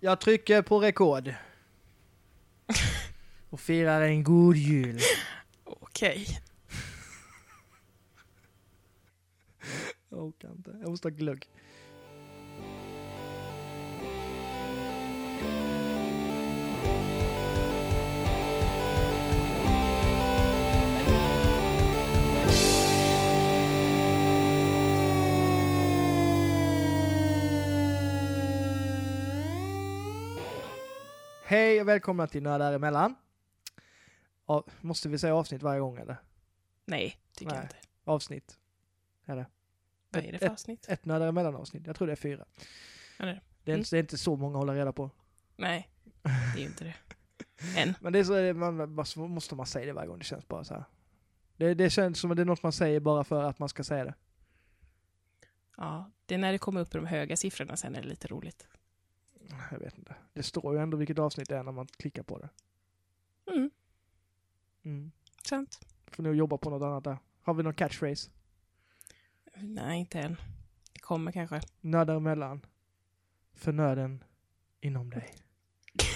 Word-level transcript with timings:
Jag 0.00 0.20
trycker 0.20 0.62
på 0.62 0.80
rekord. 0.80 1.34
Och 3.50 3.60
firar 3.60 4.00
en 4.00 4.24
god 4.24 4.56
jul. 4.56 5.00
Okej. 5.64 6.26
Jag 10.08 10.24
orkar 10.24 10.50
inte. 10.50 10.70
Jag 10.80 10.90
måste 10.90 11.08
ha 11.08 11.10
glögg. 11.10 11.48
Hej 31.50 31.80
och 31.80 31.88
välkomna 31.88 32.26
till 32.26 32.42
Nördar 32.42 32.72
emellan. 32.72 33.14
Ja, 34.46 34.64
måste 34.80 35.08
vi 35.08 35.18
säga 35.18 35.34
avsnitt 35.34 35.62
varje 35.62 35.80
gång 35.80 35.98
eller? 35.98 36.16
Nej, 36.84 37.20
tycker 37.32 37.52
jag 37.52 37.56
Nej. 37.56 37.62
inte. 37.62 37.76
Avsnitt. 38.04 38.58
Eller? 39.26 39.46
Vad 40.10 40.24
är 40.24 40.32
det 40.32 40.38
för 40.38 40.48
avsnitt? 40.48 40.88
Ett 40.88 41.04
Nördar 41.04 41.28
emellan 41.28 41.56
avsnitt. 41.56 41.86
Jag 41.86 41.96
tror 41.96 42.06
det 42.06 42.12
är 42.12 42.16
fyra. 42.16 42.44
Ja, 43.18 43.24
det 43.24 43.30
är 43.30 43.34
det. 43.34 43.40
Det 43.64 43.72
är, 43.72 43.78
inte, 43.78 43.90
det 43.90 43.98
är 43.98 44.00
inte 44.00 44.18
så 44.18 44.36
många 44.36 44.54
att 44.54 44.58
hålla 44.58 44.74
reda 44.74 44.92
på. 44.92 45.10
Nej, 45.56 45.90
det 46.22 46.30
är 46.30 46.58
ju 46.58 46.64
inte 46.64 46.84
det. 46.84 46.94
Än. 47.80 47.94
Men 48.00 48.12
det 48.12 48.18
är 48.18 48.24
så, 49.04 49.18
man, 49.18 49.30
måste 49.30 49.54
man 49.54 49.66
säga 49.66 49.86
det 49.86 49.92
varje 49.92 50.08
gång. 50.08 50.18
Det 50.18 50.24
känns 50.24 50.48
bara 50.48 50.64
så 50.64 50.74
här. 50.74 50.84
Det, 51.56 51.74
det 51.74 51.90
känns 51.90 52.20
som 52.20 52.30
att 52.30 52.36
det 52.36 52.42
är 52.42 52.44
något 52.44 52.62
man 52.62 52.72
säger 52.72 53.00
bara 53.00 53.24
för 53.24 53.42
att 53.42 53.58
man 53.58 53.68
ska 53.68 53.84
säga 53.84 54.04
det. 54.04 54.14
Ja, 55.76 56.10
det 56.26 56.34
är 56.34 56.38
när 56.38 56.52
det 56.52 56.58
kommer 56.58 56.80
upp 56.80 56.94
i 56.94 56.98
de 56.98 57.06
höga 57.06 57.36
siffrorna 57.36 57.76
sen 57.76 57.94
är 57.94 58.02
det 58.02 58.08
lite 58.08 58.28
roligt. 58.28 58.66
Jag 59.70 59.78
vet 59.78 59.98
inte. 59.98 60.16
Det 60.32 60.42
står 60.42 60.74
ju 60.74 60.80
ändå 60.82 60.96
vilket 60.96 61.18
avsnitt 61.18 61.48
det 61.48 61.56
är 61.56 61.62
när 61.62 61.72
man 61.72 61.86
klickar 61.86 62.22
på 62.22 62.38
det. 62.38 62.48
Mm, 63.52 63.70
Mm. 64.82 65.12
sant. 65.48 65.80
Får 66.06 66.22
nog 66.22 66.34
jobba 66.34 66.58
på 66.58 66.70
något 66.70 66.82
annat 66.82 67.04
där. 67.04 67.18
Har 67.42 67.54
vi 67.54 67.62
någon 67.62 67.74
catchphrase? 67.74 68.30
Nej, 69.56 70.00
inte 70.00 70.20
än. 70.20 70.36
Det 70.92 71.00
kommer 71.00 71.32
kanske. 71.32 71.60
Nördar 71.80 72.16
emellan. 72.16 72.66
För 73.52 73.72
nöden 73.72 74.24
inom 74.80 75.10
dig. 75.10 75.34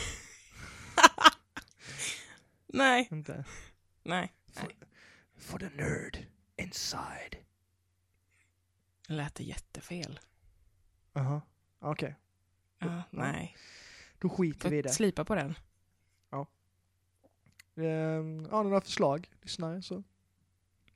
Nej, 2.67 3.09
Inte? 3.11 3.45
nej. 4.03 4.33
For, 4.53 4.73
for 5.37 5.59
the 5.59 5.69
nerd 5.69 6.27
inside. 6.57 7.37
Det 9.09 9.15
lät 9.15 9.41
jättefel. 9.41 10.21
Jaha. 11.13 11.43
Okej. 11.79 12.17
Ja, 12.85 13.03
nej. 13.11 13.57
Då 14.19 14.29
skiter 14.29 14.71
vi 14.71 14.79
i 14.79 14.83
det. 14.83 14.89
slipa 14.89 15.25
på 15.25 15.35
den. 15.35 15.55
Ehm, 17.77 18.45
har 18.51 18.65
ni 18.65 18.71
några 18.71 18.81
förslag, 18.81 19.31
lyssnare, 19.43 19.83
så 19.83 20.03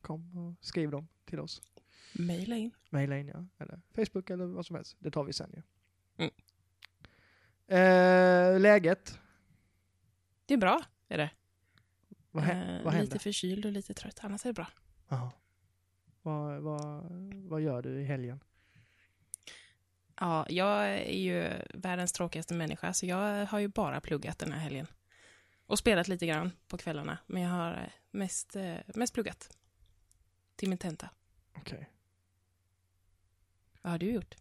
kom 0.01 0.37
och 0.37 0.65
skriv 0.65 0.91
dem 0.91 1.09
till 1.25 1.41
oss. 1.41 1.63
Maila 2.13 2.57
in. 2.57 2.71
Maila 2.91 3.19
in 3.19 3.29
ja, 3.29 3.47
eller 3.59 3.81
Facebook 3.95 4.31
eller 4.31 4.45
vad 4.47 4.67
som 4.67 4.77
helst. 4.77 4.97
Det 4.99 5.11
tar 5.11 5.25
vi 5.25 5.33
sen 5.33 5.51
ju. 5.57 5.63
Mm. 6.17 6.31
Eh, 7.67 8.61
läget? 8.61 9.19
Det 10.47 10.55
är 10.55 10.59
bra, 10.59 10.83
är 11.09 11.19
det. 11.19 11.31
Vad, 12.31 12.45
hä- 12.45 12.77
Eh, 12.79 12.85
vad 12.85 12.93
händer? 12.93 13.01
lite 13.07 13.19
förkyld 13.19 13.67
och 13.67 13.73
lite 13.73 13.95
trött, 13.95 14.19
annars 14.23 14.45
är 14.45 14.49
det 14.49 14.55
bra. 14.55 14.69
Jaha. 15.09 15.31
Vad, 16.23 16.61
vad, 16.63 17.05
vad 17.49 17.61
gör 17.61 17.83
du 17.83 18.01
i 18.01 18.05
helgen? 18.05 18.41
Ja, 20.21 20.47
jag 20.49 20.89
är 20.89 21.19
ju 21.19 21.51
världens 21.75 22.13
tråkigaste 22.13 22.55
människa, 22.55 22.93
så 22.93 23.07
jag 23.07 23.47
har 23.47 23.59
ju 23.59 23.69
bara 23.69 24.01
pluggat 24.01 24.39
den 24.39 24.53
här 24.53 24.61
helgen. 24.61 24.87
Och 25.67 25.79
spelat 25.79 26.09
lite 26.09 26.27
grann 26.27 26.53
på 26.69 26.79
kvällarna, 26.79 27.19
men 27.27 27.43
jag 27.43 27.51
har 27.51 27.73
eh, 27.73 27.91
mest, 28.11 28.57
eh, 28.57 28.77
mest 28.87 29.15
pluggat. 29.15 29.57
Till 30.57 30.69
min 30.69 30.79
tenta. 30.79 31.11
Okej. 31.57 31.91
Vad 33.83 33.91
har 33.93 33.99
du 33.99 34.13
gjort? 34.13 34.35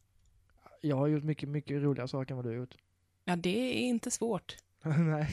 Jag 0.82 0.96
har 0.96 1.08
gjort 1.08 1.24
mycket, 1.24 1.50
mycket 1.50 1.82
roligare 1.82 2.08
saker 2.08 2.32
än 2.32 2.36
vad 2.36 2.46
du 2.46 2.50
har 2.50 2.58
gjort. 2.58 2.76
Ja, 3.24 3.36
det 3.36 3.50
är 3.50 3.88
inte 3.88 4.12
svårt. 4.12 4.58
Nej. 4.84 5.28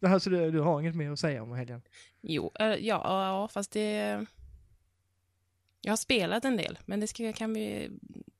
alltså 0.12 0.30
du, 0.30 0.50
du 0.50 0.60
har 0.60 0.80
inget 0.80 0.96
mer 0.96 1.10
att 1.10 1.18
säga 1.18 1.42
om 1.42 1.52
helgen? 1.52 1.82
Jo, 2.20 2.52
eh, 2.60 2.66
ja, 2.66 2.80
ja, 3.26 3.48
fast 3.48 3.70
det... 3.70 4.26
Jag 5.80 5.92
har 5.92 5.96
spelat 5.96 6.44
en 6.44 6.56
del, 6.56 6.78
men 6.86 7.00
det 7.00 7.06
ska, 7.06 7.32
kan 7.32 7.54
vi 7.54 7.90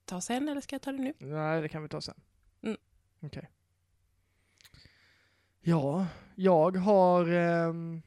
ta 0.05 0.21
sen 0.21 0.49
eller 0.49 0.61
ska 0.61 0.75
jag 0.75 0.83
ta 0.83 0.93
det 0.93 0.99
nu? 0.99 1.15
Nej, 1.19 1.63
det 1.63 1.69
kan 1.69 1.83
vi 1.83 1.89
ta 1.89 2.01
sen. 2.01 2.21
Mm. 2.63 2.77
Okej. 3.21 3.51
Ja, 5.61 6.07
jag 6.35 6.77
har... 6.77 7.29
ehm, 7.29 8.03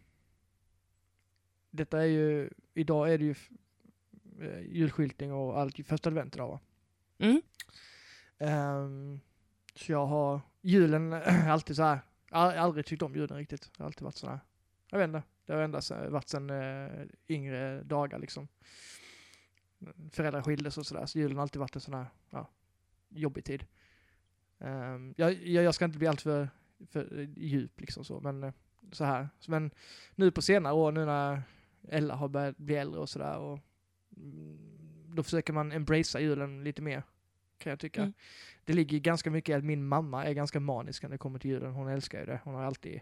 detta 1.69 2.01
är 2.01 2.05
ju... 2.05 2.49
Idag 2.73 3.13
är 3.13 3.17
det 3.17 3.25
ju 3.25 3.35
eh, 4.41 4.61
julskyltning 4.61 5.33
och 5.33 5.59
allt. 5.59 5.87
Första 5.87 6.09
advent 6.09 6.35
idag 6.35 6.47
va? 6.47 6.59
Mm. 7.17 7.41
Ehm, 8.37 9.19
så 9.75 9.91
jag 9.91 10.05
har... 10.05 10.41
Julen 10.61 11.13
alltid 11.49 11.75
så 11.75 11.83
här. 11.83 11.99
Aldrig 12.31 12.85
tyckt 12.85 13.01
om 13.01 13.15
julen 13.15 13.37
riktigt. 13.37 13.61
Det 13.61 13.83
har 13.83 13.85
alltid 13.85 14.03
varit 14.03 14.15
så 14.15 14.27
här. 14.27 14.39
Jag 14.89 14.99
vet 14.99 15.07
inte. 15.07 15.23
Det 15.45 15.53
har 15.53 15.61
eh, 16.03 16.09
varit 16.09 16.29
sedan 16.29 16.49
eh, 16.49 17.05
yngre 17.27 17.83
dagar 17.83 18.19
liksom. 18.19 18.47
Föräldrar 20.11 20.41
skildes 20.41 20.77
och 20.77 20.85
sådär. 20.85 21.05
Så 21.05 21.19
julen 21.19 21.37
har 21.37 21.41
alltid 21.41 21.59
varit 21.59 21.75
en 21.75 21.81
sån 21.81 21.93
här 21.93 22.05
ja, 22.29 22.49
jobbig 23.09 23.45
tid. 23.45 23.65
Ehm, 24.59 25.13
jag, 25.17 25.33
jag, 25.33 25.75
ska 25.75 25.85
inte 25.85 25.97
bli 25.97 26.07
alltför 26.07 26.49
för 26.85 27.29
djup 27.35 27.81
liksom 27.81 28.05
så, 28.05 28.19
men 28.19 28.43
eh, 28.43 28.53
så 28.91 29.03
här. 29.03 29.29
Men 29.47 29.71
nu 30.15 30.31
på 30.31 30.41
senare 30.41 30.73
år, 30.73 30.91
nu 30.91 31.05
när 31.05 31.41
Ella 31.89 32.15
har 32.15 32.27
börjat 32.27 32.57
bli 32.57 32.75
äldre 32.75 32.99
och 32.99 33.09
sådär, 33.09 33.37
och 33.37 33.59
mm, 34.17 34.57
då 35.15 35.23
försöker 35.23 35.53
man 35.53 35.71
embracea 35.71 36.21
julen 36.21 36.63
lite 36.63 36.81
mer, 36.81 37.03
kan 37.57 37.69
jag 37.69 37.79
tycka. 37.79 38.01
Mm. 38.01 38.13
Det 38.65 38.73
ligger 38.73 38.99
ganska 38.99 39.31
mycket 39.31 39.53
i 39.53 39.53
att 39.53 39.63
min 39.63 39.87
mamma 39.87 40.25
är 40.25 40.33
ganska 40.33 40.59
manisk 40.59 41.03
när 41.03 41.09
det 41.09 41.17
kommer 41.17 41.39
till 41.39 41.51
julen. 41.51 41.73
Hon 41.73 41.87
älskar 41.87 42.19
ju 42.19 42.25
det. 42.25 42.39
Hon 42.43 42.55
har 42.55 42.63
alltid, 42.63 43.01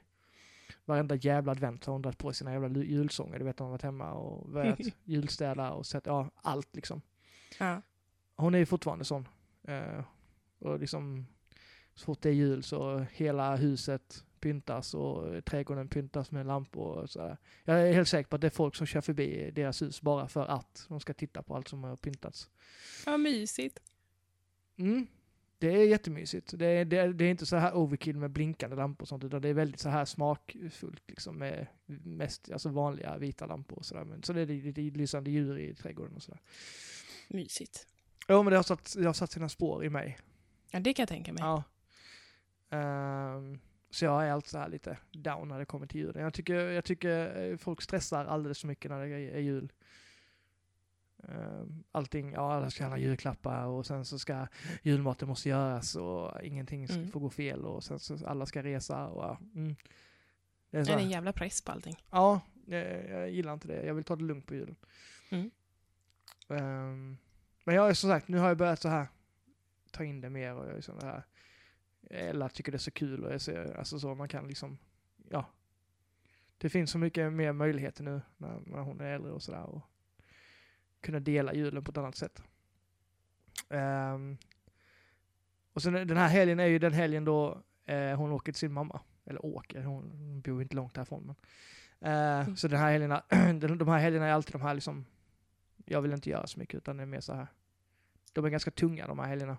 varenda 0.86 1.16
jävla 1.16 1.52
advent 1.52 1.86
har 1.86 1.94
hon 1.94 2.02
dragit 2.02 2.18
på 2.18 2.34
sina 2.34 2.54
jävla 2.54 2.84
julsånger. 2.84 3.40
Du 3.40 3.46
vet, 3.46 3.60
hon 3.60 3.66
har 3.66 3.72
varit 3.72 3.82
hemma 3.82 4.12
och 4.14 4.50
börjat 4.50 4.80
julstäda 5.04 5.72
och 5.72 5.86
sett, 5.86 6.06
ja, 6.06 6.30
allt 6.36 6.76
liksom. 6.76 7.02
Ja. 7.60 7.82
Hon 8.36 8.56
är 8.56 8.60
ju 8.60 8.66
fortfarande 8.66 9.06
sån. 9.06 9.28
Eh, 9.64 10.04
och 10.60 10.80
liksom, 10.80 11.26
så 11.94 12.06
fort 12.06 12.22
det 12.22 12.30
är 12.30 12.34
jul 12.34 12.64
så 12.64 13.06
hela 13.12 13.56
huset 13.56 14.26
pyntas 14.40 14.94
och 14.94 15.46
trädgården 15.46 15.88
pyntas 15.88 16.32
med 16.32 16.46
lampor 16.46 16.98
och 16.98 17.10
sådär. 17.10 17.38
Jag 17.64 17.90
är 17.90 17.94
helt 17.94 18.08
säker 18.08 18.30
på 18.30 18.36
att 18.36 18.42
det 18.42 18.48
är 18.48 18.52
folk 18.52 18.76
som 18.76 18.88
kör 18.88 19.02
förbi 19.02 19.52
deras 19.52 19.82
hus 19.82 20.02
bara 20.02 20.28
för 20.28 20.46
att 20.46 20.86
de 20.90 21.00
ska 21.00 21.14
titta 21.14 21.44
på 21.44 21.56
allt 21.56 21.68
som 21.68 21.84
har 21.84 21.96
pyntats. 21.96 22.50
Vad 23.06 23.20
mysigt. 23.20 23.80
Mm. 24.78 25.08
Det 25.60 25.68
är 25.68 25.88
jättemysigt. 25.88 26.54
Det 26.58 26.66
är, 26.66 26.86
det, 26.86 27.14
det 27.14 27.26
är 27.26 27.32
inte 27.32 27.46
så 27.46 27.56
här 27.56 27.76
overkill 27.78 28.18
med 28.18 28.32
blinkande 28.32 28.76
lampor 28.76 29.04
och 29.04 29.08
sånt, 29.08 29.24
utan 29.24 29.42
det 29.42 29.50
är 29.50 29.54
väldigt 29.54 29.80
så 29.80 29.90
här 29.90 30.06
smakfullt 30.06 31.04
liksom 31.08 31.38
med 31.38 31.68
mest 31.86 32.52
alltså 32.52 32.70
vanliga 32.70 33.18
vita 33.18 33.46
lampor 33.46 33.78
och 33.78 33.86
sådär. 33.86 34.04
Men 34.04 34.24
så 34.24 34.34
det 34.34 34.42
är 34.42 34.46
lite 34.46 34.82
lysande 34.82 35.32
djur 35.32 35.60
i 35.60 35.74
trädgården 35.74 36.16
och 36.16 36.24
sådär. 36.24 36.42
Mysigt. 37.28 37.88
Ja, 38.28 38.44
men 38.44 38.52
det 38.52 38.58
har 38.58 38.64
satt, 38.64 38.96
det 38.98 39.06
har 39.06 39.14
satt 39.14 39.32
sina 39.32 39.50
spår 39.50 39.86
i 39.86 39.90
mig. 39.90 40.18
Ja, 40.72 40.80
det 40.80 40.94
kan 40.94 41.04
jag 41.04 41.10
tänka 41.10 41.34
mig. 41.34 41.44
Ja. 41.44 41.64
Ehm, 42.70 43.60
så 43.90 44.06
jag 44.06 44.28
är 44.28 44.32
alltid 44.32 44.50
så 44.50 44.58
här 44.58 44.70
lite 44.70 44.98
down 45.12 45.48
när 45.48 45.60
det 45.60 45.66
kommer 45.66 45.88
till 45.88 46.02
julen. 46.02 46.24
Jag 46.24 46.34
tycker, 46.34 46.56
jag 46.56 46.86
tycker 46.86 47.58
folk 47.58 47.82
stressar 47.82 48.26
alldeles 48.26 48.60
för 48.60 48.68
mycket 48.68 48.92
när 48.92 49.06
det 49.06 49.16
är 49.16 49.40
jul. 49.40 49.72
Ehm, 51.30 51.84
allting, 51.92 52.32
ja 52.32 52.54
alla 52.54 52.70
ska 52.70 52.86
ha 52.86 52.98
julklappar 52.98 53.66
och 53.66 53.86
sen 53.86 54.06
så 54.06 54.20
ska 54.20 54.48
julmaten 54.82 55.28
måste 55.28 55.50
göras 55.50 55.96
och 55.96 56.44
ingenting 56.44 56.86
Mm. 56.86 57.08
få 57.12 57.20
gå 57.20 57.30
fel 57.30 57.66
och 57.66 57.84
sen 57.84 58.00
så 58.00 58.28
alla 58.28 58.46
ska 58.46 58.64
resa 58.64 59.08
och 59.08 59.38
mm. 59.56 59.76
Det 60.70 60.78
är 60.78 60.82
Det 60.82 60.86
så 60.86 60.92
är 60.92 60.96
här, 60.98 61.04
en 61.04 61.10
jävla 61.10 61.34
press 61.34 61.62
på 61.62 61.72
allting. 61.72 61.96
Ja, 62.12 62.42
jag, 62.66 63.10
jag 63.10 63.30
gillar 63.30 63.54
inte 63.54 63.68
det. 63.68 63.86
Jag 63.86 63.94
vill 63.94 64.04
ta 64.04 64.16
det 64.16 64.24
lugnt 64.24 64.46
på 64.46 64.56
julen. 64.56 64.76
Mm. 65.30 65.52
Ehm, 66.50 67.18
men 67.64 67.76
jag 67.76 67.90
är 67.90 67.94
som 67.94 68.10
sagt, 68.10 68.28
nu 68.28 68.38
har 68.38 68.48
jag 68.48 68.58
börjat 68.58 68.82
så 68.82 68.90
här 68.90 69.08
ta 69.92 70.04
in 70.04 70.22
det 70.22 70.30
mer 70.30 70.56
och 70.56 70.66
jag 70.66 70.78
är 70.78 70.82
sån 70.82 71.00
här 71.02 71.24
eller 72.10 72.50
tycker 72.50 72.72
det 72.72 72.76
är 72.76 72.80
så 72.80 72.92
kul 72.92 73.24
och 73.26 73.34
jag 73.34 73.42
ser, 73.42 73.78
alltså 73.78 74.00
så 74.00 74.16
man 74.16 74.28
kan 74.28 74.48
liksom, 74.48 74.78
ja. 75.30 75.46
Det 76.58 76.70
finns 76.70 76.92
så 76.92 76.98
mycket 76.98 77.34
mer 77.34 77.54
möjligheter 77.54 78.04
nu 78.04 78.22
när, 78.38 78.60
när 78.66 78.80
hon 78.80 79.00
är 79.02 79.06
äldre 79.06 79.32
och 79.32 79.44
sådär 79.44 79.82
kunna 81.06 81.20
dela 81.20 81.54
julen 81.54 81.84
på 81.84 81.92
ett 81.92 81.98
annat 81.98 82.16
sätt. 82.16 82.42
Ehm, 83.70 84.38
och 85.74 85.82
sen 85.82 85.94
den 85.94 86.18
här 86.18 86.28
helgen 86.28 86.60
är 86.60 86.66
ju 86.66 86.80
den 86.80 86.94
helgen 86.94 87.26
då 87.26 87.64
eh, 87.86 88.18
hon 88.18 88.32
åker 88.32 88.52
till 88.52 88.60
sin 88.60 88.74
mamma. 88.74 89.02
Eller 89.26 89.46
åker, 89.46 89.84
hon, 89.84 90.42
bor 90.42 90.62
inte 90.62 90.76
långt 90.76 90.98
härifrån. 90.98 91.24
Men, 91.26 91.36
eh, 92.12 92.42
Mm. 92.46 92.56
Så 92.56 92.68
den 92.68 92.80
här 92.80 92.92
helgerna, 92.92 93.24
de, 93.78 93.88
här 93.88 94.00
helgerna 94.00 94.28
är 94.28 94.32
alltid 94.32 94.54
de 94.54 94.62
här 94.62 94.74
liksom, 94.74 95.06
jag 95.86 96.02
vill 96.02 96.14
inte 96.14 96.30
göra 96.30 96.48
så 96.48 96.60
mycket 96.60 96.76
utan 96.76 96.98
det 96.98 97.04
är 97.04 97.08
mer 97.08 97.20
så 97.20 97.34
här. 97.34 97.48
De 98.34 98.46
är 98.46 98.50
ganska 98.50 98.72
tunga 98.72 99.08
de 99.08 99.20
här 99.20 99.28
helgerna. 99.28 99.58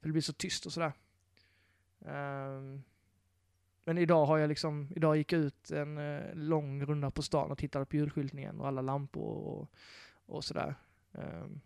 För 0.00 0.08
det 0.08 0.12
blir 0.12 0.22
så 0.22 0.32
tyst 0.32 0.66
och 0.66 0.72
sådär. 0.72 0.92
Ehm, 2.06 2.82
men 3.84 3.98
idag 3.98 4.26
har 4.26 4.38
jag 4.38 4.48
liksom, 4.48 4.88
idag 4.96 5.16
gick 5.16 5.32
jag 5.32 5.40
ut 5.40 5.70
en 5.70 5.98
eh, 5.98 6.34
lång 6.34 6.84
runda 6.84 7.10
på 7.10 7.22
stan 7.22 7.50
och 7.50 7.58
tittade 7.58 7.86
på 7.86 7.96
julskyltningen 7.96 8.60
och 8.60 8.66
alla 8.66 8.82
lampor 8.82 9.34
och, 9.34 9.70
och 10.26 10.44
sådär. 10.44 10.74
Um, 11.12 11.60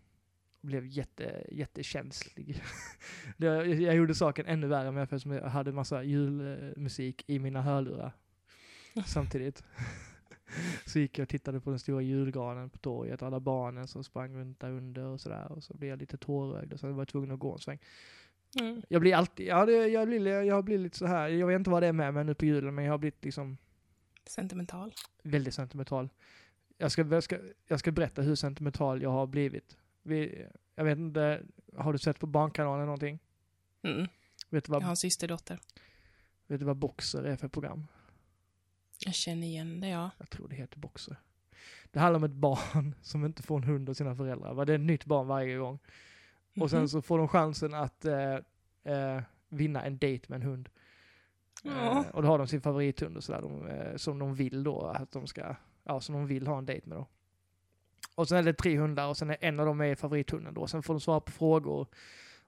blev 0.61 0.85
jätte, 0.85 1.45
jättekänslig. 1.51 2.61
Jag, 3.37 3.67
jag 3.67 3.95
gjorde 3.95 4.15
saken 4.15 4.45
ännu 4.45 4.67
värre 4.67 4.91
med 4.91 5.03
eftersom 5.03 5.31
jag 5.31 5.49
hade 5.49 5.71
massa 5.71 6.03
julmusik 6.03 7.23
i 7.27 7.39
mina 7.39 7.61
hörlurar 7.61 8.11
samtidigt. 9.05 9.63
Så 10.85 10.99
gick 10.99 11.17
jag 11.17 11.23
och 11.23 11.29
tittade 11.29 11.59
på 11.59 11.69
den 11.69 11.79
stora 11.79 12.01
julgranen 12.01 12.69
på 12.69 12.77
torget, 12.77 13.21
alla 13.21 13.39
barnen 13.39 13.87
som 13.87 14.03
sprang 14.03 14.35
runt 14.35 14.59
där 14.59 14.69
under 14.69 15.05
och 15.05 15.21
sådär. 15.21 15.51
Och 15.51 15.63
så 15.63 15.73
blev 15.73 15.89
jag 15.89 15.99
lite 15.99 16.17
tårögd 16.17 16.73
och 16.73 16.79
så 16.79 16.91
var 16.91 17.01
jag 17.01 17.07
tvungen 17.07 17.31
att 17.31 17.39
gå 17.39 17.53
en 17.53 17.59
sväng. 17.59 17.79
Mm. 18.59 18.81
Jag 18.89 19.01
blir 19.01 19.15
alltid, 19.15 19.47
ja 19.47 19.65
det, 19.65 19.87
jag, 19.87 20.07
blir, 20.07 20.27
jag 20.27 20.55
har 20.55 20.61
blivit 20.61 20.83
lite 20.83 20.97
så 20.97 21.05
här. 21.05 21.27
jag 21.29 21.47
vet 21.47 21.55
inte 21.55 21.69
vad 21.69 21.83
det 21.83 21.87
är 21.87 21.93
med 21.93 22.13
mig 22.13 22.23
nu 22.23 22.33
på 22.33 22.45
julen, 22.45 22.75
men 22.75 22.85
jag 22.85 22.93
har 22.93 22.97
blivit 22.97 23.25
liksom 23.25 23.57
Sentimental. 24.25 24.93
väldigt 25.23 25.53
sentimental. 25.53 26.09
Jag 26.81 26.91
ska, 26.91 27.01
jag 27.07 27.23
ska, 27.23 27.37
jag 27.67 27.79
ska 27.79 27.91
berätta 27.91 28.21
hur 28.21 28.35
sentimental 28.35 29.01
jag 29.01 29.09
har 29.09 29.27
blivit. 29.27 29.77
Vi, 30.03 30.45
jag 30.75 30.83
vet 30.83 30.97
inte, 30.97 31.41
har 31.77 31.93
du 31.93 31.99
sett 31.99 32.19
på 32.19 32.27
Barnkanalen 32.27 32.85
någonting? 32.85 33.19
Mm. 33.83 34.07
Vet 34.49 34.65
du 34.65 34.71
vad, 34.71 34.81
Jag 34.81 34.85
har 34.87 34.91
en 34.91 34.97
systerdotter. 34.97 35.59
vet 36.47 36.59
du 36.59 36.65
vad 36.65 36.77
Boxer 36.77 37.23
är 37.23 37.35
för 37.35 37.47
program? 37.47 37.87
Jag 39.05 39.13
känner 39.13 39.47
igen 39.47 39.79
det, 39.79 39.87
ja. 39.89 40.11
Jag 40.17 40.29
tror 40.29 40.47
det 40.47 40.55
heter 40.55 40.79
Boxer. 40.79 41.15
Det 41.91 41.99
handlar 41.99 42.17
om 42.17 42.23
ett 42.23 42.31
barn 42.31 42.95
som 43.01 43.25
inte 43.25 43.43
får 43.43 43.57
en 43.57 43.63
hund 43.63 43.89
av 43.89 43.93
sina 43.93 44.15
föräldrar. 44.15 44.65
Det 44.65 44.73
är 44.73 44.75
ett 44.75 44.81
nytt 44.81 45.05
barn 45.05 45.27
varje 45.27 45.57
gång. 45.57 45.79
Och 46.59 46.69
sen 46.69 46.79
Mhm. 46.79 46.87
så 46.87 47.01
får 47.01 47.17
de 47.17 47.27
chansen 47.27 47.73
att 47.73 48.05
eh, 48.05 48.33
eh, 48.83 49.21
vinna 49.49 49.83
en 49.85 49.97
date 49.97 50.21
med 50.27 50.35
en 50.35 50.41
hund. 50.41 50.69
Ja. 51.63 51.71
Eh, 52.05 52.09
och 52.15 52.21
då 52.21 52.27
har 52.27 52.37
de 52.37 52.47
sin 52.47 52.61
favorithund 52.61 53.17
och 53.17 53.23
sådär, 53.23 53.41
de, 53.41 53.67
eh, 53.67 53.95
som 53.95 54.19
de 54.19 54.35
vill 54.35 54.63
då 54.63 54.81
att 54.81 55.11
de 55.11 55.27
ska, 55.27 55.55
ja 55.83 56.01
som 56.01 56.15
de 56.15 56.27
vill 56.27 56.47
ha 56.47 56.57
en 56.57 56.65
date 56.65 56.81
med 56.85 56.97
då. 56.97 57.07
Och 58.15 58.27
sen 58.27 58.37
är 58.37 58.43
det 58.43 58.53
tre 58.53 58.77
hundar 58.77 59.07
och 59.07 59.17
sen 59.17 59.29
är 59.29 59.37
en 59.39 59.59
av 59.59 59.65
dem 59.65 59.81
är 59.81 59.95
favorithunden 59.95 60.53
då. 60.53 60.67
Sen 60.67 60.83
får 60.83 60.93
de 60.93 60.99
svara 60.99 61.19
på 61.19 61.31
frågor 61.31 61.87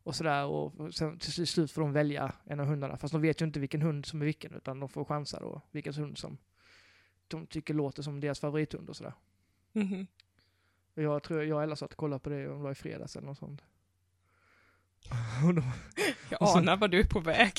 och 0.03 0.15
sådär 0.15 0.45
och 0.45 0.93
sen 0.93 1.19
till 1.19 1.47
slut 1.47 1.71
får 1.71 1.81
de 1.81 1.93
välja 1.93 2.33
en 2.45 2.59
av 2.59 2.65
hundarna. 2.65 2.97
Fast 2.97 3.11
de 3.11 3.21
vet 3.21 3.41
ju 3.41 3.45
inte 3.45 3.59
vilken 3.59 3.81
hund 3.81 4.05
som 4.05 4.21
är 4.21 4.25
vilken 4.25 4.53
utan 4.53 4.79
de 4.79 4.89
får 4.89 5.05
chansa 5.05 5.39
då 5.39 5.61
vilken 5.71 5.93
hund 5.93 6.17
som 6.17 6.37
de 7.27 7.47
tycker 7.47 7.73
låter 7.73 8.03
som 8.03 8.19
deras 8.19 8.39
favorithund 8.39 8.89
och 8.89 8.95
sådär. 8.95 9.13
Mhm. 9.73 10.07
Och 10.95 11.03
jag 11.03 11.23
tror 11.23 11.43
jag 11.43 11.57
och 11.57 11.63
Ella 11.63 11.75
satt 11.75 11.91
och 11.91 11.97
kollade 11.97 12.19
på 12.19 12.29
det 12.29 12.49
om 12.49 12.57
det 12.57 12.63
var 12.63 12.71
i 12.71 12.75
fredags 12.75 13.15
eller 13.15 13.27
något 13.27 13.37
sånt. 13.37 13.61
Och, 15.47 15.53
då, 15.53 15.63
Jag 16.29 16.41
Och 16.41 16.57
anar 16.57 16.77
vad 16.77 16.91
du 16.91 16.99
är 16.99 17.07
på 17.07 17.19
väg. 17.19 17.53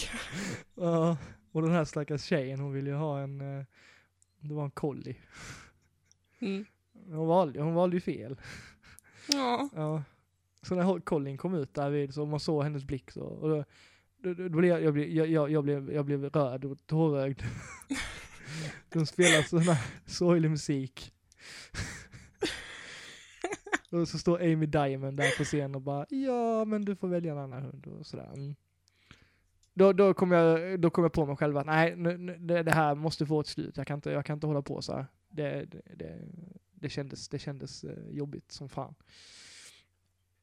ja, 0.74 1.16
och 1.52 1.62
den 1.62 1.70
här 1.70 1.84
stackars 1.84 2.22
tjejen 2.24 2.60
hon 2.60 2.72
ville 2.72 2.90
ju 2.90 2.96
ha 2.96 3.20
en, 3.20 3.58
eh, 3.58 3.64
det 4.40 4.54
var 4.54 4.64
en 4.64 4.70
collie. 4.70 5.16
Mm. 6.44 6.64
Hon 7.10 7.26
valde, 7.26 7.60
hon 7.60 7.74
valde 7.74 7.96
ju 7.96 8.00
fel. 8.00 8.40
Ja. 9.32 9.68
Ja. 9.74 10.02
Så 10.62 10.74
när 10.74 11.00
Colin 11.00 11.36
kom 11.36 11.54
ut 11.54 11.74
där 11.74 11.90
vid, 11.90 12.14
så 12.14 12.26
man 12.26 12.40
såg 12.40 12.62
hennes 12.62 12.84
blick 12.84 13.10
så, 13.10 13.22
och 13.24 13.48
då, 13.48 13.64
då, 14.18 14.34
då 14.34 14.48
blev 14.48 14.70
jag, 14.70 14.82
jag, 14.82 14.94
blev, 14.94 15.08
jag, 15.08 15.26
jag, 15.26 15.50
jag, 15.50 15.64
blev, 15.64 15.92
jag 15.92 16.04
blev 16.04 16.24
röd 16.24 16.64
och 16.64 16.86
tårögd. 16.86 17.42
De 18.88 19.06
spelar 19.06 19.42
sån 19.42 19.58
här 19.58 19.78
sorglig 20.06 20.50
musik. 20.50 21.12
och 23.90 24.08
så 24.08 24.18
står 24.18 24.42
Amy 24.42 24.66
Diamond 24.66 25.16
där 25.16 25.38
på 25.38 25.44
scen 25.44 25.74
och 25.74 25.80
bara 25.80 26.06
ja 26.08 26.64
men 26.64 26.84
du 26.84 26.96
får 26.96 27.08
välja 27.08 27.32
en 27.32 27.38
annan 27.38 27.62
hund 27.62 27.86
och 27.86 28.06
sådär. 28.06 28.30
Mm. 28.34 28.54
Då, 29.74 29.92
då 29.92 30.14
kom 30.14 30.32
jag, 30.32 30.80
då 30.80 30.90
kom 30.90 31.04
jag 31.04 31.12
på 31.12 31.26
mig 31.26 31.36
själv 31.36 31.56
att 31.56 31.66
nej, 31.66 31.96
nu, 31.96 32.18
nu, 32.18 32.36
det, 32.38 32.62
det 32.62 32.72
här 32.72 32.94
måste 32.94 33.26
få 33.26 33.40
ett 33.40 33.46
slut. 33.46 33.76
Jag 33.76 33.86
kan 33.86 33.94
inte, 33.98 34.10
jag 34.10 34.26
kan 34.26 34.34
inte 34.34 34.46
hålla 34.46 34.62
på 34.62 34.82
så 34.82 34.92
här. 34.92 35.06
Det, 35.34 35.64
det, 35.64 35.82
det, 35.96 36.20
det 36.72 36.88
kändes, 36.88 37.28
det 37.28 37.38
kändes 37.38 37.84
eh, 37.84 38.08
jobbigt 38.10 38.52
som 38.52 38.68
fan. 38.68 38.94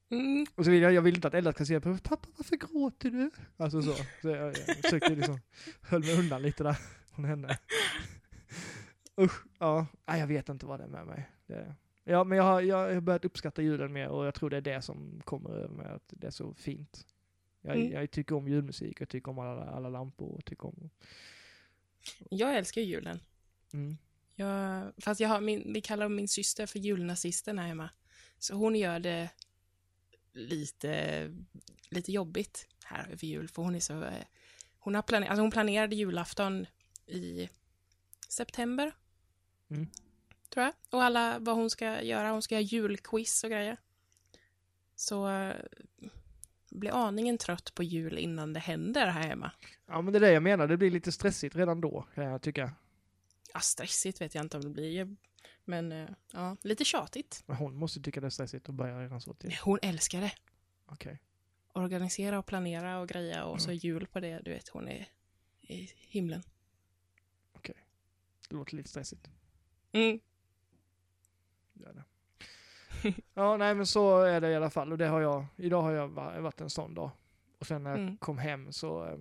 Mm. 0.09 0.45
Och 0.55 0.65
så 0.65 0.71
vill 0.71 0.81
jag, 0.81 0.93
jag 0.93 1.01
vill 1.01 1.15
inte 1.15 1.27
att 1.27 1.33
Ella 1.33 1.53
ska 1.53 1.65
säga 1.65 1.81
pappa 1.81 2.27
varför 2.37 2.55
gråter 2.55 3.09
du? 3.09 3.31
Alltså 3.57 3.81
så. 3.81 3.93
så 4.21 4.27
jag, 4.29 4.47
jag 4.47 4.77
försökte 4.77 5.15
liksom, 5.15 5.39
höll 5.81 6.01
mig 6.01 6.19
undan 6.19 6.41
lite 6.41 6.63
där 6.63 6.77
från 7.15 7.25
henne. 7.25 7.57
Usch, 9.19 9.45
ja. 9.59 9.87
Nej, 10.05 10.19
jag 10.19 10.27
vet 10.27 10.49
inte 10.49 10.65
vad 10.65 10.79
det 10.79 10.83
är 10.83 10.87
med 10.87 11.05
mig. 11.07 11.29
Det, 11.47 11.75
ja, 12.03 12.23
men 12.23 12.37
jag 12.37 12.45
har, 12.45 12.61
jag 12.61 12.93
har 12.93 13.01
börjat 13.01 13.25
uppskatta 13.25 13.61
julen 13.61 13.93
mer 13.93 14.07
och 14.07 14.25
jag 14.25 14.33
tror 14.35 14.49
det 14.49 14.57
är 14.57 14.61
det 14.61 14.81
som 14.81 15.21
kommer 15.23 15.49
över 15.49 15.75
mig, 15.75 15.87
att 15.87 16.03
det 16.07 16.27
är 16.27 16.31
så 16.31 16.53
fint. 16.53 17.05
Jag, 17.61 17.75
Mm. 17.75 17.91
jag 17.91 18.11
tycker 18.11 18.35
om 18.35 18.47
julmusik, 18.47 19.01
jag 19.01 19.09
tycker 19.09 19.31
om 19.31 19.39
alla, 19.39 19.63
alla 19.65 19.89
lampor, 19.89 20.35
och 20.35 20.45
tycker 20.45 20.65
om... 20.65 20.89
Jag 22.29 22.57
älskar 22.57 22.81
julen. 22.81 23.19
Mm. 23.73 23.97
Jag, 24.41 24.91
fast 24.97 25.19
jag 25.21 25.29
har 25.29 25.41
min, 25.41 25.73
vi 25.73 25.81
kallar 25.81 26.09
min 26.09 26.27
syster 26.27 26.65
för 26.65 26.79
julnazisten 26.79 27.59
här 27.59 27.67
hemma. 27.67 27.89
Så 28.39 28.55
hon 28.55 28.75
gör 28.75 28.99
det 28.99 29.29
lite, 30.33 31.23
lite 31.89 32.11
jobbigt 32.11 32.67
här 32.85 33.07
över 33.11 33.25
jul, 33.27 33.47
för 33.49 33.61
hon 33.61 33.75
är 33.75 33.79
så... 33.79 34.03
eh, 34.03 34.13
Hon, 34.79 34.95
har 34.95 35.01
planer, 35.01 35.27
alltså 35.27 35.41
hon 35.41 35.51
planerade 35.51 35.95
julafton 35.95 36.65
i 37.07 37.49
september, 38.29 38.91
Mm. 39.69 39.87
tror 40.49 40.65
jag. 40.65 40.73
Och 40.89 41.03
alla, 41.03 41.39
vad 41.39 41.55
hon 41.55 41.69
ska 41.69 42.01
göra, 42.03 42.31
hon 42.31 42.41
ska 42.41 42.55
göra 42.55 42.61
julquiz 42.61 43.43
och 43.43 43.49
grejer. 43.49 43.77
Så 44.95 45.29
eh, 45.29 45.55
blir 46.69 46.91
aningen 47.07 47.37
trött 47.37 47.73
på 47.75 47.83
jul 47.83 48.17
innan 48.17 48.53
det 48.53 48.59
händer 48.59 49.07
här 49.07 49.21
hemma. 49.27 49.51
Ja, 49.87 50.01
men 50.01 50.13
det 50.13 50.17
är 50.17 50.21
det 50.21 50.31
jag 50.31 50.43
menar. 50.43 50.67
Det 50.67 50.77
blir 50.77 50.91
lite 50.91 51.11
stressigt 51.11 51.55
redan 51.55 51.81
då, 51.81 52.07
kan 52.15 52.23
jag 52.25 52.41
tycka. 52.41 52.71
Ja, 53.53 53.59
stressigt 53.59 54.21
vet 54.21 54.35
jag 54.35 54.45
inte 54.45 54.57
om 54.57 54.63
det 54.63 54.69
blir, 54.69 55.15
men 55.65 55.91
eh, 55.91 56.09
ja, 56.33 56.57
lite 56.61 56.85
tjatigt. 56.85 57.43
Men 57.45 57.57
hon 57.57 57.75
måste 57.75 58.01
tycka 58.01 58.21
det 58.21 58.27
är 58.27 58.29
stressigt 58.29 58.69
att 58.69 58.75
börja 58.75 58.99
redan 59.01 59.21
så 59.21 59.33
tidigt. 59.33 59.59
Hon 59.59 59.79
älskar 59.81 60.21
det. 60.21 60.33
Okej. 60.85 61.19
organisera 61.73 62.39
och 62.39 62.45
planera 62.45 62.99
och 62.99 63.07
greja 63.09 63.45
och 63.45 63.61
så 63.61 63.67
Mm. 63.69 63.77
jul 63.77 64.07
på 64.07 64.19
det. 64.19 64.39
Du 64.39 64.51
vet, 64.51 64.69
hon 64.69 64.87
är 64.87 65.07
i 65.61 65.91
himlen. 65.97 66.43
Det 68.49 68.55
låter 68.55 68.75
lite 68.75 68.89
stressigt. 68.89 69.29
Mm. 69.91 70.19
Gör 71.73 71.93
det. 71.93 72.03
ja, 73.33 73.57
nej 73.57 73.75
men 73.75 73.85
så 73.87 74.21
är 74.21 74.41
det 74.41 74.51
i 74.51 74.55
alla 74.55 74.69
fall. 74.69 74.91
Och 74.91 74.97
det 74.97 75.07
har 75.07 75.21
jag, 75.21 75.45
idag 75.57 75.81
har 75.81 75.91
jag 75.91 76.07
va- 76.07 76.39
varit 76.39 76.61
en 76.61 76.69
sån 76.69 76.93
dag. 76.93 77.11
Och 77.59 77.67
sen 77.67 77.83
när 77.83 77.89
jag 77.89 77.99
Mm. 77.99 78.17
kom 78.17 78.37
hem 78.37 78.71
så 78.71 79.05
eh, 79.07 79.17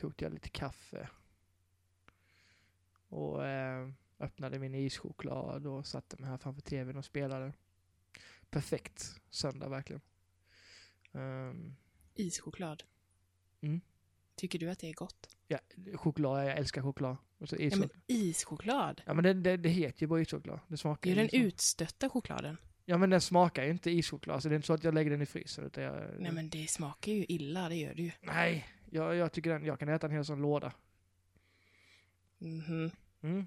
kokade 0.00 0.24
jag 0.24 0.32
lite 0.32 0.48
kaffe. 0.48 1.08
Och 3.08 3.46
eh, 3.46 3.88
öppnade 4.20 4.58
min 4.58 4.74
ischoklad 4.74 5.66
och 5.66 5.86
satte 5.86 6.16
mig 6.20 6.30
här 6.30 6.36
framför 6.38 6.62
tvn 6.62 6.96
och 6.96 7.04
spelade. 7.04 7.52
Perfekt 8.50 9.20
söndag 9.30 9.68
verkligen. 9.68 10.00
Ehm, 11.12 11.74
Ischoklad. 12.14 12.82
Mm. 13.60 13.80
Tycker 14.34 14.58
du 14.58 14.70
att 14.70 14.78
det 14.78 14.88
är 14.88 14.94
gott? 14.94 15.36
ja, 15.48 15.58
choklad, 15.94 16.44
jag 16.48 16.56
älskar 16.58 16.82
choklad. 16.82 17.16
Och 17.38 17.48
så 17.48 17.56
Ja, 17.58 17.76
men 17.76 17.90
ischoklad. 18.06 19.02
Ja 19.06 19.14
men 19.14 19.24
det, 19.24 19.34
det, 19.34 19.56
det 19.56 19.68
heter 19.68 20.02
ju 20.02 20.06
bara 20.06 20.20
ischoklad. 20.20 20.56
Det 20.58 20.74
Det 20.74 20.76
smakar 20.76 21.10
är 21.10 21.14
ju 21.14 21.16
den 21.16 21.24
liksom- 21.24 21.40
utstötta 21.42 22.08
chokladen. 22.08 22.56
Ja 22.84 22.98
men 22.98 23.10
den 23.10 23.20
smakar 23.20 23.64
ju 23.64 23.70
inte 23.70 23.90
ischoklad, 23.90 24.42
så 24.42 24.48
det 24.48 24.54
är 24.54 24.56
inte 24.56 24.66
så 24.66 24.72
att 24.72 24.84
jag 24.84 24.94
lägger 24.94 25.10
den 25.10 25.22
i 25.22 25.26
frysen. 25.26 25.64
Utan 25.64 25.84
jag, 25.84 26.20
Nej, 26.20 26.32
men 26.32 26.50
det 26.50 26.70
smakar 26.70 27.12
ju 27.12 27.24
illa, 27.28 27.68
det 27.68 27.74
gör 27.76 27.94
det 27.94 28.02
ju. 28.02 28.10
Nej, 28.22 28.66
jag, 28.90 29.14
jag 29.14 29.32
tycker 29.32 29.50
den, 29.50 29.64
jag 29.64 29.78
kan 29.78 29.88
äta 29.88 30.06
en 30.06 30.12
hel 30.12 30.24
sån 30.24 30.42
låda. 30.42 30.72
Mhm. 32.38 32.90
Mm. 33.20 33.46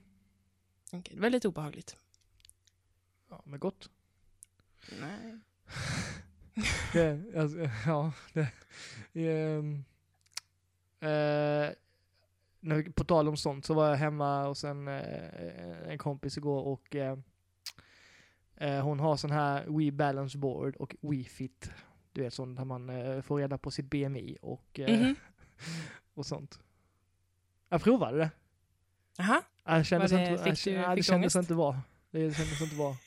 Var 1.11 1.29
lite 1.29 1.47
obehagligt. 1.47 1.97
Ja, 3.29 3.41
men 3.45 3.59
gott. 3.59 3.89
Nej. 4.99 5.39
Det, 6.93 7.35
alltså, 7.37 7.57
ja, 7.85 8.13
det, 8.33 8.41
eh, 9.21 9.63
när 12.59 12.75
vi, 12.75 12.91
på 12.91 13.03
tal 13.03 13.27
om 13.27 13.37
sånt 13.37 13.65
så 13.65 13.73
var 13.73 13.89
jag 13.89 13.95
hemma 13.95 14.47
hos 14.47 14.63
en, 14.63 14.87
eh, 14.87 15.89
en 15.91 15.97
kompis 15.97 16.37
igår 16.37 16.61
och 16.63 16.95
eh, 16.95 17.17
hon 18.83 18.99
har 18.99 19.17
sån 19.17 19.31
här 19.31 19.65
We 19.67 19.91
Balance 19.91 20.37
Board 20.37 20.75
och 20.75 20.95
We 21.01 21.23
Fit. 21.23 21.71
Du 22.11 22.21
vet 22.21 22.33
sånt 22.33 22.57
där 22.57 22.65
man 22.65 22.91
får 23.23 23.37
reda 23.37 23.57
på 23.57 23.71
sitt 23.71 23.85
BMI 23.85 24.37
och, 24.41 24.79
Mhm. 24.87 25.15
och 26.13 26.25
sånt. 26.25 26.59
Jag 27.69 27.81
provade 27.83 28.17
det. 28.17 28.31
Aha. 29.19 29.41
Ja, 29.63 29.77
Det 29.77 29.83
kändes 29.83 30.11
det- 30.11 30.31
inte, 30.31 30.43
fick 30.43 30.63
du- 30.63 30.71
ja, 30.71 30.95
det 30.95 31.03
kändes 31.03 31.35
inte 31.35 31.53
bra. 31.55 31.81
Det 32.11 32.35
kändes 32.37 32.61
inte 32.61 32.75
bra. 32.75 32.97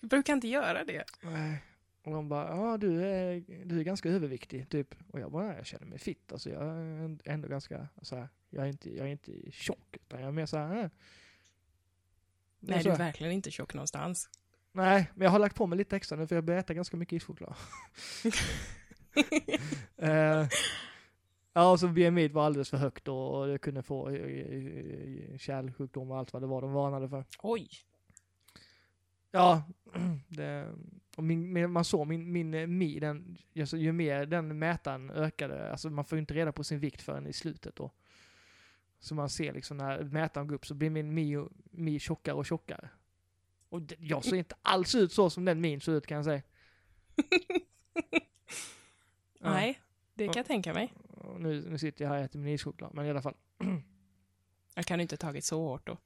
Du 0.00 0.06
brukar 0.06 0.32
inte 0.32 0.48
göra 0.48 0.84
det. 0.84 1.04
Nej. 1.22 1.62
Och 2.04 2.12
de 2.12 2.28
bara, 2.28 2.56
ja 2.56 2.76
du 2.76 3.02
är, 3.04 3.42
du 3.64 3.78
är 3.80 3.84
ganska 3.84 4.08
överviktig 4.08 4.68
typ. 4.68 4.94
Och 5.12 5.20
jag 5.20 5.32
bara, 5.32 5.56
jag 5.56 5.66
känner 5.66 5.86
mig 5.86 5.98
fit. 5.98 6.32
Alltså 6.32 6.50
jag 6.50 6.62
är 6.62 7.18
ändå 7.24 7.48
ganska, 7.48 7.88
så 8.02 8.16
här, 8.16 8.28
jag 8.50 8.64
är 8.64 8.68
inte, 8.68 8.96
jag 8.96 9.06
är 9.06 9.10
inte 9.10 9.32
tjock. 9.52 9.96
Utan 9.96 10.20
jag 10.20 10.28
är 10.28 10.32
mer 10.32 10.46
så 10.46 10.56
här, 10.56 10.84
äh. 10.84 10.90
Nej, 12.60 12.82
så 12.82 12.88
du 12.88 12.94
är 12.94 12.98
verkligen 12.98 13.32
inte 13.32 13.50
tjock 13.50 13.74
någonstans. 13.74 14.28
Nej, 14.72 15.10
men 15.14 15.24
jag 15.24 15.30
har 15.30 15.38
lagt 15.38 15.56
på 15.56 15.66
mig 15.66 15.78
lite 15.78 15.96
extra 15.96 16.18
nu 16.18 16.26
för 16.26 16.34
jag 16.34 16.44
börjar 16.44 16.60
äta 16.60 16.74
ganska 16.74 16.96
mycket 16.96 17.12
ischoklad. 17.16 17.54
Eh, 19.96 20.46
ja, 21.52 21.70
och 21.70 21.80
så 21.80 21.88
BMI 21.88 22.28
var 22.28 22.46
alldeles 22.46 22.70
för 22.70 22.76
högt 22.76 23.04
då 23.04 23.18
och 23.18 23.46
det 23.46 23.58
kunde 23.58 23.82
få 23.82 24.08
eh, 24.08 24.14
eh, 24.14 25.38
kärlsjukdom 25.38 26.10
och 26.10 26.18
allt 26.18 26.32
vad 26.32 26.42
det 26.42 26.46
var 26.46 26.62
de 26.62 26.72
varnade 26.72 27.08
för. 27.08 27.24
Oj. 27.38 27.68
Ja, 29.30 29.62
det, 30.28 30.68
och 31.16 31.24
min, 31.24 31.72
man 31.72 31.84
såg 31.84 32.06
min, 32.06 32.32
min 32.32 32.54
eh, 32.54 32.66
Mi, 32.66 33.00
den, 33.00 33.36
alltså, 33.60 33.76
ju 33.76 33.92
mer 33.92 34.26
den 34.26 34.58
mätaren 34.58 35.10
ökade, 35.10 35.70
alltså 35.70 35.90
man 35.90 36.04
får 36.04 36.16
ju 36.16 36.20
inte 36.20 36.34
reda 36.34 36.52
på 36.52 36.64
sin 36.64 36.80
vikt 36.80 37.02
förrän 37.02 37.26
i 37.26 37.32
slutet 37.32 37.76
då. 37.76 37.90
Så 38.98 39.14
man 39.14 39.28
ser 39.28 39.52
liksom 39.52 39.76
när 39.76 40.04
mätaren 40.04 40.46
går 40.46 40.54
upp 40.54 40.66
så 40.66 40.74
blir 40.74 40.90
min 40.90 41.14
Mi, 41.14 41.44
mi 41.70 41.98
tjockare 41.98 42.34
och 42.34 42.46
tjockare. 42.46 42.88
Och 43.68 43.82
det, 43.82 43.96
jag 43.98 44.24
ser 44.24 44.36
inte 44.36 44.54
alls 44.62 44.94
ut 44.94 45.12
så 45.12 45.30
som 45.30 45.44
den 45.44 45.60
min 45.60 45.80
ser 45.80 45.92
ut 45.92 46.06
kan 46.06 46.16
jag 46.16 46.24
säga. 46.24 46.42
Nej, 49.40 49.80
det 50.26 50.32
kan 50.32 50.36
jag 50.40 50.46
tänka 50.46 50.74
mig. 50.74 50.94
Nu, 51.38 51.68
nu 51.70 51.78
sitter 51.78 52.04
jag 52.04 52.10
här 52.10 52.18
och 52.18 52.24
äter 52.24 52.38
min 52.38 52.54
ischoklad, 52.54 52.94
men 52.94 53.06
i 53.06 53.10
alla 53.10 53.22
fall. 53.22 53.34
Jag 54.74 54.84
kan 54.86 55.00
inte 55.00 55.16
tagit 55.16 55.44
så 55.44 55.60
hårt 55.60 55.86
då. 55.86 55.98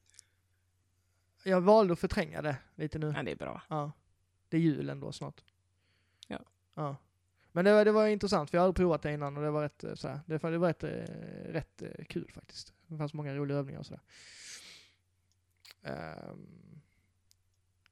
Jag 1.45 1.61
valde 1.61 1.93
att 1.93 1.99
förtränga 1.99 2.43
det 2.43 2.57
lite 2.75 2.99
nu. 2.99 3.13
Ja, 3.17 3.23
det 3.23 3.31
är 3.31 3.37
bra. 3.37 3.63
Ja. 3.69 3.93
Det 4.49 4.57
är 4.57 4.61
jul 4.61 4.91
ändå 4.91 5.13
snart. 5.13 5.45
Ja. 6.29 6.39
Ja. 6.75 6.97
Men 7.53 7.65
det 7.65 7.73
var, 7.73 7.85
det 7.85 7.93
var 7.93 8.07
intressant, 8.07 8.51
för 8.51 8.59
jag 8.59 8.63
hade 8.63 8.75
provat 8.75 9.03
det 9.03 9.13
innan 9.13 9.37
och 9.37 9.43
det 9.43 9.51
var 9.51 9.63
rätt, 9.63 9.85
eh, 9.85 9.95
sådär, 9.95 10.21
det, 10.27 10.43
var- 10.43 10.51
det 10.51 10.59
var 10.59 10.69
rätt, 10.69 10.85
eh, 10.85 10.91
rätt 11.53 11.83
eh, 11.83 12.05
kul 12.05 12.31
faktiskt. 12.35 12.73
Det 12.87 12.97
fanns 12.99 13.15
många 13.15 13.35
roliga 13.35 13.59
övningar 13.59 13.81
och 13.81 13.87
sådär. 13.87 14.03
Um, 15.83 16.81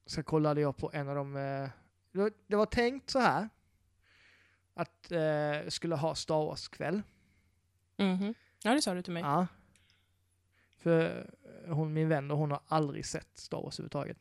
så 0.05 0.23
kollade 0.23 0.61
jag 0.61 0.77
på 0.77 0.91
en 0.93 1.07
av 1.09 1.15
de, 1.15 1.33
det 2.47 2.55
var 2.55 2.65
tänkt 2.65 3.09
så 3.09 3.19
här 3.19 3.49
att 4.73 5.11
eh, 5.11 5.67
skulle 5.67 5.95
ha 5.95 6.15
Star 6.15 6.45
Wars-kväll. 6.45 7.01
Mhm. 7.97 8.33
Ja, 8.63 8.73
det 8.73 8.81
sa 8.81 8.93
du 8.93 9.01
till 9.01 9.13
mig. 9.13 9.23
Ja. 9.23 9.47
För 10.77 11.29
eh, 11.65 11.73
hon, 11.75 11.93
min 11.93 12.09
vän, 12.09 12.31
och 12.31 12.37
hon 12.37 12.51
har 12.51 12.61
aldrig 12.67 13.05
sett 13.05 13.37
Star 13.37 13.61
Wars 13.61 13.79
överhuvudtaget. 13.79 14.17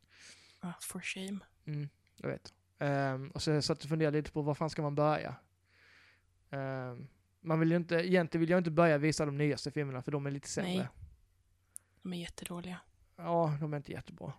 Ah, 0.61 0.73
for 0.81 1.01
shame. 1.01 1.39
Mm, 1.65 1.89
jag 2.17 2.29
vet. 2.29 2.55
Ehm, 2.79 3.31
och 3.31 3.43
så 3.43 3.51
jag 3.51 3.65
satt 3.65 3.83
och 3.83 3.89
funderade 3.89 4.19
lite 4.19 4.33
på 4.33 4.43
var 4.43 4.55
fan 4.55 4.71
ska 4.71 4.83
man 4.83 4.95
börja? 4.95 5.35
Ehm, 6.51 7.09
man 7.41 7.61
vill 7.61 7.71
ju 7.71 7.77
inte, 7.77 7.95
egentligen 7.95 8.41
vill 8.41 8.51
jag 8.51 8.59
inte 8.59 8.71
börja 8.71 8.99
visa 8.99 9.27
de 9.27 9.39
nyaste 9.39 9.71
filmerna 9.71 10.03
för 10.03 10.13
de 10.13 10.27
är 10.27 10.31
lite 10.31 10.49
sämre. 10.49 10.75
Nej. 10.77 10.89
De 12.03 12.13
är 12.13 12.17
jättedåliga. 12.19 12.81
Ja, 13.17 13.57
de 13.61 13.73
är 13.73 13.77
inte 13.77 13.93
jättebra. 13.93 14.33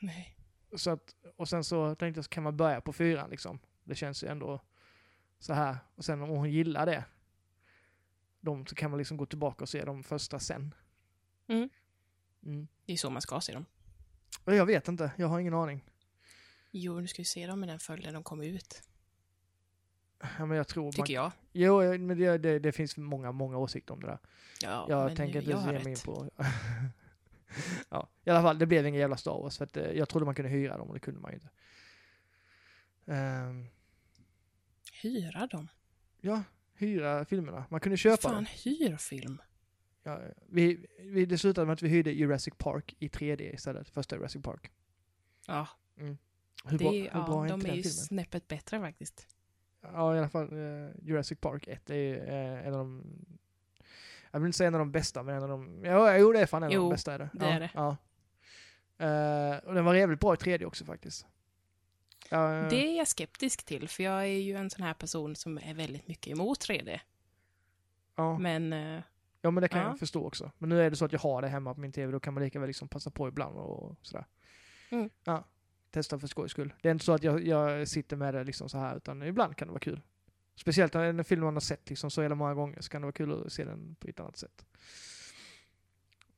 Nej. 0.00 0.36
Så 0.76 0.90
att, 0.90 1.14
och 1.36 1.48
sen 1.48 1.64
så 1.64 1.94
tänkte 1.94 2.18
jag, 2.18 2.24
så 2.24 2.28
kan 2.28 2.42
man 2.42 2.56
börja 2.56 2.80
på 2.80 2.92
fyran 2.92 3.30
liksom? 3.30 3.58
Det 3.84 3.94
känns 3.94 4.24
ju 4.24 4.28
ändå 4.28 4.60
så 5.40 5.52
här. 5.52 5.76
Och 5.94 6.04
sen 6.04 6.22
om 6.22 6.28
hon 6.28 6.50
gillar 6.50 6.86
det, 6.86 7.04
de, 8.40 8.66
så 8.66 8.74
kan 8.74 8.90
man 8.90 8.98
liksom 8.98 9.16
gå 9.16 9.26
tillbaka 9.26 9.64
och 9.64 9.68
se 9.68 9.84
de 9.84 10.02
första 10.02 10.38
sen. 10.38 10.74
Mm. 11.46 11.68
Mm. 12.44 12.68
Det 12.86 12.92
är 12.92 12.96
så 12.96 13.10
man 13.10 13.22
ska 13.22 13.40
se 13.40 13.52
dem. 13.52 13.64
Jag 14.44 14.66
vet 14.66 14.88
inte, 14.88 15.12
jag 15.16 15.26
har 15.26 15.40
ingen 15.40 15.54
aning. 15.54 15.84
Jo, 16.70 17.00
du 17.00 17.06
ska 17.06 17.20
ju 17.20 17.24
se 17.26 17.46
dem 17.46 17.64
i 17.64 17.66
den 17.66 17.78
följden 17.78 18.14
de 18.14 18.22
kommer 18.22 18.44
ut. 18.44 18.82
Ja, 20.38 20.46
men 20.46 20.56
jag 20.56 20.68
tror 20.68 20.84
man, 20.84 20.92
Tycker 20.92 21.14
jag. 21.14 21.32
Jo, 21.52 21.98
men 21.98 22.18
det, 22.18 22.38
det, 22.38 22.58
det 22.58 22.72
finns 22.72 22.96
många, 22.96 23.32
många 23.32 23.58
åsikter 23.58 23.94
om 23.94 24.00
det 24.00 24.06
där. 24.06 24.18
Ja, 24.62 24.86
Jag 24.88 25.16
tänker 25.16 25.38
inte 25.38 25.50
ge 25.50 25.84
mig 25.84 25.88
in 25.92 25.98
på... 26.04 26.30
ja, 27.88 28.08
i 28.24 28.30
alla 28.30 28.42
fall, 28.42 28.58
det 28.58 28.66
blev 28.66 28.86
ingen 28.86 29.00
jävla 29.00 29.16
Star 29.16 29.42
Wars 29.42 29.58
för 29.58 29.64
att 29.64 29.76
eh, 29.76 29.90
jag 29.90 30.08
trodde 30.08 30.26
man 30.26 30.34
kunde 30.34 30.50
hyra 30.50 30.78
dem 30.78 30.88
och 30.88 30.94
det 30.94 31.00
kunde 31.00 31.20
man 31.20 31.30
ju 31.30 31.34
inte. 31.34 31.48
Ehm, 33.06 33.66
Hyra 35.02 35.46
dem? 35.46 35.68
ja, 36.20 36.42
hyra 36.74 37.24
filmerna. 37.24 37.64
Man 37.70 37.80
kunde 37.80 37.96
köpa 37.96 38.16
Fan, 38.22 38.34
dem. 38.34 38.46
hyr 38.64 38.96
film. 38.96 39.42
Ja, 40.02 40.20
vi, 40.46 40.86
vi, 41.00 41.26
det 41.26 41.38
slutade 41.38 41.66
med 41.66 41.72
att 41.74 41.82
vi 41.82 41.88
hyrde 41.88 42.10
Jurassic 42.12 42.54
Park 42.58 42.96
i 42.98 43.08
3D 43.08 43.54
istället, 43.54 43.88
första 43.88 44.16
Jurassic 44.16 44.42
Park. 44.42 44.70
Ja, 45.46 45.68
Hur 45.94 46.16
det, 46.70 46.78
bra, 46.78 46.90
hur 46.92 47.04
ja 47.12 47.24
bra 47.26 47.44
är 47.44 47.48
de 47.48 47.54
inte 47.54 47.66
är 47.66 47.68
den 47.68 47.76
ju 47.76 47.82
filmen? 47.82 47.92
snäppet 47.94 48.48
bättre 48.48 48.80
faktiskt. 48.80 49.26
Ja, 49.82 50.14
i 50.16 50.18
alla 50.18 50.28
fall 50.28 50.52
eh, 50.52 50.90
Jurassic 51.02 51.38
Park 51.40 51.68
1 51.68 51.86
det 51.86 51.94
är 51.96 52.58
eh, 52.60 52.66
en 52.66 52.74
av 52.74 52.78
de... 52.78 53.04
Jag 54.30 54.40
vill 54.40 54.46
inte 54.46 54.58
säga 54.58 54.68
en 54.68 54.74
av 54.74 54.78
de 54.78 54.92
bästa, 54.92 55.22
men 55.22 55.36
en 55.36 55.42
av 55.42 55.48
de... 55.48 55.84
Ja, 55.84 56.16
jo, 56.18 56.32
det 56.32 56.40
är 56.40 56.46
fan 56.46 56.62
en 56.62 56.66
av 56.66 56.72
Jo, 56.72 56.82
de 56.82 56.90
bästa 56.90 57.14
är 57.14 57.18
det. 57.18 57.30
det 57.32 57.46
ja, 57.46 57.52
är 57.52 57.60
det. 57.60 57.70
Ja. 57.74 57.96
Eh, 59.06 59.58
och 59.68 59.74
den 59.74 59.84
var 59.84 59.94
jävligt 59.94 60.20
bra 60.20 60.34
i 60.34 60.36
3D 60.36 60.64
också 60.64 60.84
faktiskt. 60.84 61.26
Ja, 62.32 62.54
eh, 62.54 62.68
Det 62.68 62.76
är 62.76 62.96
jag 62.98 63.08
skeptisk 63.08 63.62
till, 63.64 63.88
för 63.88 64.02
jag 64.02 64.20
är 64.22 64.24
ju 64.40 64.56
en 64.56 64.70
sån 64.70 64.82
här 64.82 64.94
person 64.94 65.36
som 65.36 65.58
är 65.58 65.74
väldigt 65.74 66.08
mycket 66.08 66.32
emot 66.32 66.58
3D. 66.68 67.00
ja. 68.16 68.38
Men 68.38 68.72
eh, 68.72 69.02
ja, 69.42 69.50
men 69.50 69.62
det 69.62 69.68
kan 69.68 69.80
ja. 69.82 69.86
jag 69.88 69.98
förstå 69.98 70.26
också. 70.26 70.50
Men 70.58 70.68
nu 70.68 70.82
är 70.82 70.90
det 70.90 70.96
så 70.96 71.04
att 71.04 71.12
jag 71.12 71.20
har 71.20 71.42
det 71.42 71.48
hemma 71.48 71.74
på 71.74 71.80
min 71.80 71.92
TV, 71.92 72.12
då 72.12 72.20
kan 72.20 72.34
man 72.34 72.42
lika 72.42 72.58
väl 72.60 72.66
liksom 72.66 72.88
passa 72.88 73.10
på 73.10 73.28
ibland 73.28 73.56
och 73.58 73.96
sådär. 74.02 74.26
Mm. 74.90 75.10
Ja, 75.24 75.44
testa 75.90 76.18
för 76.18 76.26
skojs 76.26 76.50
skull. 76.50 76.74
Det 76.82 76.88
är 76.88 76.92
inte 76.92 77.04
så 77.04 77.12
att 77.12 77.22
jag, 77.22 77.46
jag 77.46 77.88
sitter 77.88 78.16
med 78.16 78.34
det 78.34 78.44
liksom 78.44 78.68
så 78.68 78.78
här, 78.78 78.96
utan 78.96 79.22
ibland 79.22 79.56
kan 79.56 79.68
det 79.68 79.72
vara 79.72 79.80
kul. 79.80 80.00
Speciellt 80.56 80.94
när 80.94 81.04
en 81.04 81.24
film 81.24 81.44
man 81.44 81.54
har 81.54 81.60
sett 81.60 81.90
liksom 81.90 82.10
så 82.10 82.22
jävla 82.22 82.34
många 82.34 82.54
gånger, 82.54 82.80
så 82.80 82.90
kan 82.90 83.02
det 83.02 83.06
vara 83.06 83.12
kul 83.12 83.46
att 83.46 83.52
se 83.52 83.64
den 83.64 83.94
på 84.00 84.08
ett 84.08 84.20
annat 84.20 84.36
sätt. 84.36 84.64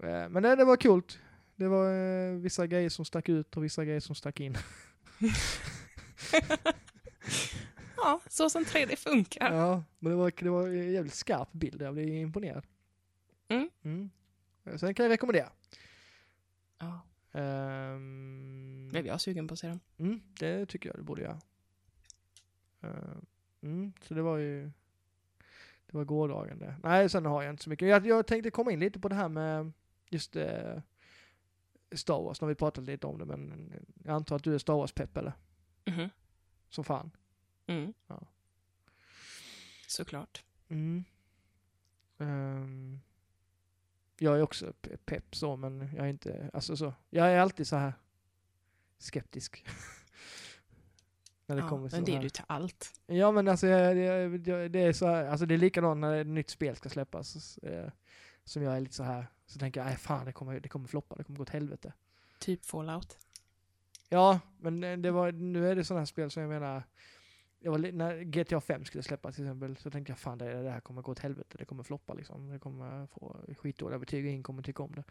Eh, 0.02 0.28
Men 0.28 0.42
det, 0.42 0.56
det 0.56 0.64
var 0.64 0.76
kul. 0.76 1.02
Det 1.56 1.68
var 1.68 1.92
eh, 1.94 2.32
vissa 2.34 2.66
grejer 2.66 2.88
som 2.88 3.04
stack 3.04 3.28
ut 3.28 3.56
och 3.56 3.64
vissa 3.64 3.84
grejer 3.84 4.00
som 4.00 4.14
stack 4.14 4.40
in. 4.40 4.56
ja, 7.96 8.20
så 8.28 8.50
som 8.50 8.62
3D 8.64 8.96
funkar. 8.96 9.54
Ja, 9.54 9.84
men 9.98 10.12
det 10.12 10.16
var, 10.16 10.32
det 10.38 10.50
var 10.50 10.68
en 10.68 10.92
jävligt 10.92 11.14
skarp 11.14 11.52
bild, 11.52 11.82
jag 11.82 11.94
blev 11.94 12.08
imponerad. 12.08 12.66
Mm. 13.48 13.70
Mm. 13.82 14.10
Sen 14.78 14.94
kan 14.94 15.04
jag 15.04 15.10
rekommendera. 15.10 15.48
Ja, 16.78 17.00
Ehm, 17.32 18.88
blev 18.90 19.06
jag 19.06 19.20
sugen 19.20 19.48
på 19.48 19.52
att 19.52 19.58
se 19.58 19.68
dem. 19.68 19.80
Mm, 19.98 20.20
det 20.38 20.66
tycker 20.66 20.88
jag 20.88 20.98
du 20.98 21.02
borde 21.02 21.22
göra. 21.22 21.40
Eh, 22.80 23.16
mm, 23.62 23.92
så 24.02 24.14
det 24.14 24.22
var 24.22 24.36
ju... 24.36 24.70
Det 25.86 25.96
var 25.98 26.04
gårdagen 26.04 26.58
det. 26.58 26.76
Nej, 26.82 27.08
sen 27.08 27.26
har 27.26 27.42
jag 27.42 27.52
inte 27.52 27.62
så 27.62 27.70
mycket. 27.70 27.88
Jag, 27.88 28.06
jag 28.06 28.26
tänkte 28.26 28.50
komma 28.50 28.72
in 28.72 28.80
lite 28.80 29.00
på 29.00 29.08
det 29.08 29.14
här 29.14 29.28
med 29.28 29.72
just 30.10 30.36
eh, 30.36 30.80
Star 31.92 32.22
Wars. 32.22 32.40
Har 32.40 32.48
vi 32.48 32.54
pratat 32.54 32.84
lite 32.84 33.06
om 33.06 33.18
det, 33.18 33.24
men 33.24 33.72
jag 34.04 34.14
antar 34.14 34.36
att 34.36 34.44
du 34.44 34.54
är 34.54 34.58
Star 34.58 34.74
Wars-pepp 34.74 35.16
eller? 35.16 35.32
Mhm. 35.84 36.10
Som 36.68 36.84
fan. 36.84 37.10
Mm. 37.66 37.94
Ja. 38.06 38.22
Såklart. 39.86 40.44
Mm. 40.68 41.04
Ehm, 42.18 43.00
jag 44.18 44.36
är 44.38 44.42
också 44.42 44.72
pe- 44.82 44.96
pepp 45.04 45.36
så, 45.36 45.56
men 45.56 45.80
jag 45.96 46.06
är 46.06 46.10
inte, 46.10 46.50
alltså 46.52 46.76
så. 46.76 46.94
Jag 47.10 47.32
är 47.32 47.38
alltid 47.40 47.66
så 47.66 47.76
här 47.76 47.92
skeptisk. 48.98 49.64
När 51.46 51.56
det 51.56 51.62
Ja, 51.62 51.68
kommer 51.68 51.88
så 51.88 51.96
men 51.96 52.04
det 52.04 52.12
är 52.12 52.16
här. 52.16 52.22
du 52.22 52.30
till 52.30 52.44
allt. 52.46 53.00
Ja 53.06 53.30
men 53.32 53.48
alltså 53.48 53.66
jag, 53.66 53.96
jag, 53.96 54.48
jag, 54.48 54.70
det 54.70 54.78
är 54.82 54.92
så 54.92 55.06
här, 55.06 55.24
alltså 55.26 55.46
det 55.46 55.54
är 55.54 55.58
likadant 55.58 56.00
när 56.00 56.20
ett 56.20 56.26
nytt 56.26 56.50
spel 56.50 56.76
ska 56.76 56.88
släppas. 56.88 57.58
Eh, 57.58 57.90
som 58.44 58.62
jag 58.62 58.76
är 58.76 58.80
lite 58.80 58.94
så 58.94 59.02
här, 59.02 59.26
så 59.46 59.58
tänker 59.58 59.80
jag, 59.80 59.86
nej 59.86 59.96
fan 59.96 60.26
det 60.26 60.32
kommer, 60.32 60.60
det 60.60 60.68
kommer 60.68 60.88
floppa, 60.88 61.14
det 61.14 61.24
kommer 61.24 61.36
gå 61.36 61.42
åt 61.42 61.48
helvete. 61.50 61.92
Typ 62.38 62.64
Fallout. 62.64 63.18
Ja, 64.12 64.40
men 64.60 64.84
eh, 64.84 64.96
det 64.98 65.10
var, 65.10 65.32
nu 65.32 65.68
är 65.68 65.76
det 65.76 65.84
sådana 65.84 66.00
här 66.00 66.06
spel 66.06 66.30
som 66.30 66.42
jag 66.42 66.48
menar, 66.48 66.82
jag 67.58 67.70
var, 67.70 67.78
när 67.92 68.22
GTA 68.22 68.60
5 68.60 68.84
skulle 68.84 69.02
släppas 69.02 69.34
till 69.34 69.44
exempel, 69.44 69.76
så 69.76 69.90
tänkte 69.90 70.10
jag 70.12 70.18
fan 70.18 70.38
det, 70.38 70.62
det 70.62 70.70
här 70.70 70.80
kommer 70.80 71.02
gå 71.02 71.12
åt 71.12 71.18
helvete, 71.18 71.56
det 71.58 71.64
kommer 71.64 71.82
floppa 71.82 72.14
liksom. 72.14 72.48
Det 72.48 72.58
kommer 72.58 73.06
få 73.06 73.36
skitdåliga 73.58 73.98
betyg 73.98 74.24
och 74.24 74.30
ingen 74.30 74.42
kommer 74.42 74.62
tycka 74.62 74.82
om 74.82 74.92
det. 74.94 75.04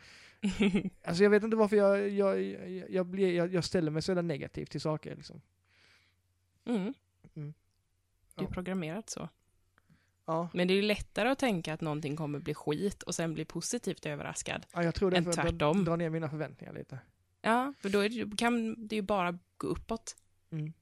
Alltså 1.04 1.24
jag 1.24 1.30
vet 1.30 1.44
inte 1.44 1.58
varför 1.58 1.76
jag, 1.76 2.10
jag, 2.10 2.42
jag, 2.42 2.90
jag, 2.92 3.06
blir, 3.06 3.34
jag, 3.36 3.54
jag 3.54 3.64
ställer 3.64 3.92
mig 3.92 4.02
så 4.02 4.12
jävla 4.12 4.22
negativt 4.22 4.70
till 4.72 4.82
saker 4.82 5.16
liksom. 5.16 5.42
Mm. 6.66 6.94
Mm. 7.36 7.54
Du 8.36 8.42
är 8.44 8.48
Ja. 8.48 8.54
programmerad 8.54 9.10
så. 9.10 9.30
Ja, 10.26 10.50
Men 10.54 10.68
det 10.68 10.74
är 10.74 10.76
ju 10.76 10.82
lättare 10.82 11.30
att 11.30 11.40
tänka 11.40 11.74
att 11.74 11.82
någonting 11.82 12.16
kommer 12.16 12.40
bli 12.40 12.54
skit 12.54 13.04
och 13.04 13.16
sen 13.16 13.34
bli 13.34 13.46
positivt 13.46 14.06
överraskad. 14.06 14.66
ja 14.74 14.84
jag 14.84 14.96
tror 14.96 15.12
det 15.12 15.18
Än 15.18 15.24
för 15.24 15.32
att 15.32 15.36
tvärtom. 15.50 15.86
dra 15.86 15.96
ner 15.96 16.10
mina 16.10 16.30
förväntningar 16.30 16.74
lite. 16.74 17.00
Ja, 17.42 17.74
för 17.80 17.90
då 17.90 18.00
är 18.00 18.10
det, 18.10 18.38
kan 18.38 18.88
det 18.88 18.96
ju 18.96 19.02
bara 19.02 19.40
gå 19.58 19.68
uppåt. 19.68 20.16
Mm. 20.52 20.74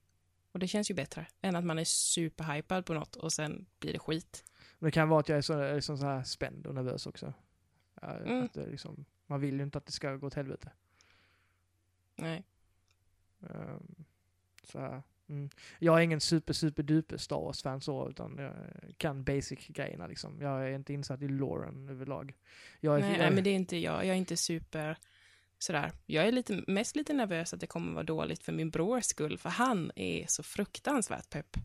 Och 0.52 0.60
det 0.60 0.68
känns 0.68 0.92
ju 0.92 0.96
bättre 0.96 1.28
än 1.42 1.56
att 1.56 1.66
man 1.66 1.80
är 1.80 1.84
superhypad 1.84 2.86
på 2.86 2.94
något 2.94 3.16
och 3.16 3.34
sen 3.34 3.66
blir 3.80 3.94
det 3.94 4.00
skit. 4.00 4.44
Men 4.80 4.88
det 4.88 4.92
kan 4.92 5.10
vara 5.10 5.20
att 5.20 5.30
jag 5.30 5.38
är 5.38 5.42
så, 5.42 5.74
liksom 5.74 5.98
så 5.98 6.06
här 6.06 6.24
spänd 6.24 6.68
och 6.68 6.76
nervös 6.76 7.08
också. 7.08 7.34
Mm. 8.02 8.44
Att 8.44 8.56
liksom, 8.56 9.06
man 9.26 9.42
vill 9.42 9.58
ju 9.58 9.64
inte 9.64 9.78
att 9.78 9.86
det 9.86 9.92
ska 9.92 10.16
gå 10.16 10.28
åt 10.28 10.34
helvete. 10.34 10.72
Nej. 12.16 12.44
Ehm, 13.42 14.06
så 14.64 14.80
här. 14.80 15.04
Mm. 15.30 15.50
Jag 15.80 15.98
är 15.98 16.02
ingen 16.02 16.22
super, 16.22 16.54
super 16.54 16.84
duper 16.84 17.18
Star 17.18 17.36
Wars-fan 17.36 17.82
så, 17.82 18.10
utan 18.10 18.38
jag 18.38 18.54
kan 18.98 19.24
basic-grejerna 19.24 20.08
liksom. 20.08 20.42
Jag 20.42 20.64
är 20.64 20.76
inte 20.76 20.94
insatt 20.94 21.22
i 21.22 21.28
loren 21.28 21.90
överlag. 21.90 22.34
Jag 22.80 22.96
är, 22.96 23.00
Nej, 23.00 23.12
jag, 23.12 23.20
nej, 23.20 23.32
men 23.32 23.44
det 23.44 23.50
är 23.50 23.56
inte 23.56 23.78
jag. 23.78 24.06
Jag 24.06 24.10
är 24.10 24.20
inte 24.20 24.38
super 24.38 24.98
sådär. 25.60 25.92
Jag 26.06 26.28
är 26.28 26.32
lite, 26.32 26.64
mest 26.68 26.96
lite 26.96 27.14
nervös 27.14 27.54
att 27.54 27.60
det 27.60 27.68
kommer 27.68 27.94
vara 27.94 28.04
dåligt 28.04 28.44
för 28.44 28.52
min 28.52 28.70
brors 28.70 29.06
skull, 29.06 29.38
för 29.38 29.50
han 29.50 29.92
är 29.96 30.26
så 30.28 30.44
fruktansvärt 30.44 31.30
pepp. 31.30 31.58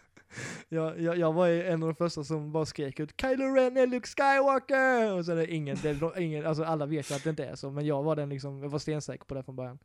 jag, 0.68 1.00
jag, 1.00 1.18
jag 1.18 1.32
var 1.32 1.48
en 1.48 1.82
av 1.82 1.88
de 1.88 1.94
första 1.94 2.24
som 2.24 2.52
bara 2.52 2.66
skrek 2.66 3.00
ut 3.00 3.20
Kylo 3.20 3.44
Ren 3.54 3.76
är 3.76 3.86
Luke 3.86 4.08
Skywalker! 4.08 5.12
Och 5.12 5.24
så 5.24 5.32
är 5.32 5.36
det 5.36 5.52
ingen, 5.54 5.76
det 5.82 5.88
är 5.90 6.20
ingen, 6.20 6.46
alltså 6.46 6.64
alla 6.64 6.86
vet 6.86 7.10
ju 7.10 7.14
att 7.14 7.24
det 7.24 7.30
inte 7.30 7.44
är 7.44 7.56
så, 7.56 7.70
men 7.70 7.86
jag 7.86 8.02
var 8.02 8.16
den 8.16 8.28
liksom, 8.28 8.62
jag 8.62 8.68
var 8.68 8.78
stensäker 8.78 9.24
på 9.24 9.34
det 9.34 9.42
från 9.42 9.56
början. 9.56 9.78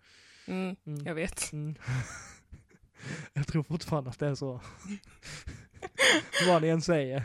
Mm, 0.45 0.75
Mm. 0.85 1.05
jag 1.05 1.15
vet. 1.15 1.51
Mm. 1.51 1.75
jag 3.33 3.47
tror 3.47 3.63
fortfarande 3.63 4.09
att 4.09 4.19
det 4.19 4.27
är 4.27 4.35
så. 4.35 4.61
Vad 6.47 6.61
ni 6.61 6.67
än 6.67 6.81
säger. 6.81 7.23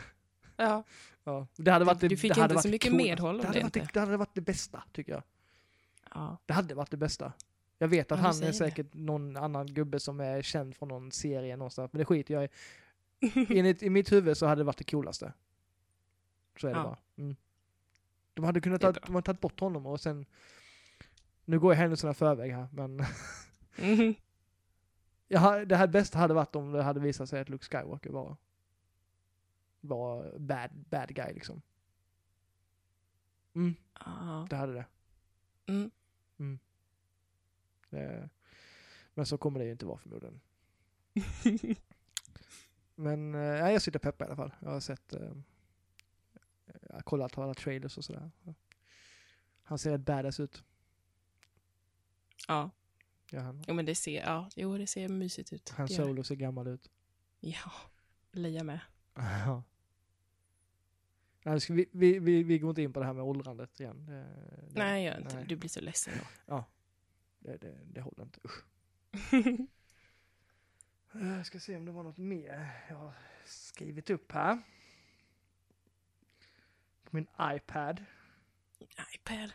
Ja, 0.57 0.83
Ja. 1.23 1.47
Det 1.57 1.71
hade 1.71 1.85
varit 1.85 1.99
det, 1.99 2.07
du 2.07 2.17
fick 2.17 2.35
det 2.35 2.41
hade 2.41 2.43
inte 2.45 2.55
varit 2.55 2.63
så 2.63 2.69
mycket 2.69 2.93
medhåll 2.93 3.39
om 3.39 3.45
det 3.45 3.51
det 3.51 3.59
inte. 3.59 3.87
det 3.93 3.99
hade 3.99 4.17
varit 4.17 4.35
det 4.35 4.41
bästa, 4.41 4.83
tycker 4.91 5.11
jag. 5.11 5.23
Ja. 6.13 6.37
Det 6.45 6.53
hade 6.53 6.75
varit 6.75 6.91
det 6.91 6.97
bästa. 6.97 7.33
Jag 7.77 7.87
vet 7.87 8.11
att 8.11 8.19
Ja, 8.19 8.23
han 8.23 8.29
är 8.31 8.33
säger 8.37 8.51
det. 8.51 8.57
säkert 8.57 8.93
någon 8.93 9.37
annan 9.37 9.67
gubbe 9.67 9.99
som 9.99 10.19
är 10.19 10.41
känd 10.41 10.75
från 10.75 10.89
någon 10.89 11.11
serie 11.11 11.57
någonstans, 11.57 11.93
men 11.93 11.99
det 11.99 12.05
skiter 12.05 12.33
jag 12.33 12.43
i. 12.43 12.49
Enligt, 13.59 13.83
I 13.83 13.89
mitt 13.89 14.11
huvud 14.11 14.37
så 14.37 14.45
hade 14.45 14.61
det 14.61 14.65
varit 14.65 14.77
det 14.77 14.83
coolaste. 14.91 15.33
Så 16.59 16.67
är 16.67 16.71
det 16.73 16.77
Ja. 16.79 16.83
bara. 16.83 16.97
Mm. 17.17 17.35
De 18.33 18.45
hade 18.45 18.61
kunnat 18.61 18.81
ta, 18.81 18.91
de 18.91 19.15
hade 19.15 19.25
tagit 19.25 19.41
bort 19.41 19.59
honom 19.59 19.85
och 19.85 20.01
sen... 20.01 20.25
Nu 21.45 21.59
går 21.59 21.73
jag 21.73 21.79
händelserna 21.79 22.13
förväg 22.13 22.51
här, 22.51 22.67
men... 22.71 22.95
Mhm. 23.77 24.15
jag, 25.27 25.39
har- 25.39 25.65
det 25.65 25.75
här 25.75 25.87
bästa 25.87 26.17
hade 26.19 26.33
varit 26.33 26.55
om 26.55 26.71
det 26.71 26.83
hade 26.83 26.99
visat 26.99 27.29
sig 27.29 27.41
att 27.41 27.49
Luke 27.49 27.65
Skywalker 27.65 28.09
var... 28.09 28.37
Var 29.81 30.39
bad, 30.39 30.69
bad 30.89 31.15
guy 31.15 31.33
liksom. 31.33 31.61
Mm, 33.55 33.75
Ja. 34.05 34.47
det 34.49 34.55
hade 34.55 34.73
det. 34.73 34.85
Mm. 35.65 35.91
Det. 37.89 38.29
Men 39.13 39.25
så 39.25 39.37
kommer 39.37 39.59
det 39.59 39.65
ju 39.65 39.71
inte 39.71 39.85
vara 39.85 39.97
förmodligen. 39.97 40.41
Men 42.95 43.35
eh, 43.35 43.41
ja, 43.41 43.71
jag 43.71 43.81
sitter 43.81 43.99
peppad 43.99 44.27
i 44.27 44.27
alla 44.27 44.35
fall. 44.35 44.53
Jag 44.59 44.69
har 44.71 44.79
sett, 44.79 45.13
eh, 45.13 45.31
jag 46.81 46.95
har 46.95 47.01
kollat 47.01 47.37
alla 47.37 47.53
trailers 47.53 47.97
och 47.97 48.05
sådär. 48.05 48.31
Han 49.63 49.77
ser 49.79 49.91
rätt 49.91 50.01
badass 50.01 50.39
ut. 50.39 50.63
ja. 52.47 52.69
Ja, 53.31 53.41
han, 53.41 53.63
Jo 53.67 53.73
men 53.73 53.85
det 53.85 53.95
ser, 53.95 54.21
ja, 54.21 54.49
jo 54.55 54.77
det 54.77 54.87
ser 54.87 55.09
mysigt 55.09 55.53
ut. 55.53 55.69
han 55.69 55.87
solo 55.87 56.23
ser 56.23 56.35
gammal 56.35 56.67
ut. 56.67 56.91
Ja, 57.39 57.71
Leia 58.31 58.63
med. 58.63 58.79
Ja. 59.15 59.63
Nej, 61.43 61.59
vi, 61.69 61.85
vi, 61.91 62.19
vi, 62.19 62.43
vi 62.43 62.59
går 62.59 62.69
inte 62.69 62.81
in 62.81 62.93
på 62.93 62.99
det 62.99 63.05
här 63.05 63.13
med 63.13 63.23
åldrandet 63.23 63.79
igen. 63.79 64.05
Det, 64.05 64.13
det, 64.13 64.79
Nej, 64.79 65.03
gör 65.05 65.17
inte. 65.21 65.35
nej. 65.35 65.45
Du 65.47 65.55
blir 65.55 65.69
så 65.69 65.81
ledsen 65.81 66.13
då. 66.47 66.63
Det, 67.39 67.57
det, 67.57 67.77
det 67.85 68.01
håller 68.01 68.23
inte. 68.23 68.39
Usch. 68.43 68.63
Eh, 71.15 71.27
Jag 71.37 71.45
ska 71.45 71.59
se 71.59 71.75
om 71.77 71.85
det 71.85 71.91
var 71.91 72.03
något 72.03 72.17
mer 72.17 72.69
jag 72.89 72.95
har 72.95 73.13
skrivit 73.45 74.09
upp 74.09 74.31
här. 74.31 74.61
På 77.03 77.09
min 77.15 77.27
iPad. 77.41 78.05
iPad. 79.15 79.51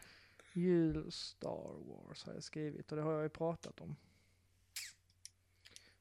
Jul 0.52 1.12
Star 1.12 1.72
Wars 1.88 2.24
har 2.24 2.32
jag 2.34 2.42
skrivit 2.42 2.92
och 2.92 2.96
det 2.96 3.02
har 3.02 3.12
jag 3.12 3.22
ju 3.22 3.28
pratat 3.28 3.80
om. 3.80 3.96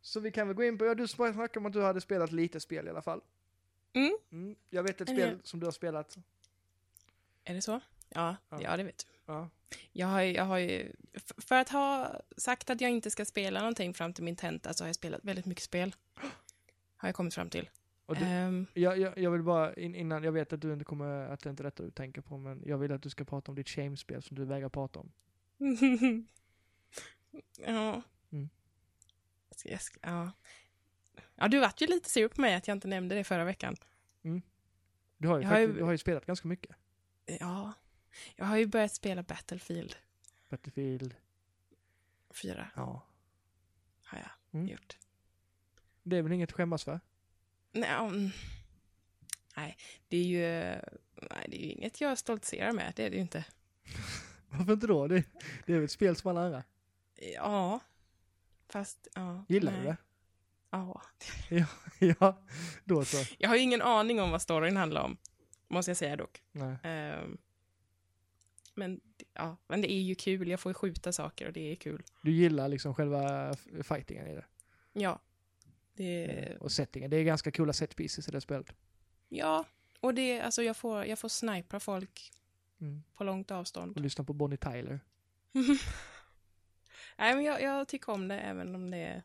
Så 0.01 0.19
vi 0.19 0.31
kan 0.31 0.47
väl 0.47 0.55
gå 0.55 0.63
in 0.63 0.77
på, 0.77 0.85
ja 0.85 0.95
du 0.95 1.07
snackade 1.07 1.59
om 1.59 1.65
att 1.65 1.73
du 1.73 1.81
hade 1.81 2.01
spelat 2.01 2.31
lite 2.31 2.59
spel 2.59 2.87
i 2.87 2.89
alla 2.89 3.01
fall. 3.01 3.21
Mm. 3.93 4.55
Jag 4.69 4.83
vet 4.83 5.01
ett 5.01 5.09
spel 5.09 5.39
som 5.43 5.59
du 5.59 5.65
har 5.65 5.71
spelat. 5.71 6.17
Är 7.43 7.53
det 7.53 7.61
så? 7.61 7.79
Ja, 8.09 8.35
Ja. 8.49 8.59
ja. 8.61 8.77
det 8.77 8.83
vet 8.83 8.97
du. 8.97 9.33
Ja. 9.33 9.49
Jag 9.91 10.07
har, 10.07 10.21
ju- 10.21 10.33
jag 10.33 10.43
har 10.43 10.57
ju, 10.57 10.91
för 11.37 11.55
att 11.55 11.69
ha 11.69 12.15
sagt 12.37 12.69
att 12.69 12.81
jag 12.81 12.91
inte 12.91 13.11
ska 13.11 13.25
spela 13.25 13.59
någonting 13.59 13.93
fram 13.93 14.13
till 14.13 14.23
min 14.23 14.35
tenta 14.35 14.73
så 14.73 14.83
har 14.83 14.87
jag 14.87 14.95
spelat 14.95 15.23
väldigt 15.23 15.45
mycket 15.45 15.63
spel. 15.63 15.95
Har 16.99 17.07
jag 17.07 17.15
kommit 17.15 17.33
fram 17.33 17.49
till. 17.49 17.69
Du, 18.07 18.15
Ehm, 18.15 18.65
jag, 18.73 18.97
jag, 18.99 19.17
jag 19.17 19.31
vill 19.31 19.43
bara, 19.43 19.73
in, 19.75 19.95
innan, 19.95 20.23
jag 20.23 20.31
vet 20.31 20.53
att 20.53 20.61
du 20.61 20.73
inte 20.73 20.85
kommer, 20.85 21.27
att 21.29 21.39
det 21.39 21.49
inte 21.49 21.61
är 21.61 21.65
detta 21.65 21.83
du 21.83 21.91
tänker 21.91 22.21
på, 22.21 22.37
men 22.37 22.63
jag 22.65 22.77
vill 22.77 22.91
att 22.91 23.01
du 23.03 23.09
ska 23.09 23.25
prata 23.25 23.51
om 23.51 23.55
ditt 23.55 23.69
shame-spel 23.69 24.21
som 24.23 24.37
du 24.37 24.45
vägrar 24.45 24.69
prata 24.69 24.99
om. 24.99 25.11
ja. 27.57 28.01
Mm. 28.31 28.49
Jag, 29.63 29.81
ska, 29.81 29.99
ja. 30.01 30.31
Ja, 31.37 31.47
du 31.47 31.59
vart 31.59 31.81
ju 31.81 31.87
lite 31.87 32.09
sur 32.09 32.27
på 32.27 32.41
mig 32.41 32.53
att 32.55 32.67
jag 32.67 32.75
inte 32.75 32.87
nämnde 32.87 33.15
det 33.15 33.23
förra 33.23 33.43
veckan. 33.45 33.75
Du 35.17 35.27
har 35.27 35.37
ju, 35.37 35.43
Jag 35.43 35.49
har 35.49 35.59
ju- 35.59 35.65
faktiskt, 35.67 35.77
du 35.79 35.83
har 35.83 35.91
ju 35.91 35.97
spelat 35.97 36.25
ganska 36.25 36.47
mycket. 36.47 36.75
Ja, 37.39 37.73
jag 38.35 38.45
har 38.45 38.57
ju 38.57 38.65
börjat 38.65 38.93
spela 38.93 39.23
Battlefield 39.23 39.95
Battlefield, 40.49 41.15
4. 42.41 42.69
ja. 42.75 43.07
Har 44.03 44.17
jag 44.19 44.29
Mm. 44.59 44.67
gjort. 44.67 44.97
Det 46.03 46.17
är 46.17 46.21
väl 46.21 46.31
inget 46.31 46.49
att 46.49 46.55
skämmas 46.55 46.83
för? 46.83 46.99
Nej, 47.71 47.89
mm. 47.89 48.29
nej, 49.57 49.77
det 50.07 50.17
är 50.17 50.23
ju 50.23 50.39
nej, 51.29 51.45
det 51.47 51.57
är 51.61 51.65
ju 51.65 51.71
inget 51.71 52.01
jag 52.01 52.17
stoltserar 52.17 52.71
med. 52.71 52.93
Det 52.95 53.05
är 53.05 53.09
det 53.09 53.15
ju 53.15 53.21
inte. 53.21 53.45
Varför 54.49 54.73
inte 54.73 54.87
då? 54.87 55.07
Det, 55.07 55.23
det 55.65 55.73
är 55.73 55.75
väl 55.77 55.83
ett 55.85 55.91
spel 55.91 56.15
som 56.15 56.29
alla 56.31 56.45
andra. 56.45 56.63
Ja, 57.35 57.79
fast 58.69 59.07
ja. 59.15 59.45
Gillar 59.49 59.71
nej. 59.71 59.81
du 59.81 59.87
det? 59.87 59.97
Ja. 60.77 61.01
ja, 62.19 62.41
då 62.85 63.05
så. 63.05 63.17
Jag 63.37 63.49
har 63.49 63.55
ju 63.55 63.61
ingen 63.61 63.81
aning 63.81 64.21
om 64.21 64.31
vad 64.31 64.41
storyn 64.41 64.77
handlar 64.77 65.01
om, 65.01 65.17
måste 65.67 65.89
jag 65.91 65.97
säga 65.97 66.15
dock. 66.15 66.41
Ehm, 66.83 67.37
men, 68.73 69.01
ja, 69.33 69.57
men 69.67 69.81
det 69.81 69.91
är 69.91 70.01
ju 70.01 70.15
kul. 70.15 70.47
Jag 70.47 70.59
får 70.59 70.69
ju 70.69 70.73
skjuta 70.73 71.11
saker 71.11 71.47
och 71.47 71.53
det 71.53 71.71
är 71.71 71.75
kul. 71.75 72.03
Du 72.21 72.31
gillar 72.31 72.67
liksom 72.67 72.93
själva 72.95 73.53
fightingen 73.83 74.27
i 74.27 74.35
det. 74.35 74.45
Ja. 74.93 75.19
Det, 75.93 76.57
Och 76.59 76.71
settingen. 76.71 77.09
Det 77.09 77.17
är 77.17 77.23
ganska 77.23 77.51
coola 77.51 77.73
set 77.73 77.95
pieces 77.95 78.27
i 78.27 78.31
det 78.31 78.41
spelet. 78.41 78.73
ja, 79.29 79.65
och 79.99 80.13
det, 80.13 80.41
alltså 80.41 80.63
jag 80.63 80.77
får, 80.77 81.05
jag 81.05 81.19
får 81.19 81.29
snipra 81.29 81.79
folk 81.79 82.31
Mm. 82.81 83.03
på 83.15 83.23
långt 83.23 83.51
avstånd. 83.51 83.95
Och 83.95 84.01
lyssna 84.01 84.23
på 84.23 84.33
Bonnie 84.33 84.57
Tyler. 84.57 84.99
Nej, 87.17 87.35
men 87.35 87.43
jag, 87.43 87.61
jag 87.61 87.87
tycker 87.87 88.11
om 88.11 88.27
det 88.27 88.39
även 88.39 88.75
om 88.75 88.91
det 88.91 89.23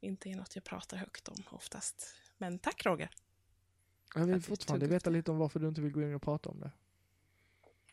inte 0.00 0.28
är 0.30 0.36
något 0.36 0.54
jag 0.54 0.64
pratar 0.64 0.96
högt 0.96 1.28
om 1.28 1.36
oftast. 1.50 2.14
Men 2.38 2.58
tack 2.58 2.86
Roger. 2.86 3.10
Jag 4.14 4.26
vill 4.26 4.42
fortfarande 4.42 4.86
veta 4.86 5.10
lite 5.10 5.30
om 5.30 5.38
varför 5.38 5.60
du 5.60 5.68
inte 5.68 5.80
vill 5.80 5.92
gå 5.92 6.02
in 6.02 6.14
och 6.14 6.22
prata 6.22 6.48
om 6.48 6.60
det. 6.60 6.70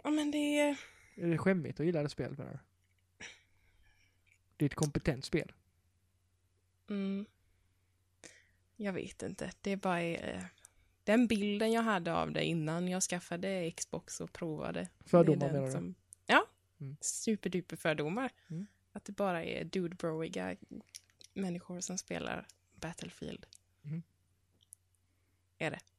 Ja, 0.04 0.10
men 0.10 0.32
det 0.32 0.60
är... 0.60 0.80
Är 1.16 1.28
det 1.28 1.38
skämmigt 1.38 1.80
att 1.80 1.86
gilla 1.86 2.04
det 2.04 2.10
spelet 2.10 2.38
menar 2.38 2.52
du? 2.52 2.60
Det 4.58 4.66
är 4.66 4.70
ett 4.70 4.76
kompetent 4.76 5.26
spel. 5.26 5.52
Mm, 6.90 7.26
jag 8.76 8.94
vet 8.94 9.22
inte. 9.24 9.52
Det 9.62 9.72
är 9.72 9.78
bara... 9.78 10.02
eh, 10.02 10.44
Den 11.04 11.28
bilden 11.28 11.72
jag 11.72 11.82
hade 11.82 12.14
av 12.14 12.32
det 12.32 12.44
innan 12.44 12.88
jag 12.88 13.04
skaffade 13.04 13.72
Xbox 13.72 14.22
och 14.22 14.34
provade. 14.34 14.90
Fördomar 15.06 15.52
menar 15.52 15.66
du? 15.66 15.72
som, 15.72 15.96
Ja, 16.26 16.46
Mm. 16.80 16.98
superduper 17.02 17.76
fördomar. 17.76 18.32
Mm. 18.50 18.66
Att 18.92 19.06
det 19.06 19.12
bara 19.12 19.44
är 19.44 19.64
dude-broiga 19.66 20.58
människor 21.34 21.80
som 21.80 21.98
spelar 21.98 22.48
Battlefield. 22.76 23.46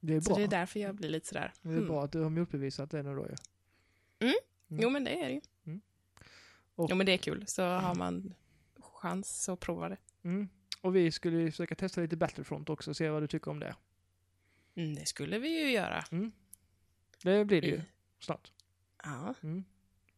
Det 0.06 0.14
är 0.14 0.20
Så 0.20 0.30
bra. 0.30 0.38
det 0.38 0.44
är 0.44 0.48
därför 0.48 0.80
jag 0.80 0.94
blir 0.94 1.08
lite 1.08 1.26
sådär. 1.26 1.52
Det 1.62 1.68
är 1.68 1.72
hmm. 1.72 1.86
bra 1.86 2.04
att 2.04 2.12
du 2.12 2.20
har 2.20 2.30
motbevisat 2.30 2.90
det 2.90 3.02
nu 3.02 3.14
då 3.14 3.26
ju. 3.26 3.34
Mm. 4.18 4.34
Jo, 4.68 4.90
men 4.90 5.04
det 5.04 5.20
är 5.20 5.28
det 5.28 5.34
ju. 5.34 5.40
Mm. 5.64 5.80
Och- 6.74 6.90
Jo, 6.90 6.96
men 6.96 7.06
det 7.06 7.12
är 7.12 7.18
kul. 7.18 7.44
Så 7.46 7.62
har 7.62 7.94
man 7.94 8.34
chans 8.76 9.48
att 9.48 9.60
prova 9.60 9.88
det. 9.88 9.96
Mm. 10.22 10.48
Och 10.80 10.96
vi 10.96 11.12
skulle 11.12 11.36
ju 11.36 11.50
försöka 11.50 11.74
testa 11.74 12.00
lite 12.00 12.16
Battlefront 12.16 12.68
också 12.68 12.90
och 12.90 12.96
se 12.96 13.10
vad 13.10 13.22
du 13.22 13.26
tycker 13.26 13.50
om 13.50 13.60
det. 13.60 13.76
Mm, 14.74 14.94
det 14.94 15.06
skulle 15.06 15.38
vi 15.38 15.60
ju 15.60 15.70
göra. 15.70 16.04
Det 17.22 17.44
blir 17.44 17.60
det 17.60 17.68
ju 17.68 17.82
snart. 18.18 18.52
Ja. 19.04 19.34
Mm. 19.42 19.64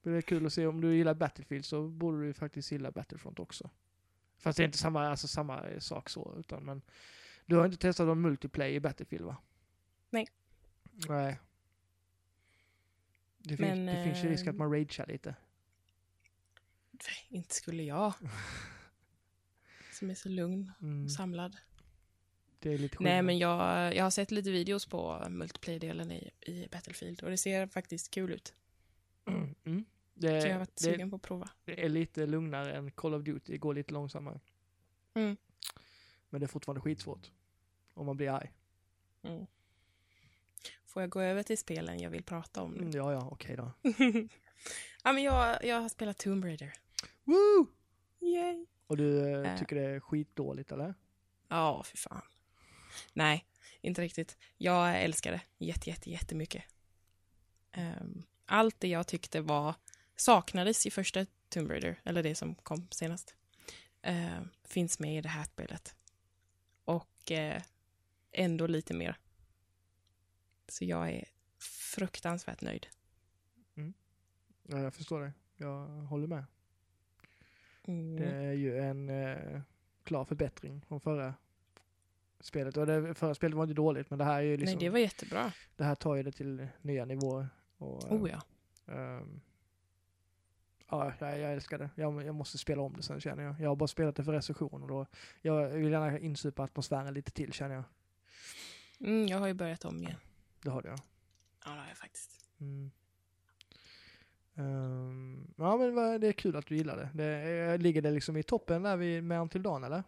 Det 0.02 0.10
är 0.10 0.20
kul 0.22 0.46
att 0.46 0.52
se 0.52 0.66
om 0.66 0.80
du 0.80 0.96
gillar 0.96 1.14
Battlefield 1.14 1.64
så 1.64 1.88
borde 1.88 2.26
du 2.26 2.34
faktiskt 2.34 2.72
gilla 2.72 2.90
Battlefront 2.90 3.38
också. 3.38 3.70
Fast 4.38 4.56
det 4.56 4.62
är 4.62 4.64
inte 4.64 4.78
samma, 4.78 5.06
alltså 5.08 5.28
samma 5.28 5.80
sak 5.80 6.08
så, 6.10 6.36
utan 6.38 6.64
men 6.64 6.82
du 7.46 7.56
har 7.56 7.64
inte 7.64 7.76
testat 7.76 8.06
någon 8.06 8.20
multiplayer 8.20 8.74
i 8.74 8.80
Battlefield 8.80 9.24
va? 9.24 9.36
Nej. 10.10 10.28
Nej. 11.08 11.38
Det, 13.38 13.56
finns, 13.56 13.60
Men, 13.60 13.86
det 13.86 14.04
finns 14.04 14.24
ju 14.24 14.28
risk 14.28 14.46
eh, 14.46 14.50
att 14.50 14.56
man 14.56 14.72
ragear 14.72 15.06
lite. 15.06 15.34
Inte 17.28 17.54
skulle 17.54 17.82
jag. 17.82 18.14
Som 19.92 20.10
är 20.10 20.14
så 20.14 20.28
lugn 20.28 20.72
Mm. 20.80 21.04
och 21.04 21.12
samlad. 21.12 21.56
Det 22.58 22.72
är 22.72 22.78
lite 22.78 22.96
Nej, 23.00 23.22
men 23.22 23.38
jag, 23.38 23.94
jag 23.96 24.04
har 24.04 24.10
sett 24.10 24.30
lite 24.30 24.50
videos 24.50 24.86
på 24.86 25.26
multiplayer-delen 25.28 26.12
i, 26.12 26.30
i 26.40 26.68
Battlefield 26.72 27.22
och 27.22 27.30
det 27.30 27.36
ser 27.36 27.66
faktiskt 27.66 28.10
kul 28.10 28.32
ut. 28.32 28.54
Mm. 29.26 29.84
Det, 30.18 30.40
Så 30.40 30.46
jag 30.46 30.54
har 30.54 30.58
varit 30.58 30.78
sugen 30.78 31.10
på 31.10 31.16
att 31.16 31.22
prova. 31.22 31.48
det 31.64 31.84
är 31.84 31.88
lite 31.88 32.26
lugnare 32.26 32.72
än 32.76 32.90
Call 32.90 33.14
of 33.14 33.22
Duty, 33.22 33.52
det 33.52 33.58
går 33.58 33.74
lite 33.74 33.92
långsammare. 33.92 34.40
Mm. 35.14 35.36
Men 36.30 36.40
det 36.40 36.44
är 36.44 36.48
fortfarande 36.48 36.80
skitsvårt. 36.80 37.30
Om 37.94 38.06
man 38.06 38.16
blir 38.16 38.30
arg. 38.30 38.52
Mm. 39.22 39.46
Får 40.86 41.02
jag 41.02 41.10
gå 41.10 41.20
över 41.20 41.42
till 41.42 41.58
spelen 41.58 41.98
jag 42.00 42.10
vill 42.10 42.22
prata 42.22 42.62
om 42.62 42.70
nu? 42.72 42.78
Mm, 42.80 42.90
ja, 42.90 43.12
ja, 43.12 43.28
okej 43.32 43.56
då. 43.56 43.72
ja, 45.04 45.12
men 45.12 45.22
jag, 45.22 45.64
jag 45.64 45.80
har 45.80 45.88
spelat 45.88 46.18
Tomb 46.18 46.44
Raider. 46.44 46.72
Woo! 47.24 47.66
Yay! 48.20 48.66
Och 48.86 48.96
du 48.96 49.32
eh, 49.32 49.52
Äh. 49.52 49.58
tycker 49.58 49.76
det 49.76 49.82
är 49.82 50.00
skitdåligt 50.00 50.72
eller? 50.72 50.94
Ja, 51.48 51.82
fy 51.84 51.96
fan. 51.96 52.22
Nej, 53.12 53.44
inte 53.80 54.02
riktigt. 54.02 54.38
Jag 54.56 55.02
älskar 55.02 55.32
det 55.32 55.40
jätte, 55.58 55.90
jätte, 55.90 56.10
jättemycket. 56.10 56.64
Um, 57.76 58.22
allt 58.46 58.80
det 58.80 58.88
jag 58.88 59.06
tyckte 59.06 59.40
var 59.40 59.74
saknades 60.16 60.86
i 60.86 60.90
första 60.90 61.26
Tomb 61.48 61.70
Raider, 61.70 62.00
eller 62.04 62.22
det 62.22 62.34
som 62.34 62.54
kom 62.54 62.88
senast, 62.90 63.34
uh, 64.08 64.40
finns 64.64 64.98
med 64.98 65.18
i 65.18 65.20
det 65.20 65.28
här 65.28 65.44
spelet. 65.44 65.96
Och 66.84 67.30
uh, 67.30 67.62
ändå 68.32 68.66
lite 68.66 68.94
mer. 68.94 69.18
Så 70.68 70.84
jag 70.84 71.10
är 71.10 71.24
fruktansvärt 71.94 72.60
nöjd. 72.60 72.86
Ja, 74.68 74.78
jag 74.78 74.94
förstår 74.94 75.20
det. 75.20 75.32
Jag 75.56 75.86
håller 75.86 76.26
med. 76.26 76.44
Mm. 77.84 78.16
Det 78.16 78.26
är 78.26 78.52
ju 78.52 78.78
en 78.78 79.08
eh, 79.08 79.60
klar 80.04 80.24
förbättring 80.24 80.82
från 80.88 81.00
förra 81.00 81.34
spelet. 82.40 82.76
Och 82.76 82.86
det 82.86 83.14
förra 83.14 83.34
spelet 83.34 83.56
var 83.56 83.64
inte 83.64 83.74
dåligt, 83.74 84.10
men 84.10 84.18
det 84.18 84.24
här 84.24 84.38
är 84.38 84.42
ju 84.42 84.56
liksom, 84.56 84.78
Nej, 84.78 84.84
det 84.84 84.90
var 84.90 84.98
jättebra. 84.98 85.52
det 85.76 85.84
här 85.84 85.94
tar 85.94 86.14
ju 86.14 86.22
det 86.22 86.32
till 86.32 86.68
nya 86.82 87.04
nivåer. 87.04 87.48
Och, 87.76 88.04
eh, 88.04 88.12
Oh 88.12 88.30
ja. 88.30 88.42
ehm, 88.94 89.40
ja, 90.88 91.12
jag, 91.18 91.38
jag 91.38 91.52
älskar 91.52 91.78
det. 91.78 91.90
Jag, 91.94 92.24
jag 92.24 92.34
måste 92.34 92.58
spela 92.58 92.82
om 92.82 92.96
det 92.96 93.02
sen 93.02 93.20
känner 93.20 93.42
jag. 93.42 93.60
Jag 93.60 93.68
har 93.68 93.76
bara 93.76 93.86
spelat 93.86 94.16
det 94.16 94.24
för 94.24 94.32
recension 94.32 94.82
och 94.82 94.88
då, 94.88 95.06
jag 95.42 95.68
vill 95.68 95.92
gärna 95.92 96.18
insupa 96.18 96.62
atmosfären 96.62 97.14
lite 97.14 97.30
till 97.30 97.52
känner 97.52 97.74
jag. 97.74 97.84
Mm, 99.00 99.26
jag 99.26 99.38
har 99.38 99.46
ju 99.46 99.54
börjat 99.54 99.84
om 99.84 100.02
igen. 100.02 100.18
Det 100.62 100.70
har 100.70 100.82
jag. 100.84 100.98
Ja, 101.64 101.70
det 101.70 101.80
har 101.80 101.88
jag 101.88 101.96
faktiskt. 101.96 102.40
Mm. 102.60 102.90
Ehm, 104.54 105.54
ja 105.56 105.76
men 105.76 106.20
det 106.20 106.28
är 106.28 106.32
kul 106.32 106.56
att 106.56 106.66
du 106.66 106.76
gillar 106.76 106.96
det. 106.96 107.10
det 107.14 107.78
ligger 107.78 108.02
det 108.02 108.10
liksom 108.10 108.36
i 108.36 108.42
toppen 108.42 108.82
där 108.82 108.96
vi 108.96 109.22
med 109.22 109.40
Until 109.40 109.62
Dawn 109.62 109.84
eller? 109.84 110.02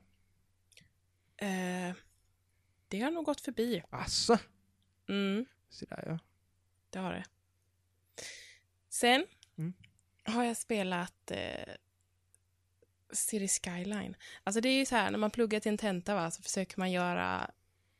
Eh, 1.36 1.94
det 2.88 3.00
har 3.00 3.10
nog 3.10 3.24
gått 3.24 3.40
förbi. 3.40 3.82
Asså? 3.90 4.38
Mm, 5.08 5.46
Se 5.68 5.86
där 5.86 6.04
ja. 6.06 6.18
det 6.90 6.98
har 6.98 7.12
det. 7.12 7.24
Sen 8.88 9.26
Mm. 9.58 9.72
Har 10.28 10.44
jag 10.44 10.56
spelat 10.56 11.30
eh, 11.30 11.74
City 13.12 13.48
Skyline. 13.48 14.16
Alltså 14.44 14.60
det 14.60 14.68
är 14.68 14.78
ju 14.78 14.86
så 14.86 14.96
här, 14.96 15.10
när 15.10 15.18
man 15.18 15.30
pluggar 15.30 15.60
till 15.60 15.70
en 15.72 15.78
tenta 15.78 16.14
va, 16.14 16.30
så 16.30 16.42
försöker 16.42 16.78
man 16.78 16.90
göra, 16.92 17.50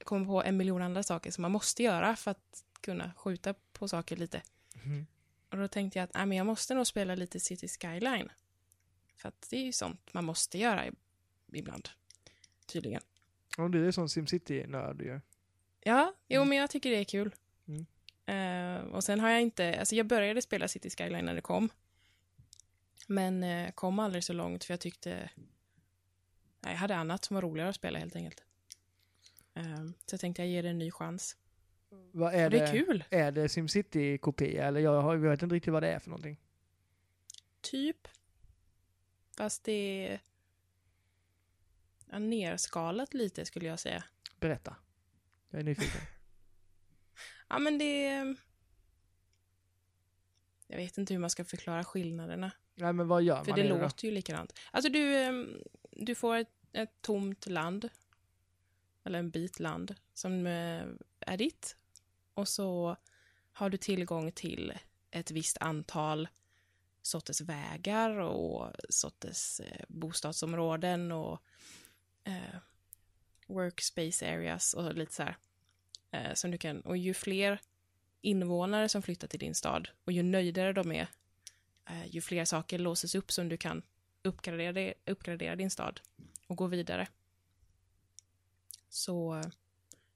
komma 0.04 0.24
på 0.26 0.42
en 0.42 0.56
miljon 0.56 0.82
andra 0.82 1.02
saker 1.02 1.30
som 1.30 1.42
man 1.42 1.50
måste 1.52 1.82
göra 1.82 2.16
för 2.16 2.30
att 2.30 2.64
kunna 2.80 3.12
skjuta 3.16 3.54
på 3.72 3.88
saker 3.88 4.16
lite. 4.16 4.42
Mhm. 4.74 5.06
Och 5.50 5.58
då 5.58 5.68
tänkte 5.68 5.98
jag 5.98 6.04
att 6.04 6.14
nej, 6.14 6.26
men 6.26 6.38
jag 6.38 6.46
måste 6.46 6.74
nog 6.74 6.86
spela 6.86 7.14
lite 7.14 7.40
City 7.40 7.68
Skyline. 7.68 8.28
För 9.16 9.28
att 9.28 9.46
det 9.50 9.56
är 9.56 9.64
ju 9.64 9.72
sånt 9.72 10.12
man 10.14 10.24
måste 10.24 10.58
göra 10.58 10.84
ibland. 11.52 11.88
Tydligen. 12.66 13.02
Ja, 13.56 13.68
du 13.68 13.86
är 13.88 13.90
sån 13.92 14.08
SimCity-nörd 14.08 15.02
ju. 15.02 15.20
Ja, 15.80 16.14
jo 16.28 16.36
Mm. 16.36 16.48
men 16.48 16.58
jag 16.58 16.70
tycker 16.70 16.90
det 16.90 16.96
är 16.96 17.04
kul. 17.04 17.34
Mm. 17.68 17.86
Eh, 18.26 18.82
och 18.88 19.04
sen 19.04 19.20
har 19.20 19.30
jag 19.30 19.40
inte, 19.42 19.78
alltså 19.78 19.94
jag 19.94 20.06
började 20.06 20.42
spela 20.42 20.68
City 20.68 20.90
Skyline 20.90 21.24
när 21.24 21.34
det 21.34 21.40
kom. 21.40 21.68
Men 23.10 23.42
eh, 23.42 23.70
kom 23.72 23.98
aldrig 23.98 24.24
så 24.24 24.32
långt 24.32 24.64
för 24.64 24.72
jag 24.72 24.80
tyckte, 24.80 25.30
nej, 26.60 26.72
jag 26.72 26.76
hade 26.76 26.96
annat 26.96 27.24
som 27.24 27.34
var 27.34 27.42
roligare 27.42 27.68
att 27.68 27.74
spela 27.74 27.98
helt 27.98 28.16
enkelt. 28.16 28.44
Eh, 29.54 29.84
så 30.06 30.14
jag 30.14 30.20
tänkte 30.20 30.42
jag 30.42 30.48
ger 30.48 30.62
det 30.62 30.68
en 30.68 30.78
ny 30.78 30.90
chans. 30.90 31.36
Vad 32.12 32.34
är 32.34 32.44
Och 32.44 32.50
det 32.50 32.58
är 32.58 32.72
kul, 32.72 33.04
Är 33.10 33.32
det 33.32 33.48
SimCity-kopia 33.48 34.66
eller 34.66 34.80
jag, 34.80 35.14
jag 35.14 35.18
vet 35.18 35.42
inte 35.42 35.54
riktigt 35.54 35.72
vad 35.72 35.82
det 35.82 35.92
är 35.92 35.98
för 35.98 36.10
någonting. 36.10 36.40
typ. 37.60 38.08
Fast 39.36 39.64
det 39.64 40.08
är 40.08 40.20
ja, 42.10 42.18
nerskalat 42.18 43.14
lite 43.14 43.44
skulle 43.44 43.68
jag 43.68 43.78
säga. 43.80 44.04
Berätta. 44.40 44.76
Jag 45.50 45.60
är 45.60 45.64
nyfiken. 45.64 46.00
Ja 47.50 47.58
men 47.58 47.78
det 47.78 48.06
är... 48.06 48.36
Jag 50.66 50.76
vet 50.76 50.98
inte 50.98 51.14
hur 51.14 51.20
man 51.20 51.30
ska 51.30 51.44
förklara 51.44 51.84
skillnaderna. 51.84 52.52
Nej 52.78 52.92
men 52.92 53.08
vad 53.08 53.22
gör 53.22 53.44
För 53.44 53.50
man 53.50 53.58
det 53.60 53.66
i 53.66 53.68
då? 53.68 53.78
låter 53.78 54.04
ju 54.04 54.10
likadant. 54.10 54.58
Alltså 54.70 54.90
du, 54.90 55.16
ehm, 55.16 55.62
du 55.90 56.14
får 56.14 56.36
ett, 56.36 56.50
ett 56.72 57.02
tomt 57.02 57.46
land. 57.46 57.88
Eller 59.04 59.18
en 59.18 59.30
bit 59.30 59.60
land 59.60 59.94
som 60.14 60.46
eh, 60.46 60.84
är 61.20 61.36
ditt. 61.36 61.76
Och 62.34 62.48
så 62.48 62.96
har 63.52 63.70
du 63.70 63.76
tillgång 63.76 64.32
till 64.32 64.72
ett 65.10 65.30
visst 65.30 65.58
antal 65.58 66.28
sorters 67.02 67.40
vägar 67.40 68.10
och 68.18 68.72
sorters 68.88 69.60
eh, 69.60 69.84
bostadsområden 69.88 71.12
och 71.12 71.42
eh, 72.24 72.58
workspace 73.46 74.34
areas 74.34 74.74
och 74.74 74.94
lite 74.94 75.14
så 75.14 75.22
här. 75.22 75.36
Eh, 76.10 76.34
som 76.34 76.50
du 76.50 76.58
kan, 76.58 76.80
och 76.80 76.96
ju 76.96 77.14
fler 77.14 77.60
invånare 78.20 78.88
som 78.88 79.02
flyttar 79.02 79.28
till 79.28 79.40
din 79.40 79.54
stad 79.54 79.88
och 80.04 80.12
ju 80.12 80.22
nöjdare 80.22 80.72
de 80.72 80.92
är 80.92 81.00
eh, 81.02 81.08
ju 82.06 82.20
fler 82.20 82.44
saker 82.44 82.78
låses 82.78 83.14
upp 83.14 83.32
som 83.32 83.48
du 83.48 83.56
kan 83.56 83.82
uppgradera, 84.22 84.94
uppgradera 85.06 85.56
din 85.56 85.70
stad 85.70 86.00
och 86.46 86.56
gå 86.56 86.66
vidare. 86.66 87.08
Så 88.88 89.36
eh, 89.36 89.46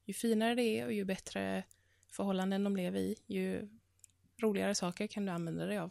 ju 0.05 0.15
finare 0.15 0.55
det 0.55 0.63
är 0.63 0.87
och 0.87 0.93
ju 0.93 1.05
bättre 1.05 1.65
förhållanden 2.09 2.65
de 2.65 2.77
lever 2.77 3.01
i, 3.01 3.17
ju 3.27 3.69
roligare 4.37 4.75
saker 4.75 5.07
kan 5.07 5.27
du 5.27 5.33
använda 5.33 5.67
dig 5.67 5.79
av. 5.79 5.91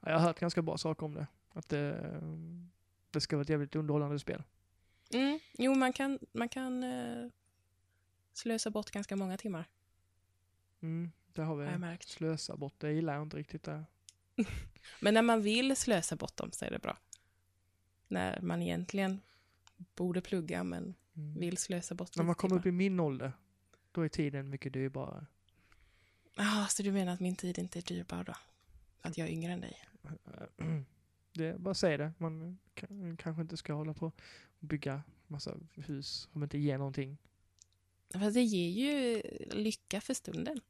Ja, 0.00 0.10
jag 0.10 0.12
har 0.12 0.20
hört 0.20 0.40
ganska 0.40 0.62
bra 0.62 0.78
saker 0.78 1.06
om 1.06 1.14
det. 1.14 1.26
Att 1.52 1.68
det, 1.68 2.20
det 3.10 3.20
ska 3.20 3.36
vara 3.36 3.42
ett 3.42 3.48
jävligt 3.48 3.76
underhållande 3.76 4.18
spel. 4.18 4.42
Mm, 5.12 5.38
jo, 5.58 5.74
man 5.74 5.92
kan, 5.92 6.18
man 6.32 6.48
kan 6.48 6.82
eh, 6.82 7.28
slösa 8.32 8.70
bort 8.70 8.90
ganska 8.90 9.16
många 9.16 9.36
timmar, 9.36 9.64
Mm, 10.82 11.12
det 11.32 11.42
har 11.42 11.56
har 11.56 11.62
jag 11.62 11.72
vi. 11.72 11.78
märkt. 11.78 12.08
Slösa 12.08 12.56
bort, 12.56 12.74
det 12.78 12.92
gillar 12.92 13.14
jag 13.14 13.22
inte 13.22 13.36
riktigt. 13.36 13.62
Det. 13.62 13.84
Men 15.00 15.14
när 15.14 15.22
man 15.22 15.42
vill 15.42 15.76
slösa 15.76 16.16
bort 16.16 16.36
dem 16.36 16.50
så 16.52 16.64
är 16.64 16.70
det 16.70 16.78
bra. 16.78 16.98
När 18.08 18.40
man 18.40 18.62
egentligen 18.62 19.20
borde 19.94 20.20
plugga 20.20 20.64
men 20.64 20.94
Mm. 21.16 21.34
vill 21.40 21.56
slösa 21.58 21.94
bort 21.94 22.16
När 22.16 22.24
man 22.24 22.34
kommer 22.34 22.56
upp 22.56 22.66
i 22.66 22.72
min 22.72 23.00
ålder, 23.00 23.32
då 23.92 24.02
är 24.02 24.08
tiden 24.08 24.50
mycket 24.50 24.72
dyrbarare. 24.72 25.26
Ah, 26.36 26.66
så 26.66 26.82
du 26.82 26.92
menar 26.92 27.12
att 27.12 27.20
min 27.20 27.36
tid 27.36 27.58
inte 27.58 27.78
är 27.78 27.82
dyrbar 27.82 28.24
då? 28.24 28.34
Att 29.00 29.18
jag 29.18 29.28
är 29.28 29.32
yngre 29.32 29.52
än 29.52 29.60
dig? 29.60 29.76
Det, 31.32 31.58
bara 31.60 31.74
säg 31.74 31.98
det. 31.98 32.12
Man 32.18 32.58
kan, 32.74 33.16
kanske 33.16 33.42
inte 33.42 33.56
ska 33.56 33.72
hålla 33.72 33.94
på 33.94 34.06
och 34.06 34.66
bygga 34.66 35.02
massa 35.26 35.56
hus 35.74 36.28
som 36.32 36.42
inte 36.42 36.58
ger 36.58 36.78
någonting. 36.78 37.18
Fast 38.12 38.34
det 38.34 38.42
ger 38.42 38.68
ju 38.68 39.22
lycka 39.50 40.00
för 40.00 40.14
stunden. 40.14 40.60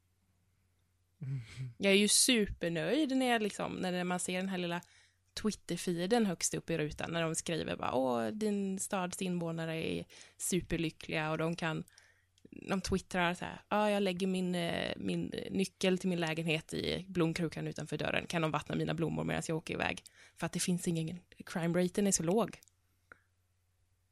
Jag 1.76 1.92
är 1.92 1.96
ju 1.96 2.08
supernöjd 2.08 3.16
när, 3.16 3.26
jag 3.26 3.42
liksom, 3.42 3.74
när 3.74 4.04
man 4.04 4.20
ser 4.20 4.36
den 4.36 4.48
här 4.48 4.58
lilla 4.58 4.80
Twitter-feeden 5.42 6.26
högst 6.26 6.54
upp 6.54 6.70
i 6.70 6.78
rutan 6.78 7.12
när 7.12 7.22
de 7.22 7.34
skriver 7.34 7.76
bara 7.76 7.94
åh, 7.94 8.26
din 8.26 8.78
stads 8.78 9.22
invånare 9.22 9.76
är 9.76 10.04
superlyckliga 10.36 11.30
och 11.30 11.38
de 11.38 11.56
kan 11.56 11.84
de 12.50 12.80
twittrar 12.80 13.34
så 13.34 13.44
här, 13.44 13.62
ja, 13.68 13.90
jag 13.90 14.02
lägger 14.02 14.26
min, 14.26 14.54
eh, 14.54 14.92
min 14.96 15.34
nyckel 15.50 15.98
till 15.98 16.08
min 16.08 16.20
lägenhet 16.20 16.74
i 16.74 17.04
blomkrukan 17.08 17.66
utanför 17.66 17.98
dörren. 17.98 18.26
Kan 18.26 18.42
de 18.42 18.50
vattna 18.50 18.74
mina 18.74 18.94
blommor 18.94 19.24
medan 19.24 19.42
jag 19.48 19.56
åker 19.56 19.74
iväg? 19.74 20.02
För 20.36 20.46
att 20.46 20.52
det 20.52 20.60
finns 20.60 20.88
ingen, 20.88 21.20
crime-raten 21.46 22.06
är 22.06 22.12
så 22.12 22.22
låg. 22.22 22.58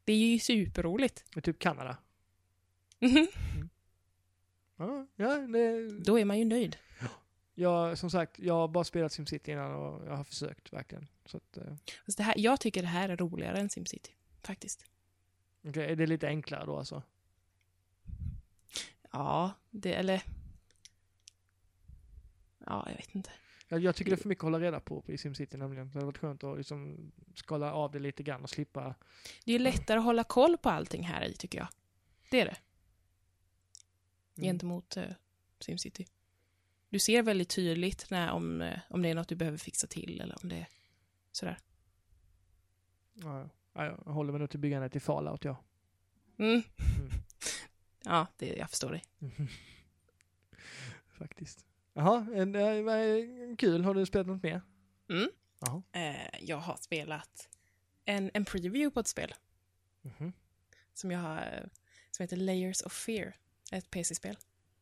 Det 0.03 0.13
är 0.13 0.17
ju 0.17 0.39
superroligt. 0.39 1.25
Det 1.33 1.39
är 1.39 1.41
typ 1.41 1.59
Kanada. 1.59 1.97
Mhm. 2.99 3.27
Ja, 4.79 5.07
ja 5.15 5.37
det, 5.37 5.89
Då 5.99 6.19
är 6.19 6.25
man 6.25 6.39
ju 6.39 6.45
nöjd. 6.45 6.77
jag, 7.53 7.97
som 7.97 8.09
sagt, 8.09 8.39
jag 8.39 8.53
har 8.53 8.67
bara 8.67 8.83
spelat 8.83 9.11
SimCity 9.11 9.51
innan 9.51 9.73
och 9.75 10.07
jag 10.07 10.15
har 10.17 10.23
försökt 10.23 10.73
verkligen. 10.73 11.07
Så 11.25 11.37
att, 11.37 11.57
eh, 11.57 11.73
Fast 12.05 12.17
det 12.17 12.23
här, 12.23 12.33
jag 12.37 12.59
tycker 12.59 12.81
det 12.81 12.87
här 12.87 13.09
är 13.09 13.17
roligare 13.17 13.57
än 13.57 13.69
SimCity, 13.69 14.11
faktiskt. 14.43 14.85
okej, 15.67 15.91
är 15.91 15.95
det 15.95 16.05
lite 16.05 16.27
enklare 16.27 16.65
då 16.65 16.77
alltså? 16.77 17.03
Ja, 19.11 19.51
det, 19.69 19.93
eller... 19.93 20.23
Ja, 22.65 22.83
jag 22.89 22.95
vet 22.95 23.15
inte. 23.15 23.29
Jag, 23.67 23.79
jag 23.79 23.95
tycker 23.95 24.11
det 24.11 24.15
är 24.15 24.21
för 24.21 24.29
mycket 24.29 24.41
att 24.43 24.51
hålla 24.51 24.59
reda 24.59 24.79
på 24.79 25.03
i 25.07 25.17
SimCity 25.17 25.57
nämligen. 25.57 25.87
Det 25.87 25.93
hade 25.93 26.05
varit 26.05 26.17
skönt 26.17 26.43
att 26.43 26.57
liksom 26.57 27.11
skala 27.35 27.73
av 27.73 27.91
det 27.91 27.99
lite 27.99 28.23
grann 28.23 28.43
och 28.43 28.49
slippa. 28.49 28.95
Det 29.45 29.53
är 29.53 29.59
lättare 29.59 29.97
att 29.97 30.03
hålla 30.03 30.23
koll 30.23 30.57
på 30.57 30.69
allting 30.69 31.03
här 31.03 31.25
i, 31.25 31.33
tycker 31.33 31.57
jag. 31.57 31.67
Det 32.31 32.41
är 32.41 32.45
det. 32.45 32.57
Gentemot 34.41 34.97
uh, 34.97 35.03
SimCity. 35.59 36.05
Du 36.89 36.99
ser 36.99 37.23
väldigt 37.23 37.49
tydligt 37.49 38.09
när, 38.09 38.31
om, 38.31 38.61
eh, 38.61 38.79
om 38.89 39.01
det 39.01 39.09
är 39.09 39.15
något 39.15 39.27
du 39.27 39.35
behöver 39.35 39.57
fixa 39.57 39.87
till 39.87 40.21
eller 40.21 40.37
om 40.43 40.49
det 40.49 40.55
är 40.55 40.67
sådär. 41.31 41.57
Ja, 43.13 43.49
ja, 43.73 43.85
jag 43.85 44.13
håller 44.13 44.31
mig 44.31 44.39
nog 44.39 44.49
till 44.49 44.59
byggandet 44.59 44.95
i 44.95 44.99
Fallout 44.99 45.43
ja. 45.45 45.63
Mm. 46.37 46.51
Mm. 46.51 46.63
Ja, 48.03 48.27
det, 48.37 48.47
jag 48.55 48.69
förstår 48.69 48.91
dig. 48.91 49.03
Faktiskt. 51.17 51.65
Jaha, 51.93 52.27
en, 52.35 52.55
eh, 52.55 53.55
kul. 53.57 53.83
Har 53.83 53.93
du 53.93 54.05
spelat 54.05 54.27
något 54.27 54.43
mer? 54.43 54.61
Mm. 55.09 55.29
Jaha. 55.59 55.81
Eh, 55.91 56.39
jag 56.45 56.57
har 56.57 56.75
spelat 56.77 57.49
en, 58.05 58.31
en 58.33 58.45
preview 58.45 58.91
på 58.93 58.99
ett 58.99 59.07
spel 59.07 59.33
Mhm. 60.01 60.33
som 60.93 61.11
jag 61.11 61.19
har... 61.19 61.69
som 62.11 62.23
heter 62.23 62.37
Layers 62.37 62.81
of 62.81 62.93
Fear. 62.93 63.33
Ett 63.71 63.91
PC-spel. 63.91 64.37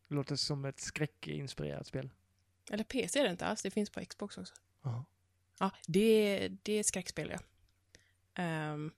Låter 0.07 0.35
som 0.35 0.65
ett 0.65 0.79
skräckinspirerat 0.79 1.87
spel. 1.87 2.09
Eller 2.71 2.83
PC 2.83 3.19
är 3.19 3.23
det 3.23 3.31
inte 3.31 3.45
alls, 3.45 3.61
det 3.61 3.71
finns 3.71 3.89
på 3.89 4.05
Xbox 4.05 4.37
också. 4.37 4.53
Ja. 4.81 5.05
Ja, 5.59 5.71
det, 5.87 6.47
det 6.63 6.73
är 6.73 6.79
ett 6.79 6.85
skräckspel, 6.85 7.29
ja. 7.31 7.39
Ehm, 8.43 8.91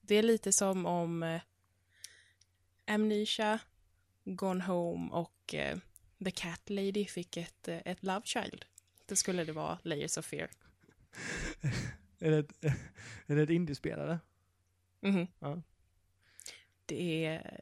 det 0.00 0.14
är 0.14 0.22
lite 0.22 0.52
som 0.52 0.86
om 0.86 1.22
uh, 1.22 1.40
Amnesia, 2.86 3.60
Gone 4.24 4.64
Home 4.64 5.10
och 5.10 5.54
eh, 5.54 5.78
The 6.24 6.30
Cat 6.30 6.70
Lady 6.70 7.04
fick 7.04 7.36
ett, 7.36 7.68
eh, 7.68 7.80
ett 7.84 8.02
Love 8.02 8.22
Child. 8.24 8.64
Då 9.06 9.16
skulle 9.16 9.44
det 9.44 9.52
vara 9.52 9.78
Layers 9.82 10.18
of 10.18 10.26
Fear. 10.26 10.50
Är 12.18 12.30
det 12.30 12.38
ett, 12.38 12.64
är 13.26 13.36
det 13.36 13.42
ett 13.42 13.50
indiespel 13.50 13.98
eller? 14.00 14.18
Mhm. 15.00 15.26
Ja. 15.38 15.62
Det 16.86 17.26
är 17.26 17.60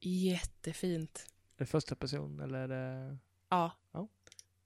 jättefint. 0.00 1.26
Är 1.56 1.58
det 1.58 1.66
första 1.66 1.94
person 1.94 2.40
eller 2.40 2.58
är 2.58 2.68
det... 2.68 3.18
Ja, 3.48 3.72
Ja. 3.92 4.08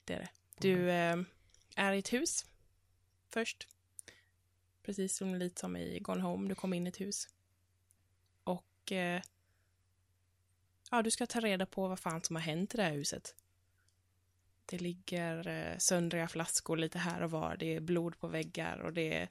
det 0.04 0.14
är 0.14 0.18
det. 0.18 0.28
Du 0.58 0.90
eh, 0.90 1.16
är 1.76 1.92
i 1.92 1.98
ett 1.98 2.12
hus 2.12 2.46
först. 3.28 3.68
Precis 4.82 5.16
som 5.16 5.34
lite 5.34 5.60
som 5.60 5.76
i 5.76 5.98
Gone 5.98 6.22
Home, 6.22 6.48
du 6.48 6.54
kommer 6.54 6.76
in 6.76 6.86
i 6.86 6.88
ett 6.88 7.00
hus. 7.00 7.28
Och 8.44 8.92
eh, 8.92 9.22
ja, 10.90 11.02
du 11.02 11.10
ska 11.10 11.26
ta 11.26 11.40
reda 11.40 11.66
på 11.66 11.88
vad 11.88 11.98
fan 11.98 12.22
som 12.22 12.36
har 12.36 12.42
hänt 12.42 12.74
i 12.74 12.76
det 12.76 12.82
här 12.82 12.92
huset. 12.92 13.34
Det 14.66 14.78
ligger 14.78 15.48
eh, 15.48 15.78
söndriga 15.78 16.28
flaskor 16.28 16.76
lite 16.76 16.98
här 16.98 17.22
och 17.22 17.30
var, 17.30 17.56
det 17.56 17.76
är 17.76 17.80
blod 17.80 18.18
på 18.18 18.28
väggar 18.28 18.78
och 18.78 18.92
det 18.92 19.14
är... 19.14 19.28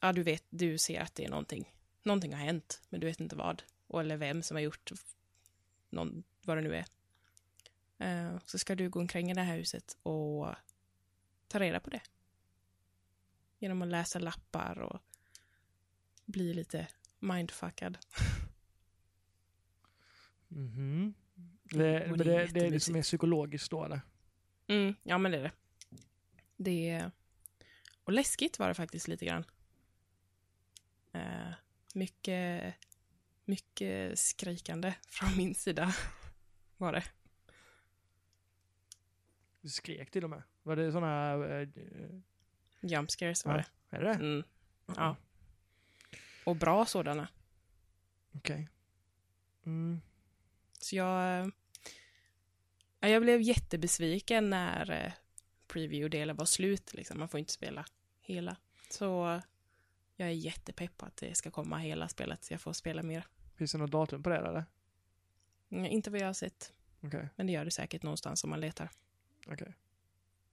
Ja, 0.00 0.12
du 0.12 0.22
vet, 0.22 0.44
du 0.50 0.78
ser 0.78 1.00
att 1.00 1.14
det 1.14 1.24
är 1.24 1.28
någonting. 1.30 1.72
Någonting 2.02 2.32
har 2.32 2.40
hänt, 2.40 2.82
men 2.88 3.00
du 3.00 3.06
vet 3.06 3.20
inte 3.20 3.36
vad. 3.36 3.62
Och 3.94 4.00
eller 4.00 4.16
vem 4.16 4.42
som 4.42 4.54
har 4.54 4.62
gjort 4.62 4.92
någon, 5.90 6.24
vad 6.42 6.56
det 6.56 6.60
nu 6.60 6.76
är. 6.76 6.86
Eh, 7.98 8.38
så 8.44 8.58
ska 8.58 8.74
du 8.74 8.90
gå 8.90 9.00
omkring 9.00 9.30
i 9.30 9.34
det 9.34 9.42
här 9.42 9.56
huset 9.56 9.96
och 10.02 10.54
ta 11.48 11.58
reda 11.60 11.80
på 11.80 11.90
det. 11.90 12.02
Genom 13.58 13.82
att 13.82 13.88
läsa 13.88 14.18
lappar 14.18 14.78
och 14.78 15.00
bli 16.24 16.54
lite 16.54 16.88
mindfuckad. 17.18 17.98
Det, 21.62 22.02
Och 22.02 22.08
men 22.10 22.18
det 22.18 22.24
är 22.24 22.24
det, 22.24 22.24
det 22.24 22.30
är 22.30 22.40
jättemysigt. 22.40 22.72
liksom 22.72 22.94
mer 22.94 23.02
psykologiskt 23.02 23.70
då 23.70 23.84
eller? 23.84 24.00
Mm, 24.66 24.94
ja, 25.02 25.18
men 25.18 25.32
det 25.32 25.38
är 25.38 25.42
det. 25.42 25.52
Det 26.56 26.88
är... 26.90 27.10
Och 28.04 28.12
läskigt 28.12 28.58
var 28.58 28.68
det 28.68 28.74
faktiskt 28.74 29.08
lite 29.08 29.24
grann. 29.24 29.44
Eh, 31.12 31.52
mycket, 31.94 32.74
mycket 33.44 34.18
skrikande 34.18 34.94
från 35.08 35.36
min 35.36 35.54
sida 35.54 35.94
var 36.76 36.92
det. 36.92 37.04
Du 39.60 39.68
skrek 39.68 40.10
till 40.10 40.24
och 40.24 40.30
med. 40.30 40.42
Var 40.62 40.76
det 40.76 40.92
sådana 40.92 41.06
här... 41.06 41.60
eh, 41.62 42.20
Jump 42.80 43.10
scares 43.10 43.44
var 43.44 43.52
Ja. 43.56 43.64
det. 43.90 43.96
Är 43.96 44.02
det? 44.02 44.10
Mm, 44.14 44.42
ja. 44.86 45.16
Och 46.44 46.56
bra 46.56 46.86
sådana. 46.86 47.28
Okej. 48.32 48.68
Mm. 49.66 50.00
Så 50.80 50.96
jag... 50.96 51.50
Ja, 53.00 53.08
jag 53.08 53.22
blev 53.22 53.40
jättebesviken 53.42 54.50
när 54.50 54.90
eh, 54.90 55.12
preview-delen 55.68 56.36
var 56.36 56.44
slut. 56.44 56.94
Liksom. 56.94 57.18
Man 57.18 57.28
får 57.28 57.40
inte 57.40 57.52
spela 57.52 57.86
hela. 58.20 58.56
Så 58.90 59.40
jag 60.16 60.28
är 60.28 60.32
jättepepp 60.32 61.02
att 61.02 61.16
det 61.16 61.34
ska 61.36 61.50
komma 61.50 61.78
hela 61.78 62.08
spelet. 62.08 62.44
Så 62.44 62.52
jag 62.52 62.60
får 62.60 62.72
spela 62.72 63.02
mer. 63.02 63.26
Finns 63.54 63.72
det 63.72 63.78
något 63.78 63.90
datum 63.90 64.22
på 64.22 64.30
det 64.30 64.36
eller? 64.36 64.64
Mm, 65.70 65.84
inte 65.86 66.10
vad 66.10 66.20
jag 66.20 66.26
har 66.26 66.32
sett. 66.32 66.72
Okej. 67.00 67.28
Men 67.36 67.46
det 67.46 67.52
gör 67.52 67.64
det 67.64 67.70
säkert 67.70 68.02
någonstans 68.02 68.44
om 68.44 68.50
man 68.50 68.60
letar. 68.60 68.90
Okej. 69.46 69.74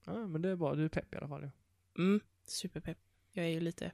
Ja, 0.06 0.28
men 0.28 0.42
det 0.42 0.50
är 0.50 0.56
bra. 0.56 0.76
Du 0.76 0.86
är 0.86 0.90
pepp 0.90 1.14
i 1.14 1.18
alla 1.18 1.28
fall 1.28 1.42
ju. 1.42 1.50
Mm, 2.04 2.22
superpepp. 2.44 2.98
Jag 3.32 3.46
är 3.46 3.50
ju 3.50 3.60
lite, 3.60 3.92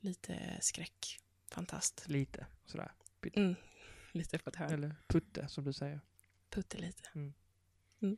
lite 0.00 0.58
skräckfantast. 0.60 2.08
Lite. 2.08 2.46
Sådär. 2.64 2.92
Mm, 3.32 3.54
lite 4.12 4.38
på 4.38 4.50
ett 4.50 4.56
hörn. 4.56 4.72
Eller 4.72 4.94
putte 5.06 5.48
som 5.48 5.64
du 5.64 5.72
säger. 5.72 6.00
Puttelite. 6.50 7.10
Mm. 7.14 7.34
Mm. 8.02 8.16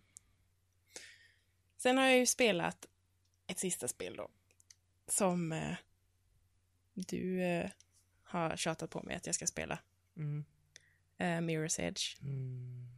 Sen 1.77 1.99
har 1.99 2.05
jag 2.05 2.19
ju 2.19 2.27
spelat 2.27 2.87
ett 3.47 3.59
sista 3.59 3.89
spel 3.89 4.17
då. 4.17 4.31
Som 5.07 5.53
eh, 5.53 5.77
du 6.95 7.43
eh, 7.43 7.71
har 8.23 8.57
tjatat 8.57 8.91
på 8.91 9.03
mig 9.03 9.17
att 9.17 9.27
jag 9.27 9.35
ska 9.35 9.47
spela. 9.47 9.79
Mm. 10.21 10.45
Eh, 11.19 11.41
Mirror's 11.41 11.81
Edge. 11.81 12.23
Mm. 12.23 12.89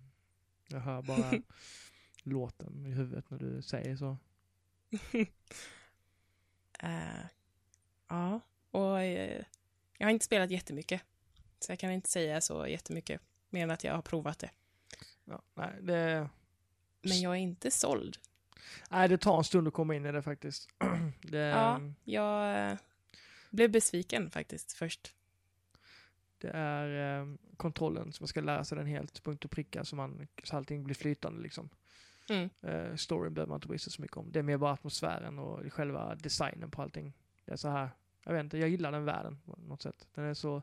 Jag 0.68 0.80
hör 0.80 1.02
bara 1.02 1.32
låten 2.22 2.86
i 2.86 2.90
huvudet 2.90 3.30
när 3.30 3.38
du 3.38 3.62
säger 3.62 3.96
så. 3.96 4.18
Eh, 6.78 7.24
ja, 8.08 8.40
och 8.70 9.00
eh, 9.00 9.44
jag 9.98 10.06
har 10.06 10.10
inte 10.12 10.24
spelat 10.24 10.50
jättemycket. 10.50 11.02
Så 11.60 11.72
jag 11.72 11.78
kan 11.78 11.90
inte 11.90 12.10
säga 12.10 12.40
så 12.40 12.66
jättemycket. 12.66 13.20
Mer 13.50 13.62
än 13.62 13.70
att 13.70 13.84
jag 13.84 13.94
har 13.94 14.02
provat 14.02 14.38
det. 14.38 14.50
Ja, 15.24 15.42
nej, 15.54 15.78
det, 15.82 16.28
Men 17.02 17.20
jag 17.20 17.32
är 17.32 17.38
inte 17.40 17.70
såld. 17.70 18.18
nej, 18.90 19.08
det 19.08 19.18
tar 19.18 19.38
en 19.38 19.44
stund 19.44 19.68
att 19.68 19.74
komma 19.74 19.94
in 19.94 20.06
i 20.06 20.12
det 20.12 20.22
faktiskt. 20.22 20.68
det, 21.22 21.38
Ja. 21.38 21.80
Jag 22.04 22.76
blev 23.50 23.70
besviken 23.70 24.30
faktiskt 24.30 24.72
först. 24.72 25.14
Det 26.42 26.50
är 26.50 27.20
eh, 27.20 27.34
kontrollen 27.56 28.12
som 28.12 28.22
man 28.22 28.28
ska 28.28 28.40
lära 28.40 28.64
sig 28.64 28.78
den 28.78 28.86
helt 28.86 29.22
punkt 29.22 29.44
och 29.44 29.50
pricka 29.50 29.84
så, 29.84 29.96
man, 29.96 30.28
så 30.44 30.56
allting 30.56 30.84
blir 30.84 30.94
flytande 30.94 31.42
liksom. 31.42 31.68
Mm. 32.30 32.50
Eh, 32.60 32.96
storyn 32.96 33.34
behöver 33.34 33.48
man 33.48 33.56
inte 33.56 33.68
bry 33.68 33.78
sig 33.78 33.92
så 33.92 34.02
mycket 34.02 34.16
om. 34.16 34.32
Det 34.32 34.38
är 34.38 34.42
mer 34.42 34.56
bara 34.56 34.72
atmosfären 34.72 35.38
och 35.38 35.72
själva 35.72 36.14
designen 36.14 36.70
på 36.70 36.82
allting. 36.82 37.12
Det 37.44 37.52
är 37.52 37.56
så 37.56 37.68
här, 37.68 37.90
jag 38.24 38.32
vet 38.32 38.44
inte, 38.44 38.58
jag 38.58 38.68
gillar 38.68 38.92
den 38.92 39.04
världen 39.04 39.40
på 39.44 39.56
något 39.60 39.82
sätt. 39.82 40.08
Den 40.14 40.24
är 40.24 40.34
så 40.34 40.62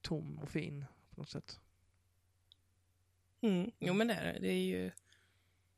tom 0.00 0.38
och 0.38 0.48
fin 0.48 0.84
på 1.10 1.20
något 1.20 1.30
sätt. 1.30 1.60
Mm. 3.40 3.70
Jo, 3.78 3.94
men 3.94 4.08
det 4.08 4.14
är 4.14 4.32
det. 4.32 4.38
Det 4.40 4.48
är 4.48 4.64
ju 4.64 4.90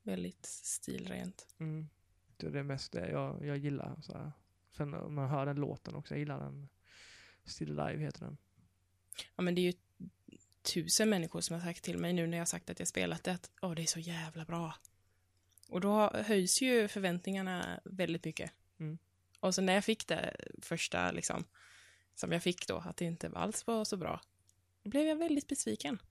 väldigt 0.03 0.45
stilrent. 0.45 1.47
Mm. 1.57 1.89
Det 2.37 2.47
är 2.47 2.51
det 2.51 2.63
mest 2.63 2.91
det 2.91 3.09
jag, 3.09 3.45
jag 3.45 3.57
gillar. 3.57 4.01
Så 4.01 4.17
här. 4.17 4.31
Sen 4.71 4.91
när 4.91 5.09
man 5.09 5.29
hör 5.29 5.45
den 5.45 5.55
låten 5.55 5.95
också, 5.95 6.13
jag 6.13 6.19
gillar 6.19 6.39
den. 6.39 6.69
Still 7.43 7.69
Live 7.69 7.97
heter 7.97 8.25
den. 8.25 8.37
Ja, 9.35 9.41
men 9.43 9.55
det 9.55 9.61
är 9.61 9.63
ju 9.63 9.73
tusen 10.73 11.09
människor 11.09 11.41
som 11.41 11.53
har 11.53 11.61
sagt 11.61 11.83
till 11.83 11.97
mig 11.97 12.13
nu 12.13 12.27
när 12.27 12.37
jag 12.37 12.41
har 12.41 12.45
sagt 12.45 12.69
att 12.69 12.79
jag 12.79 12.87
spelat 12.87 13.23
det 13.23 13.31
att 13.33 13.51
åh, 13.61 13.71
det 13.75 13.81
är 13.81 13.85
så 13.85 13.99
jävla 13.99 14.45
bra. 14.45 14.73
Och 15.69 15.81
då 15.81 16.09
höjs 16.13 16.61
ju 16.61 16.87
förväntningarna 16.87 17.79
väldigt 17.85 18.25
mycket. 18.25 18.51
Mm. 18.79 18.97
Och 19.39 19.55
så 19.55 19.61
när 19.61 19.73
jag 19.73 19.83
fick 19.85 20.07
det 20.07 20.35
första, 20.61 21.11
liksom, 21.11 21.43
som 22.15 22.31
jag 22.31 22.43
fick 22.43 22.67
då, 22.67 22.77
att 22.77 22.97
det 22.97 23.05
inte 23.05 23.29
alls 23.35 23.67
var 23.67 23.85
så 23.85 23.97
bra, 23.97 24.21
då 24.83 24.89
blev 24.89 25.07
jag 25.07 25.15
väldigt 25.15 25.47
besviken. 25.47 26.01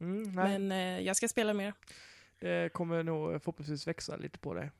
Mm, 0.00 0.34
Men 0.34 0.72
eh, 0.72 1.00
jag 1.06 1.16
ska 1.16 1.28
spela 1.28 1.54
mer. 1.54 1.72
det 2.38 2.72
kommer 2.72 3.02
nog 3.02 3.42
förhoppningsvis 3.42 3.86
växa 3.86 4.16
lite 4.16 4.38
på 4.38 4.54
dig. 4.54 4.70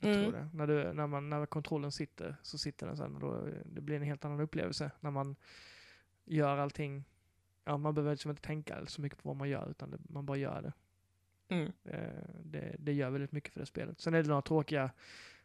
Jag 0.00 0.10
Mm. 0.12 0.22
tror 0.24 0.32
det. 0.40 0.50
När, 0.54 0.66
du, 0.66 0.92
när, 0.92 1.06
man, 1.06 1.30
när 1.30 1.46
kontrollen 1.46 1.92
sitter 1.92 2.36
så 2.42 2.58
sitter 2.58 2.86
den 2.86 2.96
sen 2.96 3.14
och 3.14 3.20
då, 3.20 3.48
det 3.64 3.80
blir 3.80 3.96
en 3.96 4.02
helt 4.02 4.24
annan 4.24 4.40
upplevelse 4.40 4.90
när 5.00 5.10
man 5.10 5.36
gör 6.26 6.58
allting. 6.58 7.04
Ja, 7.64 7.76
man 7.76 7.94
behöver 7.94 8.10
liksom 8.10 8.30
inte 8.30 8.42
tänka 8.42 8.86
så 8.86 9.00
mycket 9.00 9.22
på 9.22 9.28
vad 9.28 9.36
man 9.36 9.48
gör 9.48 9.70
utan 9.70 9.90
det, 9.90 9.98
man 10.08 10.26
bara 10.26 10.36
gör 10.36 10.62
det. 10.62 10.72
Mm. 11.48 11.72
Eh, 11.84 12.30
det. 12.44 12.76
Det 12.78 12.92
gör 12.92 13.10
väldigt 13.10 13.32
mycket 13.32 13.52
för 13.52 13.60
det 13.60 13.66
spelet. 13.66 14.00
Sen 14.00 14.14
är 14.14 14.22
det 14.22 14.28
några 14.28 14.42
tråkiga 14.42 14.90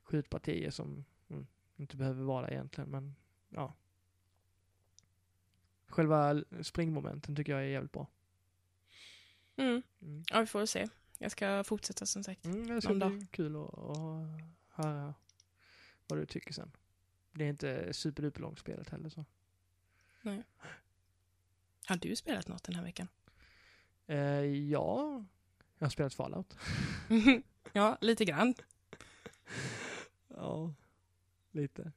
skjutpartier 0.04 0.72
som 0.72 1.06
mm, 1.30 1.48
inte 1.76 1.98
behöver 1.98 2.24
vara 2.24 2.50
egentligen 2.50 2.90
men 2.90 3.16
ja. 3.50 3.74
Själva 5.88 6.44
springmomenten 6.62 7.36
tycker 7.36 7.52
jag 7.52 7.62
är 7.62 7.66
jävligt 7.68 7.92
bra. 7.92 8.08
Mm. 9.56 9.82
Mm. 10.02 10.24
Ja, 10.32 10.40
vi 10.40 10.46
får 10.46 10.66
se. 10.66 10.88
Jag 11.18 11.32
ska 11.32 11.64
fortsätta 11.64 12.06
som 12.06 12.24
sagt. 12.24 12.46
Mm, 12.46 12.68
det 12.68 12.82
ska 12.82 12.94
bli 12.94 13.28
kul 13.32 13.56
att, 13.56 13.80
att 13.80 14.42
höra 14.68 15.14
vad 16.08 16.20
du 16.20 16.26
tycker 16.26 16.54
sen. 16.54 16.72
Det 17.32 17.46
är 17.46 17.50
inte 17.50 17.94
superduper 17.94 18.42
långt 18.42 18.60
spelet 18.60 18.90
heller 18.90 19.10
så. 19.10 19.26
Har 21.88 21.98
du 21.98 22.16
spelat 22.16 22.48
något 22.48 22.64
den 22.64 22.76
här 22.76 22.84
veckan? 22.84 23.08
Eh, 24.08 24.18
ja, 24.46 25.26
jag 25.78 25.86
har 25.86 25.90
spelat 25.92 26.14
Fallout. 26.14 26.58
ja, 27.74 27.98
lite 28.02 28.26
grann. 28.26 28.54
Ja, 30.28 30.74
lite. 31.52 31.92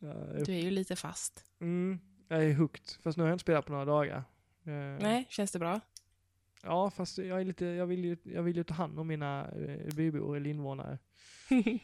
Är, 0.00 0.44
Du 0.44 0.52
är 0.54 0.62
ju 0.62 0.70
lite 0.70 0.96
fast. 0.96 1.44
mm, 1.58 1.98
jag 2.28 2.44
är 2.44 2.54
hooked. 2.54 3.02
Fast 3.02 3.18
nu 3.18 3.22
har 3.24 3.28
jag 3.28 3.34
inte 3.34 3.42
spelat 3.42 3.66
på 3.66 3.72
några 3.72 3.84
dagar. 3.84 4.16
Eh, 4.64 4.72
Nej, 5.00 5.26
känns 5.28 5.50
det 5.52 5.58
bra? 5.58 5.80
Ja, 6.62 6.90
fast 6.90 7.18
jag 7.18 7.40
är 7.40 7.44
lite, 7.44 7.66
jag 7.66 7.86
vill 7.86 8.04
ju, 8.04 8.16
jag 8.22 8.42
vill 8.42 8.56
ju 8.56 8.64
ta 8.64 8.74
hand 8.74 8.98
om 8.98 9.06
mina 9.06 9.48
eh, 9.50 9.94
bybor 9.94 10.36
eller 10.36 10.50
invånare. 10.50 10.98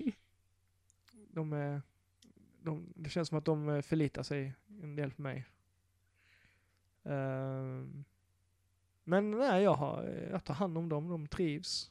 De, 1.31 1.81
de, 2.63 2.93
det 2.97 3.11
känns 3.11 3.29
som 3.29 3.39
att 3.39 3.45
de 3.45 3.69
eh, 3.69 3.83
förlitar 3.83 4.23
sig 4.23 4.55
en 4.83 4.97
del 4.97 5.11
på 5.11 5.23
mig. 5.23 5.45
Ehm, 7.07 8.05
Men 9.05 9.31
nej, 9.31 9.63
jag, 9.63 9.75
har, 9.75 10.03
jag 10.31 10.45
tar 10.45 10.55
hand 10.55 10.79
om 10.79 10.89
dem, 10.89 11.09
de 11.09 11.27
trivs. 11.29 11.91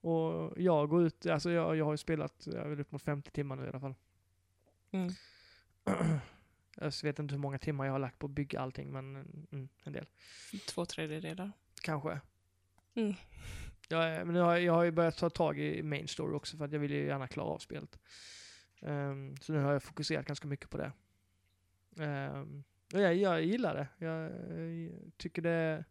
Och 0.00 0.52
jag 0.56 0.88
går 0.88 1.02
ut, 1.02 1.26
alltså 1.26 1.50
jag, 1.50 1.76
jag 1.76 1.84
har 1.84 1.92
ju 1.92 1.96
spelat, 1.98 2.46
jag 2.46 2.54
är 2.56 2.68
väl 2.68 2.80
upp 2.80 2.92
mot 2.92 3.02
50 3.02 3.30
timmar 3.30 3.56
nu 3.56 3.64
i 3.64 3.68
alla 3.68 3.80
fall. 3.80 3.94
Mm. 4.90 5.10
Jag 6.76 6.92
vet 7.02 7.18
inte 7.18 7.34
hur 7.34 7.38
många 7.40 7.58
timmar 7.58 7.84
jag 7.84 7.92
har 7.92 7.98
lagt 7.98 8.18
på 8.18 8.26
att 8.26 8.30
bygga 8.30 8.60
allting, 8.60 8.92
men 8.92 9.16
mm, 9.52 9.68
en 9.84 9.92
del. 9.92 10.06
Två 10.68 10.84
tredjedelar. 10.86 11.52
Kanske. 11.82 12.20
Mm. 12.94 13.14
Ja, 13.88 14.24
men 14.24 14.34
jag, 14.34 14.44
har- 14.44 14.56
jag 14.56 14.72
har 14.72 14.82
ju 14.82 14.90
börjat 14.90 15.16
ta 15.16 15.30
tag 15.30 15.58
i 15.58 15.82
main 15.82 16.08
story 16.08 16.34
också 16.34 16.56
för 16.56 16.64
att 16.64 16.72
jag 16.72 16.78
vill 16.78 16.90
ju 16.90 17.06
gärna 17.06 17.28
klara 17.28 17.46
av 17.46 17.58
spelet. 17.58 17.98
Ehm, 18.80 19.36
så 19.36 19.52
nu 19.52 19.58
har 19.62 19.72
jag 19.72 19.82
fokuserat 19.82 20.26
ganska 20.26 20.48
mycket 20.48 20.70
på 20.70 20.76
det. 20.76 20.92
Um, 22.30 22.64
jag, 23.00 23.14
jag 23.16 23.42
gillar 23.44 23.74
det. 23.74 24.06
Jag, 24.06 24.24
eh, 24.24 24.90
tycker 25.16 25.42
det... 25.42 25.84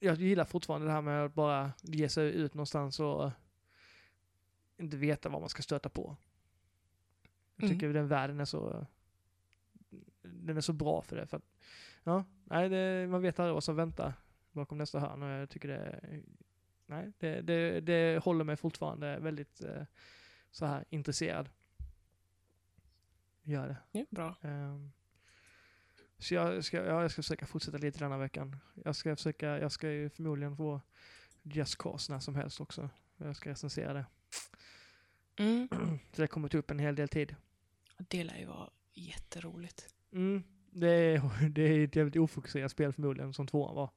Jag 0.00 0.16
gillar 0.16 0.44
fortfarande 0.44 0.86
det 0.86 0.92
här 0.92 1.02
med 1.02 1.24
att 1.24 1.34
bara 1.34 1.72
ge 1.82 2.08
sig 2.08 2.32
ut 2.32 2.54
någonstans 2.54 3.00
och 3.00 3.30
inte 4.76 4.96
veta 4.96 5.28
vad 5.28 5.40
man 5.40 5.48
ska 5.48 5.62
stöta 5.62 5.88
på. 5.88 6.16
Jag 7.56 7.64
Mm. 7.64 7.74
tycker 7.78 7.92
den 7.92 8.08
världen 8.08 8.40
är 8.40 8.44
så... 8.44 8.86
Den 10.22 10.56
är 10.56 10.60
så 10.60 10.72
bra 10.72 11.02
för 11.02 11.16
det. 11.16 11.26
För 11.26 11.36
att, 11.36 11.44
ja, 12.02 12.24
nej, 12.44 12.68
det, 12.68 13.06
man 13.10 13.22
vet 13.22 13.38
aldrig 13.38 13.54
vad 13.54 13.64
som 13.64 13.76
väntar 13.76 14.12
bakom 14.52 14.78
nästa 14.78 15.00
hörn 15.00 15.22
och 15.22 15.28
jag 15.28 15.50
tycker 15.50 15.68
det... 15.68 16.00
Nej, 16.86 17.12
det, 17.18 17.40
det, 17.40 17.80
det 17.80 18.22
håller 18.24 18.44
mig 18.44 18.56
fortfarande 18.56 19.18
väldigt 19.18 19.62
eh, 19.62 19.82
så 20.50 20.66
här 20.66 20.84
intresserad. 20.90 21.48
Gör 23.42 23.68
det. 23.68 23.76
Ja, 23.92 24.04
bra. 24.10 24.36
Ehm, 24.42 24.92
så 26.18 26.34
jag 26.34 26.64
ska, 26.64 26.76
ja, 26.76 27.02
jag 27.02 27.10
ska 27.10 27.22
försöka 27.22 27.46
fortsätta 27.46 27.78
lite 27.78 27.98
denna 27.98 28.18
veckan. 28.18 28.56
Jag 28.84 28.96
ska 28.96 29.16
försöka, 29.16 29.58
jag 29.58 29.72
ska 29.72 29.90
ju 29.90 30.10
förmodligen 30.10 30.56
få 30.56 30.80
Just 31.42 31.78
Cause 31.78 32.12
när 32.12 32.20
som 32.20 32.34
helst 32.34 32.60
också. 32.60 32.90
Jag 33.16 33.36
ska 33.36 33.50
recensera 33.50 33.92
det. 33.92 34.06
Mm. 35.38 35.68
Så 36.12 36.22
det 36.22 36.28
kommer 36.28 36.48
ta 36.48 36.58
upp 36.58 36.70
en 36.70 36.78
hel 36.78 36.94
del 36.94 37.08
tid. 37.08 37.36
Det 37.98 38.24
lär 38.24 38.38
ju 38.38 38.46
vara 38.46 38.70
jätteroligt. 38.94 39.94
Mm, 40.12 40.42
det, 40.70 40.88
är, 40.88 41.48
det 41.48 41.62
är 41.62 41.84
ett 41.84 41.96
jävligt 41.96 42.16
ofokuserat 42.16 42.72
spel 42.72 42.92
förmodligen, 42.92 43.32
som 43.32 43.46
tvåan 43.46 43.74
var. 43.74 43.90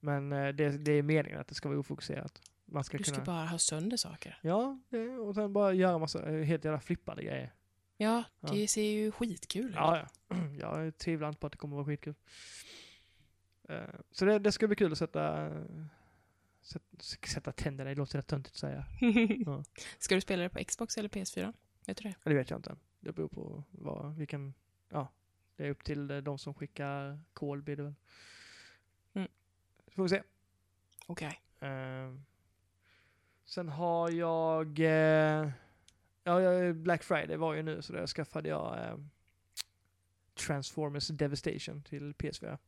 Men 0.00 0.32
eh, 0.32 0.48
det, 0.48 0.70
det 0.70 0.92
är 0.92 1.02
meningen 1.02 1.40
att 1.40 1.48
det 1.48 1.54
ska 1.54 1.68
vara 1.68 1.78
ofokuserat. 1.78 2.42
Man 2.64 2.84
ska 2.84 2.98
Du 2.98 3.04
ska 3.04 3.14
kunna... 3.14 3.24
bara 3.24 3.46
ha 3.46 3.58
sönder 3.58 3.96
saker. 3.96 4.38
Ja, 4.42 4.80
det, 4.88 5.08
och 5.08 5.34
sen 5.34 5.52
bara 5.52 5.72
göra 5.72 5.98
massa 5.98 6.30
eh, 6.30 6.44
helt 6.44 6.64
jävla 6.64 6.80
flippade 6.80 7.22
grejer. 7.22 7.52
Ja, 8.00 8.24
Ja. 8.40 8.48
det 8.52 8.68
ser 8.68 8.82
ju 8.82 9.10
skitkul 9.12 9.68
ut. 9.68 9.74
Ja, 9.74 10.06
ja. 10.28 10.36
Jag 10.60 10.98
tvivlar 10.98 11.28
inte 11.28 11.40
på 11.40 11.46
att 11.46 11.52
det 11.52 11.58
kommer 11.58 11.74
att 11.76 11.86
vara 11.86 11.86
skitkul. 11.96 12.14
Eh, 13.68 13.82
Så 14.10 14.24
det, 14.24 14.38
det 14.38 14.52
ska 14.52 14.66
bli 14.66 14.76
kul 14.76 14.92
att 14.92 14.98
sätta, 14.98 15.50
sätta, 16.62 16.86
sätta 17.26 17.52
tänderna 17.52 17.90
i, 17.90 17.94
det 17.94 17.98
låter 17.98 18.18
rätt 18.18 18.26
töntigt 18.26 18.54
att 18.54 18.60
säga. 18.60 18.84
Ja. 19.46 19.64
Ska 19.98 20.14
du 20.14 20.20
spela 20.20 20.42
det 20.42 20.48
på 20.48 20.64
Xbox 20.64 20.98
eller 20.98 21.08
PS4? 21.08 21.52
Vet 21.86 21.96
du 21.96 22.08
det? 22.08 22.14
Det 22.24 22.34
vet 22.34 22.50
jag 22.50 22.58
inte 22.58 22.70
än. 22.70 22.78
Det 23.00 23.12
beror 23.12 23.28
på 23.28 23.64
vad, 23.70 24.14
vilken, 24.16 24.54
ja, 24.88 25.08
det 25.56 25.66
är 25.66 25.70
upp 25.70 25.84
till 25.84 26.10
eh, 26.10 26.16
de 26.18 26.38
som 26.38 26.54
skickar 26.54 27.20
kol 27.32 27.62
blir 27.62 27.76
det 27.76 27.82
väl. 27.82 27.94
Mm. 29.14 29.28
Så 29.86 29.90
får 29.92 30.02
vi 30.02 30.08
se. 30.08 30.22
Okej. 31.06 31.40
Eh, 31.60 32.14
sen 33.44 33.68
har 33.68 34.10
jag, 34.10 34.80
ja, 36.30 36.72
Black 36.72 37.02
Friday 37.02 37.36
var 37.36 37.54
ju 37.54 37.62
nu 37.62 37.82
så 37.82 37.92
där 37.92 38.06
skaffade 38.06 38.48
jag 38.48 38.78
eh, 38.78 38.98
Transformers 40.34 41.08
Devastation 41.08 41.82
till 41.82 42.12
PS4. 42.12 42.58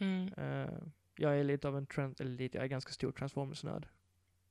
Mm. 0.00 0.32
Eh, 0.36 0.74
jag 1.16 1.40
är 1.40 1.44
lite 1.44 1.68
av 1.68 1.76
en, 1.76 1.86
trans- 1.86 2.20
eller 2.20 2.30
lite, 2.30 2.58
jag 2.58 2.64
är 2.64 2.68
ganska 2.68 2.92
stor 2.92 3.12
Transformers-nörd. 3.12 3.88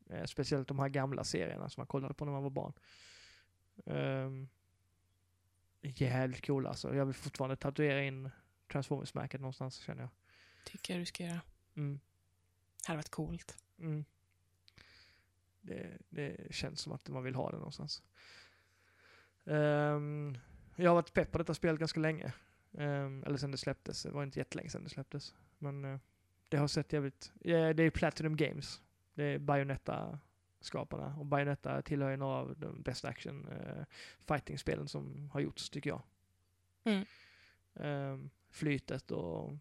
Eh, 0.09 0.25
speciellt 0.25 0.67
de 0.67 0.79
här 0.79 0.89
gamla 0.89 1.23
serierna 1.23 1.69
som 1.69 1.81
man 1.81 1.87
kollade 1.87 2.13
på 2.13 2.25
när 2.25 2.31
man 2.31 2.43
var 2.43 2.49
barn. 2.49 2.73
Um, 3.85 4.49
jävligt 5.81 6.45
coola 6.45 6.69
alltså. 6.69 6.95
Jag 6.95 7.05
vill 7.05 7.15
fortfarande 7.15 7.55
tatuera 7.55 8.03
in 8.03 8.29
Transformers-märket 8.71 9.41
någonstans 9.41 9.75
känner 9.75 10.01
jag. 10.01 10.09
Tycker 10.65 10.93
jag 10.93 11.01
du 11.01 11.05
ska 11.05 11.23
göra. 11.23 11.41
Mm. 11.75 11.99
Hade 12.87 12.97
varit 12.97 13.09
coolt. 13.09 13.63
Mm. 13.79 14.05
Det, 15.61 15.97
det 16.09 16.53
känns 16.53 16.81
som 16.81 16.93
att 16.93 17.09
man 17.09 17.23
vill 17.23 17.35
ha 17.35 17.51
det 17.51 17.57
någonstans. 17.57 18.03
Ehm, 19.45 20.37
jag 20.75 20.89
har 20.89 20.95
varit 20.95 21.13
pepp 21.13 21.31
på 21.31 21.37
detta 21.37 21.53
spelet 21.53 21.79
ganska 21.79 21.99
länge. 21.99 22.33
Ehm, 22.77 23.23
eller 23.23 23.37
sen 23.37 23.51
det 23.51 23.57
släpptes. 23.57 24.03
Det 24.03 24.11
var 24.11 24.23
inte 24.23 24.39
jättelänge 24.39 24.69
sedan 24.69 24.83
det 24.83 24.89
släpptes. 24.89 25.35
Men 25.57 25.85
eh, 25.85 25.99
det 26.49 26.57
har 26.57 26.67
sett 26.67 26.93
jävligt... 26.93 27.31
Ja, 27.39 27.73
det 27.73 27.83
är 27.83 27.89
Platinum 27.89 28.35
Games. 28.35 28.81
Det 29.13 29.23
är 29.23 29.39
Bayonetta-skaparna. 29.39 31.15
Och 31.19 31.25
Bayonetta 31.25 31.81
tillhör 31.81 32.11
ju 32.11 32.17
några 32.17 32.35
av 32.35 32.55
de 32.57 32.81
bästa 32.81 33.07
action 33.07 33.47
uh, 33.47 33.83
fighting-spelen 34.19 34.87
som 34.87 35.29
har 35.33 35.39
gjorts, 35.39 35.69
tycker 35.69 35.89
jag. 35.89 36.01
Mm. 36.83 37.05
Ehm, 37.75 38.29
flytet 38.49 39.11
och... 39.11 39.53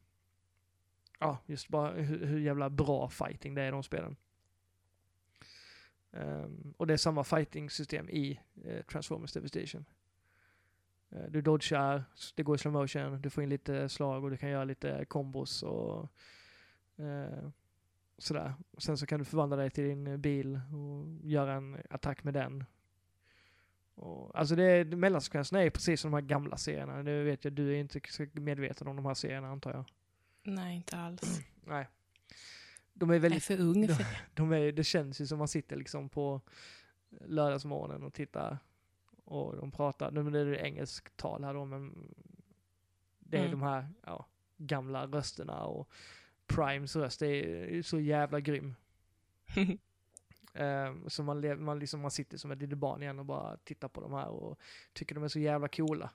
Ja, 1.18 1.38
just 1.46 1.68
bara 1.68 1.92
hur, 1.92 2.26
hur 2.26 2.40
jävla 2.40 2.70
bra 2.70 3.08
fighting 3.08 3.54
det 3.54 3.62
är 3.62 3.68
i 3.68 3.70
de 3.70 3.82
spelen. 3.82 4.16
Ehm, 6.12 6.75
och 6.77 6.87
det 6.87 6.92
är 6.92 6.96
samma 6.96 7.25
fighting-system 7.25 8.09
i 8.11 8.40
eh, 8.64 8.83
Transformers 8.83 9.33
Devastation. 9.33 9.85
Eh, 11.11 11.25
du 11.31 11.40
dodgar, 11.42 12.05
det 12.35 12.42
går 12.42 12.55
i 12.55 12.59
slow 12.59 12.73
motion, 12.75 13.20
du 13.23 13.31
får 13.31 13.42
in 13.42 13.49
lite 13.49 13.88
slag 13.88 14.25
och 14.25 14.31
du 14.31 14.37
kan 14.37 14.51
göra 14.51 14.64
lite 14.64 15.05
kombos 15.05 15.62
och 15.62 16.09
eh, 16.96 17.49
sådär. 18.18 18.55
Och 18.70 18.83
sen 18.83 18.99
så 18.99 19.07
kan 19.07 19.18
du 19.18 19.25
förvandla 19.25 19.57
dig 19.57 19.70
till 19.70 19.85
din 19.85 20.20
bil 20.20 20.61
och 20.73 21.27
göra 21.31 21.55
en 21.55 21.77
attack 21.90 22.25
med 22.25 22.35
den. 22.35 22.64
Och, 23.94 24.38
alltså 24.38 24.57
det, 24.57 24.62
är- 24.64 24.85
mellansekvenserna 24.85 25.62
är 25.62 25.70
precis 25.70 26.01
som 26.01 26.11
de 26.11 26.14
här 26.14 26.29
gamla 26.29 26.57
serierna. 26.57 27.03
Nu 27.03 27.25
vet 27.25 27.44
jag, 27.44 27.53
du 27.53 27.70
är 27.75 27.79
inte 27.81 28.01
medveten 28.33 28.88
om 28.88 28.96
de 28.96 29.07
här 29.07 29.14
serierna 29.14 29.49
antar 29.49 29.73
jag. 29.73 29.85
Nej, 30.42 30.77
inte 30.77 30.96
alls. 30.99 31.40
Nej. 31.64 31.88
De 33.00 33.10
är 33.10 33.14
Jag 33.14 33.16
är 33.16 33.20
väldigt 33.20 33.44
för 33.44 33.60
ung 33.60 33.88
för 33.88 34.02
det. 34.02 34.18
de 34.34 34.52
är, 34.52 34.72
det 34.72 34.84
känns 34.84 35.20
ju 35.20 35.26
som 35.26 35.38
man 35.38 35.48
sitter 35.48 35.76
liksom 35.76 36.08
på 36.08 36.40
lördagsmorgonen 37.20 38.02
och 38.02 38.14
tittar 38.14 38.58
och 39.24 39.56
de 39.56 39.70
pratar, 39.70 40.10
nu 40.10 40.40
är 40.40 40.44
det 40.46 40.56
engelskt 40.56 41.16
tal 41.16 41.44
här 41.44 41.54
då 41.54 41.64
men 41.64 42.14
det 43.18 43.36
är 43.36 43.40
Mm. 43.40 43.50
de 43.50 43.62
här 43.62 43.88
ja, 44.06 44.26
gamla 44.56 45.06
rösterna 45.06 45.62
och 45.64 45.90
Primes 46.46 46.96
röst 46.96 47.22
är 47.22 47.82
så 47.82 48.00
jävla 48.00 48.40
grym. 48.40 48.74
Ehm, 50.54 51.10
så 51.10 51.22
man, 51.22 51.64
man, 51.64 51.78
liksom, 51.78 52.00
man 52.00 52.10
sitter 52.10 52.38
som 52.38 52.50
ett 52.50 52.58
litet 52.58 52.78
barn 52.78 53.02
igen 53.02 53.18
och 53.18 53.24
bara 53.26 53.56
tittar 53.56 53.88
på 53.88 54.00
de 54.00 54.12
här 54.12 54.28
och 54.28 54.58
tycker 54.92 55.14
de 55.14 55.24
är 55.24 55.28
så 55.28 55.38
jävla 55.38 55.68
coola. 55.68 56.10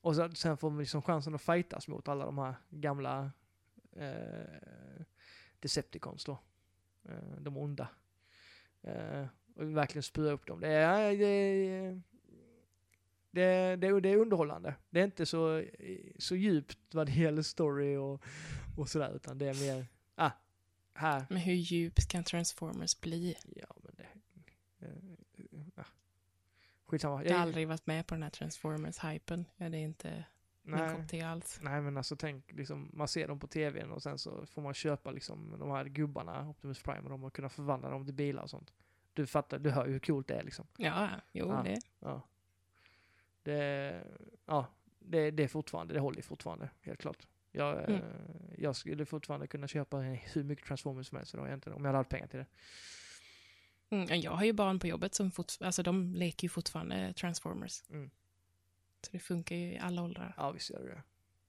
Och 0.00 0.16
så, 0.16 0.30
sen 0.30 0.56
får 0.56 0.70
man 0.70 0.78
liksom 0.78 1.02
chansen 1.02 1.34
att 1.34 1.42
fightas 1.42 1.88
mot 1.88 2.08
alla 2.08 2.24
de 2.24 2.38
här 2.38 2.54
gamla 2.70 3.30
eh, 3.96 5.02
Decepticons 5.62 6.24
då. 6.24 6.38
Eh, 7.08 7.36
de 7.40 7.56
onda. 7.56 7.88
Eh, 8.82 9.26
och 9.56 9.76
verkligen 9.76 10.02
spöa 10.02 10.32
upp 10.32 10.46
dem. 10.46 10.60
Det 10.60 10.68
är, 10.68 11.16
det, 11.16 11.24
är- 11.26 12.02
det, 13.30 13.42
är- 13.42 13.76
det, 13.76 13.86
är- 13.86 14.00
det 14.00 14.08
är 14.08 14.16
underhållande. 14.16 14.74
Det 14.90 15.00
är 15.00 15.04
inte 15.04 15.26
så, 15.26 15.64
så 16.18 16.36
djupt 16.36 16.94
vad 16.94 17.06
det 17.06 17.12
gäller 17.12 17.42
story 17.42 17.96
och, 17.96 18.22
och 18.76 18.88
sådär, 18.88 19.12
utan 19.16 19.38
det 19.38 19.46
är 19.46 19.54
mer, 19.54 19.86
ah, 20.14 20.30
här. 20.94 21.26
Men 21.28 21.38
hur 21.38 21.54
djupt 21.54 22.08
kan 22.08 22.24
Transformers 22.24 23.00
bli? 23.00 23.36
Ja, 23.56 23.76
men 23.82 23.94
det... 23.96 24.06
Eh, 24.86 24.92
ah. 25.74 25.84
Skitsamma. 26.86 27.24
Jag 27.24 27.32
har 27.34 27.42
aldrig 27.42 27.68
varit 27.68 27.86
med 27.86 28.06
på 28.06 28.14
den 28.14 28.22
här 28.22 28.30
Transformers-hypen. 28.30 29.44
Ja, 29.56 29.68
det 29.68 29.78
är 29.78 29.84
inte 30.64 30.76
min 30.76 30.86
nej, 30.86 30.96
kopp 30.96 31.08
te 31.08 31.20
alls. 31.22 31.58
nej, 31.62 31.80
men 31.80 31.96
alltså 31.96 32.16
tänk, 32.16 32.52
liksom, 32.52 32.90
man 32.92 33.08
ser 33.08 33.28
dem 33.28 33.38
på 33.38 33.46
tvn 33.46 33.90
och 33.90 34.02
sen 34.02 34.18
så 34.18 34.46
får 34.46 34.62
man 34.62 34.74
köpa 34.74 35.10
liksom 35.10 35.56
de 35.58 35.70
här 35.70 35.84
gubbarna, 35.84 36.48
Optimus 36.48 36.82
Prime 36.82 37.00
och 37.00 37.10
dem 37.10 37.24
och 37.24 37.32
kunna 37.34 37.48
förvandla 37.48 37.90
dem 37.90 38.04
till 38.04 38.14
bilar 38.14 38.42
och 38.42 38.50
sånt. 38.50 38.72
Du 39.12 39.26
fattar, 39.26 39.58
du 39.58 39.70
hör 39.70 39.86
ju 39.86 39.92
hur 39.92 39.98
coolt 40.00 40.28
det 40.28 40.34
är 40.34 40.42
liksom. 40.42 40.66
Ja, 40.76 41.08
jo, 41.32 41.48
Ja. 41.48 41.62
det. 41.64 41.80
Ja. 42.00 42.22
Det, 43.42 44.04
ja, 44.46 44.66
det, 44.98 45.30
det 45.30 45.42
är 45.42 45.48
fortfarande, 45.48 45.94
det 45.94 46.00
håller 46.00 46.22
fortfarande, 46.22 46.70
helt 46.80 47.00
klart. 47.00 47.26
Jag, 47.52 47.78
Mm. 47.78 47.94
eh, 47.94 48.02
jag 48.58 48.76
skulle 48.76 49.06
fortfarande 49.06 49.46
kunna 49.46 49.68
köpa 49.68 49.96
hur 49.96 50.44
mycket 50.44 50.66
Transformers 50.66 51.06
som 51.08 51.16
helst 51.16 51.34
idag 51.34 51.46
egentligen, 51.46 51.76
om 51.76 51.82
jag 51.84 51.88
hade 51.88 51.98
haft 51.98 52.10
pengar 52.10 52.26
till 52.26 52.38
det. 52.38 52.46
Mm, 53.90 54.06
ja, 54.08 54.14
jag 54.16 54.30
har 54.32 54.44
ju 54.44 54.52
barn 54.52 54.78
på 54.78 54.86
jobbet 54.86 55.14
som 55.14 55.30
fort, 55.30 55.52
alltså 55.60 55.82
de 55.82 56.14
leker 56.14 56.44
ju 56.44 56.48
fortfarande 56.48 57.12
Transformers. 57.12 57.82
Mm. 57.90 58.10
Så 59.02 59.08
det 59.12 59.18
funkar 59.18 59.56
ju 59.56 59.72
i 59.72 59.78
alla 59.78 60.02
åldrar. 60.02 60.34
Ja, 60.36 60.50
visst 60.50 60.70
gör 60.70 60.78
det 60.80 60.88
det. 60.88 61.02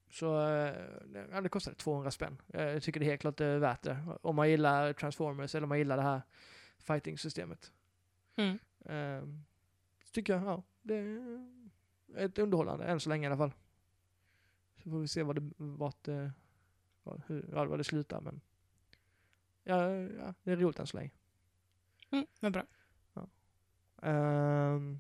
Så, 0.09 0.39
eh, 0.41 0.73
det- 1.05 1.27
ja, 1.31 1.41
det 1.41 1.49
kostade 1.49 1.75
200 1.75 2.11
spänn. 2.11 2.41
Eh, 2.53 2.63
Jag 2.63 2.83
tycker 2.83 2.99
det 2.99 3.05
är 3.05 3.09
helt 3.09 3.21
klart 3.21 3.41
eh, 3.41 3.47
värt 3.57 3.81
det. 3.81 3.97
Om 4.21 4.35
man 4.35 4.49
gillar 4.49 4.93
Transformers 4.93 5.55
eller 5.55 5.63
om 5.65 5.69
man 5.69 5.77
gillar 5.77 5.97
det 5.97 6.03
här 6.03 6.21
fighting-systemet. 6.79 7.71
Mm. 8.35 8.59
Så 10.03 10.11
tycker 10.11 10.33
jag, 10.33 10.43
ja, 10.43 10.63
det 10.81 10.95
är 10.95 11.47
ett 12.15 12.37
underhållande, 12.39 12.85
än 12.85 12.99
så 12.99 13.09
länge 13.09 13.23
i 13.23 13.27
alla 13.27 13.37
fall. 13.37 13.53
Så 14.83 14.89
får 14.89 14.99
vi 14.99 15.07
se 15.07 15.23
vad 15.23 15.35
det, 15.35 15.51
vart, 15.57 16.07
eh, 16.07 16.29
vad, 17.03 17.21
hur, 17.27 17.49
ja, 17.51 17.65
vad 17.65 17.79
det 17.79 17.83
slutar 17.83 18.21
men 18.21 18.41
ja, 19.63 19.89
ja, 19.95 20.33
det 20.43 20.51
är 20.51 20.55
roligt 20.55 20.79
än 20.79 20.87
så 20.87 20.97
länge. 20.97 21.11
Mm, 22.11 22.25
men 22.39 22.51
bra. 22.51 22.63
Ehm, 24.01 24.99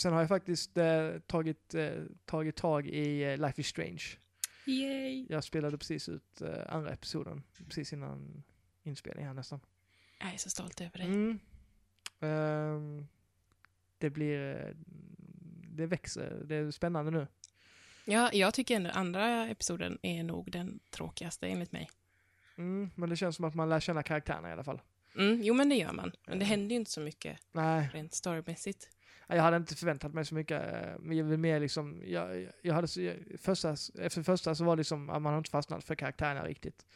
sen 0.00 0.12
har 0.12 0.20
jag 0.20 0.28
faktiskt 0.28 0.76
eh, 0.76 1.18
tagit, 1.26 1.74
eh, 1.74 2.02
tagit 2.24 2.56
tag 2.56 2.86
i 2.86 3.22
eh, 3.22 3.36
Life 3.36 3.60
is 3.60 3.66
Strange. 3.66 4.02
Yay! 4.66 5.26
Jag 5.28 5.44
spelade 5.44 5.78
precis 5.78 6.08
ut 6.08 6.40
eh, 6.40 6.74
andra 6.74 6.90
episoden, 6.90 7.42
precis 7.68 7.92
innan 7.92 8.42
inspelning 8.82 9.26
här 9.26 9.34
nästan. 9.34 9.60
Jag 10.20 10.34
är 10.34 10.36
så 10.36 10.50
stolt 10.50 10.80
över 10.80 10.98
dig. 10.98 11.06
Mm. 11.06 11.38
Ehm, 12.20 13.06
det 13.98 14.10
blir, 14.10 14.56
eh, 14.56 14.74
det 15.76 15.86
växer, 15.86 16.42
det 16.44 16.54
är 16.54 16.70
spännande 16.70 17.10
nu. 17.10 17.26
Ja, 18.04 18.30
jag 18.32 18.54
tycker 18.54 18.76
ändå 18.76 18.90
andra 18.90 19.48
episoden 19.48 19.98
är 20.02 20.22
nog 20.22 20.50
den 20.50 20.80
tråkigaste 20.90 21.46
enligt 21.46 21.72
mig. 21.72 21.90
Mm, 22.56 22.90
men 22.94 23.10
det 23.10 23.16
känns 23.16 23.36
som 23.36 23.44
att 23.44 23.54
man 23.54 23.68
lär 23.68 23.80
känna 23.80 24.02
karaktärerna 24.02 24.48
i 24.48 24.52
alla 24.52 24.64
fall. 24.64 24.80
Mm, 25.16 25.42
jo, 25.42 25.54
men 25.54 25.68
det 25.68 25.74
gör 25.74 25.92
man. 25.92 26.12
Men 26.26 26.38
det 26.38 26.44
händer 26.44 26.70
ju 26.70 26.76
inte 26.76 26.90
så 26.90 27.00
mycket 27.00 27.38
Nej, 27.52 27.90
rent 27.92 28.14
storymässigt. 28.14 28.88
Jag 29.36 29.42
hade 29.42 29.56
inte 29.56 29.74
förväntat 29.76 30.14
mig 30.14 30.24
så 30.24 30.34
mycket. 30.34 30.72
eh, 30.74 30.92
Men 30.98 31.16
jag 31.16 31.24
vill 31.24 31.38
mer 31.38 31.60
liksom, 31.60 32.02
jag, 32.06 32.48
jag 32.62 32.74
hade 32.74 32.88
första, 33.38 33.70
efter 33.98 34.22
första 34.22 34.54
så 34.54 34.64
var 34.64 34.76
det 34.76 34.80
liksom, 34.80 35.10
att 35.10 35.22
man 35.22 35.32
har 35.32 35.38
inte 35.38 35.50
fastnat 35.50 35.84
för 35.84 35.94
karaktärerna 35.94 36.44
riktigt. 36.46 36.86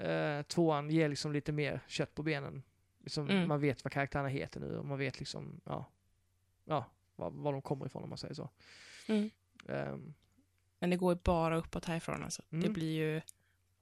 Uh, 0.00 0.42
tvåan 0.42 0.90
ger 0.90 1.08
liksom 1.08 1.32
lite 1.32 1.52
mer 1.52 1.80
kött 1.88 2.14
på 2.14 2.22
benen. 2.22 2.62
Liksom, 2.98 3.28
Mm. 3.30 3.48
Man 3.48 3.60
vet 3.60 3.84
vad 3.84 3.92
karaktärerna 3.92 4.28
heter 4.28 4.60
nu 4.60 4.76
och 4.78 4.84
man 4.86 4.98
vet 4.98 5.18
liksom, 5.18 5.60
ja, 5.64 5.90
ja 6.64 6.84
var, 7.16 7.30
var 7.30 7.52
de 7.52 7.62
kommer 7.62 7.86
ifrån 7.86 8.02
om 8.02 8.08
man 8.08 8.18
säger 8.18 8.34
så. 8.34 8.50
Mm. 9.08 9.30
Ehm, 9.68 10.14
Men 10.78 10.90
det 10.90 10.96
går 10.96 11.14
ju 11.14 11.20
bara 11.24 11.56
uppåt 11.56 11.84
härifrån 11.84 12.22
alltså. 12.22 12.42
Det 12.50 12.56
Mm. 12.56 12.72
blir 12.72 12.96
ju 12.96 13.20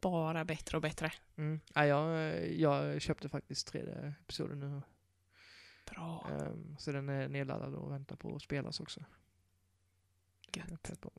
bara 0.00 0.44
bättre 0.44 0.76
och 0.76 0.82
bättre. 0.82 1.12
mm. 1.36 1.60
ja, 1.74 1.86
jag, 1.86 2.48
jag 2.52 3.02
köpte 3.02 3.28
faktiskt 3.28 3.66
tredje 3.66 4.14
episoden 4.20 4.60
nu. 4.60 4.82
Bra. 5.84 6.26
Ehm, 6.30 6.76
så 6.78 6.92
den 6.92 7.08
är 7.08 7.28
nedladdad 7.28 7.74
och 7.74 7.92
väntar 7.92 8.16
på 8.16 8.36
att 8.36 8.42
spelas 8.42 8.80
också. 8.80 9.04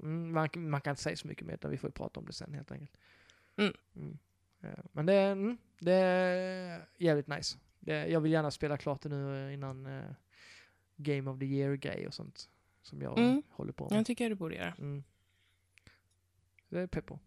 Mm, 0.01 0.31
man, 0.33 0.49
man 0.55 0.81
kan 0.81 0.91
inte 0.91 1.01
säga 1.01 1.15
så 1.17 1.27
mycket 1.27 1.47
mer, 1.47 1.53
utan 1.53 1.71
vi 1.71 1.77
får 1.77 1.89
prata 1.89 2.19
om 2.19 2.25
det 2.25 2.33
sen 2.33 2.53
helt 2.53 2.71
enkelt. 2.71 2.97
Mm. 3.55 4.17
Eh, 4.61 4.69
Men 4.91 5.05
det, 5.05 5.13
är- 5.13 5.31
mm, 5.31 5.57
det 5.79 5.93
är 5.93 6.87
jävligt 6.97 7.27
nice. 7.27 7.57
Det, 7.79 8.07
jag 8.07 8.21
vill 8.21 8.31
gärna 8.31 8.51
spela 8.51 8.77
klart 8.77 9.01
det 9.01 9.09
nu 9.09 9.47
eh, 9.47 9.53
innan 9.53 9.85
eh, 9.85 10.11
Game 10.95 11.29
of 11.31 11.39
the 11.39 11.45
Year-grej 11.45 12.07
och 12.07 12.13
sånt. 12.13 12.49
Som 12.81 13.01
jag 13.01 13.17
Mm. 13.19 13.43
håller 13.49 13.73
på 13.73 13.89
med. 13.89 13.99
Jag 13.99 14.05
tycker 14.05 14.29
du 14.29 14.35
borde 14.35 14.55
göra. 14.55 14.73
Mm. 14.79 15.03
Det 16.69 16.79
är 16.79 16.87
pepp 16.87 17.05
på. 17.05 17.19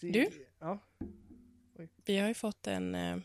Du? 0.00 0.46
Ja. 0.58 0.78
Vi 2.04 2.18
har 2.18 2.28
ju 2.28 2.34
fått 2.34 2.66
en... 2.66 2.94
eh, 2.94 3.18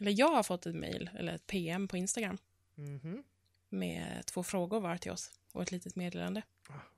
Eller 0.00 0.12
jag 0.18 0.28
har 0.32 0.42
fått 0.42 0.66
ett 0.66 0.74
mail, 0.74 1.10
eller 1.18 1.34
ett 1.34 1.46
PM 1.46 1.88
på 1.88 1.96
Instagram 1.96 2.38
Mhm. 2.74 3.24
med 3.68 4.22
två 4.26 4.42
frågor 4.42 4.80
var 4.80 4.96
till 4.96 5.10
oss 5.12 5.30
och 5.52 5.62
ett 5.62 5.70
litet 5.72 5.96
meddelande. 5.96 6.42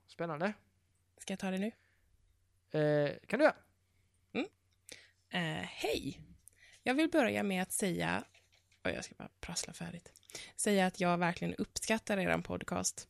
Spännande. 0.06 0.52
Ska 1.18 1.32
jag 1.32 1.38
ta 1.38 1.50
det 1.50 1.58
nu? 1.58 1.72
Eh, 2.80 3.12
kan 3.26 3.38
du 3.38 3.44
göra? 3.44 3.56
Eh, 5.30 5.40
Hej! 5.64 6.20
Jag 6.82 6.94
vill 6.94 7.10
börja 7.10 7.42
med 7.42 7.62
att 7.62 7.72
säga... 7.72 8.24
Oj, 8.84 8.92
jag 8.92 9.04
ska 9.04 9.14
bara 9.14 9.28
prassla 9.40 9.72
färdigt. 9.72 10.12
Säga 10.56 10.86
att 10.86 11.00
jag 11.00 11.18
verkligen 11.18 11.54
uppskattar 11.54 12.18
er 12.18 12.38
podcast. 12.38 13.08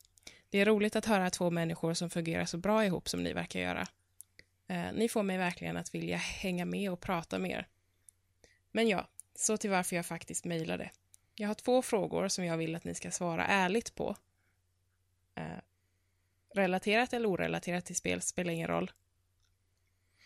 Det 0.49 0.57
är 0.59 0.65
roligt 0.65 0.95
att 0.95 1.05
höra 1.05 1.29
två 1.29 1.49
människor 1.51 1.93
som 1.93 2.09
fungerar 2.09 2.45
så 2.45 2.57
bra 2.57 2.85
ihop 2.85 3.09
som 3.09 3.23
ni 3.23 3.33
verkar 3.33 3.59
göra. 3.59 3.87
Eh, 4.67 4.91
ni 4.93 5.09
får 5.09 5.23
mig 5.23 5.37
verkligen 5.37 5.77
att 5.77 5.95
vilja 5.95 6.17
hänga 6.17 6.65
med 6.65 6.91
och 6.91 6.99
prata 7.01 7.39
mer. 7.39 7.67
Men 8.71 8.87
ja, 8.87 9.09
så 9.39 9.57
till 9.57 9.69
varför 9.69 9.95
jag 9.95 10.05
faktiskt 10.05 10.45
mejlade. 10.45 10.91
Jag 11.35 11.47
har 11.47 11.55
två 11.55 11.81
frågor 11.81 12.27
som 12.27 12.45
jag 12.45 12.57
vill 12.57 12.75
att 12.75 12.83
ni 12.83 12.95
ska 12.95 13.11
svara 13.11 13.45
ärligt 13.45 13.95
på. 13.95 14.15
Eh, 15.35 15.59
relaterat 16.53 17.13
eller 17.13 17.29
orelaterat 17.29 17.85
till 17.85 17.95
spel 17.95 18.21
spelar 18.21 18.53
ingen 18.53 18.67
roll. 18.67 18.91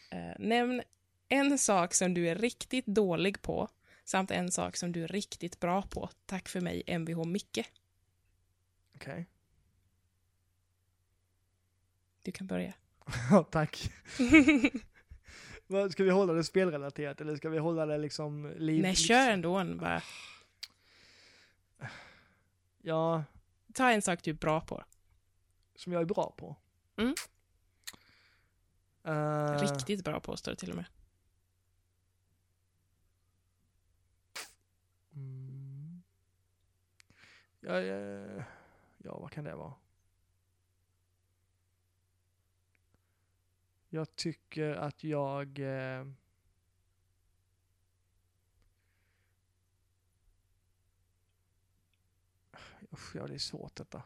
Eh, 0.09 0.33
nämn 0.39 0.81
en 1.29 1.57
sak 1.57 1.93
som 1.93 2.13
du 2.13 2.29
är 2.29 2.35
riktigt 2.35 2.85
dålig 2.85 3.41
på 3.41 3.69
samt 4.03 4.31
en 4.31 4.51
sak 4.51 4.77
som 4.77 4.91
du 4.91 5.03
är 5.03 5.07
riktigt 5.07 5.59
bra 5.59 5.81
på. 5.81 6.09
Tack 6.25 6.49
för 6.49 6.61
mig, 6.61 6.83
Mvh 6.87 7.25
Micke. 7.25 7.71
Okej. 8.95 9.29
Du 12.21 12.31
kan 12.31 12.47
börja. 12.47 12.73
Ja, 13.31 13.43
tack. 13.43 13.91
Ska 15.91 16.03
vi 16.03 16.09
hålla 16.09 16.33
det 16.33 16.43
spelrelaterat 16.43 17.21
eller 17.21 17.35
ska 17.35 17.49
vi 17.49 17.57
hålla 17.57 17.85
det 17.85 17.97
liksom 17.97 18.53
liv? 18.57 18.81
Nej, 18.81 18.95
kör 18.95 19.29
ändå. 19.29 19.55
en 19.55 19.77
Bara. 19.77 20.01
Ja, 22.85 23.23
Ta 23.73 23.91
en 23.91 24.01
sak 24.01 24.23
du 24.23 24.31
är 24.31 24.35
bra 24.35 24.61
på. 24.61 24.83
som 25.75 25.93
jag 25.93 26.01
är 26.01 26.05
bra 26.05 26.33
på. 26.37 26.55
Mm. 26.97 27.13
Eh, 29.03 29.59
Riktigt 29.61 30.03
bra 30.03 30.19
på, 30.19 30.37
står 30.37 30.51
det 30.51 30.57
till 30.57 30.69
och 30.69 30.75
med. 30.75 30.85
Mm. 35.15 36.01
Ja, 37.59 37.79
ja, 37.81 38.25
ja, 38.97 39.17
vad 39.19 39.31
kan 39.31 39.43
det 39.43 39.55
vara? 39.55 39.73
Jag 43.93 44.15
tycker 44.15 44.69
att 44.75 45.03
jag... 45.03 45.59
Eh, 45.59 46.05
usch, 52.93 53.15
ja, 53.15 53.27
det 53.27 53.33
är 53.33 53.37
svårt 53.37 53.75
detta. 53.75 54.03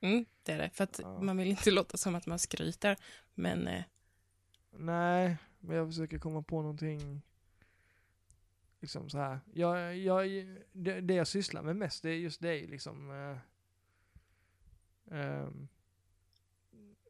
Mm, 0.00 0.24
det 0.42 0.52
är 0.52 0.58
det. 0.58 0.70
För 0.70 0.84
att 0.84 0.98
Ja. 0.98 1.20
man 1.22 1.36
vill 1.36 1.48
inte 1.48 1.70
låta 1.70 1.96
som 1.96 2.14
att 2.14 2.26
man 2.26 2.38
skryter. 2.38 2.96
Men 3.34 3.68
eh, 3.68 3.84
Nej, 4.70 5.36
men 5.60 5.76
jag 5.76 5.88
försöker 5.88 6.18
komma 6.18 6.42
på 6.42 6.62
någonting. 6.62 7.22
Liksom 8.80 9.10
så 9.10 9.18
här. 9.18 9.40
Jag, 9.54 9.96
jag, 9.98 10.26
det, 10.72 11.00
det 11.00 11.14
jag 11.14 11.26
sysslar 11.28 11.62
med 11.62 11.76
mest, 11.76 12.02
det 12.02 12.10
är 12.10 12.14
just 12.18 12.40
det 12.40 12.66
liksom. 12.66 13.10
Eh, 13.10 13.38
ehm, 15.18 15.68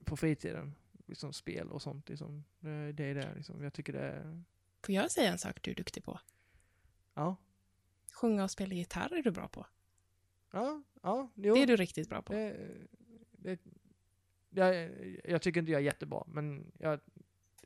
på 0.05 0.17
fritiden. 0.17 0.75
Liksom 1.13 1.33
spel 1.33 1.71
och 1.71 1.83
sånt. 1.83 2.09
Liksom. 2.09 2.45
Det, 2.61 2.93
det 2.93 3.05
är 3.05 3.15
det 3.15 3.35
liksom. 3.35 3.63
Jag 3.63 3.73
tycker 3.73 3.93
det 3.93 4.01
är, 4.01 4.43
får 4.83 4.95
jag 4.95 5.11
säga 5.11 5.33
en 5.33 5.39
sak 5.39 5.63
du 5.63 5.71
är 5.71 5.75
duktig 5.75 6.05
på? 6.05 6.21
ja. 7.15 7.37
Sjunga 8.13 8.45
och 8.45 8.51
spela 8.51 8.75
gitarr 8.75 9.13
är 9.13 9.23
du 9.23 9.31
bra 9.31 9.49
på. 9.49 9.67
Ja, 10.51 10.83
ja, 11.03 11.31
jo. 11.35 11.55
Det 11.55 11.63
är 11.63 11.67
du 11.67 11.77
riktigt 11.77 12.09
bra 12.09 12.23
på. 12.23 12.33
Det, 12.33 12.79
det, 13.33 13.61
jag, 14.51 14.91
jag 15.25 15.43
tycker 15.43 15.61
inte 15.61 15.73
jag 15.73 15.81
är 15.81 15.85
jättebra, 15.85 16.25
men 16.27 16.73
jag, 16.79 17.01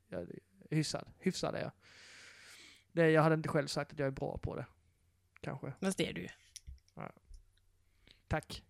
jag 0.09 0.28
hyfsad. 0.70 1.09
Hyfsad 1.18 1.55
är 1.55 1.61
jag. 1.61 1.72
Det, 2.92 3.11
jag 3.11 3.22
hade 3.22 3.34
inte 3.34 3.49
själv 3.49 3.66
sagt 3.66 3.92
att 3.92 3.99
jag 3.99 4.07
är 4.07 4.12
bra 4.12 4.38
på 4.38 4.57
det. 4.57 4.66
Kanske. 5.40 5.72
Fast 5.80 5.99
det 5.99 6.09
är 6.09 6.12
du 6.12 6.20
ju. 6.20 6.28
Tack. 8.28 8.64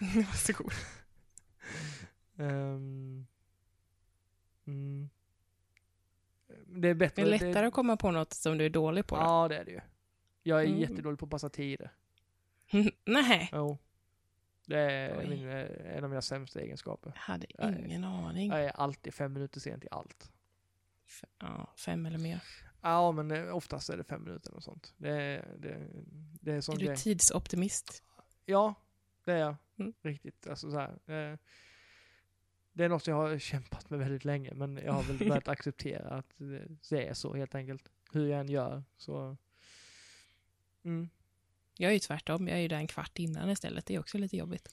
Varsågod. 0.16 0.72
Ehm, 2.36 3.26
mm. 4.66 5.10
Det 6.66 6.88
är 6.88 6.94
bättre. 6.94 7.22
Det 7.24 7.28
är 7.36 7.38
lättare 7.38 7.66
att 7.66 7.72
komma 7.74 7.96
på 7.96 8.10
något 8.10 8.32
som 8.32 8.58
du 8.58 8.66
är 8.66 8.70
dålig 8.70 9.06
på. 9.06 9.16
Då. 9.16 9.22
Ja, 9.22 9.48
det 9.48 9.58
är 9.58 9.64
det 9.64 9.70
ju. 9.70 9.80
Jag 10.42 10.62
är 10.62 10.66
Mm. 10.66 10.78
jättedålig 10.80 11.18
på 11.18 11.24
att 11.26 11.30
passa 11.30 11.48
tider. 11.48 11.90
Nej, 13.04 13.48
Jo. 13.52 13.78
Det 14.66 14.78
är 14.80 15.18
Oj. 15.18 15.28
min, 15.28 15.48
eh, 15.48 15.96
en 15.96 16.04
av 16.04 16.10
mina 16.10 16.22
sämsta 16.22 16.60
egenskaper. 16.60 17.12
jag 17.14 17.20
hade 17.22 17.46
Nej. 17.58 17.84
ingen 17.86 18.04
aning. 18.04 18.50
Jag 18.50 18.64
är 18.64 18.70
alltid 18.70 19.14
fem 19.14 19.32
minuter 19.32 19.60
sen 19.60 19.80
till 19.80 19.88
allt. 19.92 20.32
F- 21.06 21.24
Ja, 21.38 21.72
fem 21.78 22.06
eller 22.06 22.18
mer. 22.18 22.42
Ja, 22.82 23.12
men 23.12 23.30
eh, 23.30 23.56
oftast 23.56 23.90
är 23.90 23.96
det 23.96 24.04
fem 24.04 24.24
minuter 24.24 24.54
och 24.54 24.62
sånt. 24.62 24.94
Det, 24.96 25.08
är- 25.10 25.56
det, 25.58 25.88
det 26.40 26.52
är 26.52 26.60
sån 26.60 26.74
Är 26.74 26.78
du 26.78 26.86
grej. 26.86 26.96
tidsoptimist? 26.96 28.02
Ja, 28.44 28.74
det 29.24 29.32
är 29.32 29.36
jag. 29.38 29.56
Mm. 29.78 29.92
Riktigt. 30.02 30.46
Alltså 30.46 30.70
så 30.70 30.78
här. 30.78 31.38
Det 32.72 32.84
är 32.84 32.88
något 32.88 33.06
jag 33.06 33.14
har 33.14 33.38
kämpat 33.38 33.90
med 33.90 33.98
väldigt 33.98 34.24
länge, 34.24 34.54
men 34.54 34.76
jag 34.84 34.92
har 34.92 35.02
väl 35.02 35.18
börjat 35.28 35.48
acceptera 35.48 36.08
att 36.08 36.32
det- 36.36 36.68
det 36.90 37.06
är 37.08 37.14
så 37.14 37.34
helt 37.34 37.54
enkelt. 37.54 37.88
Hur 38.12 38.26
jag 38.28 38.40
än 38.40 38.48
gör 38.48 38.84
så... 38.96 39.36
Mm. 40.84 41.08
Jag 41.76 41.88
är 41.88 41.92
ju 41.92 41.98
tvärtom. 41.98 42.48
Jag 42.48 42.56
är 42.58 42.62
ju 42.62 42.68
där 42.68 42.76
en 42.76 42.86
kvart 42.86 43.18
innan 43.18 43.50
istället. 43.50 43.86
Det 43.86 43.94
är 43.94 43.98
också 44.00 44.18
lite 44.18 44.36
jobbigt. 44.36 44.68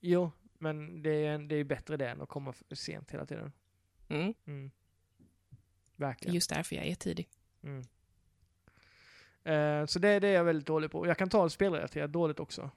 Jo, 0.00 0.30
men 0.58 1.02
det 1.02 1.10
är, 1.26 1.38
det 1.38 1.54
är 1.56 1.64
bättre 1.64 1.96
det 1.96 2.08
än 2.08 2.20
att 2.20 2.28
komma 2.28 2.54
sent 2.72 3.10
hela 3.10 3.26
tiden. 3.26 3.52
Mm. 4.08 4.34
Mm. 4.46 4.70
Det 5.96 6.04
Verkligen. 6.04 6.34
just 6.34 6.50
därför 6.50 6.76
jag 6.76 6.86
är 6.86 6.94
tidig. 6.94 7.28
Mm. 7.62 7.82
Eh, 9.44 9.86
så 9.86 9.98
det, 9.98 10.20
det 10.20 10.28
är 10.28 10.32
jag 10.34 10.44
väldigt 10.44 10.66
dålig 10.66 10.90
på. 10.90 11.06
Jag 11.06 11.18
kan 11.18 11.28
ta 11.30 11.44
det 11.44 11.50
spelrelaterat 11.50 12.12
dåligt 12.12 12.40
också. 12.40 12.70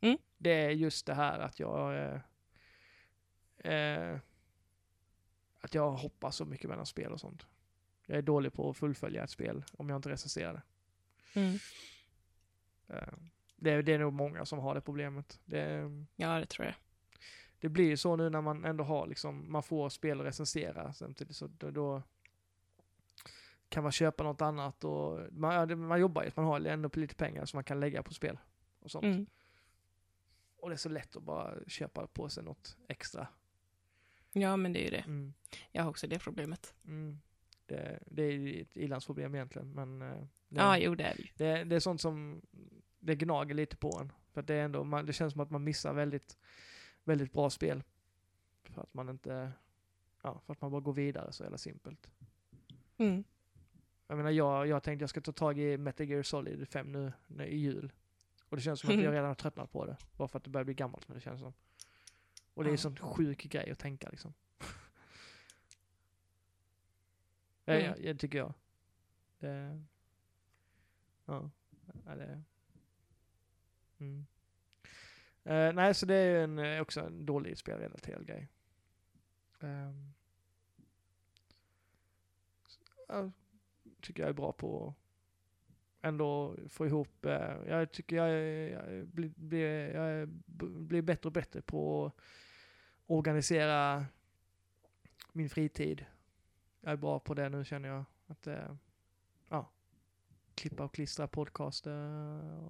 Mm. 0.00 0.18
Det 0.38 0.50
är 0.50 0.70
just 0.70 1.06
det 1.06 1.14
här 1.14 1.38
att 1.38 1.60
jag... 1.60 1.96
Eh, 2.14 2.20
eh, 3.58 4.18
att 5.60 5.74
jag 5.74 5.90
hoppar 5.90 6.30
så 6.30 6.44
mycket 6.44 6.70
mellan 6.70 6.86
spel 6.86 7.12
och 7.12 7.20
sånt. 7.20 7.46
Jag 8.06 8.18
är 8.18 8.22
dålig 8.22 8.52
på 8.52 8.70
att 8.70 8.76
fullfölja 8.76 9.24
ett 9.24 9.30
spel 9.30 9.64
om 9.72 9.88
jag 9.88 9.96
inte 9.96 10.08
recenserar 10.08 10.52
det. 10.52 10.62
Mm. 11.40 11.58
Eh, 12.88 13.12
Det 13.56 13.70
är, 13.70 13.82
det 13.82 13.92
är 13.92 13.98
nog 13.98 14.12
många 14.12 14.44
som 14.44 14.58
har 14.58 14.74
det 14.74 14.80
problemet. 14.80 15.40
Det, 15.44 15.90
Ja, 16.16 16.38
det 16.38 16.46
tror 16.46 16.66
jag. 16.66 16.74
det 17.60 17.68
blir 17.68 17.84
ju 17.88 17.96
så 17.96 18.16
nu 18.16 18.30
när 18.30 18.40
man 18.40 18.64
ändå 18.64 18.84
har 18.84 19.06
liksom, 19.06 19.52
man 19.52 19.62
får 19.62 19.88
spel 19.88 20.20
att 20.20 20.26
recensera 20.26 20.92
samtidigt 20.92 21.36
så 21.36 21.46
då, 21.46 21.70
då 21.70 22.02
kan 23.68 23.82
man 23.82 23.92
köpa 23.92 24.24
något 24.24 24.42
annat 24.42 24.84
och 24.84 25.20
man, 25.32 25.78
man 25.80 26.00
jobbar 26.00 26.22
ju, 26.22 26.30
man 26.36 26.44
har 26.44 26.60
ändå 26.60 26.90
lite 26.92 27.14
pengar 27.14 27.44
som 27.44 27.56
man 27.56 27.64
kan 27.64 27.80
lägga 27.80 28.02
på 28.02 28.14
spel 28.14 28.38
och 28.80 28.90
sånt. 28.90 29.04
Mm. 29.04 29.26
Och 30.56 30.68
det 30.68 30.74
är 30.74 30.76
så 30.76 30.88
lätt 30.88 31.16
att 31.16 31.22
bara 31.22 31.54
köpa 31.66 32.06
på 32.06 32.28
sig 32.28 32.44
något 32.44 32.76
extra. 32.88 33.28
Ja, 34.40 34.56
men 34.56 34.72
det 34.72 34.80
är 34.80 34.84
ju 34.84 34.90
det. 34.90 35.04
Mm. 35.06 35.34
Jag 35.72 35.82
har 35.82 35.90
också 35.90 36.06
det 36.06 36.18
problemet. 36.18 36.74
Mm. 36.84 37.20
Det, 37.66 37.98
det 38.06 38.22
är 38.22 38.32
ju 38.32 38.60
ett 38.62 38.76
ilandsproblem 38.76 39.34
egentligen 39.34 39.72
men 39.72 40.02
eh, 40.02 40.18
det, 40.48 40.60
Ja, 40.60 40.78
jo, 40.78 40.94
det 40.94 41.04
är 41.04 41.16
det 41.16 41.44
det, 41.44 41.64
det 41.64 41.76
är 41.76 41.80
sånt 41.80 42.00
som 42.00 42.42
det 43.00 43.14
gnager 43.14 43.54
lite 43.54 43.76
på 43.76 43.98
en. 44.00 44.12
För 44.32 44.40
att 44.40 44.46
det 44.46 44.54
är 44.54 44.64
ändå, 44.64 44.84
man, 44.84 45.06
det 45.06 45.12
känns 45.12 45.32
som 45.32 45.40
att 45.40 45.50
man 45.50 45.64
missar 45.64 45.92
väldigt, 45.92 46.38
väldigt 47.04 47.32
bra 47.32 47.50
spel. 47.50 47.82
För 48.62 48.82
att 48.82 48.94
man 48.94 49.08
inte, 49.08 49.52
ja, 50.22 50.40
för 50.46 50.52
att 50.52 50.60
man 50.60 50.70
bara 50.70 50.80
går 50.80 50.92
vidare 50.92 51.32
så 51.32 51.42
jävla 51.42 51.58
simpelt. 51.58 52.10
Mm. 52.96 53.24
Jag 54.06 54.16
menar 54.16 54.30
jag, 54.30 54.66
jag 54.66 54.82
tänkte 54.82 55.02
jag 55.02 55.10
ska 55.10 55.20
ta 55.20 55.32
tag 55.32 55.58
i 55.58 55.78
Metal 55.78 56.06
Gear 56.06 56.22
Solid 56.22 56.68
5 56.68 56.92
nu, 56.92 57.12
nu 57.26 57.46
i 57.46 57.56
jul. 57.56 57.92
Och 58.48 58.56
det 58.56 58.62
känns 58.62 58.80
som 58.80 58.90
att 58.90 59.02
jag 59.02 59.12
redan 59.12 59.26
har 59.26 59.34
tröttnat 59.34 59.72
på 59.72 59.86
det. 59.86 59.96
Bara 60.16 60.28
för 60.28 60.38
att 60.38 60.44
det 60.44 60.50
börjar 60.50 60.64
bli 60.64 60.74
gammalt 60.74 61.08
men 61.08 61.14
det 61.14 61.20
känns 61.20 61.40
som. 61.40 61.52
Och 62.58 62.64
det 62.64 62.70
är 62.70 62.72
en 62.72 62.74
Ja. 62.74 62.78
sån 62.82 62.96
sjuk 62.96 63.42
grej 63.42 63.70
att 63.70 63.78
tänka 63.78 64.08
liksom. 64.10 64.34
ja, 67.64 67.74
Mm. 67.74 67.84
ja, 67.84 67.94
det 68.12 68.14
tycker 68.14 68.38
jag. 68.38 68.54
Det, 69.38 69.82
ja, 71.24 71.50
ja 72.04 72.14
det, 72.14 72.42
mm. 73.98 74.26
Eh, 75.44 75.72
nej, 75.72 75.94
så 75.94 76.06
det 76.06 76.14
är 76.14 76.30
ju 76.30 76.44
en, 76.44 76.58
eh, 76.58 76.80
också 76.80 77.00
en 77.00 77.26
dålig 77.26 77.58
spelrelaterad 77.58 78.26
grej. 78.26 78.48
Um, 79.60 80.14
jag 83.08 83.32
tycker 84.00 84.22
jag 84.22 84.30
är 84.30 84.34
bra 84.34 84.52
på 84.52 84.88
att 84.88 84.94
ändå 86.00 86.56
få 86.68 86.86
ihop, 86.86 87.24
eh, 87.26 87.56
jag 87.68 87.92
tycker 87.92 88.16
jag, 88.16 88.30
jag, 88.70 89.06
blir, 89.06 89.32
blir, 89.36 89.94
jag 89.94 90.28
blir 90.86 91.02
bättre 91.02 91.28
och 91.28 91.32
bättre 91.32 91.62
på 91.62 92.06
att 92.06 92.20
organisera 93.08 94.06
min 95.32 95.50
fritid. 95.50 96.06
Jag 96.80 96.92
är 96.92 96.96
bra 96.96 97.18
på 97.18 97.34
det 97.34 97.48
nu 97.48 97.64
känner 97.64 97.88
jag. 97.88 98.04
Att, 98.26 98.46
eh, 98.46 98.76
ja, 99.48 99.70
klippa 100.54 100.84
och 100.84 100.94
klistra 100.94 101.28
podcaster 101.28 101.92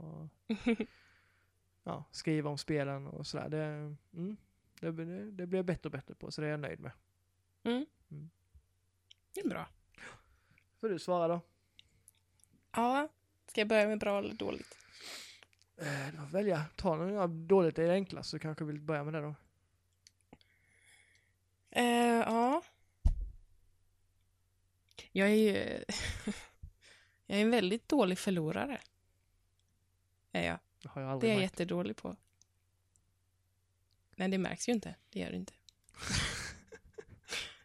och 0.04 0.28
ja, 1.82 2.04
skriva 2.10 2.50
om 2.50 2.58
spelen 2.58 3.06
och 3.06 3.26
sådär. 3.26 3.48
Det, 3.48 3.64
mm, 4.12 4.36
det, 4.80 4.92
det, 4.92 5.30
det 5.30 5.46
blir 5.46 5.58
jag 5.58 5.66
bättre 5.66 5.86
och 5.86 5.92
bättre 5.92 6.14
på, 6.14 6.30
så 6.30 6.40
det 6.40 6.46
är 6.46 6.50
jag 6.50 6.60
nöjd 6.60 6.80
med. 6.80 6.92
Mm. 7.62 7.86
Mm. 8.10 8.30
Det 9.34 9.40
är 9.40 9.48
bra. 9.48 9.68
Får 10.80 10.88
du 10.88 10.98
svara 10.98 11.28
då? 11.28 11.40
Ja, 12.72 13.08
ska 13.46 13.60
jag 13.60 13.68
börja 13.68 13.88
med 13.88 13.98
bra 13.98 14.18
eller 14.18 14.34
dåligt? 14.34 14.78
Eh, 15.76 16.30
välja. 16.32 16.64
Ta 16.76 16.96
något 16.96 17.14
ja, 17.14 17.26
dåligt 17.26 17.78
är 17.78 17.86
det 17.86 17.92
enklast, 17.92 18.30
så 18.30 18.38
kanske 18.38 18.64
vill 18.64 18.80
börja 18.80 19.04
med 19.04 19.14
det 19.14 19.20
då. 19.20 19.34
Eh, 21.70 21.84
ja. 22.26 22.62
Jag 25.12 25.28
är 25.28 25.34
ju... 25.34 25.54
jag 27.26 27.38
är 27.38 27.42
en 27.42 27.50
väldigt 27.50 27.88
dålig 27.88 28.18
förlorare. 28.18 28.80
Är 30.32 30.46
jag. 30.46 30.58
Det 30.82 30.88
har 30.88 31.02
jag 31.02 31.20
Det 31.20 31.26
är 31.26 31.30
jag 31.30 31.38
märkt. 31.40 31.52
jättedålig 31.52 31.96
på. 31.96 32.16
Nej, 34.16 34.28
det 34.28 34.38
märks 34.38 34.68
ju 34.68 34.72
inte. 34.72 34.94
Det 35.10 35.18
gör 35.20 35.30
det 35.30 35.36
inte. 35.36 35.52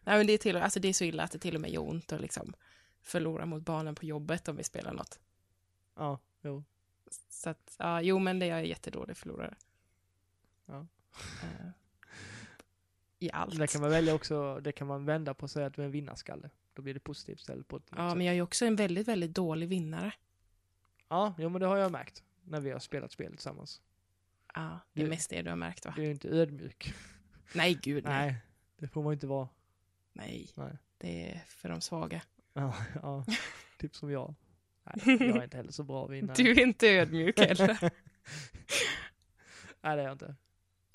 Nej, 0.04 0.18
men 0.18 0.28
det 0.28 0.34
är, 0.34 0.38
till, 0.38 0.58
alltså 0.58 0.80
det 0.80 0.88
är 0.88 0.94
så 0.94 1.04
illa 1.04 1.24
att 1.24 1.32
det 1.32 1.40
till 1.40 1.56
och 1.56 1.62
med 1.62 1.72
gör 1.72 1.90
ont 1.90 2.12
att 2.12 2.22
liksom 2.22 2.54
förlora 3.02 3.46
mot 3.46 3.64
barnen 3.64 3.96
på 3.96 4.06
jobbet 4.06 4.48
om 4.48 4.56
vi 4.56 4.64
spelar 4.64 4.94
något. 4.94 5.20
Ja, 5.96 6.20
jo. 6.42 6.64
Så 7.30 7.50
att, 7.50 7.76
ja, 7.80 8.02
jo, 8.02 8.20
men 8.20 8.40
det 8.40 8.46
är 8.46 8.50
jag 8.50 8.66
jättedålig 8.66 9.18
förlorare. 9.18 9.56
Ja. 10.66 10.88
Eh, 11.44 11.70
I 13.24 13.30
allt. 13.34 13.60
Det 13.60 13.68
kan 13.68 13.82
man 13.82 13.90
välja 13.90 14.14
också, 14.14 14.60
det 14.60 14.72
kan 14.72 14.88
man 14.88 15.06
vända 15.06 15.34
på 15.34 15.44
och 15.44 15.50
säga 15.50 15.68
att 15.68 15.74
du 15.74 15.82
är 15.82 15.86
en 15.86 15.92
vinnarskalle. 15.92 16.50
Då 16.74 16.82
blir 16.82 16.94
det 16.94 17.00
positivt 17.00 17.40
istället 17.40 17.68
på 17.68 17.78
ett 17.78 17.84
Ja, 17.90 18.10
sätt. 18.10 18.18
men 18.18 18.26
jag 18.26 18.36
är 18.36 18.42
också 18.42 18.66
en 18.66 18.76
väldigt, 18.76 19.08
väldigt 19.08 19.36
dålig 19.36 19.70
vinnare. 19.70 20.14
Ja, 21.10 21.34
jo, 21.38 21.50
men 21.50 21.62
det 21.62 21.68
har 21.68 21.78
jag 21.78 21.92
märkt. 21.92 22.24
När 22.44 22.60
vi 22.60 22.72
har 22.72 22.80
spelat 22.80 23.12
spel 23.12 23.32
tillsammans. 23.32 23.82
Ja, 24.56 24.80
det 24.94 25.02
är 25.02 25.10
mest 25.10 25.30
det 25.30 25.42
du 25.42 25.50
har 25.50 25.58
märkt, 25.58 25.86
va? 25.86 25.94
Du 25.96 26.06
är 26.06 26.12
inte 26.12 26.30
ödmjuk. 26.30 26.94
Nej, 27.56 27.80
gud, 27.82 28.04
nej. 28.04 28.28
Nej, 28.28 28.36
det 28.78 28.88
får 28.88 29.04
man 29.04 29.14
inte 29.14 29.28
vara. 29.28 29.50
Nej, 30.14 30.50
Nej. 30.56 30.78
det 30.98 31.32
är 31.32 31.40
för 31.48 31.70
de 31.70 31.82
svaga. 31.82 32.22
Ja, 32.54 32.76
ja. 33.02 33.26
typ 33.80 33.96
som 33.96 34.12
jag. 34.12 34.36
Nej, 34.84 34.96
jag 35.28 35.38
är 35.38 35.44
inte 35.44 35.58
heller 35.58 35.72
så 35.72 35.84
bra 35.84 36.08
vinnare. 36.08 36.36
Du 36.38 36.52
är 36.52 36.60
inte 36.60 36.88
ödmjuk 36.88 37.40
heller. 37.40 37.78
Nej, 37.82 37.92
det 39.96 40.02
är 40.02 40.06
jag 40.06 40.12
inte. 40.12 40.36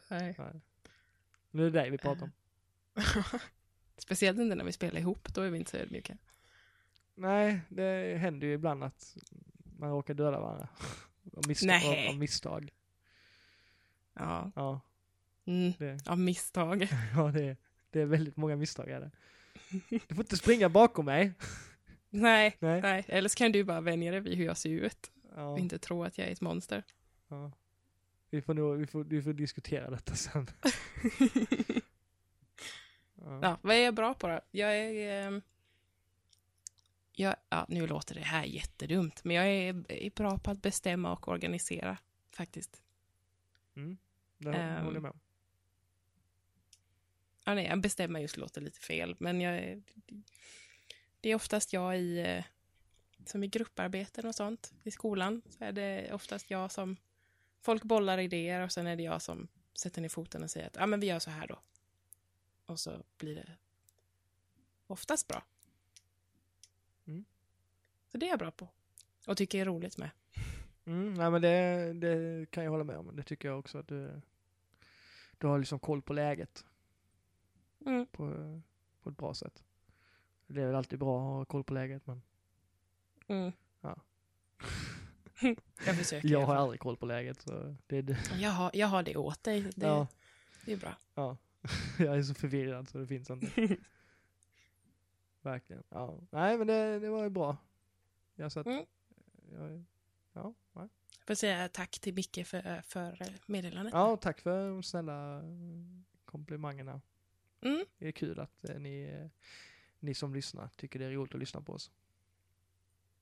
Nej. 0.09 0.35
Nej. 0.39 0.61
Nu 1.51 1.67
är 1.67 1.71
det 1.71 1.81
dig 1.81 1.91
vi 1.91 1.99
pratar 1.99 2.23
om. 2.23 2.33
Speciellt 3.97 4.39
inte 4.39 4.55
när 4.55 4.65
vi 4.65 4.73
spelar 4.73 5.01
ihop, 5.01 5.35
då 5.35 5.41
är 5.41 5.51
vi 5.51 5.59
inte 5.59 5.71
så 5.71 5.77
ödmjuka. 5.77 6.17
Nej, 7.15 7.61
det 7.69 8.19
händer 8.19 8.47
ju 8.47 8.53
ibland 8.53 8.85
att 8.85 9.17
man 9.79 9.91
råkar 9.91 10.15
döda 10.15 10.41
varandra. 10.41 10.69
Av 11.37 11.49
misstag. 11.49 12.09
Av 12.09 12.17
misstag. 12.19 12.71
Ja, 14.15 14.53
Ja, 14.55 14.81
mm. 15.45 15.73
det, 15.79 16.09
av 16.09 16.19
misstag. 16.19 16.89
ja 17.17 17.31
det, 17.33 17.57
det 17.91 18.01
är 18.01 18.07
väldigt 18.07 18.37
många 18.37 18.57
misstag 18.57 18.91
är 18.91 19.01
det. 19.01 19.11
Du 19.89 20.15
får 20.15 20.19
inte 20.25 20.37
springa 20.37 20.69
bakom 20.69 21.05
mig. 21.05 21.33
Nej, 22.11 22.57
Nej. 22.59 22.81
nej. 22.83 23.05
Eller 23.09 23.29
så 23.29 23.37
kan 23.37 23.53
du 23.53 23.65
bara 23.65 23.81
vänja 23.81 24.11
dig 24.11 24.21
vid 24.21 24.39
hur 24.39 24.45
jag 24.45 24.57
ser 24.57 24.71
ut 24.71 25.11
Ja, 25.37 25.49
och 25.49 25.59
inte 25.59 25.79
tro 25.79 26.05
att 26.05 26.19
jag 26.19 26.29
är 26.29 26.33
ett 26.33 26.41
monster. 26.41 26.83
ja. 27.29 27.53
Vi, 28.31 28.43
får 28.43 28.55
nog, 28.55 28.77
vi, 28.77 28.87
får, 28.87 29.05
vi 29.05 29.23
får 29.23 29.33
diskutera 29.33 29.91
detta 29.91 30.15
sen. 30.15 30.51
Ja. 33.21 33.39
Ja, 33.43 33.59
vad 33.63 33.77
är 33.77 33.81
jag 33.85 33.95
bra 33.95 34.15
på 34.15 34.29
då? 34.29 34.41
Jag 34.51 34.77
är... 34.79 35.27
ehm, 35.27 35.43
jag, 37.13 37.37
ja, 37.49 37.67
nu 37.69 37.87
låter 37.87 38.15
det 38.15 38.21
här 38.21 38.45
jättedumt, 38.45 39.25
men 39.25 39.37
jag 39.37 39.47
är, 39.49 39.93
är 39.93 40.11
bra 40.11 40.39
på 40.39 40.51
att 40.51 40.63
bestämma 40.63 41.13
och 41.13 41.29
organisera, 41.29 41.99
faktiskt. 42.31 42.83
Mm. 43.77 43.99
Det 44.39 44.53
Ehm. 44.53 44.85
håller 44.85 44.97
jag 44.97 45.03
med 45.03 45.11
om. 45.11 45.21
Ja, 47.45 47.55
nej, 47.55 47.65
jag 47.67 47.81
bestämmer 47.81 48.21
just 48.21 48.37
låter 48.37 48.61
lite 48.61 48.81
fel, 48.81 49.17
men 49.19 49.41
jag 49.41 49.57
är, 49.57 49.83
det 51.21 51.29
är 51.31 51.35
oftast 51.35 51.73
jag 51.73 51.99
i, 51.99 52.19
eh, 52.19 52.45
som 53.27 53.45
i 53.45 53.49
grupparbeten 53.49 54.27
och 54.27 54.35
sånt 54.35 54.73
i 54.85 54.91
skolan, 54.91 55.43
så 55.49 55.65
är 55.65 55.73
det 55.73 56.13
oftast 56.13 56.51
jag 56.51 56.73
som, 56.73 56.97
folk 57.61 57.83
bollar 57.83 58.19
idéer 58.19 58.61
och 58.61 58.73
sen 58.73 58.87
är 58.87 58.97
det 58.97 59.03
jag 59.03 59.23
som 59.23 59.49
sätter 59.75 60.03
ner 60.03 60.09
foten 60.09 60.43
och 60.43 60.51
säger 60.51 60.67
att 60.67 60.77
ja, 60.77 60.87
men 60.87 61.01
vi 61.01 61.07
gör 61.07 61.19
så 61.19 61.31
här 61.31 61.47
då. 61.47 61.59
Och 62.67 62.81
så 62.81 63.03
blir 63.19 63.35
det 63.35 63.57
oftast 64.87 65.29
bra. 65.29 65.45
Mm. 67.07 67.25
Så 68.13 68.19
det 68.19 68.27
är 68.27 68.31
jag 68.31 68.39
bra 68.39 68.51
på. 68.51 68.69
Och 69.27 69.37
tycker 69.37 69.59
är 69.61 69.65
roligt 69.65 69.99
med. 69.99 70.11
Mm, 70.85 71.15
nej 71.15 71.31
men 71.31 71.43
det, 71.43 71.93
det 71.93 72.51
kan 72.51 72.65
jag 72.65 72.71
hålla 72.71 72.85
med 72.85 72.97
om. 72.97 73.17
Det 73.17 73.23
tycker 73.23 73.49
jag 73.49 73.59
också 73.59 73.79
att 73.79 73.89
du, 73.89 74.21
du 75.39 75.47
har 75.47 75.59
liksom 75.59 75.79
koll 75.79 76.03
på 76.03 76.13
läget 76.13 76.65
Mm. 77.87 78.07
på, 78.07 78.33
på 79.03 79.11
ett 79.11 79.17
bra 79.17 79.35
sätt. 79.35 79.65
Det 80.47 80.63
är 80.63 80.67
väl 80.67 80.75
alltid 80.75 80.99
bra 80.99 81.19
att 81.19 81.37
ha 81.37 81.45
koll 81.45 81.65
på 81.65 81.75
läget 81.75 82.07
men 82.07 82.23
Mm. 83.27 83.53
Ja. 85.41 85.55
jag 85.87 85.97
försöker. 85.97 86.29
jag 86.29 86.47
har 86.47 86.57
aldrig 86.57 86.81
koll 86.81 86.97
på 86.97 87.07
läget 87.07 87.41
så 87.43 87.77
det 87.87 87.97
är 87.99 88.03
det. 88.03 88.19
jag, 88.39 88.51
har, 88.51 88.71
jag 88.75 88.87
har 88.87 89.03
det 89.03 89.17
åt 89.17 89.43
dig. 89.43 89.61
Det, 89.77 89.87
Ja, 89.87 90.07
det 90.65 90.73
är 90.73 90.77
bra. 90.77 90.97
ja. 91.15 91.37
jag 91.99 92.17
är 92.19 92.23
så 92.23 92.35
förvirrad 92.35 92.89
så 92.89 92.99
det 92.99 93.07
finns 93.07 93.31
inte. 93.31 93.77
Verkligen. 95.43 95.83
Ja. 95.89 96.21
Nej 96.31 96.59
men 96.59 96.67
det, 96.67 96.99
det 96.99 97.11
var 97.11 97.23
ju 97.25 97.31
bra. 97.31 97.57
Jag 98.35 98.53
satt, 98.53 98.67
Mm. 98.67 98.85
jag, 99.53 99.85
ja, 100.33 100.55
nej. 100.73 100.89
får 101.27 101.35
säga 101.35 101.69
tack 101.69 101.99
till 102.01 102.15
Micke 102.15 102.47
för, 102.47 102.83
för 102.83 103.25
meddelandet. 103.47 103.95
ja, 103.95 104.17
tack 104.17 104.41
för 104.41 104.69
de 104.71 104.83
snälla 104.83 105.43
komplimangerna. 106.25 107.01
Mm. 107.61 107.85
Det 107.99 108.09
är 108.09 108.13
kul 108.13 108.41
att 108.41 108.65
eh, 108.69 108.79
ni, 108.79 109.03
eh, 109.03 109.29
ni 109.99 110.15
som 110.15 110.35
lyssnar 110.35 110.69
tycker 110.77 110.99
det 110.99 111.05
är 111.05 111.11
roligt 111.11 111.35
att 111.35 111.41
lyssna 111.41 111.61
på 111.61 111.73
oss. 111.73 111.91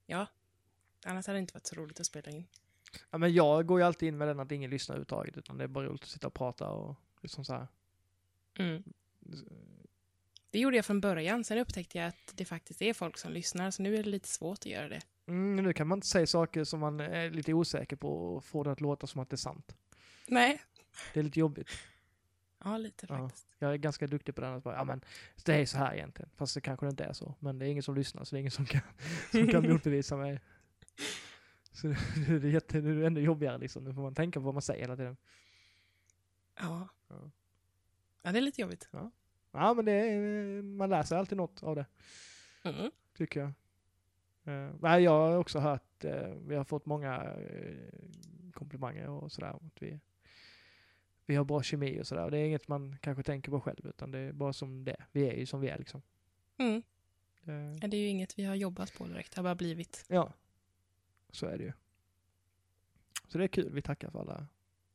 Ja. 0.06 0.26
Annars 1.04 1.26
hade 1.26 1.36
det 1.38 1.40
inte 1.40 1.54
varit 1.54 1.66
så 1.66 1.74
roligt 1.76 2.00
att 2.00 2.06
spela 2.06 2.30
in. 2.30 2.46
Ja, 3.10 3.18
men 3.18 3.34
jag 3.34 3.66
går 3.66 3.80
ju 3.80 3.86
alltid 3.86 4.08
in 4.08 4.18
med 4.18 4.28
den 4.28 4.40
att 4.40 4.52
ingen 4.52 4.70
lyssnar 4.70 4.94
överhuvudtaget 4.94 5.36
utan 5.36 5.58
det 5.58 5.64
är 5.64 5.68
bara 5.68 5.84
roligt 5.86 6.02
att 6.02 6.08
sitta 6.08 6.26
och 6.26 6.34
prata 6.34 6.68
och 6.68 6.96
liksom 7.22 7.44
så 7.44 7.52
här. 7.52 7.66
Mm. 8.58 8.82
Det 10.50 10.58
gjorde 10.58 10.76
jag 10.76 10.84
från 10.84 11.00
början, 11.00 11.44
sen 11.44 11.58
upptäckte 11.58 11.98
jag 11.98 12.06
att 12.06 12.32
det 12.34 12.44
faktiskt 12.44 12.82
är 12.82 12.92
folk 12.94 13.18
som 13.18 13.32
lyssnar, 13.32 13.70
så 13.70 13.82
nu 13.82 13.94
är 13.96 14.02
det 14.02 14.10
lite 14.10 14.28
svårt 14.28 14.58
att 14.58 14.66
göra 14.66 14.88
det. 14.88 15.00
Mm, 15.26 15.56
nu 15.64 15.72
kan 15.72 15.86
man 15.88 15.98
inte 15.98 16.06
säga 16.06 16.26
saker 16.26 16.64
som 16.64 16.80
man 16.80 17.00
är 17.00 17.30
lite 17.30 17.52
osäker 17.54 17.96
på 17.96 18.34
och 18.36 18.44
få 18.44 18.62
det 18.62 18.72
att 18.72 18.80
låta 18.80 19.06
som 19.06 19.20
att 19.20 19.30
det 19.30 19.34
är 19.34 19.38
sant. 19.38 19.76
Nej. 20.26 20.62
Det 21.14 21.20
är 21.20 21.24
lite 21.24 21.40
jobbigt. 21.40 21.68
Ja, 22.64 22.78
lite 22.78 23.06
Ja. 23.08 23.18
faktiskt. 23.18 23.46
Jag 23.58 23.72
är 23.72 23.76
ganska 23.76 24.06
duktig 24.06 24.34
på 24.34 24.40
den. 24.40 24.54
Att 24.54 24.64
bara, 24.64 24.74
ja, 24.74 24.84
men 24.84 25.00
det 25.44 25.54
är 25.54 25.66
så 25.66 25.78
här 25.78 25.94
egentligen. 25.94 26.30
Fast 26.36 26.54
det 26.54 26.60
kanske 26.60 26.88
inte 26.88 27.04
är 27.04 27.12
så. 27.12 27.34
Men 27.40 27.58
det 27.58 27.66
är 27.66 27.68
ingen 27.68 27.82
som 27.82 27.94
lyssnar 27.94 28.24
så 28.24 28.34
det 28.34 28.38
är 28.38 28.40
ingen 28.40 28.50
som 28.50 28.66
kan, 28.66 28.80
som 29.30 29.48
kan 29.48 29.68
motbevisa 29.72 30.16
mig. 30.16 30.40
Så 31.72 31.86
det 31.86 31.94
är, 32.28 32.44
jätte, 32.44 32.80
det 32.80 32.90
är 32.90 33.02
ännu 33.02 33.20
jobbigare 33.20 33.58
liksom. 33.58 33.84
Nu 33.84 33.94
får 33.94 34.02
man 34.02 34.14
tänka 34.14 34.40
på 34.40 34.44
vad 34.44 34.54
man 34.54 34.62
säger 34.62 34.80
hela 34.80 34.96
tiden. 34.96 35.16
Ja. 36.58 36.88
Ja. 37.08 37.30
Ja, 38.22 38.32
det 38.32 38.38
är 38.38 38.42
lite 38.42 38.60
jobbigt. 38.60 38.88
Ja 39.52 39.74
men 39.74 39.84
det 39.84 39.92
är, 39.92 40.62
man 40.62 40.90
lär 40.90 41.02
sig 41.02 41.18
alltid 41.18 41.38
något 41.38 41.62
av 41.62 41.76
det. 41.76 41.86
Mm. 42.62 42.90
Tycker 43.16 43.40
jag. 43.40 43.52
Uh, 44.82 44.98
jag 44.98 45.10
har 45.10 45.36
också 45.36 45.58
hört, 45.58 46.04
eh, 46.04 46.34
vi 46.46 46.54
har 46.54 46.64
fått 46.64 46.86
många 46.86 47.22
eh, 47.24 48.50
komplimanger 48.52 49.08
och 49.08 49.32
sådär. 49.32 49.48
Att 49.50 49.82
vi, 49.82 50.00
vi 51.26 51.34
har 51.34 51.44
bra 51.44 51.62
kemi 51.62 52.00
och 52.00 52.06
sådär. 52.06 52.30
Det 52.30 52.38
är 52.38 52.44
inget 52.44 52.68
man 52.68 52.96
kanske 53.00 53.22
tänker 53.22 53.50
på 53.50 53.60
själv 53.60 53.86
utan 53.86 54.10
det 54.10 54.18
är 54.18 54.32
bara 54.32 54.52
som 54.52 54.84
det. 54.84 54.96
Vi 55.12 55.28
är 55.28 55.34
ju 55.34 55.46
som 55.46 55.60
vi 55.60 55.68
är 55.68 55.78
liksom. 55.78 56.02
Mm. 56.58 56.82
Ja, 57.80 57.88
Det 57.88 57.96
är 57.96 58.00
ju 58.00 58.06
inget 58.06 58.38
vi 58.38 58.44
har 58.44 58.54
jobbat 58.54 58.98
på 58.98 59.06
direkt, 59.06 59.32
det 59.34 59.38
har 59.38 59.42
bara 59.44 59.54
blivit. 59.54 60.04
Ja, 60.08 60.32
så 61.36 61.46
är 61.46 61.58
det 61.58 61.64
ju. 61.64 61.72
Så 63.28 63.38
det 63.38 63.44
är 63.44 63.48
kul, 63.48 63.72
vi 63.72 63.82
tackar 63.82 64.10
för 64.10 64.20
alla 64.20 64.46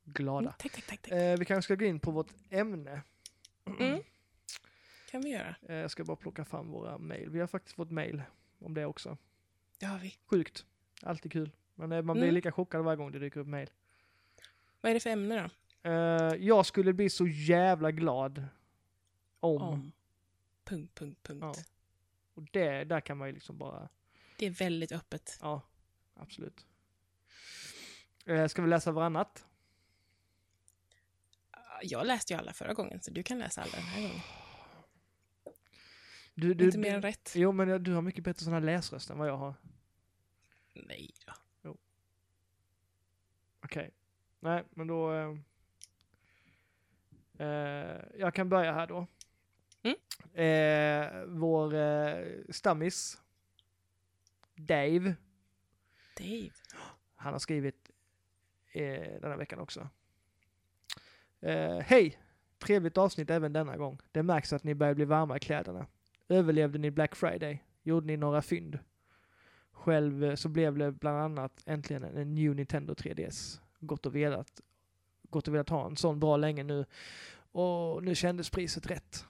glada. 0.04 0.40
Mm. 0.40 0.52
Tack, 0.58 0.72
tack, 0.72 0.86
tack. 0.86 1.08
Eh, 1.12 1.38
vi 1.38 1.44
kanske 1.44 1.62
ska 1.66 1.74
gå 1.74 1.84
in 1.84 2.00
på 2.00 2.10
vårt 2.10 2.30
ämne. 2.50 3.02
Mm. 3.66 4.02
kan 5.10 5.20
vi 5.22 5.30
göra. 5.30 5.54
Eh, 5.68 5.74
jag 5.76 5.90
ska 5.90 6.04
bara 6.04 6.16
plocka 6.16 6.44
fram 6.44 6.70
våra 6.70 6.98
mail. 6.98 7.30
Vi 7.30 7.40
har 7.40 7.46
faktiskt 7.46 7.76
fått 7.76 7.90
mail 7.90 8.22
om 8.58 8.74
det 8.74 8.86
också. 8.86 9.18
Det 9.78 9.86
har 9.86 9.98
vi. 9.98 10.16
Sjukt, 10.26 10.66
alltid 11.02 11.32
kul. 11.32 11.50
Men 11.74 11.92
eh, 11.92 12.02
man 12.02 12.14
blir 12.14 12.24
Mm. 12.24 12.34
lika 12.34 12.52
chockad 12.52 12.84
varje 12.84 12.96
gång 12.96 13.12
det 13.12 13.18
dyker 13.18 13.40
upp 13.40 13.46
mail. 13.46 13.70
Vad 14.80 14.90
är 14.90 14.94
det 14.94 15.00
för 15.00 15.10
ämne 15.10 15.42
då? 15.82 15.90
Eh, 15.90 16.34
jag 16.34 16.66
skulle 16.66 16.92
bli 16.92 17.10
så 17.10 17.26
jävla 17.26 17.90
glad 17.90 18.44
om. 19.40 19.62
Om. 19.62 19.92
Punkt, 20.64 20.94
punkt, 20.94 21.18
punkt. 21.22 21.42
Ja. 21.42 21.54
Och 22.34 22.42
det, 22.52 22.84
där 22.84 23.00
kan 23.00 23.18
man 23.18 23.28
ju 23.28 23.34
liksom 23.34 23.58
bara, 23.58 23.88
Det 24.38 24.46
är 24.46 24.50
väldigt 24.50 24.92
öppet. 24.92 25.38
ja, 25.42 25.62
absolut. 26.22 26.66
Eh, 28.26 28.46
ska 28.46 28.62
vi 28.62 28.68
läsa 28.68 28.92
varannat? 28.92 29.46
Jag 31.82 32.06
läste 32.06 32.32
ju 32.32 32.38
alla 32.38 32.52
förra 32.52 32.74
gången, 32.74 33.00
så 33.00 33.10
du 33.10 33.22
kan 33.22 33.38
läsa 33.38 33.62
alla 33.62 33.72
den 33.72 33.82
här 33.82 34.02
gången. 34.02 34.20
Du, 36.34 36.54
du, 36.54 36.64
Inte 36.64 36.78
mer 36.78 36.94
än 36.94 37.02
rätt. 37.02 37.32
Jo, 37.36 37.52
men 37.52 37.82
du 37.82 37.92
har 37.92 38.02
mycket 38.02 38.24
bättre 38.24 38.44
sån 38.44 38.52
här 38.52 38.60
läsröst 38.60 39.10
än 39.10 39.18
vad 39.18 39.28
jag 39.28 39.36
har. 39.36 39.54
Nej 40.74 41.10
då. 41.24 41.34
Okej. 43.64 43.90
Nej, 44.40 44.64
men 44.70 44.86
då... 44.86 45.12
Eh, 45.12 45.36
eh, 47.46 48.00
jag 48.18 48.34
kan 48.34 48.48
börja 48.48 48.72
här 48.72 48.86
då. 48.86 49.06
Mm. 49.82 49.96
Eh, 50.34 51.24
vår 51.26 51.74
eh, 51.74 52.24
stammis, 52.50 53.22
Dave, 54.54 55.14
Dave. 56.18 56.50
han 57.16 57.32
har 57.32 57.38
skrivit 57.38 57.90
eh, 58.72 59.20
den 59.20 59.30
här 59.30 59.36
veckan 59.36 59.58
också. 59.58 59.88
Eh, 61.40 61.78
Hej! 61.78 62.18
Trevligt 62.58 62.98
avsnitt 62.98 63.30
även 63.30 63.52
denna 63.52 63.76
gång. 63.76 63.98
Det 64.12 64.22
märks 64.22 64.52
att 64.52 64.64
ni 64.64 64.74
börjar 64.74 64.94
bli 64.94 65.04
varma 65.04 65.36
i 65.36 65.40
kläderna. 65.40 65.86
Överlevde 66.28 66.78
ni 66.78 66.90
Black 66.90 67.14
Friday? 67.16 67.64
Gjorde 67.82 68.06
ni 68.06 68.16
några 68.16 68.42
fynd? 68.42 68.78
Själv 69.72 70.24
eh, 70.24 70.34
så 70.34 70.48
blev 70.48 70.78
det 70.78 70.92
bland 70.92 71.18
annat 71.18 71.62
äntligen 71.66 72.04
en 72.04 72.34
New 72.34 72.54
Nintendo 72.54 72.94
3DS. 72.94 73.60
Gått 73.80 74.06
och 74.06 74.16
velat, 74.16 74.60
gått 75.22 75.48
och 75.48 75.54
velat 75.54 75.68
ha 75.68 75.86
en 75.86 75.96
sån 75.96 76.20
bra 76.20 76.36
länge 76.36 76.62
nu. 76.62 76.84
Och 77.52 78.04
nu 78.04 78.14
kändes 78.14 78.50
priset 78.50 78.86
rätt. 78.90 79.24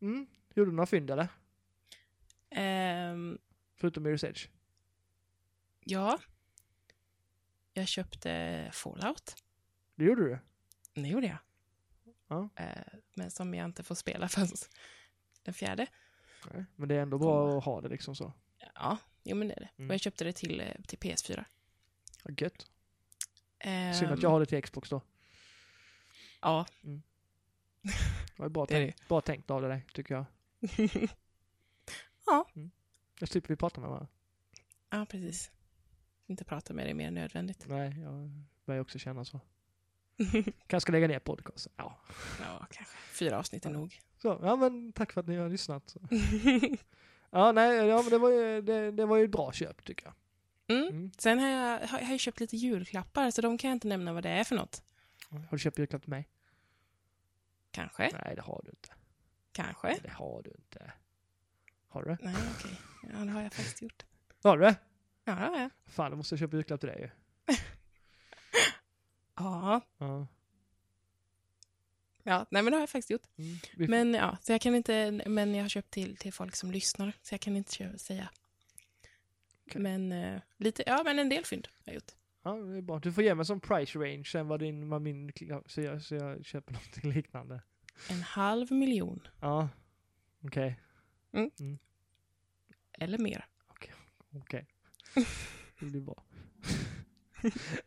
Mm, 0.00 0.26
gjorde 0.54 0.70
du 0.70 0.74
några 0.74 0.86
fynd 0.86 1.10
eller? 1.10 1.28
Ehm, 2.50 3.38
Förutom 3.76 4.06
Mirror's 4.06 4.26
Edge? 4.26 4.48
Ja. 5.80 6.18
Jag 7.74 7.88
köpte 7.88 8.70
Fallout. 8.72 9.36
Det 9.94 10.04
gjorde 10.04 10.22
du? 10.22 10.38
Det 11.02 11.08
gjorde 11.08 11.26
jag. 11.26 11.38
Ja. 12.28 12.48
Eh, 12.56 12.82
men 13.14 13.30
som 13.30 13.54
jag 13.54 13.64
inte 13.64 13.82
får 13.82 13.94
spela 13.94 14.28
förrän 14.28 14.48
den 15.42 15.54
fjärde. 15.54 15.86
Nej, 16.52 16.64
men 16.76 16.88
det 16.88 16.94
är 16.94 17.00
ändå 17.02 17.18
bra 17.18 17.58
att 17.58 17.64
ha 17.64 17.80
det 17.80 17.88
liksom 17.88 18.16
så. 18.16 18.32
Ja, 18.74 18.98
jo 19.22 19.36
men 19.36 19.48
det 19.48 19.54
är 19.54 19.60
det. 19.60 19.70
Mm. 19.76 19.90
Och 19.90 19.94
jag 19.94 20.00
köpte 20.00 20.24
det 20.24 20.32
till, 20.32 20.60
eh, 20.60 20.82
till 20.86 20.98
PS4. 20.98 21.44
Ja, 22.24 22.30
Gött. 22.38 22.70
Ehm, 23.58 23.94
Synd 23.94 24.12
att 24.12 24.22
jag 24.22 24.30
har 24.30 24.40
det 24.40 24.46
till 24.46 24.62
Xbox 24.62 24.90
då. 24.90 25.02
Ja, 26.40 26.66
Det 26.82 27.02
var 28.36 28.48
bra, 28.48 28.64
Det 28.68 28.74
tänkt, 28.74 29.08
bra 29.08 29.20
tänkt 29.20 29.50
av 29.50 29.62
dig, 29.62 29.86
tycker 29.92 30.14
jag. 30.14 30.24
Ja. 32.26 32.50
Mm. 32.56 32.70
Jag 33.20 33.28
slipper 33.28 33.48
vi 33.48 33.56
prata 33.56 33.80
med 33.80 33.90
varandra. 33.90 34.08
ja, 34.90 35.06
precis. 35.10 35.50
Inte 36.30 36.44
prata 36.44 36.74
med 36.74 36.86
dig 36.86 36.94
mer 36.94 37.08
än 37.08 37.14
nödvändigt. 37.14 37.64
Nej, 37.68 38.00
jag 38.00 38.44
börjar 38.64 38.80
också 38.80 38.98
känna 38.98 39.24
så. 39.24 39.40
Kanske 40.66 40.80
ska 40.80 40.92
lägga 40.92 41.08
ner 41.08 41.18
podcasten. 41.18 41.72
Ja. 41.76 42.00
ja, 42.40 42.66
kanske. 42.70 42.96
Fyra 43.12 43.38
avsnitt 43.38 43.66
är 43.66 43.70
nog. 43.70 43.98
Så, 44.22 44.40
ja 44.42 44.56
men 44.56 44.92
tack 44.92 45.12
för 45.12 45.20
att 45.20 45.26
ni 45.26 45.36
har 45.36 45.48
lyssnat. 45.48 45.96
Ja, 47.32 47.52
nej, 47.52 47.86
ja, 47.86 48.02
men 48.02 48.10
det 48.10 48.18
var 48.18 48.30
ju, 48.30 48.62
det, 48.62 48.90
det 48.90 49.06
var 49.06 49.16
ju 49.16 49.24
ett 49.24 49.30
bra 49.30 49.52
köp 49.52 49.84
tycker 49.84 50.06
jag. 50.06 50.14
Mm. 50.76 50.88
Mm. 50.88 51.10
Sen 51.18 51.38
har 51.38 51.48
jag, 51.48 51.80
har, 51.80 51.98
har 51.98 52.10
jag 52.10 52.20
köpt 52.20 52.40
lite 52.40 52.56
julklappar, 52.56 53.30
så 53.30 53.42
de 53.42 53.58
kan 53.58 53.70
jag 53.70 53.76
inte 53.76 53.88
nämna 53.88 54.12
vad 54.12 54.22
det 54.22 54.28
är 54.28 54.44
för 54.44 54.56
något. 54.56 54.82
Har 55.30 55.50
du 55.50 55.58
köpt 55.58 55.78
julklapp 55.78 56.02
till 56.02 56.10
mig? 56.10 56.28
Kanske, 57.70 58.02
Nej, 58.24 58.36
det 58.36 58.42
har 58.42 58.60
du 58.64 58.70
inte. 58.70 58.88
kanske. 59.52 59.86
Nej, 59.88 60.00
det 60.02 60.10
har 60.10 60.42
du 60.42 60.50
inte. 60.50 60.92
Har 61.88 62.02
du? 62.02 62.16
Nej, 62.20 62.34
okej. 62.58 62.80
Ja, 63.12 63.18
det 63.24 63.30
har 63.30 63.42
jag 63.42 63.52
faktiskt 63.52 63.82
gjort. 63.82 64.04
Har 64.42 64.58
du 64.58 64.64
det? 64.64 64.76
Ja, 65.24 65.32
det 65.34 65.40
har 65.46 65.58
jag. 65.60 65.70
Fan, 65.86 66.10
då 66.10 66.16
måste 66.16 66.32
jag 66.34 66.40
köpa 66.40 66.56
julklapp 66.56 66.80
till 66.80 66.88
dig 66.88 67.00
ju. 67.00 67.10
Ja, 69.36 69.80
Ja. 69.98 70.26
ja, 72.22 72.46
nej 72.50 72.62
men 72.62 72.70
det 72.70 72.76
har 72.76 72.82
jag 72.82 72.90
faktiskt 72.90 73.10
gjort. 73.10 73.26
Mm. 73.38 73.56
Vi, 73.76 73.88
Men 73.88 74.14
ja, 74.14 74.38
så 74.40 74.52
jag 74.52 74.60
kan 74.60 74.74
inte, 74.74 75.22
men 75.26 75.54
jag 75.54 75.64
har 75.64 75.68
köpt 75.68 75.90
till, 75.90 76.16
till 76.16 76.32
folk 76.32 76.56
som 76.56 76.70
lyssnar, 76.70 77.12
så 77.22 77.34
jag 77.34 77.40
kan 77.40 77.56
inte 77.56 77.98
säga. 77.98 78.30
Okej. 79.66 79.80
Men 79.82 80.12
eh, 80.12 80.40
lite, 80.56 80.82
ja 80.86 81.02
men 81.04 81.18
en 81.18 81.28
del 81.28 81.44
fynd 81.44 81.68
har 81.72 81.82
jag 81.84 81.94
gjort. 81.94 82.12
Ja, 82.42 82.52
det 82.52 82.76
är 82.78 82.82
bra. 82.82 82.98
Du 82.98 83.12
får 83.12 83.24
ge 83.24 83.34
mig 83.34 83.44
som 83.46 83.60
price 83.60 83.98
range 83.98 84.24
sen 84.24 84.48
vad 84.48 84.60
din, 84.60 84.88
vad 84.88 85.02
min, 85.02 85.32
så 85.66 85.80
jag, 85.80 86.02
så 86.02 86.14
jag 86.14 86.44
köper 86.44 86.72
någonting 86.72 87.12
liknande. 87.12 87.62
En 88.10 88.22
halv 88.22 88.72
miljon, 88.72 89.28
Ja, 89.40 89.68
okej. 90.44 90.80
eller 92.92 93.18
mer. 93.18 93.46
Okej. 94.34 94.66
Det 95.80 95.86
blir 95.86 96.00
bra. 96.00 96.22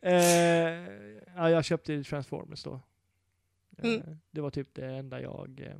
eh, 0.00 0.12
ja, 1.36 1.50
jag 1.50 1.64
köpte 1.64 2.04
Transformers 2.04 2.62
då. 2.62 2.72
Eh, 2.74 2.80
Mm. 3.94 4.18
Det 4.30 4.40
var 4.40 4.50
typ 4.50 4.74
det 4.74 4.86
enda 4.86 5.20
jag 5.20 5.60
eh, 5.60 5.76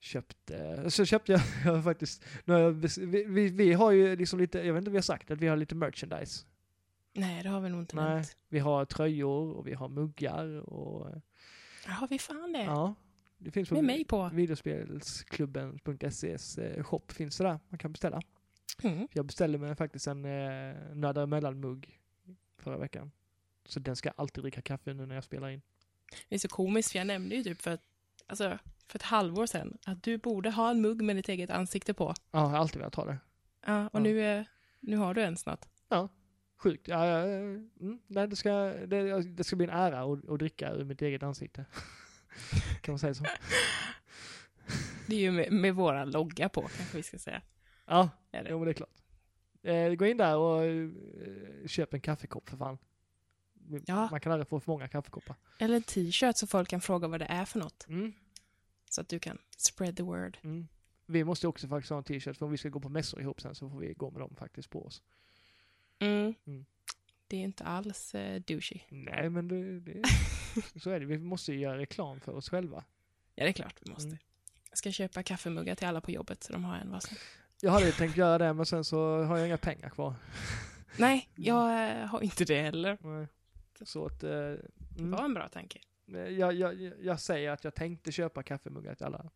köpte. 0.00 0.90
Så 0.90 1.04
köpte 1.04 1.32
jag, 1.32 1.40
jag 1.64 1.84
faktiskt, 1.84 2.24
nu 2.44 2.52
har 2.54 2.60
jag, 2.60 2.72
vi, 2.98 3.24
vi, 3.24 3.48
vi 3.48 3.72
har 3.72 3.90
ju 3.90 4.16
liksom 4.16 4.38
lite, 4.38 4.58
jag 4.58 4.74
vet 4.74 4.80
inte 4.80 4.88
om 4.88 4.92
vi 4.92 4.98
har 4.98 5.02
sagt 5.02 5.30
att 5.30 5.38
vi 5.40 5.46
har 5.46 5.56
lite 5.56 5.74
merchandise. 5.74 6.46
Nej, 7.12 7.42
det 7.42 7.48
har 7.48 7.60
vi 7.60 7.68
nog 7.68 7.80
inte 7.80 7.96
Nej, 7.96 8.14
nämnt. 8.14 8.36
vi 8.48 8.58
har 8.58 8.84
tröjor 8.84 9.52
och 9.52 9.66
vi 9.66 9.74
har 9.74 9.88
muggar 9.88 10.60
och 10.60 11.10
Ja, 11.86 11.92
har 11.92 12.08
vi 12.08 12.18
fan 12.18 12.52
det? 12.52 12.64
ja. 12.64 12.94
Det 13.38 13.50
finns 13.50 13.68
på 13.68 13.74
Med 13.74 13.84
mig 13.84 14.04
på. 14.04 14.30
videospelsklubben.ses 14.32 16.58
eh, 16.58 16.84
shop 16.84 17.02
finns 17.08 17.36
det 17.38 17.44
där 17.44 17.58
man 17.68 17.78
kan 17.78 17.92
beställa. 17.92 18.22
Mm. 18.82 19.08
Jag 19.12 19.26
beställde 19.26 19.58
mig 19.58 19.76
faktiskt 19.76 20.06
en 20.06 20.24
eh, 20.24 20.74
nördar 20.94 21.22
emellan-mugg 21.22 22.00
förra 22.58 22.78
veckan. 22.78 23.10
Så 23.66 23.80
den 23.80 23.96
ska 23.96 24.08
jag 24.08 24.14
alltid 24.16 24.44
dricka 24.44 24.62
kaffe 24.62 24.94
nu 24.94 25.06
när 25.06 25.14
jag 25.14 25.24
spelar 25.24 25.48
in. 25.48 25.62
Det 26.28 26.34
är 26.34 26.38
så 26.38 26.48
komiskt, 26.48 26.92
för 26.92 26.98
jag 26.98 27.06
nämnde 27.06 27.36
ju 27.36 27.42
typ 27.42 27.62
för, 27.62 27.78
alltså, 28.26 28.58
för 28.86 28.98
ett 28.98 29.02
halvår 29.02 29.46
sedan 29.46 29.78
att 29.84 30.02
du 30.02 30.18
borde 30.18 30.50
ha 30.50 30.70
en 30.70 30.80
mugg 30.80 31.02
med 31.02 31.16
ditt 31.16 31.28
eget 31.28 31.50
ansikte 31.50 31.94
på. 31.94 32.14
Ja, 32.30 32.40
jag 32.40 32.46
har 32.46 32.58
alltid 32.58 32.78
velat 32.78 32.94
ha 32.94 33.04
det. 33.04 33.18
Ja, 33.66 33.86
och 33.86 33.90
Ja. 33.92 34.00
Nu, 34.00 34.20
eh, 34.20 34.44
nu 34.80 34.96
har 34.96 35.14
du 35.14 35.22
en 35.22 35.36
snart. 35.36 35.66
Sjukt. 36.64 36.88
Ja, 36.88 37.06
ja, 37.06 37.18
ja, 37.18 37.26
mm, 37.26 37.98
nej, 38.06 38.28
det, 38.28 38.36
ska, 38.36 38.50
det, 38.86 39.22
det 39.22 39.44
ska 39.44 39.56
bli 39.56 39.66
en 39.66 39.72
ära 39.72 40.00
att, 40.00 40.28
att 40.28 40.38
dricka 40.38 40.72
ur 40.72 40.84
mitt 40.84 41.02
eget 41.02 41.22
ansikte. 41.22 41.64
kan 42.80 42.92
man 42.92 42.98
säga 42.98 43.14
så? 43.14 43.24
Det 45.06 45.16
är 45.16 45.20
ju 45.20 45.30
med, 45.30 45.52
med 45.52 45.74
våra 45.74 46.04
logga 46.04 46.48
på, 46.48 46.60
kanske 46.60 46.96
vi 46.96 47.02
ska 47.02 47.18
säga. 47.18 47.42
Ja, 47.86 48.10
det? 48.30 48.46
jo, 48.50 48.58
men 48.58 48.64
det 48.64 48.70
är 48.70 48.74
klart. 48.74 49.02
Eh, 49.62 49.94
gå 49.94 50.06
in 50.06 50.16
där 50.16 50.36
och 50.36 50.64
eh, 50.64 50.88
köp 51.66 51.94
en 51.94 52.00
kaffekopp 52.00 52.48
för 52.48 52.56
fan. 52.56 52.78
Ja. 53.86 54.08
Man 54.10 54.20
kan 54.20 54.32
aldrig 54.32 54.48
få 54.48 54.60
för 54.60 54.72
många 54.72 54.88
kaffekoppar. 54.88 55.36
Eller 55.58 55.76
en 55.76 55.82
t-shirt 55.82 56.36
så 56.36 56.46
folk 56.46 56.68
kan 56.68 56.80
fråga 56.80 57.08
vad 57.08 57.20
det 57.20 57.26
är 57.26 57.44
för 57.44 57.58
något. 57.58 57.86
Mm. 57.88 58.12
Så 58.90 59.00
att 59.00 59.08
du 59.08 59.18
kan 59.18 59.38
spread 59.56 59.96
the 59.96 60.02
word. 60.02 60.38
Mm. 60.42 60.68
Vi 61.06 61.24
måste 61.24 61.48
också 61.48 61.68
faktiskt 61.68 61.90
ha 61.90 61.98
en 61.98 62.04
t-shirt 62.04 62.36
för 62.36 62.46
om 62.46 62.52
vi 62.52 62.58
ska 62.58 62.68
gå 62.68 62.80
på 62.80 62.88
mässor 62.88 63.20
ihop 63.20 63.40
sen 63.40 63.54
så 63.54 63.70
får 63.70 63.78
vi 63.78 63.94
gå 63.94 64.10
med 64.10 64.20
dem 64.20 64.36
faktiskt 64.36 64.70
på 64.70 64.86
oss. 64.86 65.02
Mm. 65.98 66.34
Mm. 66.46 66.64
Det 67.26 67.36
är 67.36 67.40
inte 67.40 67.64
alls 67.64 68.14
eh, 68.14 68.40
douchey. 68.40 68.80
Nej 68.88 69.30
men 69.30 69.48
det, 69.48 69.80
det 69.80 70.02
så 70.82 70.90
är 70.90 71.00
det. 71.00 71.06
Vi 71.06 71.18
måste 71.18 71.52
ju 71.52 71.58
göra 71.58 71.78
reklam 71.78 72.20
för 72.20 72.32
oss 72.32 72.48
själva. 72.48 72.84
Ja, 73.34 73.44
det 73.44 73.50
är 73.50 73.52
klart 73.52 73.76
vi 73.80 73.90
måste. 73.90 74.08
Mm. 74.08 74.18
Jag 74.70 74.78
ska 74.78 74.92
köpa 74.92 75.22
kaffemuggar 75.22 75.74
till 75.74 75.86
alla 75.86 76.00
på 76.00 76.10
jobbet 76.10 76.44
så 76.44 76.52
de 76.52 76.64
har 76.64 76.76
en 76.76 76.90
varsin. 76.90 77.18
Jag 77.64 77.70
hade 77.70 77.92
tänkt 77.92 78.16
göra 78.16 78.38
det 78.38 78.52
men 78.52 78.66
sen 78.66 78.84
så 78.84 79.22
har 79.22 79.38
jag 79.38 79.46
inga 79.46 79.56
pengar 79.56 79.90
kvar. 79.90 80.14
Nej, 80.98 81.28
jag 81.34 81.90
eh, 81.90 82.06
har 82.06 82.20
inte 82.20 82.44
det 82.44 82.62
heller. 82.62 82.98
Nej. 83.00 83.26
Så 83.82 84.06
att... 84.06 84.22
Eh, 84.22 84.30
Det 84.30 84.98
mm. 84.98 85.10
var 85.10 85.24
en 85.24 85.34
bra 85.34 85.48
tanke. 85.48 85.78
jag, 86.06 86.54
jag, 86.54 86.92
jag 87.00 87.20
säger 87.20 87.50
att 87.50 87.64
jag 87.64 87.74
tänkte 87.74 88.12
köpa 88.12 88.42
kaffemuggar 88.42 88.94
till 88.94 89.06
alla. 89.06 89.30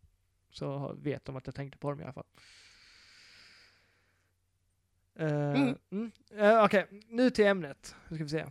Så 0.51 0.95
vet 1.03 1.25
de 1.25 1.37
att 1.37 1.47
jag 1.47 1.55
tänkte 1.55 1.79
på 1.79 1.91
dem 1.91 2.01
i 2.01 2.05
alla 2.05 2.13
fall. 2.13 2.27
Uh, 5.21 5.29
Mm. 5.31 5.79
mm. 5.91 6.11
Eh, 6.37 6.65
Okej, 6.65 6.87
nu 7.09 7.31
till 7.31 7.47
ämnet. 7.47 7.97
Nu 8.09 8.17
ska 8.17 8.25
vi 8.25 8.31
se. 8.31 8.47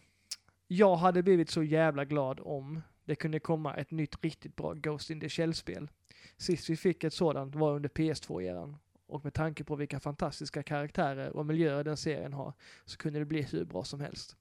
Jag 0.68 0.96
hade 0.96 1.24
blivit 1.24 1.50
så 1.50 1.64
jävla 1.64 2.06
glad 2.06 2.40
om 2.40 2.82
det 3.06 3.16
kunde 3.16 3.40
komma 3.40 3.76
ett 3.76 3.92
nytt 3.92 4.24
riktigt 4.24 4.56
bra 4.56 4.74
Ghost 4.74 5.10
in 5.10 5.20
the 5.20 5.30
Shell-spel. 5.30 5.90
Sist 6.38 6.70
vi 6.70 6.78
fick 6.78 7.04
ett 7.04 7.14
sådant 7.14 7.56
var 7.56 7.76
under 7.76 7.90
PS2-eran. 7.90 8.76
Och 9.08 9.24
med 9.24 9.34
tanke 9.34 9.64
på 9.64 9.76
vilka 9.76 10.00
fantastiska 10.00 10.64
karaktärer 10.64 11.30
och 11.30 11.46
miljöer 11.46 11.84
den 11.84 11.98
serien 11.98 12.34
har 12.34 12.54
så 12.86 12.98
kunde 12.98 13.20
det 13.20 13.26
bli 13.26 13.42
hur 13.42 13.66
bra 13.66 13.84
som 13.84 14.02
helst. 14.02 14.36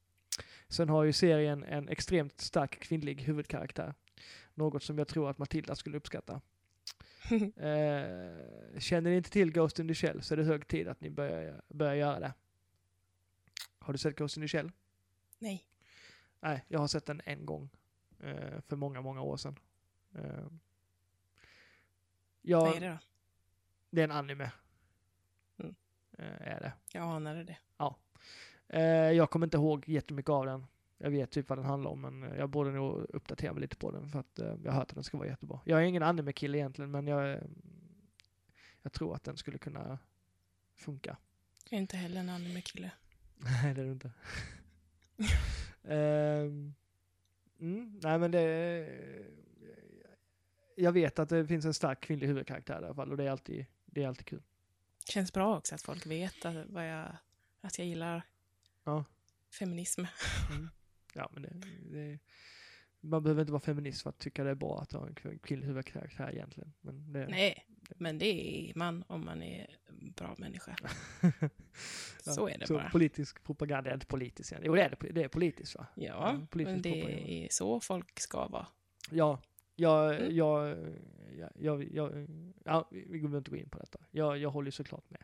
Sen 0.69 0.89
har 0.89 1.05
ju 1.05 1.13
serien 1.13 1.65
en 1.65 1.89
extremt 1.89 2.41
stark 2.41 2.79
kvinnlig 2.81 3.23
huvudkaraktär. 3.23 3.95
Något 4.55 4.83
som 4.83 4.99
jag 4.99 5.09
tror 5.09 5.31
att 5.31 5.39
Matilda 5.39 5.75
skulle 5.75 5.97
uppskatta. 5.97 6.41
Eh, 7.57 8.79
känner 8.79 9.11
ni 9.11 9.17
inte 9.17 9.31
till 9.31 9.53
Ghost 9.53 9.79
in 9.79 9.89
the 9.89 9.95
Shell 9.95 10.23
så 10.23 10.35
är 10.35 10.39
det 10.39 10.45
hög 10.45 10.69
tid 10.69 10.89
att 10.89 11.01
ni 11.01 11.11
börjar, 11.11 11.63
börjar 11.69 11.95
göra 11.95 12.21
det. 12.21 12.35
Har 13.79 13.93
du 13.93 13.99
sett 13.99 14.17
Ghost 14.17 14.37
in 14.37 14.43
the 14.43 14.49
Shell? 14.49 14.73
Nej. 15.39 15.67
Nej, 16.41 16.65
jag 16.69 16.79
har 16.79 16.89
sett 16.89 17.07
den 17.07 17.21
en 17.25 17.47
gång. 17.47 17.69
Eh, 18.21 18.61
för 18.61 18.77
många, 18.77 19.01
många 19.01 19.23
år 19.23 19.37
sedan. 19.37 19.59
Eh, 20.15 20.47
jag, 22.43 22.61
Vad 22.61 22.77
är 22.77 22.81
det 22.81 22.89
då? 22.89 22.99
Det 23.91 24.01
är 24.01 24.05
en 24.05 24.11
anime. 24.11 24.51
Mm. 25.59 25.75
Eh, 26.19 26.49
är 26.49 26.61
det. 26.61 26.73
Jag 26.93 27.03
anade 27.03 27.45
det. 27.45 27.57
Eh, 28.69 29.13
jag 29.13 29.31
kommer 29.31 29.47
inte 29.47 29.57
ihåg 29.57 29.89
jättemycket 29.89 30.31
av 30.31 30.47
den. 30.47 30.67
Jag 30.99 31.11
vet 31.11 31.31
typ 31.31 31.49
vad 31.49 31.59
den 31.59 31.65
handlar 31.65 31.91
om, 31.91 32.01
men 32.01 32.23
jag 32.39 32.51
borde 32.51 32.71
nog 32.71 33.07
uppdatera 33.09 33.53
mig 33.53 33.61
lite 33.61 33.77
på 33.77 33.91
den 33.91 34.09
för 34.09 34.21
att 34.21 34.39
eh, 34.39 34.55
jag 34.65 34.73
har 34.73 34.79
hört 34.79 34.91
att 34.91 34.95
den 34.95 35.05
ska 35.05 35.19
vara 35.19 35.29
jättebra. 35.29 35.61
Jag 35.65 35.83
är 35.83 35.85
ingen 35.85 36.03
anime-kille 36.03 36.59
egentligen, 36.59 36.91
men 36.91 37.07
jag, 37.07 37.39
jag 38.83 38.93
tror 38.93 39.15
att 39.15 39.25
den 39.25 39.37
skulle 39.37 39.59
kunna 39.59 39.99
funka. 40.77 41.17
Jag 41.71 41.77
är 41.77 41.81
inte 41.81 41.97
heller 41.97 42.21
en 42.21 42.29
anime-kille. 42.29 42.91
Nej, 43.37 43.75
det 43.75 43.81
är 43.81 43.85
du 43.85 43.93
inte. 43.93 44.11
Ehm, 45.89 46.75
mm, 47.61 48.01
nej, 48.03 48.19
men 48.19 48.31
det... 48.31 48.89
Jag 50.77 50.93
vet 50.93 51.19
att 51.19 51.29
det 51.29 51.47
finns 51.47 51.65
en 51.65 51.75
stark 51.75 52.01
kvinnlig 52.01 52.27
huvudkaraktär 52.27 52.83
i 52.83 52.85
alla 52.85 52.95
fall 52.95 53.11
och 53.11 53.17
det 53.17 53.25
är 53.25 53.31
alltid, 53.31 53.67
det 53.97 54.05
är 54.05 54.09
alltid 54.09 54.27
kul. 54.27 54.43
Känns 55.09 55.33
bra 55.33 55.57
också 55.59 55.75
att 55.75 55.83
folk 55.83 56.07
vet 56.07 56.45
att, 56.45 56.67
vad 56.67 56.89
jag, 56.91 57.17
att 57.61 57.79
jag 57.79 57.87
gillar 57.89 58.23
Ja. 58.85 59.05
feminism. 59.59 60.05
Mm. 60.51 60.69
Ja, 61.15 61.31
men 61.33 61.43
det, 61.43 61.49
det, 61.93 62.19
man 63.01 63.23
behöver 63.23 63.41
inte 63.41 63.53
vara 63.53 63.61
feminist 63.61 64.03
för 64.03 64.11
att 64.11 64.19
tycka 64.19 64.45
det 64.45 64.51
är 64.51 64.55
bra 64.55 64.81
att 64.81 64.93
ha 64.93 65.07
en 65.07 65.15
kvin- 65.15 65.39
kvinnlig 65.39 65.67
huvudkaraktär 65.67 66.31
egentligen. 66.33 66.73
Men 66.81 67.13
det, 67.13 67.27
Nej, 67.29 67.67
men 67.97 68.19
det 68.19 68.27
är 68.71 68.73
man 68.75 69.05
om 69.07 69.25
man 69.25 69.43
är 69.43 69.77
en 69.89 70.13
bra 70.13 70.35
människa. 70.39 70.77
Ja, 72.25 72.33
Så 72.33 72.49
är 72.49 72.59
det 72.59 72.67
så 72.67 72.75
bara. 72.75 72.91
Politisk 72.91 73.43
propaganda 73.43 73.91
är 73.91 73.95
inte 73.95 74.07
politiskt. 74.07 74.53
Jo, 74.63 74.75
det 74.75 74.83
är, 74.83 74.97
det, 75.01 75.13
det 75.13 75.23
är 75.23 75.29
politiskt 75.29 75.75
va? 75.75 75.87
Ja, 75.95 76.05
Ja, 76.05 76.47
politisk 76.51 76.73
men 76.73 76.83
det 76.83 76.93
propaganda. 77.03 77.29
är 77.29 77.49
så 77.51 77.81
folk 77.81 78.21
ska 78.21 78.49
vara. 78.49 78.67
Ja, 79.11 79.43
jag, 79.77 80.15
Mm. 80.15 80.37
jag, 80.37 80.77
jag, 81.39 81.51
jag, 81.55 81.85
jag, 81.93 82.27
ja, 82.65 82.89
vi 82.91 83.07
behöver 83.21 83.39
inte 83.39 83.51
gå 83.51 83.57
in 83.57 83.69
på 83.69 83.79
detta. 83.79 83.99
Jag, 84.11 84.39
jag 84.39 84.51
håller 84.51 84.67
ju 84.67 84.73
såklart 84.73 85.05
med. 85.11 85.23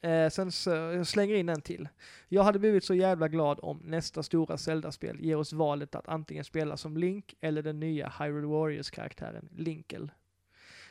eh, 0.26 0.30
sen 0.30 0.52
så, 0.52 0.70
jag 0.70 1.06
slänger 1.06 1.34
in 1.34 1.48
en 1.48 1.60
till. 1.60 1.88
Jag 2.28 2.42
hade 2.42 2.58
blivit 2.58 2.84
så 2.84 2.94
jävla 2.94 3.28
glad 3.28 3.58
om 3.62 3.80
nästa 3.84 4.22
stora 4.22 4.56
Zelda-spel 4.56 5.20
ger 5.20 5.36
oss 5.36 5.52
valet 5.52 5.94
att 5.94 6.08
antingen 6.08 6.44
spela 6.44 6.76
som 6.76 6.96
Link 6.96 7.34
eller 7.40 7.62
den 7.62 7.80
nya 7.80 8.12
Hyrule 8.18 8.46
Warriors-karaktären 8.46 9.48
Linkel. 9.56 10.10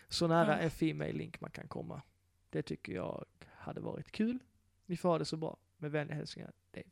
Så 0.08 0.28
nära 0.28 0.52
Ja. 0.52 0.58
en 0.58 0.72
Female 0.72 1.12
Link 1.14 1.42
man 1.42 1.52
kan 1.52 1.68
komma. 1.68 2.02
Det 2.50 2.62
tycker 2.62 2.94
jag 2.94 3.26
hade 3.56 3.82
varit 3.82 4.12
kul. 4.12 4.40
Ni 4.86 4.98
får 4.98 5.10
ha 5.10 5.18
det 5.20 5.26
så 5.26 5.38
bra. 5.38 5.58
Med 5.78 5.92
vänliga 5.92 6.16
hälsningar, 6.18 6.52
Dave. 6.72 6.86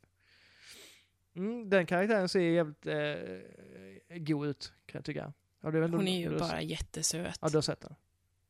Mm, 1.40 1.70
den 1.70 1.86
karaktären 1.86 2.30
ser 2.30 2.40
jävligt 2.40 2.86
eh, 2.86 4.18
god 4.18 4.48
ut, 4.48 4.74
kan 4.86 5.00
jag 5.00 5.06
tycka. 5.06 5.34
Ja, 5.62 5.72
det 5.72 5.86
inte 5.86 5.98
Hon 5.98 6.08
är 6.08 6.20
ju 6.20 6.30
har 6.32 6.40
bara 6.40 6.50
sett- 6.50 6.64
jättesöt. 6.70 7.38
Ja, 7.42 7.50
du 7.50 7.58
har 7.58 7.62
sett 7.62 7.82
den? 7.82 7.96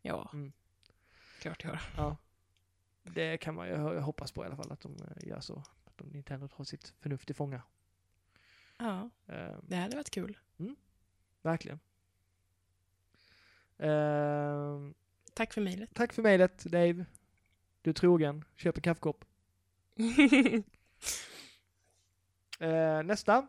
Ja, 0.01 0.29
Mm. 0.33 0.51
klart 1.41 1.63
jag 1.63 1.69
har. 1.69 1.81
Ja. 1.97 2.17
Det 3.03 3.37
kan 3.37 3.55
man 3.55 3.67
ju 3.67 3.73
ho- 3.73 3.99
hoppas 3.99 4.31
på 4.31 4.43
i 4.43 4.47
alla 4.47 4.55
fall, 4.55 4.71
att 4.71 4.81
de 4.81 4.95
eh, 4.95 5.27
gör 5.27 5.39
så. 5.39 5.63
Att 5.85 5.97
de 5.97 6.07
Nintendo 6.07 6.47
tar 6.47 6.63
sitt 6.63 6.93
förnuft 6.99 7.29
i 7.29 7.33
fånga. 7.33 7.61
Ja, 8.77 9.09
Eh, 9.27 9.55
det 9.63 9.75
hade 9.75 9.95
varit 9.95 10.09
kul. 10.09 10.37
verkligen. 11.41 11.79
Eh, 13.77 14.79
Tack 15.33 15.53
för 15.53 15.61
mejlet. 15.61 15.89
tack 15.93 16.13
för 16.13 16.21
mejlet, 16.21 16.63
Dave. 16.63 17.05
Du 17.81 17.89
är 17.89 17.93
trogen. 17.93 18.43
Köp 18.55 18.75
en 18.77 18.81
kaffekopp. 18.81 19.25
Eh, 22.59 23.03
nästa 23.03 23.47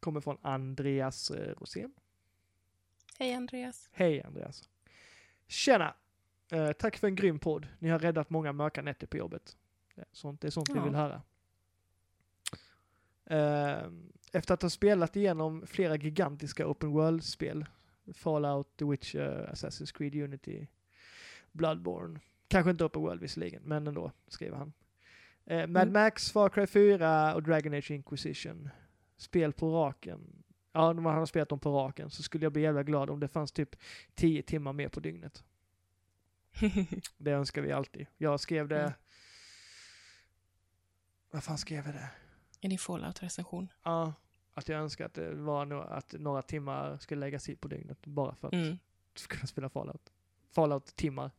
kommer 0.00 0.20
från 0.20 0.38
Andreas 0.42 1.30
eh, 1.30 1.54
Rosén. 1.58 1.92
Hej 3.18 3.34
Andreas. 3.34 3.88
Hej 3.92 4.22
Andreas. 4.22 4.68
Tjena! 5.46 5.94
Eh, 6.52 6.72
tack 6.72 6.96
för 6.96 7.06
en 7.06 7.14
grym 7.14 7.38
podd. 7.38 7.68
Ni 7.78 7.88
har 7.88 7.98
räddat 7.98 8.30
många 8.30 8.52
mörka 8.52 8.82
nätter 8.82 9.06
på 9.06 9.16
jobbet. 9.16 9.56
Det 9.94 10.00
är 10.00 10.06
sånt, 10.12 10.40
det 10.40 10.46
är 10.48 10.50
sånt 10.50 10.68
vi 10.68 10.74
Ja. 10.78 10.84
vill 10.84 10.94
höra. 10.94 11.22
Efter 14.32 14.54
att 14.54 14.62
ha 14.62 14.70
spelat 14.70 15.16
igenom 15.16 15.66
flera 15.66 15.96
gigantiska 15.96 16.66
open 16.68 16.90
world-spel, 16.90 17.66
Fallout, 18.14 18.76
The 18.76 18.84
Witcher, 18.84 19.50
Assassin's 19.52 19.92
Creed 19.96 20.14
Unity, 20.14 20.66
Bloodborne, 21.52 22.20
kanske 22.48 22.70
inte 22.70 22.84
open 22.84 23.02
world 23.02 23.20
visserligen, 23.20 23.62
men 23.62 23.86
ändå, 23.86 24.12
skriver 24.28 24.56
han. 24.56 24.72
Eh, 25.46 25.66
Mad 25.66 25.82
Mm. 25.88 25.92
Max, 25.92 26.32
Far 26.32 26.48
Cry 26.48 26.66
4 26.66 27.34
och 27.34 27.42
Dragon 27.42 27.74
Age 27.74 27.90
Inquisition. 27.90 28.68
Spel 29.16 29.52
på 29.52 29.70
raken. 29.74 30.42
Ja, 30.72 30.90
om 30.90 31.02
man 31.02 31.14
har 31.14 31.26
spelat 31.26 31.48
dem 31.48 31.58
på 31.60 31.70
raken 31.78 32.10
så 32.10 32.22
skulle 32.22 32.44
jag 32.44 32.52
bli 32.52 32.62
jävla 32.62 32.82
glad 32.82 33.10
om 33.10 33.20
det 33.20 33.28
fanns 33.28 33.52
typ 33.52 33.76
10 34.14 34.42
timmar 34.42 34.72
mer 34.72 34.88
på 34.88 35.00
dygnet. 35.00 35.44
Det 37.18 37.30
önskar 37.30 37.62
vi 37.62 37.72
alltid. 37.72 38.06
Jag 38.18 38.40
skrev 38.40 38.68
det... 38.68 38.80
Mm. 38.80 38.92
Vad 41.30 41.44
fan 41.44 41.58
skrev 41.58 41.86
jag 41.86 41.94
det? 41.94 42.08
I 42.60 42.68
din 42.68 42.78
Fallout-recension. 42.78 43.68
Ja, 43.82 44.12
att 44.54 44.68
jag 44.68 44.80
önskar 44.80 45.06
att 45.06 45.14
det 45.14 45.34
var 45.34 45.64
no 45.64 45.74
att 45.80 46.12
några 46.18 46.42
timmar 46.42 46.98
skulle 46.98 47.20
läggas 47.20 47.48
i 47.48 47.56
på 47.56 47.68
dygnet 47.68 48.06
bara 48.06 48.34
för 48.34 48.48
att 48.48 48.54
Mm. 48.54 48.78
kunna 49.28 49.46
spela 49.46 49.68
Fallout. 49.68 50.12
Fallout-timmar. 50.52 51.30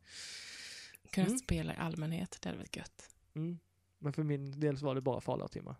Kunna 1.10 1.26
Mm. 1.26 1.38
spela 1.38 1.74
i 1.74 1.76
allmänhet, 1.76 2.38
det 2.42 2.48
hade 2.48 2.58
varit 2.58 2.76
gött. 2.76 3.14
Mm. 3.34 3.58
Men 3.98 4.12
för 4.12 4.22
min 4.22 4.60
del 4.60 4.78
så 4.78 4.86
var 4.86 4.94
det 4.94 5.00
bara 5.00 5.20
Fallout-timmar. 5.20 5.76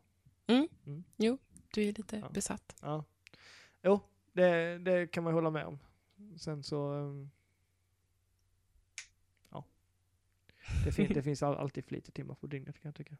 Du 1.74 1.82
är 1.82 1.92
lite 1.92 2.16
Ja. 2.16 2.28
besatt. 2.28 2.76
Ja. 2.82 3.04
Jo, 3.82 4.00
det, 4.32 4.78
det 4.78 5.06
kan 5.06 5.24
man 5.24 5.34
hålla 5.34 5.50
med 5.50 5.66
om. 5.66 5.78
Sen 6.38 6.62
så... 6.62 6.92
um, 6.92 7.30
Ja. 9.50 9.64
Det, 10.84 10.92
fin 10.92 11.12
det 11.14 11.22
finns 11.22 11.42
all 11.42 11.54
alltid 11.56 11.84
för 11.84 11.94
lite 11.94 12.10
timmar 12.10 12.34
på 12.34 12.46
dygnet 12.46 12.80
kan 12.80 12.88
jag 12.88 12.94
tycka. 12.94 13.16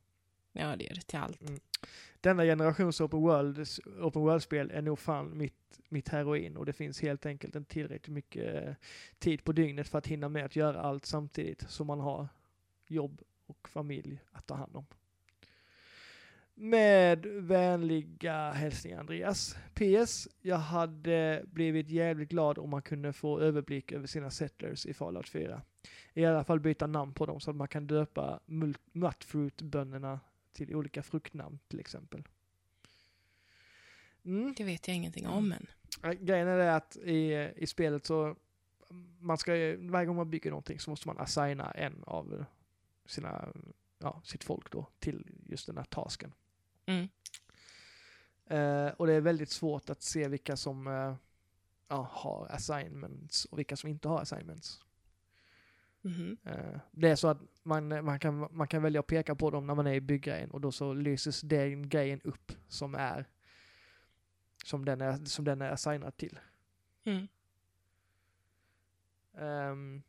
Ja, 0.53 0.77
det 0.77 0.91
är 0.91 0.95
det 0.95 1.01
till 1.01 1.19
allt. 1.19 1.43
Mm. 1.43 1.61
Denna 2.21 2.43
generations 2.43 3.01
open 3.01 3.21
world, 3.21 3.67
open 4.01 4.23
world-spel 4.23 4.71
är 4.71 4.83
nog 4.83 4.99
fan 4.99 5.39
mitt, 5.39 5.81
mitt 5.89 6.09
heroin 6.09 6.57
och 6.57 6.67
det 6.67 6.73
finns 6.73 7.01
helt 7.03 7.27
enkelt 7.27 7.55
inte 7.57 7.73
tillräckligt 7.73 8.15
mycket 8.15 8.67
eh, 8.67 8.75
tid 9.19 9.45
på 9.45 9.53
dygnet 9.53 9.89
för 9.89 9.99
att 9.99 10.07
hinna 10.07 10.29
med 10.29 10.45
att 10.45 10.57
göra 10.57 10.81
allt 10.81 11.07
samtidigt 11.07 11.71
som 11.71 11.87
man 11.87 12.01
har 12.01 12.29
jobb 12.87 13.23
och 13.47 13.69
familj 13.69 14.21
att 14.33 14.47
ta 14.47 14.55
hand 14.55 14.77
om. 14.77 14.87
Med 16.59 17.27
vänliga 17.27 18.51
hälsningar 18.51 19.01
Andreas. 19.01 19.57
PS. 19.75 20.29
Jag 20.41 20.57
hade 20.57 21.45
blivit 21.47 21.91
jävligt 21.91 22.29
glad 22.29 22.59
om 22.59 22.71
man 22.71 22.83
kunde 22.83 23.13
få 23.13 23.41
överblick 23.41 23.93
över 23.93 24.07
sina 24.07 24.31
settlers 24.31 24.87
i 24.87 24.95
Fallout 24.95 25.29
4. 25.29 25.63
I 26.15 26.25
alla 26.25 26.45
fall 26.45 26.61
byta 26.61 26.87
namn 26.87 27.13
på 27.13 27.27
dem 27.27 27.41
så 27.41 27.51
att 27.51 27.57
man 27.57 27.69
kan 27.69 27.87
döpa 27.87 28.41
mutfruit-bönderna 28.93 30.21
till 30.53 30.75
olika 30.75 31.03
fruktnamn 31.03 31.59
till 31.69 31.81
exempel. 31.81 32.23
Mm. 34.25 34.55
Det 34.57 34.65
vet 34.65 34.89
jag 34.89 34.97
ingenting 34.97 35.27
om 35.27 35.53
än. 35.53 35.67
Grejen 36.21 36.49
är 36.49 36.59
att 36.59 36.97
i, 36.97 37.53
i 37.57 37.67
spelet 37.67 38.07
så 38.07 38.37
man 39.19 39.39
ska, 39.39 39.53
varje 39.79 40.07
gång 40.07 40.17
man 40.17 40.31
bygger 40.31 40.51
någonting 40.51 40.81
så 40.81 40.91
måste 40.91 41.09
man 41.09 41.19
assigna 41.19 41.71
en 41.71 42.05
av 42.07 42.45
sina, 43.07 43.49
ja, 43.99 44.21
sitt 44.25 44.45
folk 44.45 44.71
då 44.71 44.89
till 44.99 45.31
just 45.47 45.67
den 45.67 45.77
här 45.77 45.85
tasken. 45.85 46.33
Mm. 46.87 47.09
Eh, 48.47 48.89
och 48.89 49.07
det 49.07 49.13
är 49.13 49.21
väldigt 49.21 49.51
svårt 49.51 49.91
att 49.91 50.03
se 50.03 50.29
vilka 50.29 50.57
som 50.57 50.87
eh, 50.87 51.17
ja, 51.89 52.09
har 52.13 52.47
assignments 52.51 53.45
och 53.45 53.59
vilka 53.59 53.77
som 53.77 53.91
inte 53.91 54.09
har 54.09 54.21
assignments. 54.21 54.81
Mhm. 56.01 56.37
Eh, 56.45 56.81
det 56.91 57.09
är 57.09 57.17
så 57.17 57.29
att 57.29 57.39
man, 57.63 58.05
man, 58.05 58.19
kan, 58.19 58.49
man 58.51 58.69
kan 58.69 58.83
välja 58.83 59.01
att 59.01 59.07
peka 59.07 59.35
på 59.35 59.51
dem 59.51 59.67
när 59.67 59.75
man 59.75 59.87
är 59.87 59.95
i 59.95 60.01
bygggrejen 60.01 60.51
och 60.51 60.61
då 60.61 60.73
så 60.73 60.93
lyses 60.93 61.41
den 61.41 61.89
grejen 61.89 62.21
upp 62.21 62.53
som 62.69 62.95
är 62.95 63.27
som 64.67 64.85
den 64.85 65.01
är, 65.01 65.25
som 65.25 65.45
den 65.45 65.63
är 65.63 65.71
assignad 65.71 66.17
till. 66.17 66.39
Mm. 67.05 67.29
Ehm, 69.35 70.03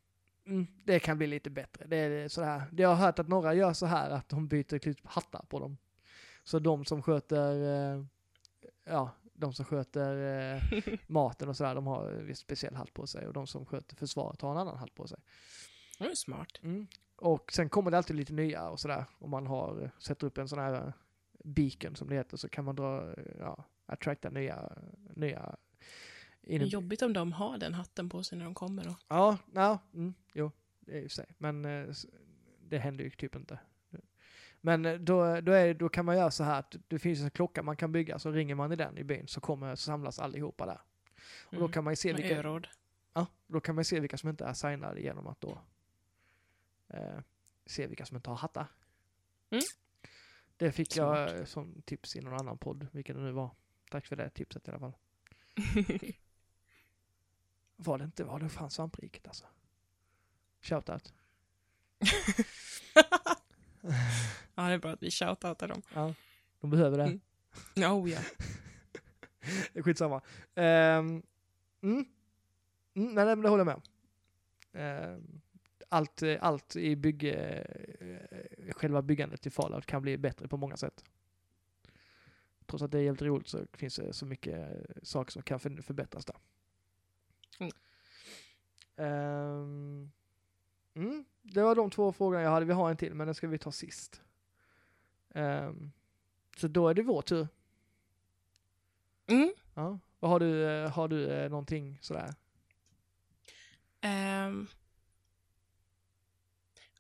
mm, 0.48 0.68
det 0.86 1.00
kan 1.00 1.18
bli 1.18 1.28
lite 1.28 1.50
bättre. 1.50 1.86
Det 1.88 1.98
är 1.98 2.28
sådär. 2.28 2.64
Jag 2.78 2.90
har 2.90 2.96
hört 2.96 3.20
att 3.20 3.28
några 3.28 3.54
gör 3.54 3.74
så 3.74 3.86
här 3.86 4.10
att 4.10 4.30
de 4.30 4.48
byter 4.48 4.80
typ 4.80 5.06
hattar 5.06 5.46
på 5.50 5.60
dem. 5.60 5.78
Så 6.44 6.60
de 6.60 6.86
som 6.86 7.02
sköter, 7.02 7.54
eh, 7.96 8.04
ja, 8.84 9.12
de 9.34 9.54
som 9.54 9.66
sköter 9.66 10.16
eh, 10.56 10.62
maten 11.08 11.50
och 11.50 11.58
sådär, 11.58 11.76
de 11.76 11.88
har 11.88 12.10
en 12.10 12.26
viss 12.26 12.40
speciell 12.40 12.76
hatt 12.76 12.94
på 12.94 13.08
sig 13.08 13.28
och 13.28 13.34
de 13.34 13.48
som 13.48 13.66
sköter 13.66 13.96
försvaret 13.96 14.42
har 14.42 14.52
en 14.52 14.58
annan 14.58 14.78
hatt 14.78 14.96
på 14.96 15.08
sig. 15.08 15.20
Det 16.00 16.06
är 16.06 16.16
smart. 16.16 16.60
Mm. 16.64 16.88
Och 17.16 17.52
sen 17.52 17.70
kommer 17.70 17.92
det 17.92 17.98
alltid 17.98 18.16
lite 18.16 18.34
nya 18.34 18.70
och 18.70 18.80
sådär. 18.80 19.06
Om 19.20 19.30
man 19.30 19.48
har, 19.48 19.92
sätter 20.00 20.28
upp 20.28 20.38
en 20.38 20.48
sån 20.48 20.60
här 20.60 20.74
eh, 20.74 20.94
beacon 21.44 21.96
som 21.96 22.10
det 22.10 22.16
heter 22.16 22.38
så 22.38 22.50
kan 22.50 22.66
man 22.66 22.76
dra, 22.76 23.14
eh, 23.14 23.24
ja, 23.40 23.64
attracta 23.86 24.30
nya, 24.30 24.72
nya 25.16 25.56
Det 26.48 26.56
är 26.56 26.60
jobbigt 26.60 27.02
om 27.02 27.14
de 27.14 27.32
har 27.32 27.58
den 27.58 27.74
hatten 27.74 28.10
på 28.10 28.24
sig 28.24 28.38
när 28.38 28.46
de 28.46 28.54
kommer 28.54 28.84
då. 28.84 28.96
Ja, 29.08 29.38
ja, 29.54 29.80
mm, 29.94 30.14
jo, 30.34 30.52
det 30.80 30.98
är 30.98 31.02
ju 31.02 31.10
sig. 31.10 31.26
Men 31.38 31.66
eh, 31.66 31.88
det 32.62 32.78
händer 32.78 33.04
ju 33.04 33.10
typ 33.10 33.36
inte. 33.36 33.60
Men 34.62 34.86
eh, 34.86 34.94
då, 35.00 35.42
då, 35.42 35.52
är, 35.52 35.74
då 35.74 35.90
kan 35.90 36.06
man 36.06 36.16
göra 36.18 36.32
så 36.32 36.44
här 36.44 36.60
att 36.60 36.76
det 36.88 37.00
finns 37.00 37.20
en 37.22 37.32
klocka 37.32 37.64
man 37.64 37.78
kan 37.78 37.92
bygga, 37.92 38.20
så 38.20 38.32
ringer 38.32 38.56
man 38.56 38.72
i 38.72 38.76
den 38.76 38.98
i 38.98 39.04
byn 39.04 39.28
så 39.28 39.42
kommer 39.42 39.76
så 39.76 39.82
samlas 39.82 40.20
allihopa 40.20 40.66
där. 40.66 40.82
Och 41.46 41.52
då 41.54 41.58
Mm. 41.60 41.72
kan 41.72 41.84
man 41.84 41.92
ju 41.92 41.96
se 41.96 42.14
Med 42.14 42.22
vilka, 42.22 42.38
öråd. 42.40 42.68
ja, 43.14 43.26
då 43.48 43.60
kan 43.60 43.76
man 43.76 43.86
se 43.86 44.00
vilka 44.00 44.18
som 44.18 44.30
inte 44.30 44.46
är 44.46 44.54
signade 44.54 45.02
genom 45.02 45.28
att 45.28 45.42
då 45.42 45.62
eh, 46.88 47.20
se 47.66 47.88
vilka 47.88 48.06
som 48.06 48.18
inte 48.18 48.30
har 48.30 48.38
hattar. 48.38 48.68
Mm. 49.50 49.64
Det 50.58 50.72
fick 50.72 50.98
jag 50.98 51.30
Smart. 51.30 51.40
eh, 51.40 51.46
som 51.46 51.82
tips 51.86 52.16
i 52.16 52.22
någon 52.22 52.34
annan 52.40 52.58
podd, 52.58 52.88
vilken 52.92 53.16
det 53.16 53.22
nu 53.24 53.32
var. 53.32 53.50
Tack 53.92 54.06
för 54.06 54.16
det 54.16 54.30
tipset 54.30 54.68
i 54.68 54.72
alla 54.72 54.80
fall. 54.80 54.94
Var 57.78 57.98
det 57.98 58.04
inte, 58.04 58.24
var 58.24 58.40
det 58.40 58.50
fan 58.50 58.70
svampriket 58.70 59.28
alltså? 59.28 59.46
Shoutout. 60.62 61.14
ja, 64.56 64.64
det 64.64 64.74
är 64.74 64.78
bra 64.78 64.92
att 64.92 65.04
vi 65.04 65.12
shoutoutar 65.12 65.68
dem. 65.68 65.82
Ja, 65.94 66.14
de 66.62 66.70
behöver 66.70 66.98
det. 66.98 67.20
Mm. 67.76 67.92
Oh, 67.92 68.10
ja. 68.10 68.20
Skitsamma. 69.84 70.22
Um, 70.56 71.24
mm. 71.82 72.06
Mm, 72.98 73.14
nej, 73.14 73.26
men 73.26 73.42
det 73.42 73.50
håller 73.50 73.66
jag 73.66 73.66
med 73.66 73.76
om. 73.76 73.82
Ehm, 74.74 75.42
allt, 75.90 76.24
allt 76.40 76.76
i 76.76 76.96
bygge, 76.96 77.36
eh, 78.00 78.74
själva 78.74 79.02
byggandet 79.02 79.46
i 79.46 79.50
Fallout 79.50 79.86
kan 79.86 80.02
bli 80.02 80.18
bättre 80.18 80.48
på 80.48 80.58
många 80.58 80.78
sätt. 80.78 81.04
Trots 82.66 82.84
att 82.84 82.92
det 82.92 82.98
är 82.98 83.02
jävligt 83.02 83.22
roligt 83.22 83.48
så 83.48 83.66
finns 83.74 83.96
det 83.96 84.14
så 84.14 84.26
mycket 84.26 84.68
saker 85.04 85.32
som 85.32 85.42
kan 85.42 85.60
för, 85.60 85.82
förbättras 85.82 86.26
där. 86.26 86.36
Mm. 88.98 89.12
Ehm, 89.12 90.12
mm, 90.96 91.26
det 91.42 91.64
var 91.64 91.76
de 91.76 91.90
två 91.90 92.14
frågorna 92.14 92.42
jag 92.42 92.52
hade. 92.52 92.66
Vi 92.66 92.74
har 92.74 92.90
en 92.90 92.98
till, 92.98 93.14
men 93.14 93.28
den 93.28 93.36
ska 93.36 93.48
vi 93.48 93.58
ta 93.58 93.72
sist. 93.72 94.22
Ehm, 95.30 95.92
så 96.58 96.68
då 96.68 96.88
är 96.90 96.94
det 96.94 97.02
vår 97.02 97.22
tur. 97.22 97.48
Mm. 99.28 99.54
Ja. 99.74 100.00
Vad 100.20 100.32
har 100.32 100.40
du, 100.40 100.70
eh, 100.70 100.92
har 100.92 101.08
du 101.08 101.32
eh, 101.32 101.50
någonting 101.50 101.98
sådär? 102.02 102.34
Ehm. 104.02 104.68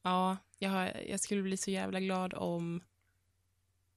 ja, 0.01 0.37
jag, 0.57 0.69
har, 0.69 0.85
jag 1.07 1.19
skulle 1.19 1.41
bli 1.43 1.57
så 1.57 1.71
jävla 1.71 1.99
glad 1.99 2.33
om 2.33 2.83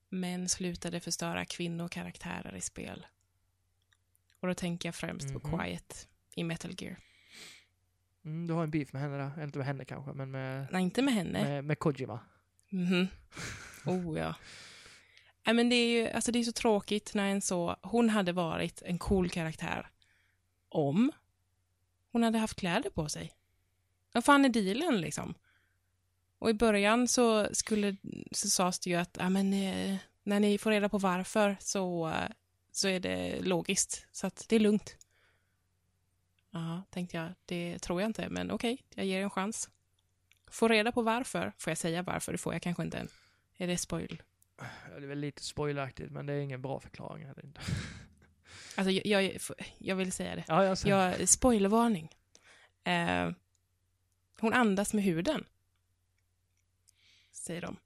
män 0.09 0.48
slutade 0.48 1.01
förstöra 1.01 1.44
kvinnokaraktärer 1.44 2.57
i 2.57 2.61
spel. 2.61 3.07
Och 4.40 4.48
då 4.48 4.55
tänker 4.55 4.88
jag 4.88 4.94
främst 4.94 5.32
på 5.32 5.48
Mhm. 5.48 5.59
Quiet 5.59 6.09
i 6.34 6.44
Metal 6.44 6.74
Gear. 6.78 6.96
Mm, 8.24 8.46
du 8.46 8.54
har 8.54 8.62
en 8.62 8.70
beef 8.70 8.92
med 8.92 9.02
henne 9.02 9.16
där. 9.16 9.44
Inte 9.44 9.58
med 9.58 9.66
henne 9.66 9.84
kanske, 9.84 10.12
men 10.12 10.30
med, 10.30 10.66
Nej, 10.72 10.82
inte 10.82 11.02
med 11.02 11.14
henne. 11.14 11.44
med, 11.44 11.64
med 11.64 11.78
Kojima. 11.78 12.20
Mhm. 12.70 13.08
Oh 13.86 14.18
ja. 14.18 14.34
Nej, 15.46 15.54
men 15.54 15.68
det 15.68 15.76
är 15.76 15.88
ju 15.88 16.10
alltså 16.10 16.32
det 16.32 16.38
är 16.38 16.42
så 16.44 16.52
tråkigt 16.52 17.14
när 17.14 17.28
en 17.28 17.40
så, 17.40 17.76
hon 17.82 18.10
hade 18.10 18.32
varit 18.32 18.82
en 18.82 18.98
cool 18.98 19.30
karaktär 19.30 19.90
om 20.68 21.12
hon 22.12 22.22
hade 22.22 22.38
haft 22.38 22.58
kläder 22.58 22.90
på 22.90 23.08
sig. 23.08 23.32
Vad 24.12 24.24
fan 24.24 24.44
är 24.44 24.48
dealen 24.48 25.00
liksom? 25.00 25.34
Och 26.38 26.50
i 26.50 26.54
början 26.54 27.08
så 27.08 27.54
skulle, 27.54 27.96
så 28.32 28.48
sades 28.50 28.80
det 28.80 28.90
ju 28.90 28.96
att, 28.96 29.16
ja 29.20 29.28
men 29.30 29.52
eh, 29.52 29.96
när 30.22 30.40
ni 30.40 30.58
får 30.58 30.70
reda 30.70 30.88
på 30.88 30.98
varför 30.98 31.56
så, 31.60 32.08
eh, 32.08 32.30
så 32.72 32.88
är 32.88 33.00
det 33.00 33.40
logiskt, 33.40 34.06
så 34.12 34.26
att 34.26 34.44
det 34.48 34.56
är 34.56 34.60
lugnt. 34.60 34.96
Ja, 36.51 36.82
tänkte 36.90 37.16
jag, 37.16 37.32
det 37.46 37.78
tror 37.78 38.01
jag 38.01 38.09
inte, 38.09 38.28
men 38.28 38.51
okej, 38.51 38.82
jag 38.94 39.07
ger 39.07 39.22
en 39.22 39.30
chans. 39.30 39.70
Få 40.51 40.68
reda 40.68 40.92
på 40.92 41.03
varför, 41.03 41.53
får 41.59 41.70
jag 41.70 41.78
säga 41.78 42.03
varför? 42.03 42.32
Det 42.32 42.38
får 42.38 42.53
jag 42.53 42.62
kanske 42.62 42.82
inte 42.82 42.98
än. 42.98 43.09
Är 43.57 43.66
det 43.66 43.78
spoil? 43.78 44.22
Det 44.88 44.96
är 44.96 45.01
väl 45.01 45.18
lite 45.18 45.42
spoileraktigt, 45.42 46.12
men 46.12 46.26
det 46.26 46.32
är 46.32 46.40
ingen 46.40 46.62
bra 46.62 46.80
förklaring. 46.80 47.26
Inte. 47.44 47.61
Alltså, 48.76 48.90
jag, 48.90 49.24
jag, 49.24 49.38
jag 49.78 49.96
vill 49.96 50.12
säga 50.12 50.36
det. 50.36 50.44
Ja, 50.48 50.64
jag 50.64 50.78
ser. 50.78 50.88
Jag, 50.88 51.28
spoilervarning. 51.28 52.09
Eh, 52.84 53.30
hon 54.40 54.53
andas 54.53 54.94
med 54.94 55.05
huden. 55.05 55.44
Säger 57.32 57.61
de. 57.61 57.76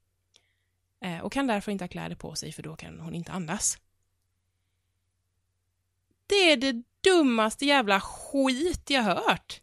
Eh, 1.01 1.21
och 1.21 1.33
kan 1.33 1.47
därför 1.47 1.73
inte 1.73 1.85
ha 1.85 1.89
kläder 1.89 2.17
på 2.17 2.35
sig, 2.35 2.53
för 2.53 2.63
då 2.63 2.77
kan 2.77 3.01
hon 3.01 3.15
inte 3.15 3.33
andas. 3.33 3.79
Det 6.27 6.53
är 6.53 6.57
det 6.57 6.83
dummaste 7.01 7.67
jävla 7.67 8.01
skit 8.01 8.91
jag 8.91 9.03
hört. 9.03 9.63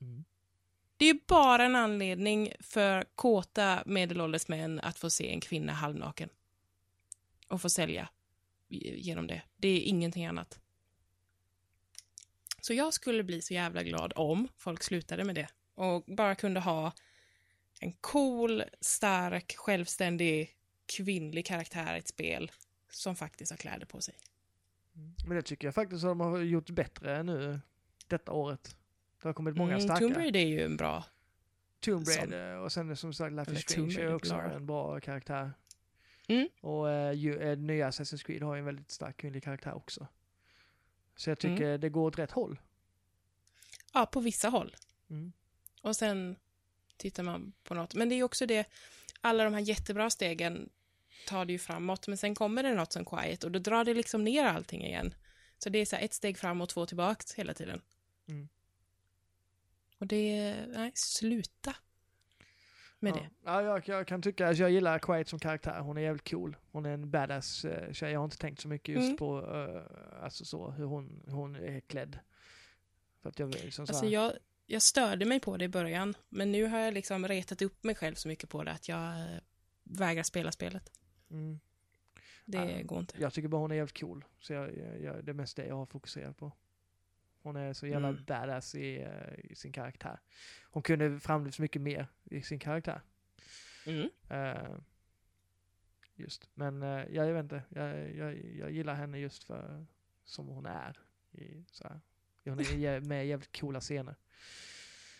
Mm. 0.00 0.24
Det 0.96 1.06
är 1.06 1.18
bara 1.26 1.64
en 1.64 1.76
anledning 1.76 2.52
för 2.60 3.04
kåta 3.14 3.82
medelålders 3.86 4.48
män 4.48 4.80
att 4.80 4.98
få 4.98 5.10
se 5.10 5.30
en 5.30 5.40
kvinna 5.40 5.72
halvnaken. 5.72 6.28
Och 7.48 7.62
få 7.62 7.68
sälja 7.68 8.08
genom 8.68 9.26
det. 9.26 9.42
Det 9.56 9.68
är 9.68 9.80
ingenting 9.80 10.26
annat. 10.26 10.60
Så 12.60 12.74
jag 12.74 12.94
skulle 12.94 13.22
bli 13.22 13.42
så 13.42 13.54
jävla 13.54 13.82
glad 13.82 14.12
om 14.16 14.48
folk 14.56 14.82
slutade 14.82 15.24
med 15.24 15.34
det 15.34 15.48
och 15.74 16.04
bara 16.06 16.34
kunde 16.34 16.60
ha 16.60 16.92
en 17.80 17.92
cool, 17.92 18.64
stark, 18.80 19.56
självständig 19.56 20.56
kvinnlig 20.86 21.46
karaktär 21.46 21.94
i 21.94 21.98
ett 21.98 22.08
spel 22.08 22.50
som 22.90 23.16
faktiskt 23.16 23.50
har 23.52 23.56
kläder 23.56 23.86
på 23.86 24.00
sig. 24.00 24.14
Men 25.26 25.36
det 25.36 25.42
tycker 25.42 25.66
jag 25.68 25.74
faktiskt 25.74 26.04
att 26.04 26.10
de 26.10 26.20
har 26.20 26.38
gjort 26.38 26.70
bättre 26.70 27.22
nu 27.22 27.60
detta 28.06 28.32
året. 28.32 28.76
Det 29.22 29.28
har 29.28 29.32
kommit 29.32 29.56
många 29.56 29.72
Mm, 29.74 29.80
starka. 29.80 30.00
Tomb 30.00 30.16
Raider 30.16 30.40
är 30.40 30.46
ju 30.46 30.62
en 30.64 30.76
bra. 30.76 31.04
Tomb 31.80 32.06
Som- 32.06 32.20
Raider 32.30 32.56
och 32.58 32.72
sen 32.72 32.96
som 32.96 33.12
sagt 33.14 33.32
Life 33.34 33.52
is 33.52 33.58
Strange 33.60 34.00
är 34.00 34.14
också 34.14 34.34
en 34.34 34.66
bra 34.66 35.00
karaktär. 35.00 35.52
Mm. 36.28 36.48
Och 36.60 36.90
eh, 36.90 37.12
ju, 37.12 37.38
eh, 37.38 37.58
nya 37.58 37.90
Assassin's 37.90 38.24
Creed 38.24 38.42
har 38.42 38.54
ju 38.54 38.58
en 38.58 38.64
väldigt 38.64 38.90
stark 38.90 39.16
kvinnlig 39.16 39.42
karaktär 39.44 39.74
också. 39.74 40.06
Så 41.16 41.30
jag 41.30 41.44
Mm. 41.44 41.56
tycker 41.56 41.78
det 41.78 41.88
går 41.88 42.06
åt 42.06 42.18
rätt 42.18 42.30
håll. 42.30 42.60
Ja, 43.92 44.06
på 44.06 44.20
vissa 44.20 44.48
håll. 44.48 44.76
Mm. 45.10 45.32
Och 45.82 45.96
sen 45.96 46.36
tittar 46.96 47.22
man 47.22 47.52
på 47.64 47.74
något. 47.74 47.94
Men 47.94 48.08
det 48.08 48.14
är 48.14 48.16
ju 48.16 48.22
också 48.22 48.46
det, 48.46 48.66
alla 49.20 49.44
de 49.44 49.54
här 49.54 49.60
jättebra 49.60 50.10
stegen 50.10 50.68
tar 51.26 51.44
det 51.44 51.52
ju 51.52 51.58
framåt, 51.58 52.08
men 52.08 52.16
sen 52.16 52.34
kommer 52.34 52.62
det 52.62 52.74
något 52.74 52.92
som 52.92 53.04
quiet 53.04 53.44
och 53.44 53.50
då 53.50 53.58
drar 53.58 53.84
det 53.84 53.94
liksom 53.94 54.24
ner 54.24 54.44
allting 54.44 54.84
igen. 54.84 55.14
Så 55.58 55.68
det 55.70 55.78
är 55.78 55.86
så 55.86 55.96
ett 55.96 56.14
steg 56.14 56.38
fram 56.38 56.60
och 56.60 56.68
två 56.68 56.86
tillbaks 56.86 57.34
hela 57.34 57.54
tiden. 57.54 57.82
Mm. 58.28 58.48
Och 59.98 60.06
det, 60.06 60.56
nej, 60.68 60.92
sluta 60.94 61.74
med 62.98 63.10
ja. 63.10 63.16
det. 63.16 63.30
Ja, 63.44 63.62
jag, 63.62 63.88
jag 63.88 64.06
kan 64.06 64.22
tycka, 64.22 64.48
alltså 64.48 64.62
jag 64.62 64.70
gillar 64.70 64.98
Quiet 64.98 65.28
som 65.28 65.38
karaktär. 65.38 65.80
Hon 65.80 65.96
är 65.96 66.02
jävligt 66.02 66.30
cool. 66.30 66.56
Hon 66.72 66.86
är 66.86 66.90
en 66.90 67.10
badass 67.10 67.64
eh, 67.64 67.92
tjej. 67.92 68.12
Jag 68.12 68.20
har 68.20 68.24
inte 68.24 68.38
tänkt 68.38 68.60
så 68.60 68.68
mycket 68.68 68.94
just 68.94 69.04
Mm. 69.04 69.16
på 69.16 69.38
eh, 69.54 70.22
alltså 70.24 70.44
så, 70.44 70.70
hur 70.70 70.84
hon, 70.84 71.22
hon 71.28 71.56
är 71.56 71.80
klädd. 71.80 72.18
För 73.22 73.28
att 73.28 73.38
jag 73.38 73.54
liksom 73.54 73.86
så 73.86 73.92
Alltså 73.92 74.06
jag, 74.06 74.32
jag 74.66 74.82
störde 74.82 75.24
mig 75.24 75.40
på 75.40 75.56
det 75.56 75.64
i 75.64 75.68
början, 75.68 76.14
men 76.28 76.52
nu 76.52 76.66
har 76.66 76.78
jag 76.78 76.94
liksom 76.94 77.28
retat 77.28 77.62
upp 77.62 77.84
mig 77.84 77.94
själv 77.94 78.14
så 78.14 78.28
mycket 78.28 78.50
på 78.50 78.64
det 78.64 78.72
att 78.72 78.88
jag 78.88 79.20
eh, 79.20 79.40
vägrar 79.82 80.22
spela 80.22 80.52
spelet. 80.52 80.92
Mm. 81.30 81.60
Det 82.44 82.58
Ja. 82.70 82.82
går 82.82 83.00
inte. 83.00 83.20
Jag 83.20 83.32
tycker 83.32 83.48
bara 83.48 83.60
hon 83.60 83.70
är 83.70 83.74
jävligt 83.74 84.00
cool. 84.00 84.24
Så 84.38 84.52
jag, 84.52 84.76
jag, 84.78 85.00
jag, 85.02 85.24
det 85.24 85.30
är 85.30 85.34
mest 85.34 85.56
det 85.56 85.66
jag 85.66 85.76
har 85.76 85.86
fokuserat 85.86 86.36
på. 86.36 86.52
Hon 87.42 87.56
är 87.56 87.72
så 87.72 87.86
jävla 87.86 88.08
Mm. 88.08 88.24
badass 88.24 88.74
i, 88.74 88.96
eh, 89.02 89.50
i 89.50 89.54
sin 89.54 89.72
karaktär. 89.72 90.20
Hon 90.70 90.82
kunde 90.82 91.20
framlyft 91.20 91.58
mycket 91.58 91.82
mer 91.82 92.06
i 92.24 92.42
sin 92.42 92.58
karaktär. 92.58 93.00
Mm. 93.86 94.10
Eh, 94.28 94.76
just, 96.14 96.50
men 96.54 96.82
uh, 96.82 96.88
jag, 96.88 97.28
jag 97.28 97.34
vet 97.34 97.42
inte, 97.42 97.62
jag, 97.68 98.14
jag, 98.16 98.44
jag 98.44 98.70
gillar 98.70 98.94
henne 98.94 99.18
just 99.18 99.44
för 99.44 99.86
som 100.24 100.46
hon 100.46 100.66
är. 100.66 100.98
I, 101.32 101.64
så 101.70 101.84
här. 101.88 102.00
Hon 102.44 102.60
är 102.60 103.00
med 103.08 103.24
i 103.24 103.28
jävligt 103.28 103.60
coola 103.60 103.80
scener. 103.80 104.16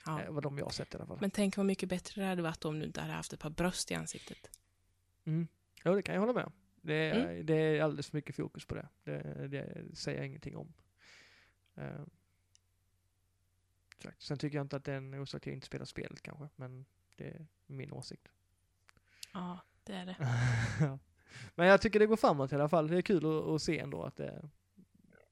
Ja. 0.07 0.23
Eh, 0.23 0.31
vad 0.31 0.43
de 0.43 0.59
jag 0.59 0.65
har 0.65 0.71
sett 0.73 0.95
i 0.95 0.97
alla 0.97 1.07
fall. 1.07 1.19
Men 1.21 1.31
tänk 1.31 1.57
vad 1.57 1.67
mycket 1.67 1.89
bättre 1.89 2.23
det 2.23 2.29
hade 2.29 2.43
varit 2.43 2.65
om 2.65 2.79
du 2.79 2.87
inte 2.87 3.01
hade 3.01 3.13
haft 3.13 3.33
ett 3.33 3.41
par 3.41 3.51
bröst 3.51 3.91
i 3.91 3.95
ansiktet. 3.95 4.51
Mm. 5.25 5.49
Jo, 5.85 5.95
det 5.95 6.03
kan 6.03 6.15
jag 6.15 6.21
hålla 6.21 6.33
med 6.33 6.45
om. 6.45 6.53
Det 6.83 6.95
är, 6.95 7.25
Mm. 7.25 7.47
det 7.47 7.55
är 7.55 7.83
alldeles 7.83 8.11
för 8.11 8.17
mycket 8.19 8.37
fokus 8.37 8.65
på 8.65 8.75
det. 8.75 8.89
Det, 9.05 9.49
det 9.49 9.97
säger 9.97 10.19
jag 10.19 10.27
ingenting 10.27 10.57
om. 10.57 10.73
Uh, 11.79 12.03
exakt. 13.97 14.23
Sen 14.23 14.39
tycker 14.39 14.59
jag 14.59 14.65
inte 14.65 14.77
att 14.77 14.85
det 14.85 14.93
är 14.93 14.97
en 14.97 15.15
orsak 15.15 15.43
till 15.43 15.51
att 15.53 15.55
inte 15.55 15.67
spela 15.67 15.87
spelet 15.87 16.23
kanske, 16.23 16.49
men 16.57 16.87
det 17.17 17.29
är 17.31 17.47
min 17.67 17.93
åsikt. 17.93 18.29
Ja, 19.33 19.59
det 19.85 19.93
är 19.95 20.07
det. 20.07 20.17
Men 21.55 21.67
jag 21.67 21.81
tycker 21.81 21.99
det 21.99 22.07
går 22.07 22.17
framåt 22.17 22.53
i 22.53 22.55
alla 22.55 22.69
fall. 22.69 22.89
Det 22.89 22.97
är 22.97 23.03
kul 23.03 23.27
att, 23.27 23.47
att 23.47 23.63
se 23.63 23.79
ändå 23.79 24.03
att 24.03 24.17
det... 24.17 24.49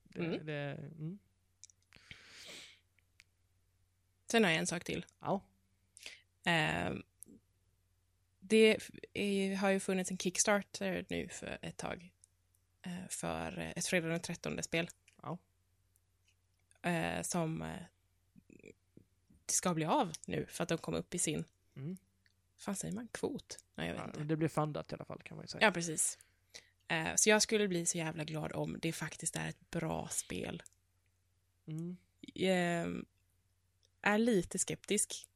det, 0.03 0.19
Mm. 0.25 0.45
det 0.45 0.53
mm. 0.99 1.19
Sen 4.31 4.43
har 4.43 4.51
jag 4.51 4.59
en 4.59 4.67
sak 4.67 4.83
till. 4.83 5.05
Ja. 5.19 5.41
Eh, 6.45 6.93
det 8.49 8.77
är, 9.13 9.55
har 9.55 9.69
ju 9.69 9.79
funnits 9.79 10.11
en 10.11 10.17
Kickstarter 10.17 11.05
nu 11.09 11.27
för 11.29 11.57
ett 11.61 11.77
tag. 11.77 12.11
Eh, 12.81 13.07
för 13.09 13.73
ett 13.75 13.85
fredag 13.85 14.07
den 14.07 14.19
13 14.19 14.63
spel. 14.63 14.89
Ja. 15.21 15.37
Eh, 16.89 17.21
som 17.21 17.61
eh, 17.61 17.69
ska 19.45 19.73
bli 19.73 19.85
av 19.85 20.11
nu 20.25 20.45
för 20.45 20.63
att 20.63 20.69
de 20.69 20.77
kom 20.77 20.93
upp 20.93 21.15
i 21.15 21.19
sin, 21.19 21.45
Mm. 21.75 21.97
vad 22.65 22.77
säger 22.77 22.95
man, 22.95 23.07
kvot? 23.07 23.57
Nej, 23.75 23.87
jag 23.87 23.93
vet 23.93 24.01
ja. 24.03 24.07
inte. 24.07 24.23
Det 24.23 24.35
blir 24.35 24.47
fundat 24.47 24.91
i 24.91 24.95
alla 24.95 25.05
fall 25.05 25.21
kan 25.21 25.37
man 25.37 25.43
ju 25.43 25.47
säga. 25.47 25.63
Ja, 25.65 25.71
precis. 25.71 26.17
Eh, 26.87 27.15
så 27.15 27.29
jag 27.29 27.41
skulle 27.41 27.67
bli 27.67 27.85
så 27.85 27.97
jävla 27.97 28.23
glad 28.23 28.51
om 28.53 28.77
det 28.81 28.91
faktiskt 28.91 29.35
är 29.35 29.49
ett 29.49 29.69
bra 29.71 30.07
spel. 30.11 30.63
Mm. 31.67 31.97
eh, 32.35 33.03
är 34.01 34.17
lite 34.17 34.59
skeptisk 34.59 35.27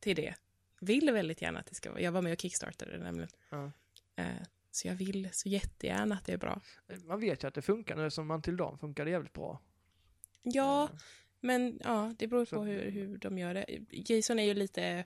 till 0.00 0.16
det. 0.16 0.34
Vill 0.80 1.12
väldigt 1.12 1.42
gärna 1.42 1.60
att 1.60 1.66
det 1.66 1.74
ska 1.74 1.90
vara. 1.90 2.00
Jag 2.00 2.12
var 2.12 2.22
med 2.22 2.32
och 2.32 2.40
kickstartade 2.40 2.90
det 2.90 2.98
nämligen. 2.98 3.28
Ja. 3.50 3.72
Eh, 4.16 4.26
så 4.70 4.88
jag 4.88 4.94
vill 4.94 5.28
så 5.32 5.48
jättegärna 5.48 6.14
att 6.14 6.24
det 6.24 6.32
är 6.32 6.36
bra. 6.38 6.60
Man 7.04 7.20
vet 7.20 7.44
ju 7.44 7.48
att 7.48 7.54
det 7.54 7.62
funkar 7.62 7.96
nu 7.96 8.10
som 8.10 8.30
Until 8.30 8.56
Dawn 8.56 8.78
funkar 8.78 9.04
det 9.04 9.10
jävligt 9.10 9.32
bra. 9.32 9.60
Ja, 10.42 10.84
Eh, 10.92 10.98
men 11.40 11.80
ja, 11.84 12.14
det 12.18 12.26
beror 12.28 12.44
Så- 12.44 12.56
på 12.56 12.62
hur, 12.64 12.90
hur 12.90 13.18
de 13.18 13.38
gör 13.38 13.54
det. 13.54 13.66
Jason 13.90 14.38
är 14.38 14.44
ju 14.44 14.54
lite... 14.54 15.04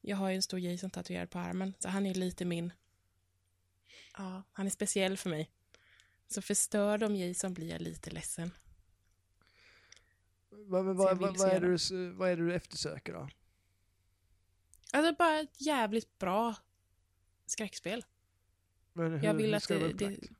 Jag 0.00 0.16
har 0.16 0.28
ju 0.28 0.36
en 0.36 0.42
stor 0.42 0.60
Jason 0.60 0.90
tatuerad 0.90 1.30
på 1.30 1.38
armen, 1.38 1.74
så 1.78 1.88
han 1.88 2.06
är 2.06 2.14
lite 2.14 2.44
min... 2.44 2.72
Ja, 4.18 4.42
han 4.52 4.66
är 4.66 4.70
speciell 4.70 5.16
för 5.16 5.30
mig. 5.30 5.50
Så 6.28 6.42
förstör 6.42 6.98
de 6.98 7.16
Jason 7.16 7.54
blir 7.54 7.70
jag 7.70 7.80
lite 7.80 8.10
ledsen. 8.10 8.50
Vad, 10.50 10.84
vad, 10.84 10.96
vad, 10.96 11.18
vad, 11.38 11.40
är 11.50 11.60
det. 11.60 11.76
du, 11.88 12.10
vad 12.10 12.30
är 12.30 12.36
det 12.36 12.42
du 12.46 12.54
eftersöker 12.54 13.12
då? 13.12 13.28
Alltså 14.96 15.14
bara 15.18 15.40
ett 15.40 15.60
jävligt 15.60 16.18
bra 16.18 16.54
skräckspel. 17.46 18.04
Men 18.92 19.12
hur, 19.12 19.24
Jag 19.24 19.34
vill 19.34 19.46
hur 19.46 19.54
att 19.54 19.62
ska 19.62 19.74
det- 19.74 19.80
vara 19.80 19.92
det- 19.92 20.04
upplagt? 20.06 20.32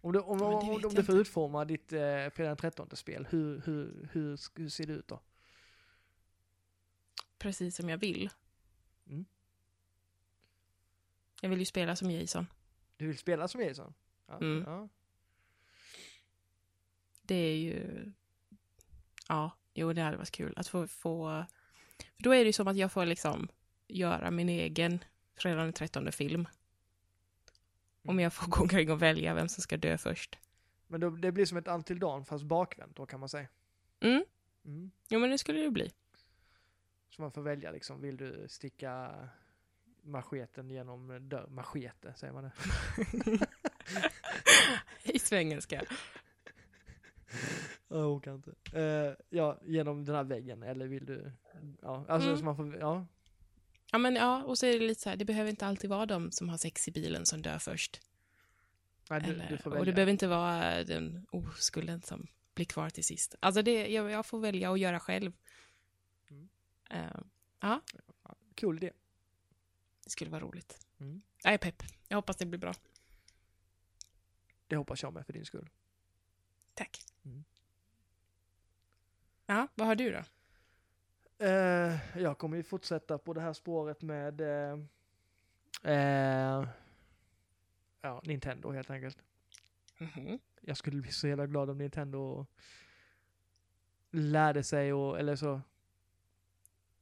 Om 0.00 0.12
du, 0.12 0.18
om, 0.20 0.38
Ja, 0.38 0.44
det 0.48 0.54
om, 0.54 0.70
om 0.70 0.80
du 0.80 0.88
får 0.90 0.98
inte. 1.00 1.12
utforma 1.12 1.64
ditt 1.64 1.92
eh, 1.92 2.28
fredag 2.30 2.56
13 2.56 2.96
spel, 2.96 3.26
hur, 3.30 3.60
hur, 3.66 4.08
hur, 4.12 4.38
hur 4.58 4.68
ser 4.68 4.86
det 4.86 4.92
ut 4.92 5.08
då? 5.08 5.20
Precis 7.38 7.76
som 7.76 7.88
jag 7.88 7.98
vill. 7.98 8.30
Mm. 9.06 9.24
Jag 11.40 11.48
vill 11.50 11.58
ju 11.58 11.64
spela 11.64 11.96
som 11.96 12.10
Jason. 12.10 12.46
Du 12.96 13.06
vill 13.06 13.18
spela 13.18 13.48
som 13.48 13.60
Jason? 13.60 13.94
Ja, 14.26 14.36
Mm. 14.36 14.64
ja. 14.66 14.88
Det 17.22 17.34
är 17.34 17.56
ju... 17.56 18.12
Ja, 19.28 19.50
jo 19.74 19.92
det 19.92 20.02
hade 20.02 20.16
varit 20.16 20.30
kul 20.30 20.52
att 20.56 20.68
få... 20.68 20.86
få... 20.86 21.44
För 22.16 22.22
då 22.22 22.34
är 22.34 22.44
det 22.44 22.52
som 22.52 22.68
att 22.68 22.76
jag 22.76 22.92
får 22.92 23.06
liksom 23.06 23.48
göra 23.88 24.30
min 24.30 24.48
egen 24.48 25.04
fredag 25.38 25.62
den 25.62 25.72
13 25.72 26.12
film. 26.12 26.48
Om 28.04 28.20
jag 28.20 28.32
får 28.32 28.46
gå 28.46 28.60
omkring 28.62 28.90
och 28.90 29.02
välja 29.02 29.34
vem 29.34 29.48
som 29.48 29.62
ska 29.62 29.76
dö 29.76 29.98
först. 29.98 30.38
Men 30.86 31.00
då, 31.00 31.10
det 31.10 31.32
blir 31.32 31.46
som 31.46 31.58
ett 31.58 31.68
Until 31.68 31.98
Dawn 31.98 32.24
fast 32.24 32.44
bakvänt 32.44 32.96
då 32.96 33.06
kan 33.06 33.20
man 33.20 33.28
säga. 33.28 33.48
Mm, 34.00 34.24
Mm. 34.64 34.90
jo 35.08 35.18
men 35.18 35.30
det 35.30 35.38
skulle 35.38 35.60
det 35.60 35.70
bli. 35.70 35.92
Så 37.10 37.22
man 37.22 37.32
får 37.32 37.42
välja 37.42 37.70
liksom, 37.70 38.00
vill 38.00 38.16
du 38.16 38.46
sticka 38.48 39.14
macheten 40.02 40.70
genom 40.70 41.28
dörr, 41.28 41.46
machete 41.48 42.14
säger 42.16 42.32
man 42.32 42.44
det? 42.44 42.52
I 45.12 45.18
svengelska. 45.18 45.82
Jag 47.92 48.10
orkar 48.12 48.34
inte. 48.34 48.54
Eh, 48.72 49.14
ja, 49.28 49.58
genom 49.64 50.04
den 50.04 50.14
här 50.14 50.24
väggen 50.24 50.62
eller 50.62 50.86
vill 50.86 51.06
du, 51.06 51.32
ja, 51.82 52.04
alltså 52.08 52.28
Mm. 52.28 52.38
så 52.38 52.44
man 52.44 52.56
får, 52.56 52.76
ja. 52.76 53.06
Ja 53.92 53.98
men 53.98 54.14
ja, 54.14 54.44
och 54.44 54.58
så 54.58 54.66
är 54.66 54.72
det 54.78 54.86
lite 54.86 55.00
så 55.00 55.08
här, 55.10 55.16
det 55.16 55.24
behöver 55.24 55.50
inte 55.50 55.66
alltid 55.66 55.90
vara 55.90 56.06
de 56.06 56.30
som 56.32 56.48
har 56.48 56.56
sex 56.58 56.88
i 56.88 56.90
bilen 56.92 57.26
som 57.26 57.42
dör 57.42 57.58
först. 57.58 58.00
Nej, 59.10 59.20
du, 59.20 59.30
Eller, 59.30 59.48
du 59.48 59.58
får 59.58 59.70
och 59.70 59.76
det 59.76 59.80
välja. 59.80 59.94
behöver 59.94 60.12
inte 60.12 60.26
vara 60.28 60.84
den 60.84 61.26
oskulden 61.30 62.02
som 62.02 62.26
blir 62.54 62.66
kvar 62.66 62.90
till 62.90 63.04
sist. 63.04 63.34
Alltså 63.40 63.62
det, 63.62 63.86
jag, 63.88 64.10
jag 64.10 64.26
får 64.26 64.38
välja 64.40 64.72
att 64.72 64.78
göra 64.80 65.00
själv. 65.00 65.32
Mm. 66.30 66.48
Eh, 66.90 67.78
Cool 68.60 68.76
idé. 68.76 68.90
det 70.04 70.10
skulle 70.10 70.30
vara 70.30 70.40
roligt. 70.44 70.86
Mm. 71.00 71.22
Jag 71.44 71.54
är 71.54 71.58
pepp. 71.58 71.82
Jag 72.08 72.16
hoppas 72.16 72.36
det 72.36 72.46
blir 72.46 72.58
bra. 72.58 72.74
Det 74.66 74.76
hoppas 74.76 75.02
jag 75.02 75.12
med 75.12 75.26
för 75.26 75.32
din 75.32 75.44
skull. 75.44 75.70
Tack. 76.74 77.00
Mm. 77.24 77.44
Ja, 79.46 79.68
vad 79.74 79.86
har 79.86 79.94
du 79.94 80.12
då? 80.12 80.22
Eh, 81.46 82.18
jag 82.18 82.38
kommer 82.38 82.56
ju 82.56 82.62
fortsätta 82.62 83.18
på 83.18 83.32
det 83.32 83.40
här 83.40 83.52
spåret 83.52 84.02
med 84.02 84.40
eh, 84.40 84.78
eh, 85.92 86.68
ja, 88.00 88.22
Nintendo 88.24 88.70
helt 88.70 88.90
enkelt. 88.90 89.18
Mhm. 89.98 90.38
Jag 90.60 90.76
skulle 90.76 91.02
bli 91.02 91.12
så 91.12 91.28
jävla 91.28 91.46
glad 91.46 91.70
om 91.70 91.78
Nintendo 91.78 92.46
lärde 94.10 94.64
sig 94.64 94.92
och, 94.92 95.18
eller 95.18 95.36
så 95.36 95.60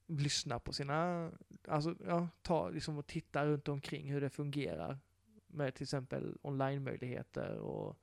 lyssna 0.07 0.59
på 0.59 0.72
sina, 0.72 1.30
alltså 1.68 1.97
ja, 2.07 2.28
ta 2.43 2.68
liksom 2.68 2.99
och 2.99 3.07
titta 3.07 3.47
runt 3.47 3.68
omkring 3.68 4.12
hur 4.12 4.20
det 4.20 4.30
fungerar 4.30 4.99
med 5.47 5.74
till 5.74 5.82
exempel 5.82 6.38
online-möjligheter 6.43 7.57
och 7.59 7.99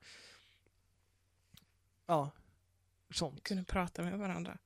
ja, 2.06 2.30
sånt. 3.10 3.42
Kunde 3.42 3.64
prata 3.64 4.02
med 4.02 4.18
varandra. 4.18 4.58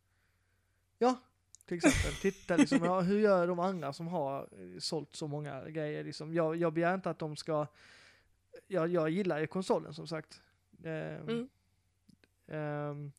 Ja, 0.99 1.20
till 1.64 1.76
exempel. 1.76 2.12
Titta 2.20 2.57
liksom, 2.57 2.84
ja, 2.84 3.01
hur 3.01 3.18
gör 3.20 3.47
de 3.47 3.59
andra 3.59 3.93
som 3.93 4.07
har 4.09 4.40
eh, 4.40 4.78
sålt 4.78 5.16
så 5.16 5.26
många 5.26 5.68
grejer? 5.68 6.05
Liksom, 6.05 6.34
jag, 6.34 6.57
jag 6.57 6.72
begär 6.72 6.95
inte 6.95 7.11
att 7.11 7.18
de 7.18 7.36
ska... 7.36 7.66
Jag, 8.66 8.88
jag 8.88 9.11
gillar 9.11 9.38
ju 9.38 9.47
konsolen 9.47 9.95
som 9.95 10.07
sagt. 10.07 10.43
Ehm, 10.84 11.28
Mm. 11.28 11.49
ehm, 12.47 13.12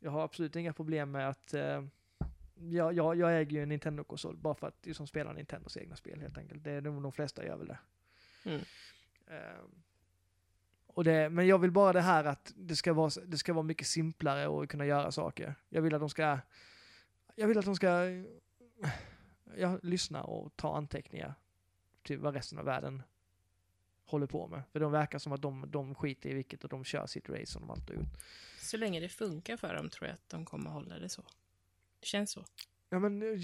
jag 0.00 0.10
har 0.10 0.24
absolut 0.24 0.56
inga 0.56 0.72
problem 0.72 1.10
med 1.10 1.28
att... 1.28 1.54
Uh, 1.54 1.84
jag, 2.54 2.92
jag, 2.92 3.16
jag 3.16 3.40
äger 3.40 3.56
ju 3.56 3.62
en 3.62 3.68
Nintendo-konsol 3.68 4.36
bara 4.36 4.54
för 4.54 4.66
att 4.66 4.86
liksom, 4.86 5.06
spela 5.06 5.32
Nintendos 5.32 5.76
egna 5.76 5.96
spel 5.96 6.20
helt 6.20 6.38
enkelt. 6.38 6.64
Det 6.64 6.70
är 6.70 6.80
de, 6.80 7.02
de 7.02 7.12
flesta 7.12 7.44
gör 7.46 7.56
väl 7.56 7.66
det. 7.66 7.78
Mm. 8.44 8.60
Ehm, 9.26 9.81
och 10.94 11.04
det, 11.04 11.30
men 11.30 11.46
jag 11.46 11.58
vill 11.58 11.70
bara 11.70 11.92
det 11.92 12.00
här 12.00 12.24
att 12.24 12.52
det 12.56 12.76
ska 12.76 12.92
vara, 12.92 13.10
det 13.26 13.38
ska 13.38 13.52
vara 13.52 13.62
mycket 13.62 13.86
simplare 13.86 14.62
att 14.62 14.68
kunna 14.68 14.86
göra 14.86 15.12
saker. 15.12 15.54
Jag 15.68 15.82
vill 15.82 15.94
att 15.94 16.00
de 16.00 16.10
ska, 16.10 16.38
jag 17.34 17.46
vill 17.46 17.58
att 17.58 17.64
de 17.64 17.76
ska 17.76 18.06
ja, 19.56 19.78
lyssna 19.82 20.22
och 20.22 20.56
ta 20.56 20.76
anteckningar 20.76 21.34
till 22.02 22.18
vad 22.18 22.34
resten 22.34 22.58
av 22.58 22.64
världen 22.64 23.02
håller 24.04 24.26
på 24.26 24.46
med. 24.48 24.62
För 24.72 24.80
de 24.80 24.92
verkar 24.92 25.18
som 25.18 25.32
att 25.32 25.42
de, 25.42 25.64
de 25.68 25.94
skiter 25.94 26.30
i 26.30 26.34
vilket 26.34 26.64
och 26.64 26.70
de 26.70 26.84
kör 26.84 27.06
sitt 27.06 27.28
race 27.28 27.46
som 27.46 27.60
de 27.62 27.70
alltid 27.70 27.96
gjort. 27.96 28.18
Så 28.60 28.76
länge 28.76 29.00
det 29.00 29.08
funkar 29.08 29.56
för 29.56 29.74
dem 29.74 29.88
tror 29.88 30.08
jag 30.08 30.14
att 30.14 30.28
de 30.28 30.44
kommer 30.44 30.70
hålla 30.70 30.98
det 30.98 31.08
så. 31.08 31.22
Det 32.00 32.06
känns 32.06 32.30
så. 32.30 32.44
Ja 32.90 32.98
men 32.98 33.22
eh, 33.22 33.38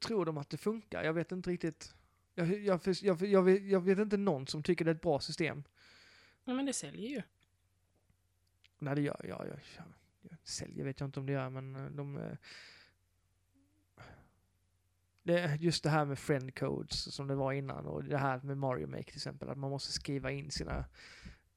tror 0.00 0.24
de 0.24 0.38
att 0.38 0.50
det 0.50 0.56
funkar? 0.56 1.02
Jag 1.02 1.12
vet 1.12 1.32
inte 1.32 1.50
riktigt. 1.50 1.94
Jag, 2.34 2.58
jag, 2.58 2.80
jag, 3.22 3.48
jag 3.48 3.80
vet 3.80 3.98
inte 3.98 4.16
någon 4.16 4.46
som 4.46 4.62
tycker 4.62 4.84
det 4.84 4.90
är 4.90 4.94
ett 4.94 5.02
bra 5.02 5.20
system. 5.20 5.62
Ja, 6.44 6.54
men 6.54 6.66
det 6.66 6.72
säljer 6.72 7.08
ju. 7.08 7.22
Nej 8.78 8.94
det 8.94 9.02
gör 9.02 9.20
jag. 9.28 9.46
jag, 9.48 9.60
jag, 10.22 10.38
säljer 10.44 10.84
vet 10.84 11.00
jag 11.00 11.06
inte 11.06 11.20
om 11.20 11.26
det 11.26 11.32
gör 11.32 11.50
men 11.50 11.76
eh, 11.76 11.90
de... 11.90 12.16
eh, 12.16 12.36
Det, 15.22 15.56
just 15.60 15.82
det 15.82 15.90
här 15.90 16.04
med 16.04 16.18
friend 16.18 16.54
codes 16.58 17.14
som 17.14 17.26
det 17.26 17.34
var 17.34 17.52
innan 17.52 17.86
och 17.86 18.04
det 18.04 18.18
här 18.18 18.40
med 18.40 18.58
Mario 18.58 18.86
Make 18.86 19.02
till 19.02 19.16
exempel. 19.16 19.48
Att 19.48 19.58
man 19.58 19.70
måste 19.70 19.92
skriva 19.92 20.30
in 20.30 20.50
sina... 20.50 20.84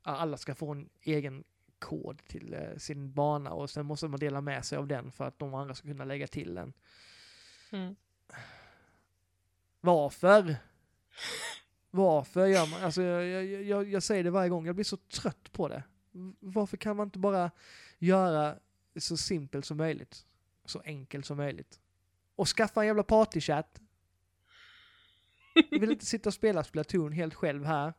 Alla 0.02 0.38
ska 0.38 0.56
få 0.56 0.72
en 0.72 0.90
egen 1.02 1.44
kod 1.80 2.24
till 2.28 2.54
eh, 2.54 2.78
sin 2.78 3.14
bana 3.14 3.52
och 3.54 3.70
sen 3.70 3.86
måste 3.86 4.08
man 4.08 4.20
dela 4.20 4.42
med 4.42 4.66
sig 4.66 4.78
av 4.78 4.88
den 4.88 5.12
för 5.12 5.26
att 5.26 5.40
de 5.40 5.54
andra 5.54 5.76
ska 5.76 5.88
kunna 5.88 6.06
lägga 6.06 6.28
till 6.28 6.56
den. 6.56 6.74
Mm. 7.72 7.96
Varför? 9.82 10.56
Varför 11.96 12.46
gör 12.46 12.68
man, 12.68 12.84
alltså 12.84 13.02
jag, 13.02 13.46
jag, 13.46 13.64
jag, 13.64 13.89
jag 13.89 14.04
säger 14.04 14.24
det 14.24 14.30
varje 14.30 14.50
gång, 14.50 14.66
jag 14.66 14.76
blir 14.76 14.86
så 14.86 14.98
trött 14.98 15.52
på 15.52 15.68
det. 15.68 15.84
Varför 16.39 16.78
kan 16.78 16.98
man 16.98 17.08
inte 17.08 17.20
bara 17.20 17.52
göra 18.00 18.60
så 19.00 19.18
simpelt 19.18 19.66
som 19.66 19.78
möjligt? 19.78 20.26
Så 20.66 20.82
enkelt 20.86 21.26
som 21.26 21.38
möjligt. 21.38 21.80
Och 22.36 22.48
skaffa 22.48 22.82
en 22.82 22.88
jävla 22.88 23.04
partychat. 23.04 23.82
Jag 25.70 25.80
vill 25.80 25.91
inte 25.91 26.06
sitta 26.06 26.30
och 26.30 26.34
spela 26.34 26.64
Splatoon 26.64 27.12
helt 27.12 27.34
själv 27.34 27.66
här. 27.66 27.93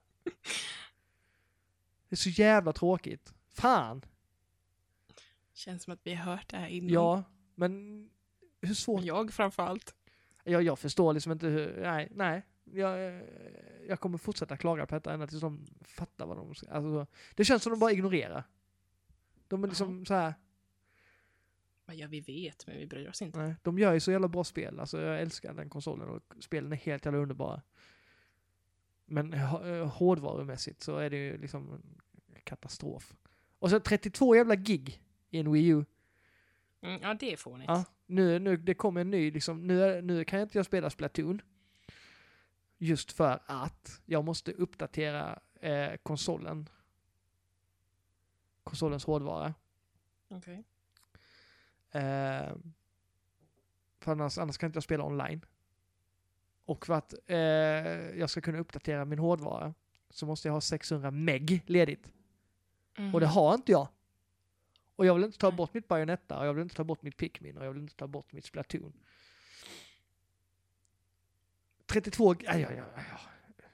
Det 2.08 2.14
är 2.14 2.16
så 2.16 2.30
jävla 2.30 2.72
tråkigt. 2.72 3.34
Fan! 3.48 4.02
Känns 5.52 5.82
som 5.82 5.92
att 5.92 6.00
vi 6.02 6.14
har 6.14 6.32
hört 6.32 6.48
det 6.48 6.56
här 6.56 6.68
innan. 6.68 6.92
Ja, 6.92 7.24
men 7.54 8.10
hur 8.60 8.74
svårt 8.74 9.04
Jag 9.04 9.32
framförallt. 9.32 9.94
Jag, 10.44 10.62
jag 10.62 10.78
förstår 10.78 11.12
liksom 11.12 11.32
inte 11.32 11.46
hur, 11.46 11.80
nej, 11.82 12.08
nej. 12.14 12.42
Jag, 12.72 13.22
jag 13.88 14.00
kommer 14.00 14.18
fortsätta 14.18 14.56
klaga 14.56 14.86
på 14.86 14.94
detta 14.94 15.12
ända 15.12 15.26
tills 15.26 15.40
de 15.40 15.66
fattar 15.80 16.26
vad 16.26 16.36
de 16.36 16.54
ska, 16.54 16.70
alltså, 16.70 17.06
Det 17.34 17.44
känns 17.44 17.62
som 17.62 17.70
de 17.70 17.78
bara 17.78 17.92
ignorerar. 17.92 18.44
De 19.48 19.64
är 19.64 19.68
liksom 19.68 20.06
så 20.06 20.14
här, 20.14 20.34
Men 21.86 21.98
ja, 21.98 22.08
vi 22.08 22.20
vet, 22.20 22.66
men 22.66 22.76
vi 22.76 22.86
bryr 22.86 23.08
oss 23.08 23.22
inte. 23.22 23.38
nej, 23.38 23.54
de 23.62 23.78
gör 23.78 23.92
ju 23.92 24.00
så 24.00 24.12
jävla 24.12 24.28
bra 24.28 24.44
spel. 24.44 24.80
Alltså 24.80 25.00
jag 25.00 25.20
älskar 25.20 25.54
den 25.54 25.70
konsolen 25.70 26.08
och 26.08 26.22
spelen 26.40 26.72
är 26.72 26.76
helt 26.76 27.04
jävla 27.04 27.20
underbara. 27.20 27.62
Men 29.06 29.32
hårdvarumässigt 29.88 30.82
så 30.82 30.96
är 30.96 31.10
det 31.10 31.16
ju 31.16 31.38
liksom 31.38 31.72
en 31.72 32.40
katastrof. 32.44 33.14
Och 33.58 33.70
så 33.70 33.80
32 33.80 34.36
jävla 34.36 34.56
gig 34.56 35.02
i 35.30 35.38
en 35.38 35.52
Wii 35.52 35.68
U. 35.68 35.84
Mm, 36.80 37.02
ja, 37.02 37.14
det 37.14 37.32
är 37.32 37.36
fånigt. 37.36 37.68
Ja, 37.68 37.84
nu, 38.06 38.38
nu, 38.38 38.56
det 38.56 38.74
kommer 38.74 39.00
en 39.00 39.10
ny, 39.10 39.30
liksom, 39.30 39.66
nu, 39.66 40.02
nu 40.02 40.24
kan 40.24 40.38
jag 40.38 40.46
inte 40.46 40.58
jag 40.58 40.66
spela 40.66 40.90
Splatoon. 40.90 41.42
Just 42.78 43.12
för 43.12 43.40
att 43.46 44.00
jag 44.06 44.24
måste 44.24 44.52
uppdatera 44.52 45.38
eh, 45.60 45.96
konsolen. 46.02 46.68
Konsolens 48.64 49.04
hårdvara. 49.04 49.54
Okej. 50.28 50.64
Eh, 51.90 52.52
för 54.00 54.12
annars, 54.12 54.38
annars 54.38 54.58
kan 54.58 54.66
inte 54.66 54.76
jag 54.76 54.84
spela 54.84 55.04
online. 55.04 55.40
Och 56.64 56.86
för 56.86 56.94
att 56.94 57.14
eh, 57.26 57.38
jag 58.18 58.30
ska 58.30 58.40
kunna 58.40 58.58
uppdatera 58.58 59.04
min 59.04 59.18
hårdvara 59.18 59.74
så 60.10 60.26
måste 60.26 60.48
jag 60.48 60.52
ha 60.52 60.60
600 60.60 61.10
meg 61.10 61.62
ledigt. 61.66 62.12
Mm. 62.96 63.14
Och 63.14 63.20
det 63.20 63.26
har 63.26 63.54
inte 63.54 63.72
jag. 63.72 63.88
Och 64.96 65.06
jag 65.06 65.14
vill 65.14 65.24
inte 65.24 65.38
ta 65.38 65.50
bort 65.50 65.74
mitt 65.74 65.88
Bayonetta, 65.88 66.38
och 66.38 66.46
jag 66.46 66.54
vill 66.54 66.62
inte 66.62 66.74
ta 66.74 66.84
bort 66.84 67.02
mitt 67.02 67.16
Pikmin, 67.16 67.56
och 67.56 67.64
jag 67.64 67.72
vill 67.72 67.82
inte 67.82 67.96
ta 67.96 68.06
bort 68.06 68.32
mitt 68.32 68.44
Splatoon. 68.44 68.92
32, 71.86 72.30
aj, 72.32 72.44
aj, 72.46 72.64
aj. 72.64 73.04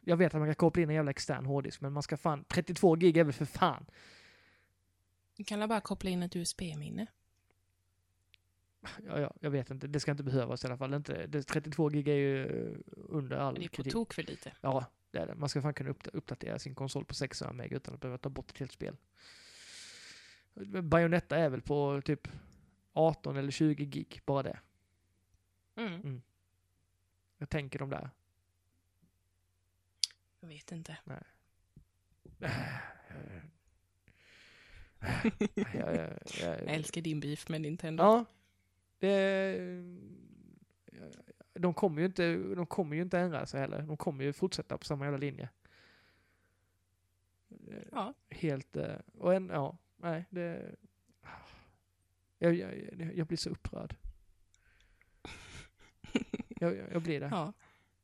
Jag 0.01 0.17
vet 0.17 0.35
att 0.35 0.41
man 0.41 0.49
kan 0.49 0.55
koppla 0.55 0.83
in 0.83 0.89
en 0.91 0.95
jävla 0.97 1.11
extern 1.11 1.47
hårddisk, 1.47 1.81
men 1.81 1.93
man 1.93 2.03
ska 2.03 2.17
fan, 2.17 2.45
32 2.49 2.95
gig 2.97 3.17
är 3.17 3.25
väl 3.25 3.33
för 3.33 3.45
fan. 3.45 3.87
Du 5.37 5.45
kan 5.45 5.69
bara 5.69 5.81
koppla 5.81 6.11
in 6.11 6.23
ett 6.23 6.37
USB-minne? 6.37 7.07
Ja, 9.07 9.21
ja, 9.21 9.33
jag 9.41 9.51
vet 9.51 9.71
inte, 9.71 9.87
det 9.87 10.01
ska 10.01 10.11
inte 10.11 10.23
behövas 10.23 10.65
i 10.65 10.67
alla 10.67 10.77
fall. 10.77 10.95
Inte, 10.95 11.27
det, 11.27 11.43
32 11.43 11.89
gig 11.89 12.09
är 12.09 12.15
ju 12.15 12.47
under 12.95 13.37
all 13.37 13.55
Det 13.55 13.65
är 13.65 13.69
på 13.69 13.75
kritik. 13.75 13.93
tok 13.93 14.15
för 14.15 14.23
lite. 14.23 14.53
Ja, 14.61 14.87
det 15.11 15.19
är 15.19 15.27
det. 15.27 15.35
Man 15.35 15.49
ska 15.49 15.63
fan 15.63 15.75
kunna 15.75 15.91
uppda- 15.91 16.11
uppdatera 16.13 16.59
sin 16.59 16.75
konsol 16.75 17.05
på 17.05 17.15
600 17.15 17.53
meg 17.53 17.73
utan 17.73 17.95
att 17.95 18.01
behöva 18.01 18.19
ta 18.19 18.29
bort 18.29 18.51
ett 18.51 18.59
helt 18.59 18.73
spel. 18.73 18.97
Bayonetta 20.83 21.37
är 21.37 21.49
väl 21.49 21.63
på 21.63 22.01
typ 22.05 22.29
18 22.93 23.37
eller 23.37 23.51
20 23.51 23.85
gig, 23.85 24.21
bara 24.27 24.43
det. 24.43 24.59
Mm. 25.77 26.23
Jag 27.43 27.49
tänker 27.49 27.79
de 27.79 27.91
där. 27.91 28.11
Jag 30.41 30.49
vet 30.49 30.73
inte. 30.73 30.99
jag, 31.09 32.51
jag, 35.75 35.95
jag, 35.95 36.19
Jag 36.41 36.75
älskar 36.75 37.01
din 37.01 37.21
beef 37.21 37.49
med 37.49 37.61
Nintendo. 37.61 38.03
Ja. 38.03 38.25
Det, 38.99 39.59
de 41.55 41.75
kommer 41.75 42.01
ju 42.01 42.07
inte, 42.07 42.37
de 42.37 42.67
kommer 42.67 42.97
ju 42.97 43.03
inte 43.03 43.19
ändra 43.19 43.47
sig 43.47 43.61
heller. 43.61 43.83
De 43.83 43.97
kommer 43.97 44.25
ju 44.25 44.33
fortsätta 44.33 44.79
på 44.79 44.85
samma 44.85 45.05
jävla 45.05 45.19
linje. 45.19 45.49
Ja. 47.93 48.15
Helt, 48.31 48.77
eh, 48.77 48.97
och 49.15 49.35
en, 49.35 49.49
ja, 49.49 49.79
nej, 49.97 50.25
det... 50.31 50.75
Jag, 52.39 52.55
jag, 52.55 52.75
jag 53.15 53.27
blir 53.27 53.39
så 53.39 53.51
upprörd. 53.51 53.97
Jag, 56.63 56.77
jag, 56.77 56.93
jag 56.93 57.03
blir 57.03 57.21
det. 57.21 57.29
Ja. 57.31 57.53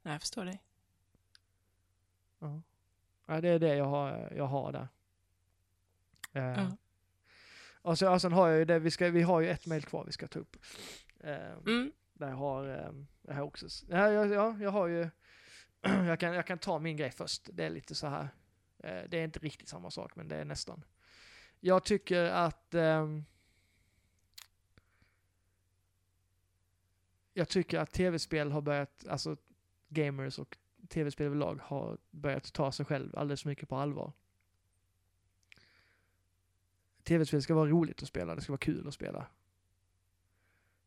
Ja, 0.02 0.10
Jag 0.10 0.20
förstår 0.20 0.44
dig. 0.44 0.62
Ja. 2.38 2.62
ja, 3.26 3.40
det 3.40 3.48
är 3.48 3.58
det 3.58 3.74
jag 3.76 3.84
har, 3.84 4.32
jag 4.36 4.46
har 4.46 4.72
där. 4.72 4.88
Eh, 6.32 6.42
Ja. 6.62 6.76
Och, 7.82 7.98
så, 7.98 8.12
och 8.12 8.20
sen 8.20 8.32
har 8.32 8.48
jag 8.48 8.58
ju 8.58 8.64
det, 8.64 8.78
vi, 8.78 8.90
ska, 8.90 9.10
vi 9.10 9.22
har 9.22 9.40
ju 9.40 9.48
ett 9.50 9.66
mejl 9.66 9.82
kvar 9.84 10.04
vi 10.04 10.12
ska 10.12 10.26
ta 10.28 10.38
upp. 10.38 10.56
Eh, 11.20 11.52
Mm. 11.66 11.92
Där 12.12 12.28
jag 12.28 12.36
har, 12.36 12.68
eh, 12.68 12.92
det 13.22 13.32
här 13.32 13.42
också. 13.42 13.66
Ja, 13.88 14.10
ja, 14.12 14.26
ja, 14.26 14.56
jag 14.60 14.70
har 14.70 14.86
ju, 14.86 15.08
jag 15.82 16.20
kan, 16.20 16.34
jag 16.34 16.46
kan 16.46 16.58
ta 16.58 16.78
min 16.78 16.96
grej 16.96 17.10
först. 17.10 17.48
Det 17.52 17.64
är 17.64 17.70
lite 17.70 17.94
så 17.94 18.06
här, 18.06 18.28
eh, 18.78 19.02
det 19.08 19.18
är 19.18 19.24
inte 19.24 19.38
riktigt 19.38 19.68
samma 19.68 19.90
sak 19.90 20.16
men 20.16 20.28
det 20.28 20.36
är 20.36 20.44
nästan. 20.44 20.84
Jag 21.60 21.84
tycker 21.84 22.24
att 22.24 22.74
jag 27.38 27.48
tycker 27.48 27.78
att 27.78 27.90
tv-spel 27.92 28.52
har 28.52 28.60
börjat, 28.60 29.06
alltså 29.08 29.36
gamers 29.88 30.38
och 30.38 30.58
tv-spel 30.88 31.26
överlag 31.26 31.60
har 31.62 31.98
börjat 32.10 32.52
ta 32.52 32.72
sig 32.72 32.86
själv 32.86 33.16
alldeles 33.16 33.42
för 33.42 33.48
mycket 33.48 33.68
på 33.68 33.76
allvar. 33.76 34.12
Tv-spel 37.02 37.42
ska 37.42 37.54
vara 37.54 37.70
roligt 37.70 38.02
att 38.02 38.08
spela, 38.08 38.34
det 38.34 38.40
ska 38.40 38.52
vara 38.52 38.58
kul 38.58 38.88
att 38.88 38.94
spela. 38.94 39.26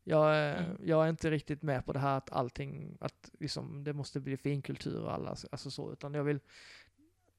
Jag, 0.04 0.36
är- 0.36 0.66
Mm. 0.66 0.78
jag 0.84 1.06
är 1.06 1.10
inte 1.10 1.32
riktigt 1.32 1.62
med 1.62 1.86
på 1.86 1.94
det 1.94 2.00
här 2.00 2.18
att 2.18 2.32
allting, 2.32 2.98
att 3.00 3.30
liksom, 3.40 3.84
det 3.84 3.94
måste 3.94 4.20
bli 4.20 4.38
finkultur 4.38 5.02
och 5.04 5.14
alla, 5.14 5.30
alltså 5.52 5.72
så, 5.72 5.92
utan 5.92 6.14
jag 6.14 6.24
vill, 6.24 6.40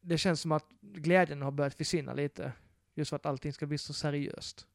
det 0.00 0.18
känns 0.18 0.40
som 0.40 0.52
att 0.52 0.68
glädjen 0.80 1.42
har 1.42 1.50
börjat 1.50 1.74
försvinna 1.74 2.14
lite, 2.14 2.52
just 2.94 3.08
för 3.08 3.16
att 3.16 3.26
allting 3.26 3.52
ska 3.52 3.66
bli 3.66 3.78
så 3.78 3.92
seriöst. 3.92 4.66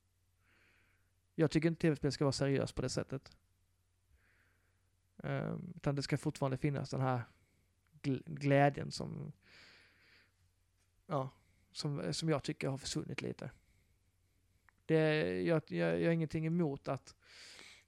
Jag 1.36 1.52
tycker 1.52 1.68
inte 1.70 1.82
tv-spel 1.82 2.12
ska 2.12 2.24
vara 2.26 2.32
seriöst 2.32 2.76
på 2.76 2.82
det 2.82 2.90
sättet. 2.90 3.38
Um, 5.24 5.74
utan 5.76 5.96
det 5.96 6.02
ska 6.02 6.18
fortfarande 6.18 6.58
finnas 6.58 6.90
den 6.90 7.02
här 7.02 7.22
gl- 8.02 8.24
glädjen 8.26 8.92
som, 8.92 9.32
ja, 11.08 11.30
som, 11.72 12.14
som 12.14 12.30
jag 12.30 12.44
tycker 12.44 12.68
har 12.68 12.78
försvunnit 12.78 13.22
lite. 13.22 13.52
Det, 14.86 15.02
jag, 15.42 15.62
jag, 15.68 16.02
jag 16.02 16.08
har 16.08 16.14
ingenting 16.14 16.46
emot 16.46 16.88
att, 16.88 17.16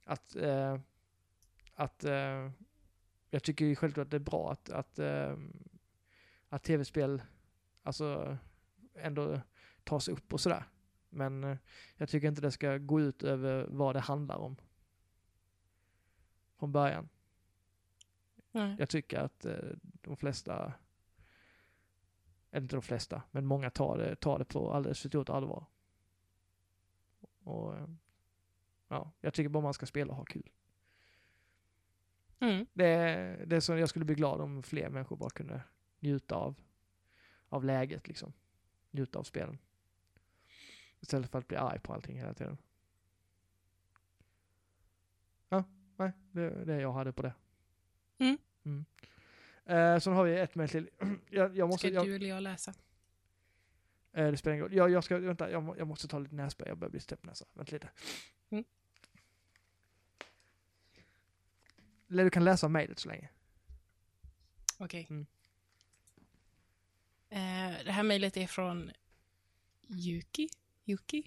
att, 0.04 0.36
uh, 0.36 0.80
att 1.74 2.06
uh, 2.06 2.52
jag 3.30 3.44
tycker 3.44 3.66
ju 3.66 3.76
självklart 3.76 4.06
att 4.06 4.12
det 4.12 4.18
är 4.18 4.20
bra 4.20 4.52
att, 4.52 4.70
att, 4.70 5.00
uh, 5.00 5.38
att 6.50 6.64
tv-spel 6.64 7.22
alltså 7.84 8.38
ändå 8.94 9.42
tas 9.84 10.08
upp 10.08 10.34
och 10.34 10.42
sådär. 10.42 10.64
Men 11.10 11.58
jag 11.96 12.10
tycker 12.10 12.28
inte 12.28 12.42
det 12.42 12.52
ska 12.52 12.78
gå 12.78 13.02
ut 13.02 13.24
över 13.24 13.68
vad 13.70 13.96
det 13.96 14.00
handlar 14.00 14.38
om. 14.38 14.56
Från 16.60 16.72
början. 16.72 17.10
Nej. 18.52 18.76
Jag 18.80 18.90
tycker 18.90 19.20
att 19.20 19.46
eh, 19.46 19.58
de 19.82 20.18
flesta, 20.18 20.74
eller 22.52 22.64
inte 22.64 22.76
de 22.76 22.82
flesta, 22.82 23.24
men 23.32 23.46
många 23.46 23.70
tar 23.70 23.98
det, 23.98 24.16
tar 24.16 24.40
det 24.40 24.46
på 24.46 24.74
alldeles 24.74 25.02
för 25.02 25.10
stort 25.10 25.30
allvar. 25.30 25.66
Och 27.44 27.76
ja, 28.88 29.12
jag 29.22 29.34
tycker 29.34 29.50
bara 29.50 29.64
man 29.64 29.74
ska 29.74 29.86
spela 29.86 30.12
och 30.12 30.18
ha 30.18 30.26
kul. 30.26 30.50
Mm. 32.40 32.66
Det 32.74 32.86
är, 32.86 33.46
det 33.46 33.56
är 33.56 33.60
så 33.60 33.78
jag 33.78 33.90
skulle 33.90 34.06
bli 34.06 34.16
glad 34.16 34.42
om 34.42 34.64
fler 34.64 34.90
människor 34.90 35.16
bara 35.18 35.30
kunde 35.30 35.62
njuta 36.00 36.36
av, 36.36 36.56
av 37.50 37.66
läget 37.66 38.08
liksom. 38.08 38.34
Njuta 38.92 39.20
av 39.20 39.24
spelen. 39.24 39.58
Istället 41.00 41.30
för 41.32 41.40
att 41.40 41.48
bli 41.48 41.58
arg 41.58 41.80
på 41.80 41.94
allting 41.94 42.18
hela 42.18 42.34
tiden. 42.34 42.58
Ja, 45.50 45.64
nej, 45.96 46.12
det, 46.32 46.66
det 46.66 46.82
jag 46.82 46.94
hade 46.94 47.14
på 47.14 47.22
det. 47.22 47.34
Mm. 48.20 48.38
Mm. 48.66 48.86
Eh, 49.66 50.00
sen 50.00 50.14
har 50.14 50.24
vi 50.24 50.40
ett 50.40 50.56
mejl 50.56 50.70
till. 50.70 50.90
jag, 51.30 51.58
jag 51.58 51.68
måste, 51.68 51.88
Ska 51.88 51.94
jag, 51.96 52.06
du 52.06 52.16
eller 52.16 52.28
jag 52.30 52.44
läsa? 52.44 52.74
eh, 54.14 54.32
det 54.32 54.38
spelar 54.38 54.54
ingen 54.54 54.66
roll. 54.66 54.74
Jag, 54.76 54.90
jag 54.92 55.04
ska, 55.04 55.18
vänta, 55.18 55.52
jag, 55.52 55.64
må- 55.64 55.78
jag 55.78 55.88
måste 55.88 56.08
ta 56.08 56.20
lite 56.20 56.36
nässpray. 56.36 56.70
Jag 56.70 56.78
börjar 56.78 56.92
bli 56.92 57.00
stäppnäsa. 57.00 57.46
Vänta 57.54 57.72
lite. 57.74 57.90
Mm. 58.50 58.64
Du 62.08 62.30
kan 62.30 62.44
läsa 62.44 62.68
mejlet 62.68 63.00
så 63.00 63.08
länge. 63.10 63.30
Okej. 64.78 65.08
Mm. 65.10 65.26
Eh, 67.30 67.86
det 67.86 67.92
här 67.92 68.04
mejlet 68.04 68.38
är 68.38 68.48
från 68.48 68.92
Yuki. 69.88 70.50
Yuki. 70.86 71.24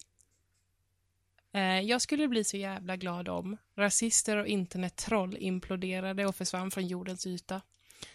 Eh, 1.55 1.81
jag 1.81 2.03
skulle 2.03 2.29
bli 2.29 2.45
så 2.45 2.57
jävla 2.57 2.97
glad 2.97 3.29
om 3.29 3.57
rasister 3.77 4.37
och 4.37 4.47
internettroll 4.47 5.37
imploderade 5.41 6.27
och 6.27 6.37
försvann 6.37 6.70
från 6.70 6.87
jordens 6.87 7.27
yta. 7.27 7.61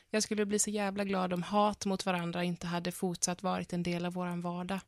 Jag 0.10 0.24
skulle 0.24 0.46
bli 0.46 0.60
så 0.60 0.70
jävla 0.70 1.04
glad 1.04 1.34
om 1.34 1.44
hat 1.44 1.86
mot 1.86 2.06
varandra 2.06 2.44
inte 2.44 2.68
hade 2.68 2.92
fortsatt 2.92 3.44
varit 3.44 3.74
en 3.74 3.84
del 3.84 4.06
av 4.06 4.14
våran 4.14 4.42
vardag. 4.42 4.80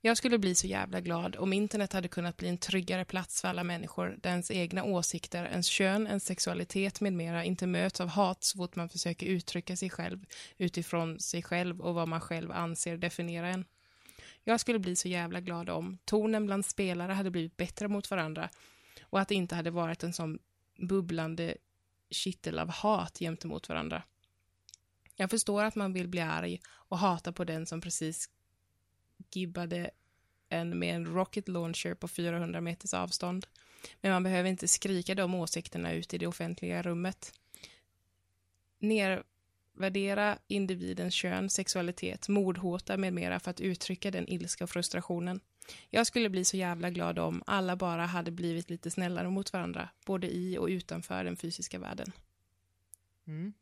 Jag 0.00 0.16
skulle 0.16 0.38
bli 0.38 0.54
så 0.54 0.66
jävla 0.66 1.00
glad 1.00 1.36
om 1.36 1.52
internet 1.52 1.92
hade 1.92 2.08
kunnat 2.08 2.36
bli 2.36 2.48
en 2.48 2.58
tryggare 2.58 3.04
plats 3.04 3.40
för 3.40 3.48
alla 3.48 3.64
människor 3.64 4.18
där 4.22 4.30
ens 4.30 4.50
egna 4.50 4.84
åsikter, 4.84 5.44
ens 5.44 5.66
kön, 5.66 6.06
ens 6.06 6.24
sexualitet 6.24 7.00
med 7.00 7.12
mera 7.12 7.44
inte 7.44 7.66
möts 7.66 8.00
av 8.00 8.08
hat 8.08 8.44
så 8.44 8.58
fort 8.58 8.76
man 8.76 8.88
försöker 8.88 9.26
uttrycka 9.26 9.76
sig 9.76 9.90
själv 9.90 10.24
utifrån 10.58 11.20
sig 11.20 11.42
själv 11.42 11.80
och 11.80 11.94
vad 11.94 12.08
man 12.08 12.20
själv 12.20 12.52
anser 12.52 12.96
definiera 12.96 13.48
en. 13.48 13.64
Jag 14.48 14.60
skulle 14.60 14.78
bli 14.78 14.96
så 14.96 15.08
jävla 15.08 15.40
glad 15.40 15.70
om 15.70 15.98
tonen 16.04 16.46
bland 16.46 16.66
spelare 16.66 17.12
hade 17.12 17.30
blivit 17.30 17.56
bättre 17.56 17.88
mot 17.88 18.10
varandra 18.10 18.50
och 19.02 19.20
att 19.20 19.28
det 19.28 19.34
inte 19.34 19.54
hade 19.54 19.70
varit 19.70 20.02
en 20.02 20.12
sån 20.12 20.38
bubblande 20.78 21.56
kittel 22.10 22.58
av 22.58 22.70
hat 22.70 23.18
gentemot 23.18 23.68
varandra. 23.68 24.02
Jag 25.16 25.30
förstår 25.30 25.64
att 25.64 25.74
man 25.74 25.92
vill 25.92 26.08
bli 26.08 26.20
arg 26.20 26.60
och 26.66 26.98
hata 26.98 27.32
på 27.32 27.44
den 27.44 27.66
som 27.66 27.80
precis 27.80 28.30
gibbade 29.34 29.90
en 30.48 30.78
med 30.78 30.94
en 30.94 31.06
rocket 31.06 31.48
launcher 31.48 31.94
på 31.94 32.08
400 32.08 32.60
meters 32.60 32.94
avstånd. 32.94 33.46
Men 34.00 34.12
man 34.12 34.22
behöver 34.22 34.48
inte 34.48 34.68
skrika 34.68 35.14
de 35.14 35.34
åsikterna 35.34 35.92
ut 35.92 36.14
i 36.14 36.18
det 36.18 36.26
offentliga 36.26 36.82
rummet. 36.82 37.32
Nervärdera 39.76 40.38
individens 40.46 41.14
kön, 41.14 41.50
sexualitet, 41.50 42.28
mordhota 42.28 42.96
med 42.96 43.12
mera 43.12 43.40
för 43.40 43.50
att 43.50 43.60
uttrycka 43.60 44.10
den 44.10 44.28
ilska 44.28 44.64
och 44.64 44.70
frustrationen. 44.70 45.40
Jag 45.90 46.06
skulle 46.06 46.28
bli 46.30 46.44
så 46.44 46.56
jävla 46.56 46.90
glad 46.90 47.18
om 47.18 47.42
alla 47.46 47.76
bara 47.76 48.06
hade 48.06 48.30
blivit 48.30 48.70
lite 48.70 48.90
snällare 48.90 49.30
mot 49.30 49.52
varandra, 49.52 49.88
både 50.06 50.34
i 50.34 50.58
och 50.58 50.66
utanför 50.66 51.24
den 51.24 51.36
fysiska 51.36 51.78
världen. 51.78 52.12
Mm. 53.26 53.52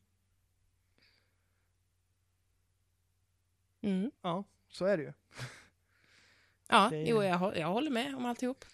Mm. 3.81 4.11
Ja, 4.23 4.45
så 4.69 4.85
är 4.86 4.97
det 4.97 5.03
ju. 5.03 5.12
Ja, 6.69 6.89
Det 6.91 6.97
är- 6.97 7.07
jo, 7.07 7.23
jag, 7.23 7.57
jag 7.59 7.69
håller 7.69 7.91
med 7.91 8.15
om 8.16 8.24
alltihop. 8.27 8.65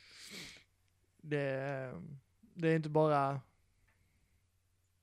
Det, 1.16 1.92
det 2.54 2.68
är 2.68 2.76
inte 2.76 2.88
bara 2.88 3.40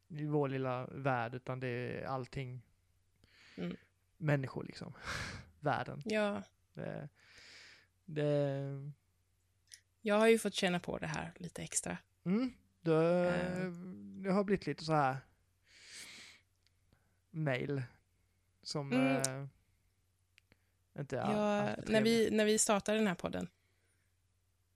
i 0.08 0.26
vår 0.26 0.50
lilla 0.50 0.88
värld 0.88 1.34
utan 1.36 1.60
det 1.60 1.68
är 1.68 2.06
allting 2.06 2.62
Mm. 3.58 3.76
människor 4.18 4.64
liksom. 4.64 4.94
Världen. 5.60 6.02
Ja, 6.06 6.44
Det, 6.74 7.10
det, 8.06 8.64
jag 10.02 10.16
har 10.20 10.28
ju 10.28 10.40
fått 10.40 10.54
känna 10.54 10.80
på 10.80 10.98
det 10.98 11.08
här 11.08 11.34
lite 11.36 11.62
extra. 11.64 11.98
mm, 12.24 12.54
det, 12.82 12.94
Eh. 13.30 13.68
det 14.24 14.32
har 14.32 14.44
blivit 14.44 14.66
lite 14.68 14.86
så 14.86 14.94
här 14.94 15.18
mail 17.30 17.84
som 18.64 18.92
Mm. 18.94 19.16
eh, 19.42 19.48
inte 21.02 21.18
är 21.18 21.22
alltid 21.22 21.90
när, 21.90 22.02
vi, 22.02 22.30
när 22.32 22.46
vi 22.46 22.58
startade 22.58 22.98
den 22.98 23.08
här 23.08 23.16
podden 23.16 23.48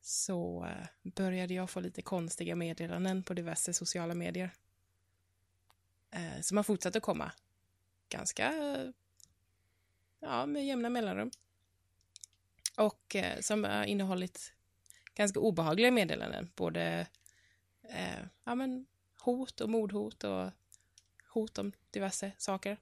så 0.02 0.66
eh, 0.66 1.12
började 1.12 1.54
jag 1.54 1.70
få 1.70 1.80
lite 1.80 2.02
konstiga 2.02 2.56
meddelanden 2.56 3.24
på 3.24 3.34
diverse 3.34 3.74
sociala 3.74 4.16
medier. 4.16 4.52
Eh, 6.12 6.42
som 6.42 6.58
har 6.58 6.64
fortsatt 6.64 6.96
att 6.96 7.04
komma. 7.04 7.32
Ganska, 8.10 8.54
ja, 10.20 10.46
med 10.46 10.66
jämna 10.66 10.90
mellanrum. 10.90 11.32
Och 12.78 13.16
eh, 13.16 13.40
som 13.40 13.64
har 13.64 13.84
innehållit 13.84 14.54
ganska 15.14 15.40
obehagliga 15.40 15.92
meddelanden. 15.92 16.52
Både 16.56 17.08
eh, 17.84 18.24
ja, 18.44 18.56
men, 18.56 18.86
hot 19.20 19.62
och 19.62 19.70
mordhot 19.70 20.24
och 20.24 20.52
hot 21.28 21.58
om 21.58 21.72
diverse 21.92 22.32
saker. 22.38 22.78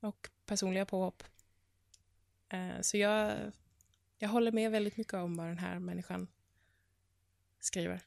Och 0.00 0.30
personliga 0.46 0.86
påhopp. 0.86 1.24
Eh, 2.48 2.80
Så 2.80 2.96
jag, 2.96 3.52
jag 4.18 4.28
håller 4.28 4.52
med 4.52 4.70
väldigt 4.70 4.96
mycket 4.96 5.14
om 5.14 5.36
vad 5.36 5.46
den 5.46 5.58
här 5.58 5.78
människan 5.78 6.28
skriver. 7.60 8.00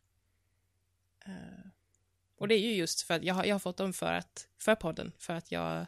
Eh, 1.26 1.68
och 2.42 2.48
det 2.48 2.56
är 2.56 2.60
ju 2.60 2.74
just 2.74 3.02
för 3.02 3.14
att 3.14 3.24
jag 3.24 3.34
har, 3.34 3.46
jag 3.46 3.56
har 3.56 3.60
fått 3.60 3.78
dem 3.78 3.94
för, 3.94 4.14
att, 4.14 4.48
för 4.58 4.76
podden, 4.76 5.12
för 5.18 5.34
att 5.34 5.52
jag 5.52 5.86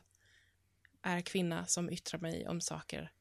är 1.01 1.21
kvinna 1.21 1.65
som 1.65 1.89
yttrar 1.89 2.19
mig 2.19 2.47
om 2.47 2.61
saker 2.61 3.11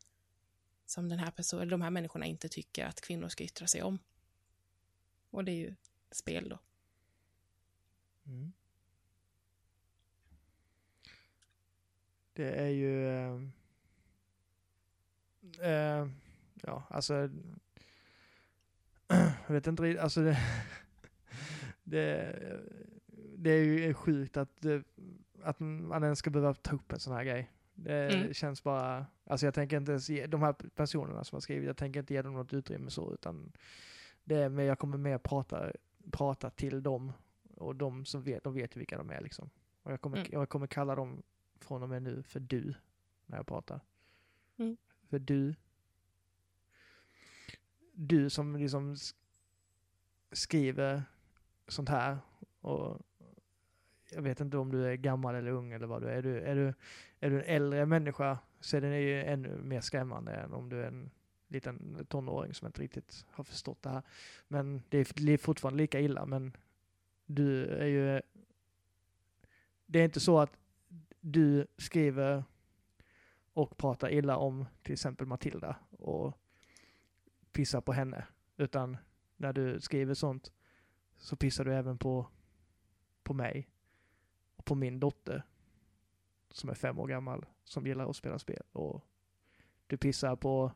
som 0.87 1.09
den 1.09 1.19
här 1.19 1.31
personen, 1.31 1.69
de 1.69 1.83
här 1.83 1.91
människorna 1.91 2.27
inte 2.27 2.49
tycker 2.49 2.87
att 2.87 3.01
kvinnor 3.01 3.29
ska 3.29 3.45
yttra 3.45 3.67
sig 3.67 3.83
om. 3.83 3.99
Och 5.31 5.45
det 5.45 5.53
är 5.53 5.57
ju 5.57 5.75
spel 6.11 6.49
då. 6.49 6.59
Mm. 8.27 8.53
Det 12.33 12.53
är 12.53 12.69
ju... 12.69 13.09
Äh, 13.09 13.41
äh, 15.71 16.09
ja, 16.63 16.87
alltså... 16.91 17.15
Jag 19.47 19.55
vet 19.55 19.67
inte 19.67 19.83
riktigt, 19.83 20.03
alltså 20.03 20.21
det, 20.25 20.39
det... 21.83 22.93
Det 23.43 23.51
är 23.51 23.65
ju 23.65 23.95
sjukt 23.95 24.37
att, 24.37 24.61
det, 24.61 24.83
att 25.43 25.61
man 25.61 26.03
ens 26.05 26.19
ska 26.19 26.31
behöva 26.31 26.55
ta 26.55 26.75
upp 26.75 26.93
en 26.93 27.01
sån 27.01 27.15
här 27.15 27.25
grej. 27.25 27.51
Det 27.75 28.15
Mm. 28.15 28.35
känns 28.35 28.63
bara... 28.63 29.07
Alltså 29.25 29.47
jag 29.47 29.55
tänker 29.55 29.77
inte 29.77 29.93
ens 29.93 30.09
ge 30.11 30.27
de 30.27 30.43
här 30.43 30.53
personerna 30.53 31.25
som 31.25 31.37
har 31.37 31.41
skrivit, 31.41 31.67
jag 31.67 31.77
tänker 31.77 32.01
inte 32.01 32.15
ge 32.15 32.23
dem 32.23 32.33
något 32.35 32.53
utrymme 32.55 32.91
så, 32.91 33.15
utan 33.15 33.53
det 34.25 34.35
är 34.37 34.49
mer, 34.49 34.65
jag 34.65 34.79
kommer 34.79 34.97
mer 34.99 35.19
prata, 35.19 35.73
prata 36.11 36.51
till 36.51 36.83
dem 36.83 37.13
och 37.57 37.77
de 37.77 38.05
som 38.05 38.23
vet, 38.23 38.45
de 38.45 38.55
vet 38.55 38.77
ju 38.77 38.79
vilka 38.79 38.99
de 38.99 39.11
är 39.11 39.21
liksom. 39.21 39.51
Och 39.83 39.93
jag 39.93 40.01
kommer, 40.01 40.17
Mm. 40.19 40.29
jag 40.33 40.49
kommer 40.49 40.67
kalla 40.67 40.95
dem 40.95 41.23
från 41.61 41.83
och 41.83 41.89
med 41.89 42.03
nu 42.03 42.23
för 42.23 42.41
du, 42.41 42.75
när 43.27 43.37
jag 43.37 43.47
pratar. 43.47 43.81
Mm. 44.57 44.77
För 45.09 45.19
du. 45.19 45.55
Du 47.95 48.31
som 48.31 48.57
liksom 48.57 48.95
sk- 48.95 49.15
skriver 50.33 51.03
sånt 51.69 51.89
här 51.89 52.19
och 52.61 53.01
jag 54.15 54.23
vet 54.23 54.41
inte 54.41 54.59
om 54.59 54.73
du 54.73 54.87
är 54.87 54.95
gammal 54.95 55.35
eller 55.35 55.51
ung 55.51 55.73
eller 55.73 55.87
vad 55.87 56.03
du 56.03 56.09
är. 56.09 56.13
Är 56.13 56.23
du, 56.23 56.41
är 56.41 56.55
du, 56.55 56.75
är 57.21 57.31
du 57.31 57.39
en 57.39 57.57
äldre 57.57 57.87
människa 57.87 58.39
så 58.61 58.77
är 58.77 58.81
den 58.81 59.01
ju 59.01 59.23
ännu 59.23 59.63
mer 59.63 59.81
skrämmande 59.81 60.33
än 60.33 60.53
om 60.53 60.69
du 60.69 60.83
är 60.83 60.89
en 60.89 61.11
liten 61.49 62.07
tonåring 62.09 62.55
som 62.55 62.67
inte 62.67 62.83
riktigt 62.83 63.27
har 63.31 63.45
förstått 63.45 63.83
det 63.83 63.91
här. 63.91 64.03
Men 64.49 64.83
det 64.89 64.99
är 65.19 65.37
fortfarande 65.37 65.79
lika 65.79 66.01
illa, 66.01 66.27
men 66.27 66.57
du 67.27 67.67
är 67.67 67.87
ju... 67.87 68.21
Det 69.87 69.99
är 69.99 70.05
inte 70.05 70.21
så 70.21 70.39
att 70.39 70.59
du 71.21 71.67
skriver 71.77 72.45
och 73.53 73.77
pratar 73.77 74.13
illa 74.13 74.37
om 74.37 74.67
till 74.83 74.93
exempel 74.93 75.27
Matilda 75.27 75.77
och 75.91 76.39
pissar 77.53 77.81
på 77.81 77.93
henne. 77.93 78.27
Utan 78.57 78.97
när 79.37 79.53
du 79.53 79.81
skriver 79.81 80.15
sånt 80.15 80.53
så 81.17 81.37
pissar 81.37 81.65
du 81.65 81.75
även 81.75 81.99
på, 81.99 82.27
på 83.23 83.35
mig 83.35 83.69
på 84.65 84.75
min 84.75 85.01
dotter 85.01 85.43
som 86.51 86.71
är 86.71 86.75
fem 86.75 86.99
år 86.99 87.07
gammal 87.07 87.47
som 87.65 87.87
gillar 87.87 88.11
att 88.11 88.17
spela 88.17 88.39
spel. 88.39 88.63
Och 88.73 89.05
du 89.87 89.97
pissar 89.97 90.37
på 90.37 90.73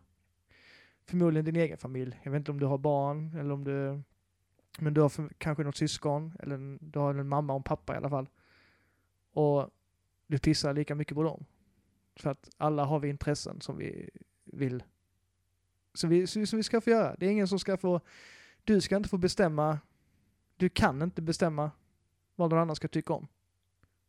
förmodligen 1.04 1.44
din 1.44 1.56
egen 1.56 1.78
familj. 1.78 2.20
Jag 2.22 2.30
vet 2.30 2.38
inte 2.38 2.50
om 2.50 2.60
du 2.60 2.66
har 2.66 2.78
barn 2.78 3.34
eller 3.34 3.52
om 3.52 3.64
du... 3.64 4.02
Men 4.78 4.94
du 4.94 5.00
har 5.00 5.08
för, 5.08 5.28
kanske 5.38 5.64
något 5.64 5.76
syskon 5.76 6.32
eller 6.38 6.54
en, 6.54 6.78
du 6.80 6.98
har 6.98 7.14
en 7.14 7.28
mamma 7.28 7.52
och 7.52 7.56
en 7.56 7.62
pappa 7.62 7.94
i 7.94 7.96
alla 7.96 8.10
fall. 8.10 8.28
Och 9.32 9.70
du 10.26 10.38
pissar 10.38 10.74
lika 10.74 10.94
mycket 10.94 11.14
på 11.14 11.22
dem. 11.22 11.44
För 12.16 12.30
att 12.30 12.50
alla 12.56 12.84
har 12.84 13.00
vi 13.00 13.08
intressen 13.08 13.60
som 13.60 13.76
vi 13.76 14.10
vill... 14.44 14.82
Som 15.94 16.10
vi, 16.10 16.26
som 16.26 16.56
vi 16.56 16.62
ska 16.62 16.80
få 16.80 16.90
göra. 16.90 17.16
Det 17.16 17.26
är 17.26 17.30
ingen 17.30 17.48
som 17.48 17.58
ska 17.58 17.76
få... 17.76 18.00
Du 18.64 18.80
ska 18.80 18.96
inte 18.96 19.08
få 19.08 19.18
bestämma... 19.18 19.78
Du 20.56 20.68
kan 20.68 21.02
inte 21.02 21.22
bestämma 21.22 21.70
vad 22.34 22.50
någon 22.50 22.58
annan 22.58 22.76
ska 22.76 22.88
tycka 22.88 23.12
om. 23.12 23.28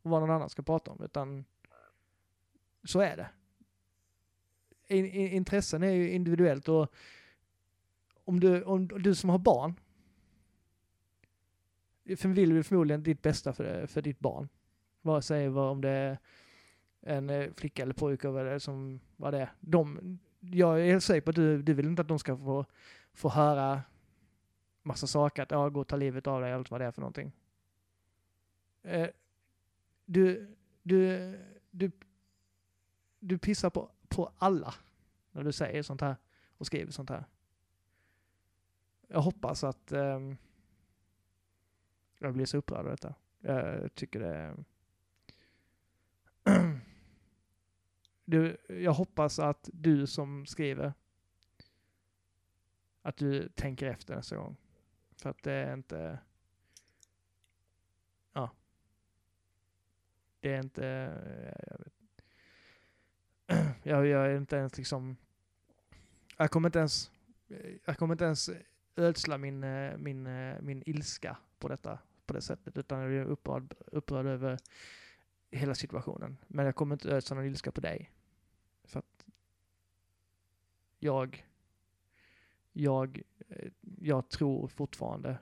Och 0.07 0.11
vad 0.11 0.21
någon 0.21 0.31
annan 0.31 0.49
ska 0.49 0.61
prata 0.61 0.91
om. 0.91 1.03
Utan 1.03 1.45
så 2.83 2.99
är 2.99 3.17
det. 3.17 3.29
In, 4.87 5.05
in, 5.05 5.27
intressen 5.27 5.83
är 5.83 5.91
ju 5.91 6.11
individuellt 6.11 6.69
och 6.69 6.93
om 8.23 8.39
du, 8.39 8.63
om 8.63 8.87
du 8.87 9.15
som 9.15 9.29
har 9.29 9.37
barn 9.37 9.79
för 12.17 12.29
vill 12.29 12.49
du 12.49 12.63
förmodligen 12.63 13.03
ditt 13.03 13.21
bästa 13.21 13.53
för, 13.53 13.87
för 13.87 14.01
ditt 14.01 14.19
barn. 14.19 14.49
Vare 15.01 15.21
sig 15.21 15.49
vad, 15.49 15.71
om 15.71 15.81
det 15.81 15.89
är 15.89 16.17
en 17.01 17.29
eh, 17.29 17.51
flicka 17.53 17.83
eller 17.83 17.93
pojke 17.93 18.27
eller 18.27 18.37
vad 18.37 18.45
det 18.45 18.51
är 18.51 18.59
som 18.59 18.99
vad 19.15 19.33
det 19.33 19.39
är. 19.39 19.49
De, 19.59 20.19
jag 20.39 20.81
är 20.81 20.85
helt 20.85 21.03
säker 21.03 21.21
på 21.21 21.29
att 21.29 21.35
du, 21.35 21.61
du 21.61 21.73
vill 21.73 21.85
inte 21.85 22.01
att 22.01 22.07
de 22.07 22.19
ska 22.19 22.37
få, 22.37 22.65
få 23.13 23.29
höra 23.29 23.81
massa 24.83 25.07
saker, 25.07 25.43
att 25.43 25.51
ja, 25.51 25.69
gå 25.69 25.79
och 25.79 25.87
ta 25.87 25.95
livet 25.95 26.27
av 26.27 26.41
dig, 26.41 26.53
allt 26.53 26.71
vad 26.71 26.81
det 26.81 26.85
är 26.85 26.91
för 26.91 27.01
någonting. 27.01 27.31
Eh, 28.83 29.07
du, 30.07 30.55
du, 30.83 31.33
du, 31.71 31.91
du 33.19 33.37
pissar 33.37 33.69
på, 33.69 33.91
på 34.07 34.31
alla 34.37 34.73
när 35.31 35.43
du 35.43 35.51
säger 35.51 35.83
sånt 35.83 36.01
här 36.01 36.15
och 36.57 36.65
skriver 36.65 36.91
sånt 36.91 37.09
här. 37.09 37.25
jag 39.07 39.21
hoppas 39.21 39.63
att 39.63 39.91
um, 39.91 40.37
jag 42.19 42.33
blir 42.33 42.45
så 42.45 42.57
upprörd 42.57 42.85
av 42.85 42.91
detta. 42.91 43.15
Jag 43.39 43.95
tycker 43.95 44.19
det... 44.19 44.55
du, 48.25 48.57
jag 48.67 48.93
hoppas 48.93 49.39
att 49.39 49.69
du 49.73 50.07
som 50.07 50.45
skriver 50.45 50.93
att 53.01 53.17
du 53.17 53.49
tänker 53.49 53.87
efter 53.87 54.15
nästa 54.15 54.35
gång. 54.35 54.57
För 55.15 55.29
att 55.29 55.43
det 55.43 55.51
är 55.51 55.73
inte... 55.73 56.19
Ja. 58.33 58.51
Det 60.47 60.53
är 60.53 60.59
inte... 60.59 60.85
Eh, 60.85 61.65
jag, 61.67 61.79
vet. 61.79 61.93
jag, 63.83 64.07
jag 64.07 64.25
är 64.25 64.37
inte 64.37 64.55
ens 64.55 64.77
liksom... 64.77 65.17
Jag 66.37 66.51
kommer 66.51 66.69
inte 66.69 66.79
ens... 66.79 67.11
Jag 67.85 67.97
kommer 67.97 68.13
inte 68.13 68.25
ens 68.25 68.49
ödsla 68.95 69.37
min, 69.37 69.63
eh, 69.63 69.97
min, 69.97 70.27
eh, 70.27 70.61
min 70.61 70.83
ilska 70.85 71.37
på 71.59 71.67
detta 71.67 71.99
på 72.25 72.33
det 72.33 72.41
sättet, 72.41 72.77
utan 72.77 72.99
jag 72.99 73.13
är 73.13 73.25
upprörd, 73.25 73.73
upprörd 73.87 74.25
över 74.25 74.57
hela 75.51 75.75
situationen. 75.75 76.37
Men 76.47 76.65
jag 76.65 76.75
kommer 76.75 76.95
inte 76.95 77.09
ödsla 77.09 77.35
någon 77.35 77.45
ilska 77.45 77.71
på 77.71 77.81
dig. 77.81 78.11
För 78.83 78.99
att 78.99 79.25
jag, 80.99 81.47
jag, 82.71 83.21
jag 83.99 84.29
tror 84.29 84.67
fortfarande 84.67 85.37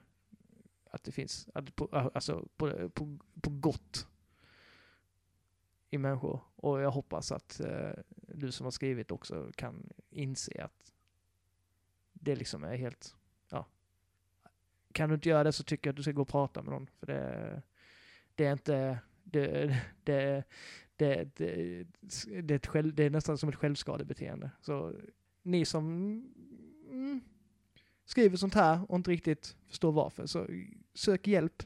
att 0.90 1.04
det 1.04 1.12
finns, 1.12 1.48
att 1.54 1.76
på, 1.76 2.10
alltså 2.14 2.48
på, 2.56 2.90
på, 2.90 3.18
på 3.40 3.50
gott 3.50 4.08
i 5.90 5.98
människor. 5.98 6.40
Och 6.56 6.80
jag 6.80 6.90
hoppas 6.90 7.32
att 7.32 7.60
eh, 7.60 7.90
du 8.12 8.52
som 8.52 8.64
har 8.64 8.70
skrivit 8.70 9.10
också 9.10 9.50
kan 9.56 9.92
inse 10.10 10.64
att 10.64 10.92
det 12.12 12.36
liksom 12.36 12.64
är 12.64 12.76
helt 12.76 13.16
ja. 13.48 13.66
kan 14.92 15.08
du 15.08 15.14
inte 15.14 15.28
göra 15.28 15.44
det 15.44 15.52
så 15.52 15.64
tycker 15.64 15.88
jag 15.88 15.92
att 15.92 15.96
du 15.96 16.02
ska 16.02 16.12
gå 16.12 16.22
och 16.22 16.28
prata 16.28 16.62
med 16.62 16.72
någon. 16.72 16.90
För 16.98 17.06
det, 17.06 17.62
det 18.34 18.46
är 18.46 18.52
inte... 18.52 18.98
Det, 19.28 19.80
det, 20.04 20.44
det, 20.96 21.36
det, 21.36 21.86
det, 22.42 22.54
är 22.54 22.66
själv, 22.68 22.94
det 22.94 23.04
är 23.04 23.10
nästan 23.10 23.38
som 23.38 23.48
ett 23.48 23.54
självskadebeteende. 23.54 24.50
Så 24.60 24.94
ni 25.42 25.64
som 25.64 25.84
mm, 26.90 27.20
skriver 28.04 28.36
sånt 28.36 28.54
här 28.54 28.90
och 28.90 28.96
inte 28.96 29.10
riktigt 29.10 29.56
förstår 29.66 29.92
varför, 29.92 30.26
så 30.26 30.46
sök 30.94 31.26
hjälp. 31.26 31.62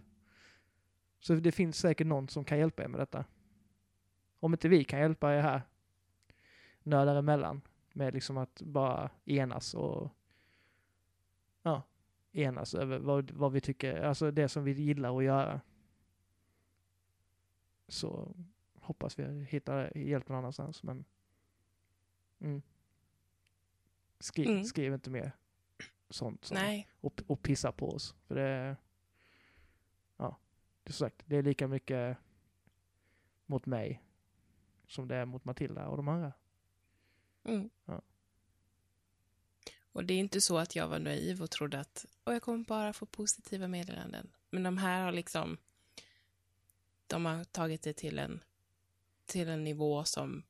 Så 1.19 1.35
det 1.35 1.53
finns 1.53 1.79
säkert 1.79 2.07
någon 2.07 2.29
som 2.29 2.45
kan 2.45 2.59
hjälpa 2.59 2.85
er 2.85 2.89
med 2.89 3.01
detta. 3.01 3.25
Om 4.41 4.53
inte 4.53 4.69
vi 4.69 4.85
kan 4.85 5.01
hjälpa 5.01 5.35
er 5.35 5.41
här, 5.41 5.62
nördar 6.83 7.17
emellan, 7.17 7.61
med 7.93 8.15
liksom 8.15 8.37
att 8.39 8.62
bara 8.62 9.11
enas 9.25 9.75
och 9.75 10.11
ja, 11.62 11.83
enas 12.33 12.75
över 12.75 12.99
vad, 12.99 13.31
vad 13.31 13.53
vi 13.53 13.61
tycker, 13.61 14.03
alltså 14.03 14.31
det 14.31 14.49
som 14.49 14.65
vi 14.65 14.73
gillar 14.73 15.19
att 15.19 15.25
göra. 15.25 15.61
Så 17.89 18.35
hoppas 18.75 19.19
vi 19.19 19.45
hittar 19.45 19.97
hjälp 19.97 20.29
någon 20.29 20.39
annanstans, 20.39 20.83
men 20.83 21.05
mm. 22.39 22.62
Skri, 24.19 24.47
mm. 24.47 24.65
skriv 24.65 24.95
inte 24.95 25.11
mer 25.11 25.33
sånt 26.11 26.51
Nej. 26.53 26.89
Och, 27.01 27.23
och 27.27 27.43
pissa 27.43 27.73
på 27.73 27.91
oss. 27.91 28.15
För 28.27 28.35
det, 28.35 28.77
ja, 30.17 30.37
det 30.83 30.91
är 30.91 30.93
sagt, 30.93 31.23
det 31.27 31.37
är 31.37 31.43
lika 31.43 31.69
mycket 31.69 32.17
mot 33.47 33.67
mig 33.67 34.03
som 34.91 35.09
det 35.09 35.17
är 35.17 35.25
mot 35.25 35.45
Matilda 35.45 35.89
och 35.89 35.97
de 35.97 36.09
andra. 36.09 36.33
Mm. 37.45 37.71
Ja. 37.85 38.03
Och 39.93 40.05
det 40.05 40.15
är 40.15 40.19
inte 40.19 40.41
så 40.41 40.59
att 40.59 40.77
jag 40.77 40.89
var 40.89 40.99
naiv 40.99 41.43
och 41.43 41.51
trodde 41.51 41.81
att 41.81 42.07
och 42.25 42.35
jag 42.35 42.43
kommer 42.43 42.65
bara 42.65 42.93
få 42.93 43.07
positiva 43.07 43.69
meddelanden. 43.69 44.31
Men 44.51 44.62
de 44.62 44.79
här 44.79 45.05
har 45.05 45.12
liksom, 45.12 45.59
de 47.07 47.25
har 47.25 47.45
tagit 47.45 47.83
det 47.83 47.93
till 47.93 48.19
en, 48.19 48.41
till 49.27 49.49
en 49.49 49.65
nivå 49.65 50.05
som 50.05 50.43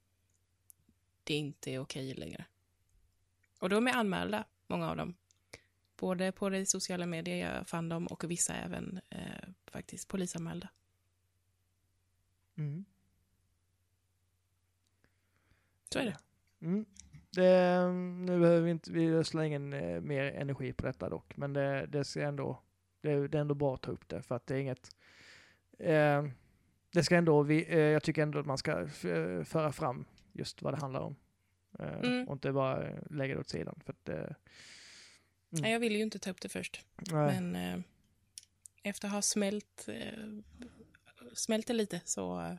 det 1.24 1.34
inte 1.34 1.70
är 1.70 1.78
okej 1.78 2.14
längre. 2.14 2.44
Och 3.58 3.68
de 3.68 3.86
är 3.86 3.92
anmälda, 3.92 4.44
många 4.66 4.90
av 4.90 4.96
dem. 4.96 5.14
Både 5.96 6.32
på 6.32 6.50
de 6.50 6.66
sociala 6.66 7.06
medier 7.06 7.54
jag 7.54 7.68
fann 7.68 7.88
dem 7.88 8.06
och 8.06 8.30
vissa 8.30 8.54
även 8.54 9.00
eh, 9.08 9.48
faktiskt 9.66 10.08
polisanmälda. 10.08 10.68
Mm. 12.56 12.84
Så 15.92 15.98
är 15.98 16.04
det. 16.04 16.16
Mm. 16.66 16.84
Det, 17.30 17.92
nu 18.26 18.40
behöver 18.40 18.60
vi 18.60 18.70
inte, 18.70 18.92
vi 18.92 19.06
ödslar 19.06 19.42
ingen 19.42 19.72
eh, 19.72 20.00
mer 20.00 20.24
energi 20.24 20.72
på 20.72 20.86
detta 20.86 21.08
dock, 21.08 21.36
men 21.36 21.52
det, 21.52 21.86
det 21.86 22.04
ska 22.04 22.22
ändå, 22.22 22.62
det, 23.00 23.28
det, 23.28 23.38
är 23.38 23.40
ändå 23.40 23.54
bra 23.54 23.74
att 23.74 23.82
ta 23.82 23.90
upp 23.90 24.08
det 24.08 24.22
för 24.22 24.34
att 24.34 24.46
det 24.46 24.54
är 24.54 24.58
inget, 24.58 24.96
eh, 25.78 26.24
det 26.92 27.02
ska 27.02 27.16
ändå, 27.16 27.42
vi, 27.42 27.64
eh, 27.68 27.78
jag 27.78 28.02
tycker 28.02 28.22
ändå 28.22 28.38
att 28.38 28.46
man 28.46 28.58
ska 28.58 28.80
eh, 28.80 29.44
föra 29.44 29.72
fram 29.72 30.04
just 30.32 30.62
vad 30.62 30.74
det 30.74 30.80
handlar 30.80 31.00
om. 31.00 31.16
Eh, 31.78 31.98
mm. 31.98 32.28
Och 32.28 32.32
inte 32.32 32.52
bara 32.52 32.90
lägga 33.10 33.34
det 33.34 33.40
åt 33.40 33.48
sidan. 33.48 33.80
För 33.84 33.92
att, 33.92 34.08
mm. 34.08 34.34
Nej, 35.48 35.72
jag 35.72 35.80
ville 35.80 35.96
ju 35.96 36.02
inte 36.02 36.18
ta 36.18 36.30
upp 36.30 36.40
det 36.40 36.48
först. 36.48 36.86
Nej. 37.12 37.40
Men 37.40 37.84
efter 38.82 39.08
att 39.08 39.14
ha 39.14 39.22
smält, 39.22 39.88
smält 41.34 41.66
det 41.66 41.72
lite 41.72 42.00
så 42.04 42.56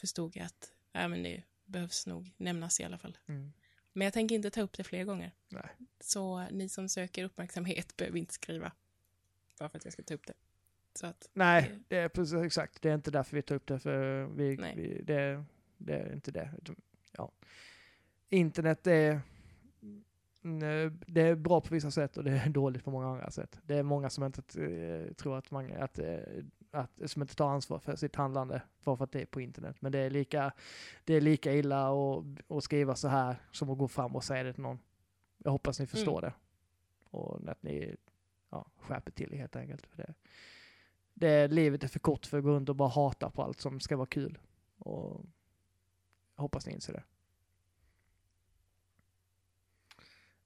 förstod 0.00 0.36
jag 0.36 0.46
att 0.46 0.72
äh, 0.92 1.08
men 1.08 1.22
det 1.22 1.42
behövs 1.68 2.06
nog 2.06 2.34
nämnas 2.36 2.80
i 2.80 2.84
alla 2.84 2.98
fall. 2.98 3.18
Mm. 3.26 3.52
Men 3.92 4.04
jag 4.04 4.14
tänker 4.14 4.34
inte 4.34 4.50
ta 4.50 4.60
upp 4.60 4.76
det 4.76 4.84
fler 4.84 5.04
gånger. 5.04 5.32
Nej. 5.48 5.68
Så 6.00 6.48
ni 6.50 6.68
som 6.68 6.88
söker 6.88 7.24
uppmärksamhet 7.24 7.96
behöver 7.96 8.18
inte 8.18 8.34
skriva. 8.34 8.72
Bara 9.58 9.68
för 9.68 9.78
att 9.78 9.84
jag 9.84 9.92
ska 9.92 10.02
ta 10.02 10.14
upp 10.14 10.26
det. 10.26 10.34
Att, 11.02 11.30
Nej, 11.32 11.78
det 11.88 11.96
är 11.96 12.08
precis 12.08 12.34
exakt. 12.34 12.82
Det 12.82 12.90
är 12.90 12.94
inte 12.94 13.10
därför 13.10 13.36
vi 13.36 13.42
tar 13.42 13.54
upp 13.54 13.66
det. 13.66 13.78
För 13.78 14.24
vi, 14.24 14.56
vi 14.76 15.02
det, 15.02 15.44
det, 15.76 15.94
är 15.94 16.12
inte 16.12 16.30
det. 16.30 16.54
Ja. 17.12 17.32
Internet 18.28 18.86
är, 18.86 19.20
det 21.06 21.20
är 21.20 21.34
bra 21.34 21.60
på 21.60 21.74
vissa 21.74 21.90
sätt 21.90 22.16
och 22.16 22.24
det 22.24 22.30
är 22.30 22.48
dåligt 22.50 22.84
på 22.84 22.90
många 22.90 23.08
andra 23.08 23.30
sätt. 23.30 23.58
Det 23.62 23.74
är 23.74 23.82
många 23.82 24.10
som 24.10 24.24
inte 24.24 24.62
eh, 24.62 25.12
tror 25.12 25.38
att, 25.38 25.50
man, 25.50 25.72
att 25.72 25.98
eh, 25.98 26.18
att, 26.70 26.90
som 27.06 27.22
inte 27.22 27.34
tar 27.34 27.50
ansvar 27.50 27.78
för 27.78 27.96
sitt 27.96 28.16
handlande 28.16 28.62
bara 28.84 28.96
för 28.96 29.04
att 29.04 29.12
det 29.12 29.20
är 29.20 29.26
på 29.26 29.40
internet. 29.40 29.76
Men 29.80 29.92
det 29.92 29.98
är 29.98 30.10
lika, 30.10 30.52
det 31.04 31.14
är 31.14 31.20
lika 31.20 31.54
illa 31.54 31.88
att, 31.88 32.24
att 32.48 32.64
skriva 32.64 32.94
så 32.94 33.08
här 33.08 33.36
som 33.52 33.70
att 33.70 33.78
gå 33.78 33.88
fram 33.88 34.16
och 34.16 34.24
säga 34.24 34.42
det 34.42 34.52
till 34.52 34.62
någon. 34.62 34.78
Jag 35.38 35.50
hoppas 35.50 35.80
ni 35.80 35.86
förstår 35.86 36.18
mm. 36.18 36.30
det. 36.30 36.34
Och 37.10 37.48
att 37.48 37.62
ni 37.62 37.96
ja, 38.50 38.66
skärper 38.76 39.12
till 39.12 39.32
helt 39.32 39.56
enkelt. 39.56 39.86
För 39.86 39.96
det, 39.96 40.14
det, 41.14 41.48
livet 41.48 41.84
är 41.84 41.88
för 41.88 41.98
kort 41.98 42.26
för 42.26 42.38
att 42.38 42.44
gå 42.44 42.50
runt 42.50 42.68
och 42.68 42.76
bara 42.76 42.88
hata 42.88 43.30
på 43.30 43.42
allt 43.42 43.60
som 43.60 43.80
ska 43.80 43.96
vara 43.96 44.06
kul. 44.06 44.38
Och 44.78 45.24
jag 46.36 46.42
hoppas 46.42 46.66
ni 46.66 46.72
inser 46.72 46.92
det. 46.92 47.02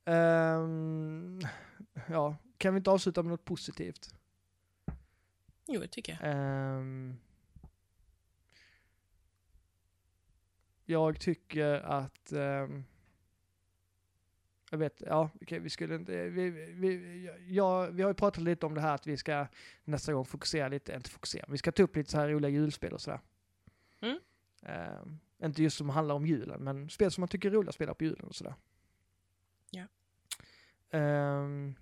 Um, 0.05 1.41
ja, 2.09 2.37
kan 2.59 2.75
vi 2.75 2.79
inte 2.79 2.91
avsluta 2.91 3.23
med 3.23 3.31
något 3.31 3.45
positivt? 3.45 4.15
Jo, 5.67 5.81
det 5.81 5.89
tycker 5.89 6.19
jag. 6.21 6.79
Um, 6.79 7.21
jag 10.85 11.21
tycker 11.21 11.81
att 11.81 12.33
um, 12.33 12.85
jag 14.71 14.79
vet, 14.79 15.03
ja, 15.07 15.31
okay, 15.41 15.59
vi 15.59 15.71
skulle 15.71 15.95
inte, 15.95 16.29
vi, 16.29 16.51
vi, 16.51 17.31
ja, 17.49 17.87
vi 17.87 18.03
har 18.03 18.11
ju 18.11 18.15
pratat 18.15 18.43
lite 18.43 18.67
om 18.67 18.75
det 18.75 18.81
här 18.81 18.95
att 18.95 19.07
vi 19.07 19.17
ska 19.17 19.47
nästa 19.85 20.13
gång 20.13 20.25
fokusera 20.25 20.69
lite, 20.69 20.95
inte 20.95 21.11
fokusera, 21.11 21.47
vi 21.49 21.59
ska 21.59 21.73
ta 21.73 21.83
upp 21.83 21.97
lite 21.97 22.11
så 22.11 22.19
här 22.19 22.29
roliga 22.29 22.51
julspel 22.51 22.93
och 22.93 23.01
sådär. 23.01 23.21
Mm. 24.01 24.19
Um, 24.63 25.21
inte 25.43 25.63
just 25.63 25.77
som 25.77 25.89
handlar 25.89 26.15
om 26.15 26.27
julen, 26.27 26.65
men 26.65 26.91
spel 26.91 27.11
som 27.11 27.23
man 27.23 27.29
tycker 27.29 27.49
är 27.49 27.53
roliga 27.53 27.69
att 27.69 27.75
spela 27.75 27.95
på 27.95 28.05
julen 28.05 28.29
och 28.29 28.35
sådär. 28.35 28.55
Ja. 29.71 29.87
Um, 30.99 31.75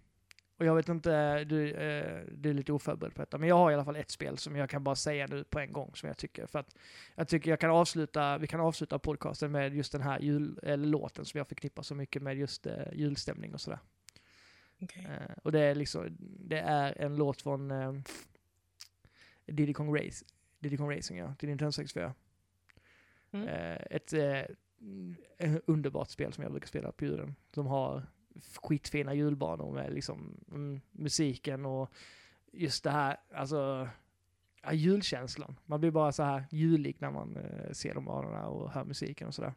och 0.61 0.67
jag 0.67 0.75
vet 0.75 0.89
inte, 0.89 1.45
du, 1.45 1.71
eh, 1.71 2.23
du 2.33 2.51
är 2.51 2.55
lite 2.55 2.73
oförberedd 2.73 3.15
på 3.15 3.23
detta, 3.23 3.39
men 3.39 3.49
jag 3.49 3.57
har 3.57 3.71
i 3.71 3.75
alla 3.75 3.85
fall 3.85 3.97
ett 3.97 4.11
spel 4.11 4.39
som 4.39 4.57
jag 4.57 4.71
kan 4.71 4.85
bara 4.85 4.95
säga 4.95 5.27
nu 5.27 5.45
på 5.45 5.59
en 5.59 5.73
gång 5.73 5.91
som 5.95 6.07
jag 6.07 6.17
tycker. 6.17 6.47
För 6.47 6.59
att 6.59 6.77
jag 7.15 7.29
tycker 7.29 7.51
jag 7.51 7.61
kan 7.61 7.71
avsluta, 7.71 8.39
vi 8.39 8.47
kan 8.47 8.61
avsluta 8.61 8.99
podcasten 8.99 9.53
med 9.53 9.75
just 9.75 9.93
den 9.93 10.01
här 10.01 10.21
jul, 10.21 10.59
eller 10.63 10.87
låten 10.87 11.25
som 11.25 11.39
jag 11.39 11.49
förknippar 11.49 11.83
så 11.83 11.95
mycket 11.95 12.23
med 12.23 12.37
just 12.37 12.67
eh, 12.67 12.93
julstämning 12.93 13.55
och 13.55 13.61
sådär. 13.61 13.79
Okay. 14.81 15.05
Eh, 15.05 15.37
och 15.43 15.53
det 15.53 15.61
är 15.61 15.75
liksom, 15.75 16.17
det 16.21 16.59
är 16.61 17.01
en 17.01 17.17
låt 17.17 17.43
från 17.43 17.71
eh, 17.71 17.93
Diddy 19.47 19.73
Kong, 19.73 19.97
Race, 19.97 20.25
Diddy 20.59 20.77
Kong 20.77 20.97
Racing, 20.97 21.19
ja, 21.19 21.35
till 21.35 21.49
Nintendo 21.49 21.73
64. 21.73 22.15
Mm. 23.31 23.49
Eh, 23.49 23.79
ett 23.91 24.13
eh, 24.13 25.57
underbart 25.67 26.11
spel 26.11 26.33
som 26.33 26.43
jag 26.43 26.53
brukar 26.53 26.69
spela 26.69 26.93
på 26.93 27.05
julen, 27.05 27.35
som 27.55 27.67
har 27.67 28.07
skitfina 28.57 29.15
julbanor 29.15 29.73
med 29.73 29.93
liksom 29.95 30.45
mm, 30.51 30.81
musiken 30.91 31.67
och 31.67 31.93
just 32.53 32.85
det 32.85 32.91
här, 32.91 33.17
alltså 33.35 33.89
ja, 34.63 34.73
julkänslan. 34.73 35.57
Man 35.67 35.81
blir 35.81 35.91
bara 35.91 36.13
så 36.13 36.23
här 36.23 36.45
julig 36.51 36.97
när 36.99 37.11
man 37.11 37.37
uh, 37.37 37.73
ser 37.73 37.95
de 37.95 38.05
banorna 38.05 38.49
och 38.49 38.71
hör 38.71 38.85
musiken 38.85 39.29
och 39.29 39.35
sådär. 39.35 39.55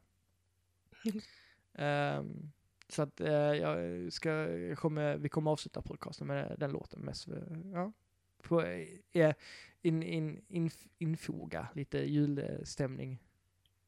um, 2.18 2.52
Så 2.88 3.02
att 3.02 3.22
eh, 3.22 3.32
jag 3.34 4.14
ska, 4.14 4.30
jag 4.50 4.78
kommer, 4.78 5.18
vi 5.18 5.30
kommer 5.30 5.52
avsluta 5.52 5.82
podcasten 5.82 6.28
med 6.28 6.56
den 6.60 6.72
låten 6.72 7.02
mest. 7.02 7.28
Ja. 7.74 7.92
Få 8.40 8.62
eh, 8.62 9.34
in, 9.82 10.04
in, 10.04 10.46
in, 10.50 10.70
infoga 10.98 11.68
lite 11.74 11.98
julstämning. 11.98 13.20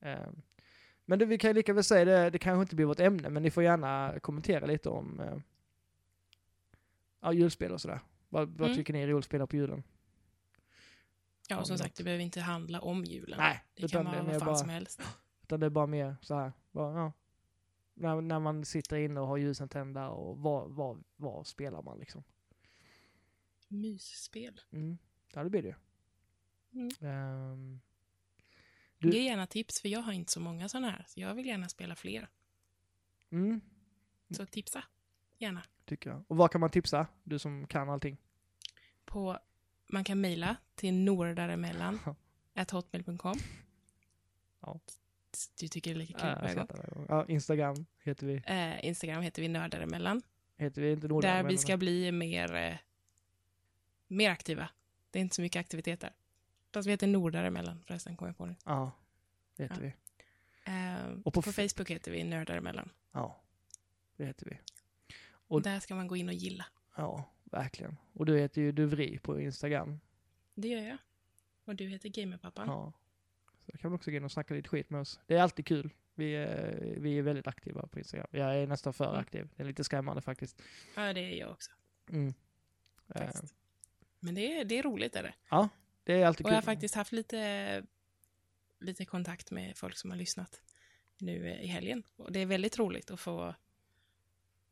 Eh, 0.01 0.29
men 1.05 1.19
det, 1.19 1.25
vi 1.25 1.37
kan 1.37 1.49
ju 1.49 1.53
lika 1.53 1.73
väl 1.73 1.83
säga 1.83 2.05
det, 2.05 2.29
det 2.29 2.39
kanske 2.39 2.61
inte 2.61 2.75
blir 2.75 2.85
vårt 2.85 2.99
ämne, 2.99 3.29
men 3.29 3.43
ni 3.43 3.51
får 3.51 3.63
gärna 3.63 4.19
kommentera 4.21 4.65
lite 4.65 4.89
om 4.89 5.19
eh, 5.19 5.37
ja, 7.21 7.33
julspel 7.33 7.71
och 7.71 7.81
sådär. 7.81 7.99
Vad, 8.29 8.49
vad 8.49 8.67
Mm. 8.67 8.77
tycker 8.77 8.93
ni 8.93 9.01
är 9.01 9.07
roligt 9.07 9.49
på 9.49 9.55
julen? 9.55 9.83
Ja, 11.49 11.59
och 11.59 11.67
som 11.67 11.77
sagt, 11.77 11.95
det 11.95 12.03
behöver 12.03 12.23
inte 12.23 12.41
handla 12.41 12.81
om 12.81 13.03
julen. 13.05 13.37
Nej, 13.37 13.63
det 13.75 13.87
kan 13.91 14.05
vara 14.05 14.23
vad 14.23 14.31
fan 14.37 14.45
bara- 14.45 14.55
som 14.55 14.69
helst. 14.69 15.01
Utan 15.43 15.59
det 15.59 15.65
är 15.65 15.69
bara 15.69 15.87
mer 15.87 16.15
så 16.21 16.35
här, 16.35 16.51
bara, 16.71 16.97
ja. 16.97 17.11
När, 17.93 18.21
när 18.21 18.39
man 18.39 18.65
sitter 18.65 18.97
inne 18.97 19.19
och 19.19 19.27
har 19.27 19.37
ljusen 19.37 19.69
tända 19.69 20.09
och 20.09 20.37
vad, 20.37 20.69
vad, 20.71 21.03
vad 21.15 21.47
spelar 21.47 21.81
man 21.81 21.99
liksom? 21.99 22.23
Mysspel. 23.67 24.61
Mm. 24.71 24.97
Ja, 25.33 25.43
det 25.43 25.49
blir 25.49 25.61
det 25.61 25.67
ju. 25.67 25.75
Mm. 26.81 26.89
Ehm, 27.01 27.81
Du- 28.97 29.09
Ge 29.09 29.19
gärna 29.23 29.47
tips, 29.47 29.81
för 29.81 29.89
jag 29.89 29.99
har 29.99 30.13
inte 30.13 30.31
så 30.31 30.39
många 30.39 30.69
sådana 30.69 30.89
här. 30.89 31.05
Så 31.07 31.19
jag 31.19 31.33
vill 31.35 31.45
gärna 31.45 31.69
spela 31.69 31.95
fler. 31.95 32.29
mm, 33.31 33.61
Så 34.29 34.45
tipsa 34.45 34.83
gärna. 35.37 35.63
tycker 35.85 36.09
jag. 36.09 36.23
Och 36.27 36.37
vad 36.37 36.51
kan 36.51 36.61
man 36.61 36.69
tipsa? 36.69 37.07
Du 37.23 37.39
som 37.39 37.67
kan 37.67 37.89
allting. 37.89 38.17
På, 39.05 39.39
man 39.87 40.03
kan 40.03 40.21
mejla 40.21 40.55
till 40.75 40.93
nordaremellan 40.93 41.99
hotmail.com. 42.71 43.37
Ja. 44.61 44.79
Du 45.59 45.67
tycker 45.67 45.91
det 45.91 45.95
är 45.95 45.99
lika 45.99 46.19
kul 46.19 46.29
Äh, 46.29 46.41
varje 46.41 46.55
gång. 46.55 47.05
ja, 47.09 47.25
Instagram 47.27 47.85
heter 48.03 48.27
vi. 48.27 48.43
Eh, 48.45 48.85
Instagram 48.85 49.21
heter 49.21 49.41
vi 49.41 49.47
nördaremellan. 49.47 50.21
Heter 50.57 50.81
vi 50.81 50.91
inte 50.91 51.07
Nordland, 51.07 51.35
Där 51.45 51.51
vi 51.51 51.57
ska 51.57 51.77
bli 51.77 52.11
mer, 52.11 52.55
eh, 52.55 52.75
mer 54.07 54.29
aktiva. 54.29 54.69
Det 55.11 55.19
är 55.19 55.21
inte 55.21 55.35
så 55.35 55.41
mycket 55.41 55.59
aktiviteter. 55.59 56.13
Fast 56.75 56.87
vi 56.87 56.91
heter 56.91 57.07
Nordaremellan 57.07 57.83
förresten, 57.87 58.15
kommer 58.17 58.29
jag 58.29 58.37
på 58.37 58.45
nu. 58.45 58.55
Ja, 58.65 58.91
det 59.55 59.63
heter 59.63 59.75
Ja. 59.83 59.91
vi. 60.65 60.71
Eh, 60.71 61.17
Och 61.23 61.33
på 61.33 61.41
på, 61.41 61.51
Facebook 61.51 61.89
heter 61.89 62.11
vi 62.11 62.23
Nördaremellan. 62.23 62.89
Ja, 63.11 63.41
det 64.17 64.25
heter 64.25 64.45
vi. 64.45 64.59
Och- 65.47 65.61
Där 65.61 65.79
ska 65.79 65.95
man 65.95 66.07
gå 66.07 66.15
in 66.15 66.27
och 66.27 66.33
gilla. 66.33 66.65
Ja, 66.95 67.23
verkligen. 67.43 67.97
Och 68.13 68.25
du 68.25 68.39
heter 68.39 68.61
ju 68.61 68.71
Duvri 68.71 69.19
på 69.19 69.39
Instagram. 69.41 69.99
Det 70.55 70.67
gör 70.67 70.81
jag. 70.81 70.97
Och 71.65 71.75
du 71.75 71.87
heter 71.87 72.09
Gamerpappan. 72.09 72.67
Ja. 72.67 72.93
Så 73.71 73.77
kan 73.77 73.91
man 73.91 73.95
också 73.95 74.11
gå 74.11 74.17
in 74.17 74.23
och 74.23 74.31
snacka 74.31 74.53
lite 74.53 74.69
skit 74.69 74.89
med 74.89 75.01
oss. 75.01 75.19
Det 75.27 75.35
är 75.35 75.41
alltid 75.41 75.65
kul. 75.65 75.89
Vi 76.15 76.35
är, 76.35 76.95
vi 76.97 77.17
är 77.17 77.21
väldigt 77.21 77.47
aktiva 77.47 77.87
på 77.87 77.99
Instagram. 77.99 78.27
Jag 78.31 78.55
är 78.55 78.67
nästan 78.67 78.93
för 78.93 79.05
Mm. 79.09 79.19
aktiv. 79.19 79.49
Det 79.55 79.63
är 79.63 79.67
lite 79.67 79.83
skrämmande 79.83 80.21
faktiskt. 80.21 80.61
Ja, 80.95 81.13
det 81.13 81.19
är 81.21 81.39
jag 81.39 81.51
också. 81.51 81.71
Mm. 82.09 82.33
Eh. 83.15 83.29
Men 84.19 84.35
det 84.35 84.59
är, 84.59 84.65
det 84.65 84.79
är 84.79 84.83
roligt 84.83 85.15
är 85.15 85.23
det. 85.23 85.33
ja, 85.49 85.69
det 86.05 86.21
är 86.21 86.25
alltid 86.25 86.45
Och 86.45 86.49
kul. 86.49 86.53
jag 86.53 86.57
har 86.57 86.65
faktiskt 86.65 86.95
haft 86.95 87.11
lite, 87.11 87.83
lite 88.79 89.05
kontakt 89.05 89.51
med 89.51 89.77
folk 89.77 89.97
som 89.97 90.09
har 90.09 90.17
lyssnat 90.17 90.61
nu 91.17 91.49
i 91.49 91.67
helgen. 91.67 92.03
Och 92.15 92.31
det 92.31 92.39
är 92.39 92.45
väldigt 92.45 92.79
roligt 92.79 93.11
att 93.11 93.19
få, 93.19 93.55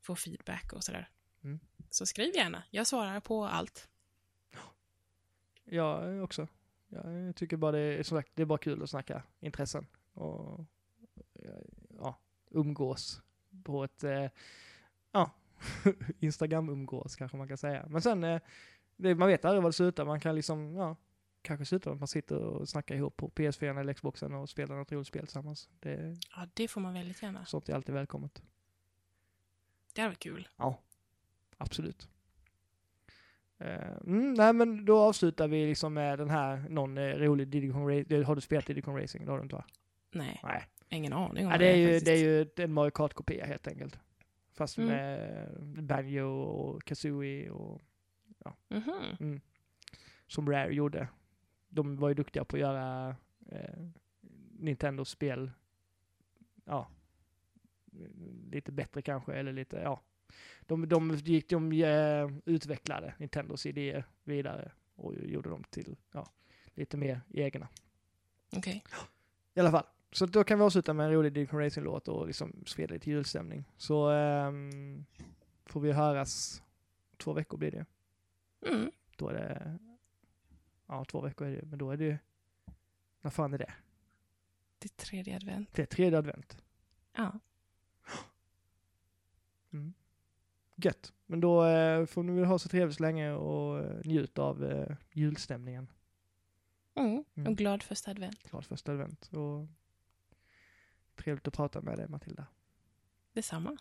få 0.01 0.15
feedback 0.15 0.73
och 0.73 0.83
sådär. 0.83 1.09
Mm. 1.43 1.59
Så 1.89 2.05
skriv 2.05 2.35
gärna. 2.35 2.63
Jag 2.69 2.87
svarar 2.87 3.19
på 3.19 3.45
allt. 3.45 3.89
Jag 5.63 6.23
också. 6.23 6.47
Jag 6.87 7.35
tycker 7.35 7.57
bara 7.57 7.71
det 7.71 7.79
är, 7.79 8.03
som 8.03 8.17
sagt, 8.17 8.31
det 8.35 8.41
är 8.41 8.45
bara 8.45 8.57
kul 8.57 8.83
att 8.83 8.89
snacka 8.89 9.23
intressen. 9.39 9.87
Och 10.13 10.65
ja, 11.99 12.19
umgås 12.49 13.21
på 13.63 13.83
ett, 13.83 14.03
eh, 14.03 14.29
ja, 15.11 15.31
Instagram-umgås 16.19 17.15
kanske 17.15 17.37
man 17.37 17.47
kan 17.47 17.57
säga. 17.57 17.85
Men 17.89 18.01
sen, 18.01 18.23
eh, 18.23 18.41
det, 18.95 19.15
man 19.15 19.27
vet 19.27 19.45
aldrig 19.45 19.63
vad 19.63 19.69
det 19.69 19.75
slutar. 19.75 20.05
Man 20.05 20.19
kan 20.19 20.35
liksom, 20.35 20.75
ja, 20.75 20.95
kanske 21.43 21.65
sluta 21.65 21.89
med 21.89 21.93
att 21.95 21.99
man 22.01 22.07
sitter 22.07 22.35
och 22.37 22.69
snackar 22.69 22.95
ihop 22.95 23.17
på 23.17 23.29
PS4 23.29 23.79
eller 23.79 23.93
Xboxen 23.93 24.33
och 24.33 24.49
spelar 24.49 24.75
något 24.75 24.91
roligt 24.91 25.07
spel 25.07 25.21
tillsammans. 25.25 25.69
Det, 25.79 26.17
Ja, 26.35 26.47
det 26.53 26.67
får 26.67 26.81
man 26.81 26.93
väldigt 26.93 27.21
gärna. 27.23 27.45
sånt 27.45 27.69
är 27.69 27.73
alltid 27.75 27.95
välkommet. 27.95 28.43
Det 29.93 30.01
hade 30.01 30.09
varit 30.11 30.19
kul. 30.19 30.47
Absolut. 31.57 32.09
Eh, 33.57 33.91
mm, 33.97 34.33
nej 34.33 34.53
men 34.53 34.85
då 34.85 34.99
avslutar 34.99 35.47
vi 35.47 35.65
liksom 35.67 35.93
med 35.93 36.19
den 36.19 36.29
här, 36.29 36.65
någon 36.69 36.97
eh, 36.97 37.03
rolig 37.15 37.47
Diddy 37.47 37.69
Racing. 37.69 38.23
Har 38.23 38.35
du 38.35 38.41
spelat 38.41 38.65
Diddy 38.65 38.81
Racing? 38.81 39.25
Det 39.25 39.31
har 39.31 39.37
du 39.37 39.43
inte 39.43 39.55
va? 39.55 39.65
Nej, 40.11 40.39
Nej. 40.43 40.63
ingen 40.89 41.13
aning 41.13 41.45
om 41.45 41.51
Ja, 41.51 41.57
det, 41.57 41.65
är 41.67 41.75
ju, 41.75 41.85
faktiskt. 41.85 42.05
det 42.05 42.11
är 42.11 42.17
ju 42.17 42.47
en 42.55 42.73
Mario 42.73 42.91
Kart-kopia 42.91 43.45
helt 43.45 43.67
enkelt. 43.67 43.99
Fast 44.51 44.77
Mm. 44.77 44.89
med 44.89 45.83
Banjo 45.83 46.27
och 46.41 46.83
Kazooie 46.83 47.49
och 47.49 47.81
Mhm. 48.69 48.93
mm, 49.19 49.41
som 50.27 50.49
Rare 50.51 50.73
gjorde. 50.73 51.07
De 51.73 51.95
var 51.97 52.09
ju 52.09 52.15
duktiga 52.15 52.45
på 52.45 52.55
att 52.55 52.59
göra 52.59 53.15
eh, 53.49 53.85
Nintendos 54.59 55.09
spel, 55.09 55.51
ja, 56.65 56.87
lite 58.51 58.71
bättre 58.71 59.01
kanske, 59.01 59.33
eller 59.33 59.53
lite, 59.53 59.77
ja. 59.77 60.01
De, 60.61 60.89
de, 60.89 61.15
gick, 61.15 61.49
de 61.49 61.71
eh, 61.71 62.29
utvecklade 62.45 63.13
Nintendos 63.17 63.65
idéer 63.65 64.05
vidare 64.23 64.71
och 64.95 65.15
gjorde 65.15 65.49
dem 65.49 65.63
till, 65.69 65.95
ja, 66.11 66.27
lite 66.73 66.97
mer 66.97 67.21
egna. 67.29 67.67
Okej. 68.55 68.83
I 69.53 69.59
alla 69.59 69.71
fall. 69.71 69.85
Så 70.11 70.25
då 70.25 70.43
kan 70.43 70.59
vi 70.59 70.65
avsluta 70.65 70.93
med 70.93 71.05
en 71.05 71.11
rolig 71.11 71.33
Diddy 71.33 71.47
Kong 71.47 71.59
Racing-låt 71.59 72.07
och 72.07 72.27
liksom 72.27 72.63
spela 72.65 72.93
lite 72.93 73.09
julstämning. 73.09 73.65
Så 73.77 74.09
ehm, 74.09 75.05
får 75.65 75.81
vi 75.81 75.91
höras, 75.91 76.63
två 77.17 77.33
veckor 77.33 77.57
blir 77.57 77.71
det. 77.71 77.85
Mm. 78.69 78.91
Då 79.17 79.29
är 79.29 79.33
det, 79.33 79.77
ja 80.87 81.05
två 81.05 81.21
veckor 81.21 81.47
är 81.47 81.51
det 81.55 81.65
men 81.65 81.79
då 81.79 81.91
är 81.91 81.97
det 81.97 82.05
ju, 82.05 82.17
när 83.21 83.31
fan 83.31 83.53
är 83.53 83.57
det? 83.57 83.73
Det 84.79 84.85
är 84.85 85.05
tredje 85.05 85.35
advent. 85.35 85.73
Det 85.73 85.81
är 85.81 85.85
tredje 85.85 86.19
advent. 86.19 86.63
Ja. 87.13 87.39
Mm. 89.73 89.93
Gött. 90.75 91.13
Men 91.25 91.39
då 91.39 91.65
eh, 91.65 92.05
får 92.05 92.23
ni 92.23 92.31
väl 92.31 92.45
ha 92.45 92.59
så 92.59 92.69
trevligt 92.69 92.97
så 92.97 93.03
länge 93.03 93.31
och 93.31 93.79
eh, 93.79 94.01
njut 94.05 94.37
av 94.37 94.63
eh, 94.63 94.95
julstämningen. 95.11 95.91
Mm. 96.95 97.23
Mm. 97.35 97.51
Och 97.51 97.57
glad 97.57 97.83
första 97.83 98.11
advent. 98.11 98.43
Glad 98.49 98.65
första 98.65 98.91
advent. 98.91 99.27
Och 99.33 99.67
trevligt 101.15 101.47
att 101.47 101.53
prata 101.53 101.81
med 101.81 101.97
dig 101.97 102.07
Matilda. 102.07 102.47
Detsamma. 103.33 103.77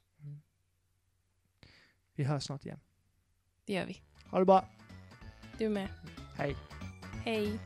Vi 2.15 2.25
hörs 2.25 2.45
snart 2.45 2.65
igen. 2.65 2.81
Det 3.65 3.73
gör 3.73 3.87
vi. 3.87 4.03
Ha 4.31 4.39
det 4.39 4.45
bra. 4.45 4.69
Du 5.59 5.69
med. 5.69 5.89
Hej. 6.37 6.57
Hej. 7.25 7.59